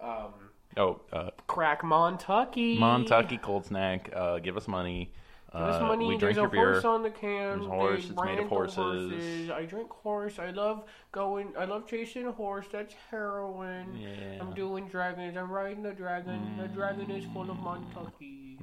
Um, 0.00 0.49
Oh, 0.76 1.00
uh, 1.12 1.30
crack 1.46 1.82
Montucky. 1.82 2.78
Montucky 2.78 3.40
Cold 3.40 3.66
Snack, 3.66 4.10
uh, 4.14 4.38
give 4.38 4.56
us 4.56 4.68
money. 4.68 5.12
Give 5.52 5.60
us 5.62 5.82
Uh, 5.82 5.86
money. 5.86 6.06
we 6.06 6.16
There's 6.16 6.36
drink 6.36 6.38
a 6.38 6.40
your 6.42 6.48
beer. 6.48 6.72
horse 6.74 6.84
on 6.84 7.02
the 7.02 7.10
can. 7.10 7.58
There's 7.58 7.66
a 7.66 7.68
horse. 7.70 8.04
They 8.04 8.10
It's 8.10 8.22
made 8.22 8.38
of 8.38 8.44
the 8.44 8.54
horses. 8.54 9.50
I 9.50 9.64
drink 9.64 9.90
horse. 9.90 10.38
I 10.38 10.50
love 10.50 10.84
going. 11.10 11.52
I 11.58 11.64
love 11.64 11.88
chasing 11.88 12.26
a 12.28 12.32
horse. 12.32 12.66
That's 12.70 12.94
heroin. 13.10 13.96
Yeah. 13.98 14.38
I'm 14.40 14.54
doing 14.54 14.86
dragons. 14.86 15.36
I'm 15.36 15.50
riding 15.50 15.82
the 15.82 15.90
dragon. 15.92 16.56
The 16.56 16.68
dragon 16.68 17.10
is 17.10 17.24
full 17.32 17.50
of 17.50 17.56
Montucky. 17.56 18.58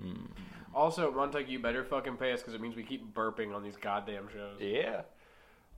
Also, 0.73 1.11
Montucky, 1.11 1.49
you 1.49 1.59
better 1.59 1.83
fucking 1.83 2.15
pay 2.15 2.31
us 2.31 2.39
because 2.39 2.53
it 2.53 2.61
means 2.61 2.75
we 2.77 2.83
keep 2.83 3.13
burping 3.13 3.53
on 3.53 3.63
these 3.63 3.75
goddamn 3.75 4.29
shows. 4.31 4.61
Yeah. 4.61 5.01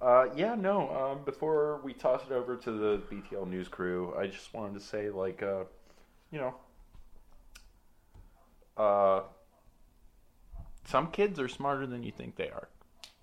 Uh, 0.01 0.27
yeah, 0.35 0.53
no. 0.55 0.89
Um, 0.91 1.25
before 1.25 1.81
we 1.83 1.93
toss 1.93 2.21
it 2.29 2.31
over 2.31 2.55
to 2.55 2.71
the 2.71 3.01
BTL 3.09 3.47
news 3.49 3.67
crew, 3.67 4.13
I 4.17 4.27
just 4.27 4.53
wanted 4.53 4.75
to 4.75 4.79
say, 4.79 5.09
like, 5.09 5.41
uh, 5.41 5.63
you 6.31 6.39
know, 6.39 6.55
uh, 8.77 9.21
some 10.85 11.11
kids 11.11 11.39
are 11.39 11.47
smarter 11.47 11.85
than 11.85 12.03
you 12.03 12.11
think 12.11 12.35
they 12.35 12.49
are, 12.49 12.67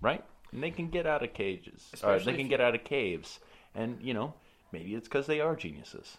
right? 0.01 0.23
And 0.51 0.63
they 0.63 0.71
can 0.71 0.89
get 0.89 1.05
out 1.05 1.23
of 1.23 1.33
cages. 1.33 1.89
Uh, 2.03 2.17
they 2.19 2.31
can 2.33 2.41
you- 2.41 2.47
get 2.47 2.61
out 2.61 2.75
of 2.75 2.83
caves, 2.83 3.39
and 3.75 4.01
you 4.01 4.13
know, 4.13 4.33
maybe 4.71 4.95
it's 4.95 5.07
because 5.07 5.27
they 5.27 5.39
are 5.41 5.55
geniuses. 5.55 6.17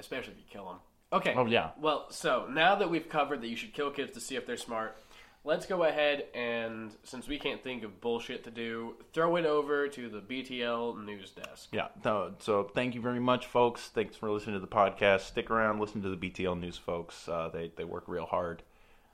especially 0.00 0.32
if 0.34 0.38
you 0.38 0.44
kill 0.48 0.66
them. 0.66 0.78
Okay. 1.12 1.34
Oh, 1.36 1.46
yeah. 1.46 1.70
Well, 1.80 2.06
so 2.10 2.46
now 2.48 2.76
that 2.76 2.88
we've 2.88 3.08
covered 3.08 3.40
that 3.40 3.48
you 3.48 3.56
should 3.56 3.72
kill 3.74 3.90
kids 3.90 4.12
to 4.12 4.20
see 4.20 4.36
if 4.36 4.46
they're 4.46 4.56
smart, 4.56 4.96
let's 5.44 5.66
go 5.66 5.84
ahead 5.84 6.26
and 6.34 6.94
since 7.04 7.28
we 7.28 7.38
can't 7.38 7.62
think 7.62 7.82
of 7.82 8.00
bullshit 8.00 8.44
to 8.44 8.50
do, 8.50 8.94
throw 9.12 9.36
it 9.36 9.46
over 9.46 9.88
to 9.88 10.08
the 10.08 10.20
BTL 10.20 11.04
news 11.04 11.30
desk. 11.30 11.70
Yeah. 11.72 11.88
So 12.02 12.70
thank 12.74 12.94
you 12.94 13.00
very 13.00 13.20
much, 13.20 13.46
folks. 13.46 13.88
Thanks 13.88 14.16
for 14.16 14.30
listening 14.30 14.56
to 14.56 14.60
the 14.60 14.66
podcast. 14.66 15.20
Stick 15.20 15.50
around, 15.50 15.80
listen 15.80 16.02
to 16.02 16.14
the 16.14 16.16
BTL 16.16 16.58
news, 16.60 16.76
folks. 16.76 17.28
Uh, 17.28 17.50
they 17.52 17.72
they 17.76 17.84
work 17.84 18.04
real 18.06 18.26
hard, 18.26 18.62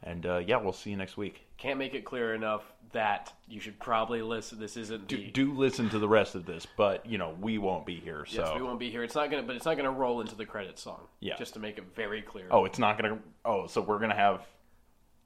and 0.02 0.26
uh, 0.26 0.38
yeah, 0.38 0.56
we'll 0.56 0.72
see 0.72 0.90
you 0.90 0.96
next 0.96 1.16
week. 1.16 1.46
Can't 1.56 1.78
make 1.78 1.94
it 1.94 2.04
clear 2.04 2.34
enough 2.34 2.62
that 2.92 3.32
you 3.48 3.60
should 3.60 3.78
probably 3.80 4.22
listen. 4.22 4.58
This 4.60 4.76
isn't 4.76 5.08
do, 5.08 5.16
the. 5.16 5.30
do 5.30 5.52
listen 5.52 5.88
to 5.90 5.98
the 5.98 6.08
rest 6.08 6.34
of 6.34 6.46
this, 6.46 6.66
but 6.76 7.04
you 7.06 7.18
know 7.18 7.36
we 7.40 7.58
won't 7.58 7.86
be 7.86 7.96
here. 8.00 8.24
So 8.26 8.42
Yes, 8.42 8.52
we 8.56 8.62
won't 8.62 8.78
be 8.80 8.90
here. 8.90 9.04
It's 9.04 9.14
not 9.14 9.30
gonna, 9.30 9.42
but 9.42 9.56
it's 9.56 9.64
not 9.64 9.76
gonna 9.76 9.90
roll 9.90 10.20
into 10.20 10.34
the 10.34 10.46
credits 10.46 10.82
song. 10.82 11.00
Yeah. 11.20 11.36
Just 11.36 11.54
to 11.54 11.60
make 11.60 11.78
it 11.78 11.84
very 11.94 12.22
clear. 12.22 12.46
oh, 12.50 12.64
it's 12.64 12.78
not 12.78 13.00
gonna. 13.00 13.18
Oh, 13.44 13.66
so 13.66 13.80
we're 13.80 13.98
gonna 13.98 14.14
have 14.16 14.46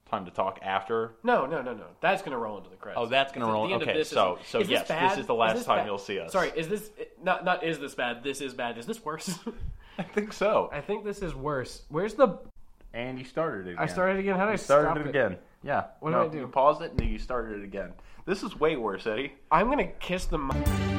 time 0.09 0.25
to 0.25 0.31
talk 0.31 0.59
after. 0.61 1.13
No, 1.23 1.45
no, 1.45 1.61
no, 1.61 1.73
no. 1.73 1.85
That's 2.01 2.21
gonna 2.21 2.37
roll 2.37 2.57
into 2.57 2.69
the 2.69 2.75
credits. 2.75 2.99
Oh, 3.01 3.05
that's 3.05 3.31
gonna 3.31 3.45
The- 3.45 3.51
roll- 3.51 3.67
the 3.67 3.73
end 3.73 3.83
of 3.83 3.87
okay, 3.89 3.97
this 3.97 4.09
so- 4.09 4.39
so 4.45 4.59
is 4.59 4.69
yes, 4.69 4.81
this 4.81 4.89
bad? 4.89 5.19
is 5.19 5.25
the 5.27 5.35
last 5.35 5.55
this 5.57 5.65
time 5.65 5.79
bad? 5.79 5.85
you'll 5.87 5.97
see 5.97 6.19
us. 6.19 6.31
Sorry, 6.31 6.51
is 6.55 6.67
this 6.67 6.91
not 7.21 7.45
not 7.45 7.63
is 7.63 7.79
this 7.79 7.95
bad? 7.95 8.23
This 8.23 8.41
is 8.41 8.53
bad. 8.53 8.77
Is 8.77 8.85
this 8.85 9.03
worse? 9.03 9.37
I 9.97 10.03
think 10.03 10.33
so. 10.33 10.69
I 10.71 10.81
think 10.81 11.03
this 11.05 11.21
is 11.21 11.35
worse. 11.35 11.83
Where's 11.89 12.13
the? 12.13 12.39
And 12.93 13.19
you 13.19 13.25
started 13.25 13.67
it. 13.67 13.71
Again. 13.73 13.83
I 13.83 13.85
started 13.85 14.19
again. 14.19 14.35
How 14.35 14.45
did 14.45 14.49
I 14.49 14.51
You 14.53 14.57
started 14.57 14.87
stop 14.87 14.97
it 14.97 15.05
it? 15.05 15.09
again. 15.09 15.37
Yeah. 15.63 15.83
What 15.99 16.11
did 16.11 16.19
I 16.19 16.27
do? 16.27 16.37
You 16.39 16.47
paused 16.47 16.81
it 16.81 16.91
and 16.91 16.99
then 16.99 17.07
you 17.09 17.19
started 17.19 17.59
it 17.59 17.63
again. 17.63 17.93
This 18.25 18.41
is 18.43 18.59
way 18.59 18.75
worse, 18.77 19.05
Eddie. 19.05 19.33
I'm 19.51 19.69
gonna 19.69 19.87
kiss 19.87 20.25
the. 20.25 20.98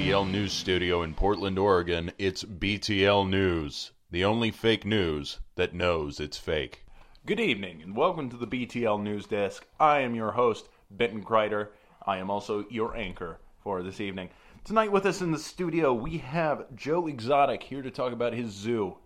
BTL 0.00 0.30
News 0.30 0.54
Studio 0.54 1.02
in 1.02 1.12
Portland, 1.12 1.58
Oregon, 1.58 2.10
it's 2.16 2.42
BTL 2.42 3.28
News, 3.28 3.92
the 4.10 4.24
only 4.24 4.50
fake 4.50 4.86
news 4.86 5.40
that 5.56 5.74
knows 5.74 6.18
it's 6.18 6.38
fake. 6.38 6.86
Good 7.26 7.38
evening 7.38 7.82
and 7.82 7.94
welcome 7.94 8.30
to 8.30 8.38
the 8.38 8.46
BTL 8.46 9.02
News 9.02 9.26
Desk. 9.26 9.66
I 9.78 10.00
am 10.00 10.14
your 10.14 10.32
host, 10.32 10.70
Benton 10.90 11.22
Kreider. 11.22 11.68
I 12.06 12.16
am 12.16 12.30
also 12.30 12.64
your 12.70 12.96
anchor 12.96 13.40
for 13.62 13.82
this 13.82 14.00
evening. 14.00 14.30
Tonight 14.64 14.90
with 14.90 15.04
us 15.04 15.20
in 15.20 15.32
the 15.32 15.38
studio, 15.38 15.92
we 15.92 16.16
have 16.16 16.74
Joe 16.74 17.06
Exotic 17.06 17.62
here 17.62 17.82
to 17.82 17.90
talk 17.90 18.14
about 18.14 18.32
his 18.32 18.52
zoo. 18.52 18.96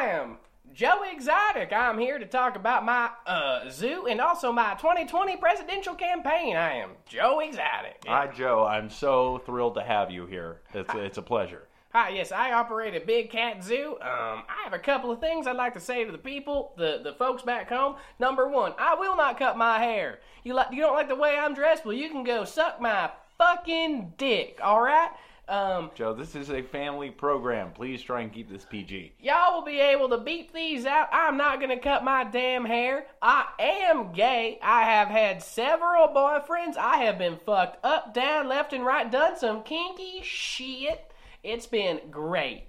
I 0.00 0.04
am 0.04 0.38
Joe 0.72 1.02
Exotic. 1.12 1.74
I'm 1.74 1.98
here 1.98 2.18
to 2.18 2.24
talk 2.24 2.56
about 2.56 2.86
my 2.86 3.10
uh, 3.26 3.68
zoo 3.68 4.06
and 4.06 4.18
also 4.18 4.50
my 4.50 4.72
2020 4.76 5.36
presidential 5.36 5.94
campaign. 5.94 6.56
I 6.56 6.76
am 6.76 6.92
Joe 7.04 7.40
Exotic. 7.40 8.04
Hi, 8.06 8.26
Joe. 8.28 8.64
I'm 8.64 8.88
so 8.88 9.42
thrilled 9.44 9.74
to 9.74 9.82
have 9.82 10.10
you 10.10 10.24
here. 10.24 10.62
It's, 10.72 10.88
it's 10.94 11.18
a 11.18 11.22
pleasure. 11.22 11.68
Hi, 11.92 12.08
yes, 12.08 12.32
I 12.32 12.52
operate 12.52 12.94
a 12.94 13.04
big 13.04 13.28
cat 13.28 13.62
zoo. 13.62 13.98
Um, 14.00 14.44
I 14.48 14.62
have 14.64 14.72
a 14.72 14.78
couple 14.78 15.10
of 15.10 15.20
things 15.20 15.46
I'd 15.46 15.56
like 15.56 15.74
to 15.74 15.80
say 15.80 16.02
to 16.06 16.12
the 16.12 16.16
people, 16.16 16.72
the, 16.78 17.02
the 17.04 17.12
folks 17.12 17.42
back 17.42 17.68
home. 17.68 17.96
Number 18.18 18.48
one, 18.48 18.72
I 18.78 18.94
will 18.94 19.16
not 19.16 19.38
cut 19.38 19.58
my 19.58 19.80
hair. 19.80 20.20
You 20.44 20.54
like 20.54 20.68
you 20.72 20.80
don't 20.80 20.94
like 20.94 21.08
the 21.08 21.14
way 21.14 21.36
I'm 21.36 21.52
dressed? 21.52 21.84
Well, 21.84 21.92
you 21.92 22.08
can 22.08 22.24
go 22.24 22.46
suck 22.46 22.80
my 22.80 23.10
fucking 23.36 24.14
dick. 24.16 24.60
All 24.62 24.80
right. 24.80 25.10
Um, 25.50 25.90
Joe, 25.96 26.14
this 26.14 26.36
is 26.36 26.50
a 26.50 26.62
family 26.62 27.10
program. 27.10 27.72
Please 27.72 28.00
try 28.00 28.20
and 28.20 28.32
keep 28.32 28.48
this 28.48 28.64
PG. 28.64 29.12
y'all 29.20 29.56
will 29.56 29.64
be 29.64 29.80
able 29.80 30.08
to 30.10 30.18
beep 30.18 30.52
these 30.52 30.86
out. 30.86 31.08
I'm 31.12 31.36
not 31.36 31.60
gonna 31.60 31.80
cut 31.80 32.04
my 32.04 32.22
damn 32.22 32.64
hair. 32.64 33.06
I 33.20 33.46
am 33.58 34.12
gay. 34.12 34.60
I 34.62 34.82
have 34.84 35.08
had 35.08 35.42
several 35.42 36.06
boyfriends. 36.08 36.76
I 36.76 36.98
have 36.98 37.18
been 37.18 37.36
fucked 37.36 37.84
up, 37.84 38.14
down, 38.14 38.48
left, 38.48 38.72
and 38.72 38.86
right. 38.86 39.10
Done 39.10 39.36
some 39.36 39.64
kinky 39.64 40.20
shit. 40.22 41.10
It's 41.42 41.66
been 41.66 42.00
great. 42.12 42.68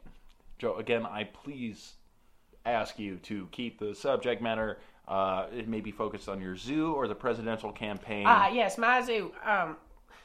Joe, 0.58 0.78
again, 0.78 1.06
I 1.06 1.26
please 1.26 1.94
ask 2.66 2.98
you 2.98 3.18
to 3.18 3.48
keep 3.52 3.80
the 3.80 3.94
subject 3.94 4.42
matter 4.42 4.80
uh, 5.08 5.48
it 5.54 5.68
may 5.68 5.82
be 5.82 5.92
focused 5.92 6.30
on 6.30 6.40
your 6.40 6.56
zoo 6.56 6.94
or 6.94 7.08
the 7.08 7.16
presidential 7.16 7.72
campaign. 7.72 8.24
Ah, 8.26 8.48
yes, 8.50 8.78
my 8.78 9.02
zoo. 9.02 9.34
Um, 9.46 9.76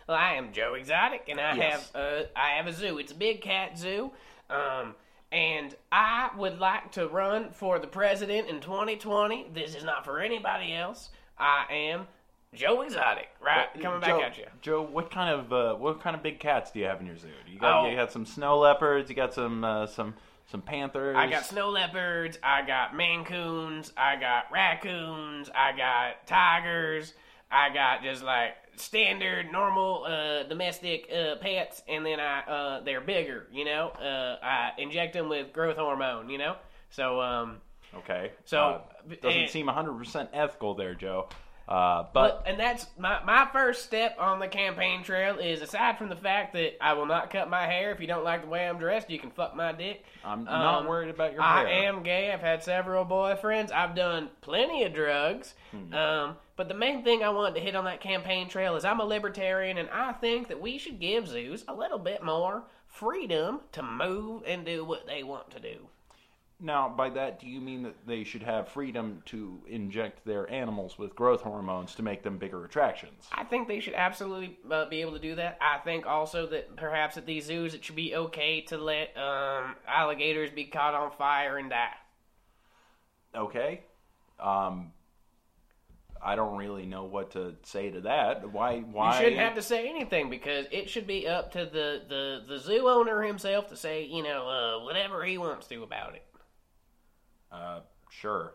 well, 0.06 0.16
I 0.16 0.34
am 0.34 0.52
Joe 0.52 0.74
Exotic, 0.74 1.24
and 1.28 1.40
I 1.40 1.54
Yes. 1.56 1.90
have 1.92 2.02
uh, 2.02 2.22
I 2.36 2.50
have 2.56 2.66
a 2.66 2.72
zoo. 2.72 2.98
It's 2.98 3.12
a 3.12 3.16
big 3.16 3.40
cat 3.40 3.78
zoo. 3.78 4.12
Um, 4.50 4.94
and 5.32 5.74
I 5.90 6.30
would 6.36 6.60
like 6.60 6.92
to 6.92 7.08
run 7.08 7.50
for 7.50 7.78
the 7.78 7.86
president 7.88 8.48
in 8.48 8.60
2020. 8.60 9.48
This 9.52 9.74
is 9.74 9.82
not 9.84 10.04
for 10.04 10.20
anybody 10.20 10.72
else. 10.72 11.10
I 11.38 11.64
am 11.70 12.06
Joe 12.54 12.82
Exotic. 12.82 13.28
Right, 13.40 13.66
coming 13.82 14.00
back 14.00 14.10
Joe, 14.10 14.22
at 14.22 14.38
you. 14.38 14.44
Joe, 14.62 14.82
what 14.82 15.10
kind 15.10 15.28
of 15.34 15.52
uh, 15.52 15.74
what 15.74 16.00
kind 16.00 16.14
of 16.14 16.22
big 16.22 16.38
cats 16.38 16.70
do 16.70 16.78
you 16.78 16.84
have 16.86 17.00
in 17.00 17.06
your 17.06 17.16
zoo? 17.16 17.28
You 17.48 17.58
got 17.58 17.84
Oh. 17.84 17.90
you 17.90 17.96
got 17.96 18.12
some 18.12 18.24
snow 18.24 18.58
leopards. 18.58 19.10
You 19.10 19.16
got 19.16 19.34
some 19.34 19.64
uh, 19.64 19.86
some 19.86 20.14
some 20.48 20.62
panthers. 20.62 21.16
I 21.16 21.28
got 21.28 21.44
snow 21.44 21.70
leopards. 21.70 22.38
I 22.42 22.62
got 22.62 22.94
Maine 22.96 23.24
Coons. 23.24 23.92
I 23.96 24.14
got 24.14 24.44
raccoons. 24.52 25.50
I 25.52 25.76
got 25.76 26.24
tigers. 26.28 27.14
I 27.50 27.72
got 27.72 28.02
just 28.02 28.22
like 28.22 28.54
standard, 28.76 29.50
normal, 29.52 30.04
uh, 30.04 30.42
domestic 30.44 31.10
uh, 31.12 31.36
pets, 31.36 31.82
and 31.88 32.04
then 32.04 32.20
I 32.20 32.40
uh, 32.40 32.80
they're 32.80 33.00
bigger. 33.00 33.46
You 33.52 33.64
know, 33.64 33.88
uh, 33.88 34.44
I 34.44 34.72
inject 34.78 35.12
them 35.14 35.28
with 35.28 35.52
growth 35.52 35.76
hormone. 35.76 36.28
You 36.30 36.38
know, 36.38 36.56
so 36.90 37.20
um, 37.20 37.60
Okay. 37.98 38.32
So, 38.44 38.58
Uh, 39.08 39.14
doesn't 39.22 39.40
and- 39.42 39.50
seem 39.50 39.68
100% 39.68 40.28
ethical 40.34 40.74
there, 40.74 40.94
Joe. 40.94 41.28
Uh, 41.68 42.04
but 42.12 42.44
and 42.46 42.60
that's 42.60 42.86
my 42.96 43.20
my 43.24 43.44
first 43.52 43.84
step 43.84 44.14
on 44.20 44.38
the 44.38 44.46
campaign 44.46 45.02
trail 45.02 45.38
is 45.38 45.62
aside 45.62 45.98
from 45.98 46.08
the 46.08 46.14
fact 46.14 46.52
that 46.52 46.76
I 46.80 46.92
will 46.92 47.06
not 47.06 47.30
cut 47.30 47.50
my 47.50 47.66
hair. 47.66 47.90
If 47.90 48.00
you 48.00 48.06
don't 48.06 48.22
like 48.22 48.42
the 48.42 48.48
way 48.48 48.68
I'm 48.68 48.78
dressed, 48.78 49.10
you 49.10 49.18
can 49.18 49.30
fuck 49.32 49.56
my 49.56 49.72
dick. 49.72 50.04
I'm 50.24 50.44
not 50.44 50.80
Um, 50.82 50.86
worried 50.86 51.10
about 51.10 51.32
your 51.32 51.42
I 51.42 51.64
hair. 51.64 51.88
am 51.88 52.04
gay. 52.04 52.30
I've 52.32 52.40
had 52.40 52.62
several 52.62 53.04
boyfriends. 53.04 53.72
I've 53.72 53.96
done 53.96 54.30
plenty 54.42 54.84
of 54.84 54.92
drugs. 54.94 55.54
Hmm. 55.72 55.92
Um, 55.94 56.36
but 56.56 56.68
the 56.68 56.74
main 56.74 57.04
thing 57.04 57.22
I 57.22 57.28
wanted 57.28 57.54
to 57.54 57.60
hit 57.60 57.76
on 57.76 57.84
that 57.84 58.00
campaign 58.00 58.48
trail 58.48 58.76
is 58.76 58.84
I'm 58.84 59.00
a 59.00 59.04
libertarian, 59.04 59.78
and 59.78 59.90
I 59.90 60.12
think 60.12 60.48
that 60.48 60.60
we 60.60 60.78
should 60.78 60.98
give 60.98 61.28
zoos 61.28 61.64
a 61.68 61.74
little 61.74 61.98
bit 61.98 62.22
more 62.22 62.64
freedom 62.86 63.60
to 63.72 63.82
move 63.82 64.42
and 64.46 64.64
do 64.64 64.84
what 64.84 65.06
they 65.06 65.22
want 65.22 65.50
to 65.50 65.60
do. 65.60 65.88
Now, 66.58 66.88
by 66.88 67.10
that, 67.10 67.38
do 67.38 67.46
you 67.46 67.60
mean 67.60 67.82
that 67.82 68.06
they 68.06 68.24
should 68.24 68.42
have 68.42 68.68
freedom 68.68 69.22
to 69.26 69.60
inject 69.68 70.24
their 70.24 70.50
animals 70.50 70.98
with 70.98 71.14
growth 71.14 71.42
hormones 71.42 71.94
to 71.96 72.02
make 72.02 72.22
them 72.22 72.38
bigger 72.38 72.64
attractions? 72.64 73.26
I 73.30 73.44
think 73.44 73.68
they 73.68 73.80
should 73.80 73.92
absolutely 73.92 74.58
uh, 74.70 74.88
be 74.88 75.02
able 75.02 75.12
to 75.12 75.18
do 75.18 75.34
that. 75.34 75.58
I 75.60 75.78
think 75.84 76.06
also 76.06 76.46
that 76.46 76.74
perhaps 76.76 77.18
at 77.18 77.26
these 77.26 77.44
zoos 77.44 77.74
it 77.74 77.84
should 77.84 77.96
be 77.96 78.14
okay 78.14 78.62
to 78.62 78.78
let 78.78 79.14
um, 79.18 79.76
alligators 79.86 80.50
be 80.50 80.64
caught 80.64 80.94
on 80.94 81.10
fire 81.10 81.58
and 81.58 81.68
die. 81.68 81.90
Okay. 83.34 83.82
Um, 84.40 84.92
I 86.22 86.36
don't 86.36 86.56
really 86.56 86.86
know 86.86 87.04
what 87.04 87.32
to 87.32 87.54
say 87.62 87.90
to 87.90 88.00
that. 88.02 88.52
Why? 88.52 88.80
Why? 88.80 89.12
You 89.18 89.24
shouldn't 89.24 89.40
have 89.40 89.54
to 89.54 89.62
say 89.62 89.88
anything 89.88 90.30
because 90.30 90.66
it 90.70 90.90
should 90.90 91.06
be 91.06 91.26
up 91.26 91.52
to 91.52 91.64
the, 91.64 92.02
the, 92.08 92.42
the 92.48 92.58
zoo 92.58 92.88
owner 92.88 93.22
himself 93.22 93.68
to 93.68 93.76
say, 93.76 94.04
you 94.04 94.22
know, 94.22 94.48
uh, 94.48 94.84
whatever 94.84 95.24
he 95.24 95.38
wants 95.38 95.66
to 95.68 95.82
about 95.82 96.14
it. 96.14 96.24
Uh, 97.50 97.80
sure. 98.10 98.54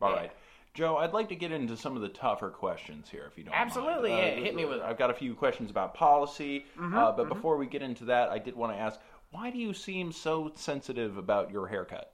All 0.00 0.12
right, 0.12 0.32
Joe. 0.74 0.96
I'd 0.96 1.12
like 1.12 1.28
to 1.28 1.36
get 1.36 1.52
into 1.52 1.76
some 1.76 1.94
of 1.94 2.02
the 2.02 2.08
tougher 2.08 2.50
questions 2.50 3.08
here, 3.08 3.24
if 3.30 3.38
you 3.38 3.44
don't. 3.44 3.54
Absolutely, 3.54 4.10
mind. 4.10 4.38
yeah, 4.38 4.44
hit 4.44 4.54
me 4.54 4.64
with. 4.64 4.78
Mm-hmm, 4.78 4.90
I've 4.90 4.98
got 4.98 5.10
a 5.10 5.14
few 5.14 5.34
questions 5.34 5.70
about 5.70 5.94
policy, 5.94 6.66
uh, 6.80 7.12
but 7.12 7.28
before 7.28 7.56
we 7.56 7.66
get 7.66 7.82
into 7.82 8.06
that, 8.06 8.30
I 8.30 8.38
did 8.38 8.56
want 8.56 8.72
to 8.72 8.78
ask, 8.78 8.98
why 9.30 9.50
do 9.50 9.58
you 9.58 9.72
seem 9.72 10.10
so 10.12 10.50
sensitive 10.56 11.18
about 11.18 11.50
your 11.50 11.68
haircut? 11.68 12.12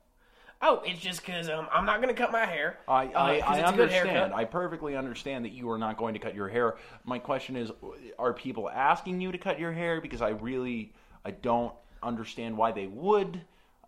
Oh, 0.60 0.82
it's 0.84 1.00
just 1.00 1.24
because 1.24 1.48
um, 1.48 1.68
I'm 1.72 1.86
not 1.86 2.02
going 2.02 2.12
to 2.14 2.20
cut 2.20 2.32
my 2.32 2.44
hair. 2.44 2.78
I, 2.88 3.06
uh, 3.06 3.10
I, 3.14 3.30
I 3.38 3.58
it's 3.58 3.70
a 3.70 3.76
good 3.76 3.90
understand. 3.90 4.34
I 4.34 4.44
perfectly 4.44 4.96
understand 4.96 5.44
that 5.44 5.52
you 5.52 5.70
are 5.70 5.78
not 5.78 5.96
going 5.96 6.14
to 6.14 6.20
cut 6.20 6.34
your 6.34 6.48
hair. 6.48 6.76
My 7.04 7.18
question 7.18 7.56
is, 7.56 7.70
are 8.18 8.32
people 8.32 8.68
asking 8.68 9.20
you 9.20 9.30
to 9.30 9.38
cut 9.38 9.60
your 9.60 9.72
hair? 9.72 10.00
Because 10.00 10.20
I 10.20 10.30
really, 10.30 10.92
I 11.24 11.30
don't 11.30 11.72
understand 12.02 12.56
why 12.56 12.72
they 12.72 12.88
would. 12.88 13.40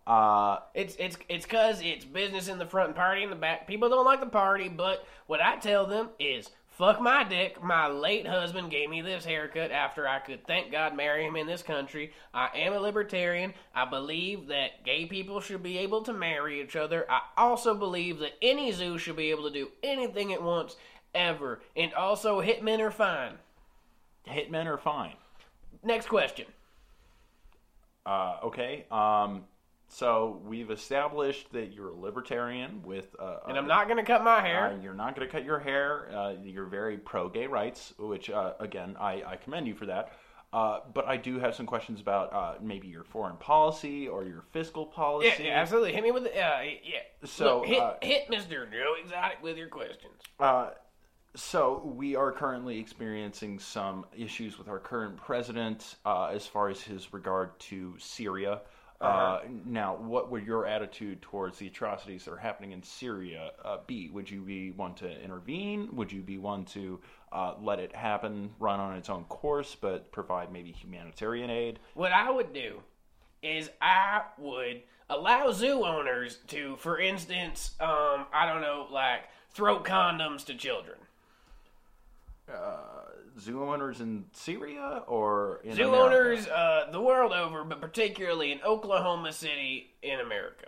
Uh, 0.07 0.59
It's 0.73 0.95
it's 0.97 1.17
it's 1.29 1.45
because 1.45 1.81
it's 1.81 2.05
business 2.05 2.47
in 2.47 2.57
the 2.57 2.65
front 2.65 2.87
and 2.87 2.95
party 2.95 3.23
in 3.23 3.29
the 3.29 3.35
back. 3.35 3.67
People 3.67 3.87
don't 3.89 4.05
like 4.05 4.19
the 4.19 4.25
party, 4.25 4.67
but 4.67 5.05
what 5.27 5.41
I 5.41 5.57
tell 5.57 5.85
them 5.85 6.09
is, 6.19 6.49
fuck 6.81 6.99
my 6.99 7.23
dick. 7.23 7.61
My 7.61 7.87
late 7.87 8.25
husband 8.25 8.71
gave 8.71 8.89
me 8.89 9.01
this 9.01 9.23
haircut 9.23 9.69
after 9.69 10.07
I 10.07 10.17
could, 10.17 10.47
thank 10.47 10.71
God, 10.71 10.97
marry 10.97 11.23
him 11.23 11.35
in 11.35 11.45
this 11.45 11.61
country. 11.61 12.11
I 12.33 12.49
am 12.55 12.73
a 12.73 12.79
libertarian. 12.79 13.53
I 13.75 13.85
believe 13.85 14.47
that 14.47 14.83
gay 14.83 15.05
people 15.05 15.41
should 15.41 15.61
be 15.61 15.77
able 15.77 16.01
to 16.01 16.11
marry 16.11 16.59
each 16.59 16.75
other. 16.75 17.05
I 17.07 17.21
also 17.37 17.75
believe 17.75 18.17
that 18.19 18.31
any 18.41 18.71
zoo 18.71 18.97
should 18.97 19.15
be 19.15 19.29
able 19.29 19.43
to 19.43 19.53
do 19.53 19.69
anything 19.83 20.31
it 20.31 20.41
wants 20.41 20.75
ever, 21.13 21.61
and 21.75 21.93
also 21.93 22.41
hitmen 22.41 22.79
are 22.79 22.89
fine. 22.89 23.33
hitmen 24.27 24.65
are 24.65 24.79
fine. 24.79 25.13
Next 25.83 26.07
question. 26.07 26.47
Uh, 28.07 28.37
okay. 28.45 28.85
Um, 28.89 29.43
so 29.93 30.41
we've 30.45 30.71
established 30.71 31.51
that 31.51 31.73
you're 31.73 31.89
a 31.89 31.95
libertarian 31.95 32.81
with, 32.83 33.13
uh, 33.19 33.39
And 33.47 33.57
I'm 33.57 33.67
not 33.67 33.87
going 33.87 33.97
to 33.97 34.03
cut 34.03 34.23
my 34.23 34.39
hair. 34.39 34.69
Uh, 34.69 34.81
you're 34.81 34.93
not 34.93 35.15
going 35.15 35.27
to 35.27 35.31
cut 35.31 35.43
your 35.43 35.59
hair. 35.59 36.09
Uh, 36.15 36.33
you're 36.41 36.65
very 36.65 36.97
pro 36.97 37.27
gay 37.27 37.45
rights, 37.45 37.93
which 37.99 38.29
uh, 38.29 38.53
again 38.61 38.95
I, 38.97 39.21
I 39.25 39.35
commend 39.35 39.67
you 39.67 39.75
for 39.75 39.87
that. 39.87 40.13
Uh, 40.53 40.79
but 40.93 41.07
I 41.07 41.17
do 41.17 41.39
have 41.39 41.55
some 41.55 41.65
questions 41.65 41.99
about 41.99 42.33
uh, 42.33 42.53
maybe 42.61 42.87
your 42.87 43.03
foreign 43.03 43.37
policy 43.37 44.07
or 44.07 44.23
your 44.23 44.43
fiscal 44.51 44.87
yeah, 44.89 44.95
policy. 44.95 45.43
yeah, 45.43 45.61
absolutely. 45.61 45.93
Hit 45.93 46.03
me 46.03 46.11
with 46.11 46.23
the, 46.23 46.31
uh, 46.31 46.61
yeah. 46.61 46.99
So, 47.25 47.59
Look, 47.59 47.67
hit, 47.67 47.79
uh, 47.79 47.93
hit 48.01 48.29
Mr. 48.29 48.69
Joe 48.71 48.95
Exotic 49.01 49.41
with 49.41 49.57
your 49.57 49.69
questions. 49.69 50.21
Uh, 50.39 50.71
so 51.35 51.81
we 51.95 52.15
are 52.15 52.31
currently 52.31 52.79
experiencing 52.79 53.59
some 53.59 54.05
issues 54.15 54.57
with 54.57 54.67
our 54.67 54.79
current 54.79 55.15
president 55.15 55.95
uh, 56.05 56.25
as 56.25 56.45
far 56.45 56.67
as 56.69 56.81
his 56.81 57.13
regard 57.13 57.57
to 57.59 57.95
Syria. 57.97 58.61
Uh 59.01 59.39
now, 59.65 59.95
what 59.95 60.31
would 60.31 60.45
your 60.45 60.65
attitude 60.65 61.21
towards 61.21 61.57
the 61.57 61.67
atrocities 61.67 62.25
that 62.25 62.31
are 62.31 62.37
happening 62.37 62.71
in 62.71 62.83
Syria 62.83 63.51
uh, 63.63 63.77
be? 63.87 64.09
Would 64.09 64.29
you 64.29 64.41
be 64.41 64.71
one 64.71 64.93
to 64.95 65.21
intervene? 65.23 65.89
Would 65.93 66.11
you 66.11 66.21
be 66.21 66.37
one 66.37 66.65
to 66.65 66.99
uh, 67.31 67.55
let 67.61 67.79
it 67.79 67.95
happen, 67.95 68.51
run 68.59 68.79
on 68.79 68.95
its 68.95 69.09
own 69.09 69.23
course, 69.25 69.75
but 69.79 70.11
provide 70.11 70.51
maybe 70.51 70.71
humanitarian 70.71 71.49
aid? 71.49 71.79
What 71.93 72.11
I 72.11 72.29
would 72.29 72.53
do 72.53 72.81
is 73.41 73.69
I 73.81 74.23
would 74.37 74.83
allow 75.09 75.51
zoo 75.51 75.83
owners 75.85 76.39
to, 76.47 76.75
for 76.77 76.99
instance, 76.99 77.71
um, 77.79 78.25
I 78.33 78.45
don't 78.47 78.61
know, 78.61 78.87
like 78.91 79.21
throw 79.53 79.79
condoms 79.79 80.45
to 80.45 80.55
children. 80.55 80.97
Zoo 83.39 83.63
owners 83.63 84.01
in 84.01 84.25
Syria 84.33 85.03
or 85.07 85.61
in 85.63 85.75
Zoo 85.75 85.87
America? 85.93 86.03
owners 86.03 86.47
uh, 86.47 86.89
the 86.91 87.01
world 87.01 87.31
over, 87.31 87.63
but 87.63 87.81
particularly 87.81 88.51
in 88.51 88.61
Oklahoma 88.61 89.31
City 89.33 89.93
in 90.01 90.19
America. 90.19 90.67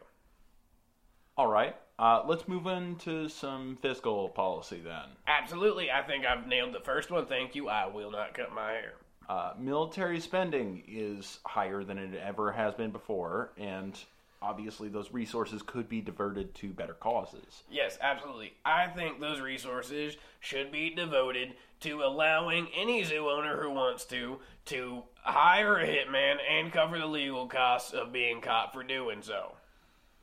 All 1.37 1.47
right. 1.47 1.75
Uh, 1.99 2.23
let's 2.25 2.47
move 2.47 2.65
into 2.67 3.29
some 3.29 3.77
fiscal 3.81 4.29
policy 4.29 4.81
then. 4.83 5.03
Absolutely, 5.27 5.91
I 5.91 6.01
think 6.01 6.25
I've 6.25 6.47
nailed 6.47 6.73
the 6.73 6.79
first 6.79 7.11
one. 7.11 7.25
Thank 7.27 7.55
you. 7.55 7.69
I 7.69 7.85
will 7.87 8.11
not 8.11 8.33
cut 8.33 8.53
my 8.53 8.71
hair. 8.71 8.93
Uh, 9.29 9.53
military 9.57 10.19
spending 10.19 10.83
is 10.87 11.39
higher 11.45 11.83
than 11.83 11.97
it 11.97 12.13
ever 12.15 12.51
has 12.51 12.73
been 12.73 12.91
before, 12.91 13.51
and 13.57 13.97
obviously 14.41 14.89
those 14.89 15.13
resources 15.13 15.61
could 15.61 15.87
be 15.87 16.01
diverted 16.01 16.53
to 16.55 16.69
better 16.69 16.93
causes. 16.95 17.63
Yes, 17.71 17.97
absolutely. 18.01 18.53
I 18.65 18.87
think 18.87 19.21
those 19.21 19.39
resources 19.39 20.17
should 20.41 20.71
be 20.71 20.89
devoted 20.89 21.53
to 21.83 22.01
allowing 22.01 22.67
any 22.75 23.03
zoo 23.03 23.29
owner 23.29 23.61
who 23.61 23.69
wants 23.69 24.05
to 24.05 24.39
to 24.65 25.03
hire 25.15 25.77
a 25.77 25.87
hitman 25.87 26.37
and 26.49 26.71
cover 26.71 26.97
the 26.97 27.05
legal 27.05 27.47
costs 27.47 27.93
of 27.93 28.11
being 28.11 28.41
caught 28.41 28.73
for 28.73 28.83
doing 28.83 29.21
so. 29.21 29.53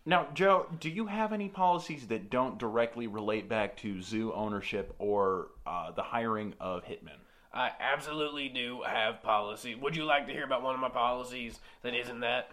Now, 0.07 0.29
Joe, 0.33 0.67
do 0.81 0.89
you 0.89 1.07
have 1.07 1.33
any 1.33 1.49
policies 1.49 2.07
that 2.07 2.31
don't 2.31 2.59
directly 2.59 3.07
relate 3.07 3.49
back 3.49 3.77
to 3.79 4.01
zoo 4.01 4.33
ownership 4.33 4.95
or 4.99 5.49
uh, 5.67 5.91
the 5.93 6.03
hiring 6.03 6.55
of 6.59 6.85
hitmen? 6.85 7.19
I 7.53 7.71
absolutely 7.81 8.49
do 8.49 8.83
have 8.87 9.23
policy. 9.23 9.75
Would 9.75 9.97
you 9.97 10.05
like 10.05 10.27
to 10.27 10.33
hear 10.33 10.45
about 10.45 10.63
one 10.63 10.75
of 10.75 10.81
my 10.81 10.89
policies 10.89 11.59
that 11.83 11.95
isn't 11.95 12.21
that? 12.21 12.51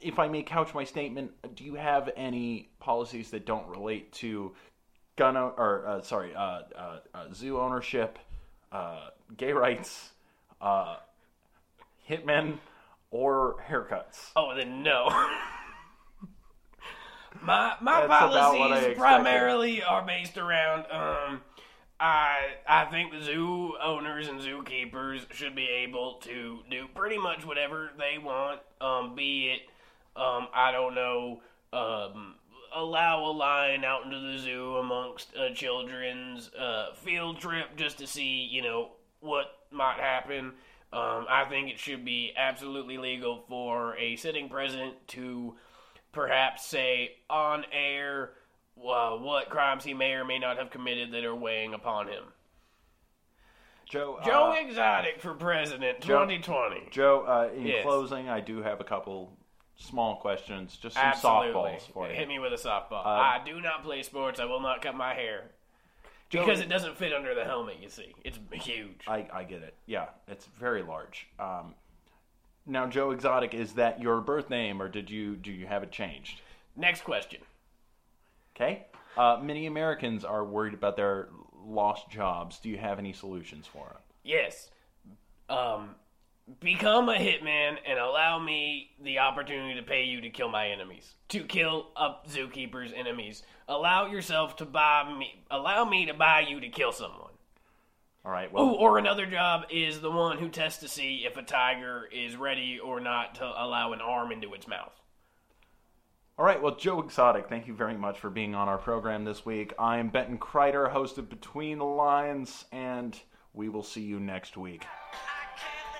If 0.00 0.18
I 0.18 0.28
may 0.28 0.42
couch 0.42 0.72
my 0.72 0.84
statement, 0.84 1.32
do 1.54 1.64
you 1.64 1.74
have 1.74 2.10
any 2.16 2.70
policies 2.78 3.30
that 3.30 3.44
don't 3.44 3.66
relate 3.66 4.12
to 4.14 4.54
gun 5.16 5.36
o- 5.36 5.54
or 5.56 5.86
uh, 5.86 6.02
sorry, 6.02 6.34
uh, 6.34 6.62
uh, 6.76 6.98
uh, 7.14 7.32
zoo 7.34 7.58
ownership, 7.60 8.18
uh, 8.72 9.08
gay 9.36 9.52
rights, 9.52 10.10
uh, 10.60 10.96
hitmen, 12.08 12.58
or 13.10 13.56
haircuts? 13.68 14.30
Oh, 14.36 14.54
then 14.54 14.82
no. 14.82 15.08
my 17.42 17.74
my 17.80 17.92
That's 18.00 18.06
about 18.06 18.30
what 18.58 18.72
I 18.72 18.76
policies 18.76 18.90
expected. 18.90 18.98
primarily 18.98 19.82
are 19.82 20.02
based 20.06 20.38
around 20.38 20.86
um 20.90 21.42
I 22.00 22.54
I 22.68 22.84
think 22.86 23.12
the 23.12 23.22
zoo 23.22 23.74
owners 23.82 24.28
and 24.28 24.40
zookeepers 24.40 25.30
should 25.32 25.54
be 25.54 25.66
able 25.68 26.14
to 26.24 26.58
do 26.70 26.86
pretty 26.94 27.18
much 27.18 27.44
whatever 27.46 27.90
they 27.98 28.18
want. 28.18 28.60
Um, 28.80 29.14
be 29.14 29.50
it 29.50 29.60
um 30.20 30.48
I 30.54 30.72
don't 30.72 30.94
know 30.94 31.40
um 31.72 32.35
allow 32.74 33.24
a 33.24 33.32
lion 33.32 33.84
out 33.84 34.04
into 34.04 34.18
the 34.18 34.38
zoo 34.38 34.76
amongst 34.76 35.34
a 35.36 35.52
children's 35.54 36.50
uh, 36.54 36.94
field 36.94 37.40
trip 37.40 37.76
just 37.76 37.98
to 37.98 38.06
see 38.06 38.48
you 38.50 38.62
know 38.62 38.90
what 39.20 39.46
might 39.70 39.98
happen. 39.98 40.52
Um, 40.92 41.26
I 41.28 41.44
think 41.48 41.68
it 41.70 41.78
should 41.78 42.04
be 42.04 42.32
absolutely 42.36 42.96
legal 42.96 43.44
for 43.48 43.96
a 43.96 44.16
sitting 44.16 44.48
president 44.48 44.94
to 45.08 45.54
perhaps 46.12 46.64
say 46.66 47.16
on 47.28 47.64
air 47.72 48.30
uh, 48.78 49.10
what 49.16 49.50
crimes 49.50 49.84
he 49.84 49.94
may 49.94 50.12
or 50.12 50.24
may 50.24 50.38
not 50.38 50.58
have 50.58 50.70
committed 50.70 51.12
that 51.12 51.24
are 51.24 51.34
weighing 51.34 51.74
upon 51.74 52.06
him. 52.08 52.22
Joe, 53.88 54.18
Joe 54.24 54.52
uh, 54.52 54.60
Exotic 54.60 55.20
for 55.20 55.34
president 55.34 56.00
Joe- 56.00 56.24
2020. 56.24 56.88
Joe, 56.90 57.24
uh, 57.26 57.54
in 57.54 57.66
Yes. 57.66 57.82
closing, 57.84 58.28
I 58.28 58.40
do 58.40 58.62
have 58.62 58.80
a 58.80 58.84
couple 58.84 59.32
small 59.76 60.16
questions, 60.16 60.76
just 60.76 60.96
some 60.96 61.04
Absolutely. 61.04 61.52
softballs 61.52 61.92
for 61.92 62.08
you. 62.08 62.14
Hit 62.14 62.28
me 62.28 62.38
with 62.38 62.52
a 62.52 62.56
softball. 62.56 63.04
Uh, 63.04 63.08
I 63.08 63.40
do 63.44 63.60
not 63.60 63.82
play 63.84 64.02
sports. 64.02 64.40
I 64.40 64.44
will 64.44 64.60
not 64.60 64.82
cut 64.82 64.94
my 64.94 65.14
hair. 65.14 65.50
Because 66.30 66.60
it 66.60 66.68
doesn't 66.68 66.96
fit 66.96 67.12
under 67.12 67.34
the 67.34 67.44
helmet, 67.44 67.76
you 67.80 67.88
see. 67.88 68.12
It's 68.24 68.38
huge. 68.50 69.02
I, 69.06 69.28
I 69.32 69.44
get 69.44 69.62
it. 69.62 69.74
Yeah, 69.86 70.06
it's 70.26 70.46
very 70.58 70.82
large. 70.82 71.28
Um, 71.38 71.74
now, 72.66 72.86
Joe 72.86 73.12
Exotic, 73.12 73.54
is 73.54 73.74
that 73.74 74.02
your 74.02 74.20
birth 74.20 74.50
name, 74.50 74.82
or 74.82 74.88
did 74.88 75.08
you 75.08 75.36
do 75.36 75.52
you 75.52 75.66
have 75.66 75.84
it 75.84 75.92
changed? 75.92 76.40
Next 76.74 77.04
question. 77.04 77.40
Okay. 78.56 78.86
Uh, 79.16 79.38
many 79.40 79.66
Americans 79.66 80.24
are 80.24 80.44
worried 80.44 80.74
about 80.74 80.96
their 80.96 81.28
lost 81.64 82.10
jobs. 82.10 82.58
Do 82.58 82.68
you 82.68 82.76
have 82.76 82.98
any 82.98 83.12
solutions 83.12 83.66
for 83.66 83.86
them? 83.86 84.02
Yes. 84.24 84.70
Um, 85.48 85.94
become 86.60 87.08
a 87.08 87.14
hitman 87.16 87.76
and 87.86 87.98
allow 87.98 88.38
me 88.38 88.90
the 89.02 89.18
opportunity 89.18 89.74
to 89.74 89.82
pay 89.82 90.04
you 90.04 90.20
to 90.20 90.30
kill 90.30 90.48
my 90.48 90.68
enemies. 90.68 91.14
To 91.30 91.42
kill 91.42 91.88
up 91.96 92.28
zookeeper's 92.28 92.92
enemies. 92.94 93.42
Allow 93.68 94.06
yourself 94.06 94.56
to 94.56 94.64
buy 94.64 95.12
me. 95.18 95.44
Allow 95.50 95.84
me 95.84 96.06
to 96.06 96.14
buy 96.14 96.40
you 96.48 96.60
to 96.60 96.68
kill 96.68 96.92
someone. 96.92 97.32
All 98.24 98.32
right. 98.32 98.52
Well, 98.52 98.64
Ooh, 98.64 98.74
or 98.74 98.98
another 98.98 99.26
job 99.26 99.66
is 99.70 100.00
the 100.00 100.10
one 100.10 100.38
who 100.38 100.48
tests 100.48 100.80
to 100.80 100.88
see 100.88 101.24
if 101.26 101.36
a 101.36 101.42
tiger 101.42 102.08
is 102.12 102.36
ready 102.36 102.78
or 102.78 103.00
not 103.00 103.36
to 103.36 103.44
allow 103.44 103.92
an 103.92 104.00
arm 104.00 104.32
into 104.32 104.52
its 104.54 104.66
mouth. 104.66 104.92
All 106.38 106.44
right, 106.44 106.60
well, 106.60 106.74
Joe 106.74 107.00
Exotic, 107.00 107.48
thank 107.48 107.66
you 107.66 107.72
very 107.72 107.96
much 107.96 108.18
for 108.18 108.28
being 108.28 108.54
on 108.54 108.68
our 108.68 108.76
program 108.76 109.24
this 109.24 109.46
week. 109.46 109.72
I'm 109.78 110.10
Benton 110.10 110.36
Kreider, 110.36 110.90
host 110.90 111.16
of 111.16 111.30
Between 111.30 111.78
the 111.78 111.86
Lines, 111.86 112.66
and 112.72 113.18
we 113.54 113.70
will 113.70 113.82
see 113.82 114.02
you 114.02 114.20
next 114.20 114.54
week. 114.54 114.84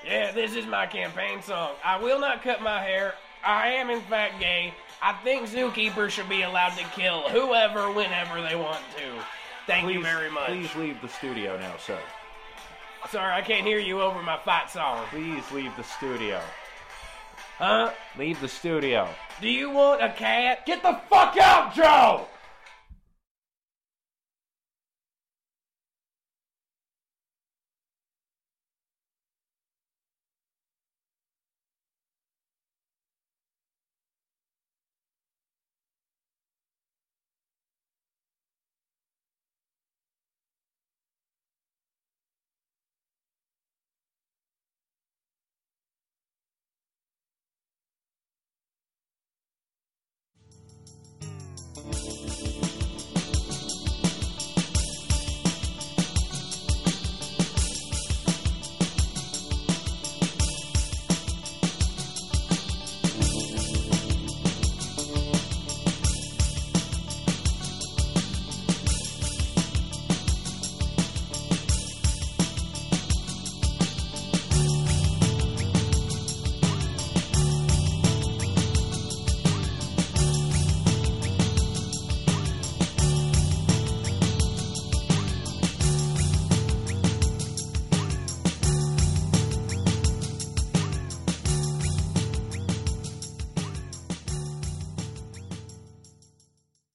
Yeah, 0.06 0.30
this 0.30 0.54
is 0.54 0.66
my 0.66 0.86
campaign 0.86 1.42
song. 1.42 1.72
I 1.84 2.00
will 2.00 2.20
not 2.20 2.42
cut 2.42 2.62
my 2.62 2.80
hair. 2.80 3.14
I 3.44 3.68
am, 3.68 3.90
in 3.90 4.00
fact, 4.02 4.38
gay. 4.38 4.72
I 5.02 5.12
think 5.24 5.48
zookeepers 5.48 6.10
should 6.10 6.28
be 6.28 6.42
allowed 6.42 6.76
to 6.76 6.84
kill 6.94 7.22
whoever, 7.28 7.90
whenever 7.90 8.40
they 8.40 8.54
want 8.54 8.82
to. 8.96 9.22
Thank 9.66 9.92
you 9.92 10.02
very 10.02 10.30
much. 10.30 10.46
Please 10.46 10.74
leave 10.76 11.00
the 11.02 11.08
studio 11.08 11.58
now, 11.58 11.74
sir. 11.78 11.98
Sorry, 13.10 13.32
I 13.32 13.40
can't 13.40 13.66
hear 13.66 13.78
you 13.78 14.00
over 14.00 14.22
my 14.22 14.38
fight 14.44 14.70
song. 14.70 15.04
Please 15.10 15.50
leave 15.50 15.74
the 15.76 15.82
studio. 15.82 16.40
Huh? 17.58 17.90
Leave 18.16 18.40
the 18.40 18.48
studio. 18.48 19.08
Do 19.40 19.48
you 19.48 19.70
want 19.70 20.02
a 20.02 20.10
cat? 20.12 20.66
Get 20.66 20.82
the 20.82 21.00
fuck 21.10 21.36
out, 21.36 21.74
Joe! 21.74 22.26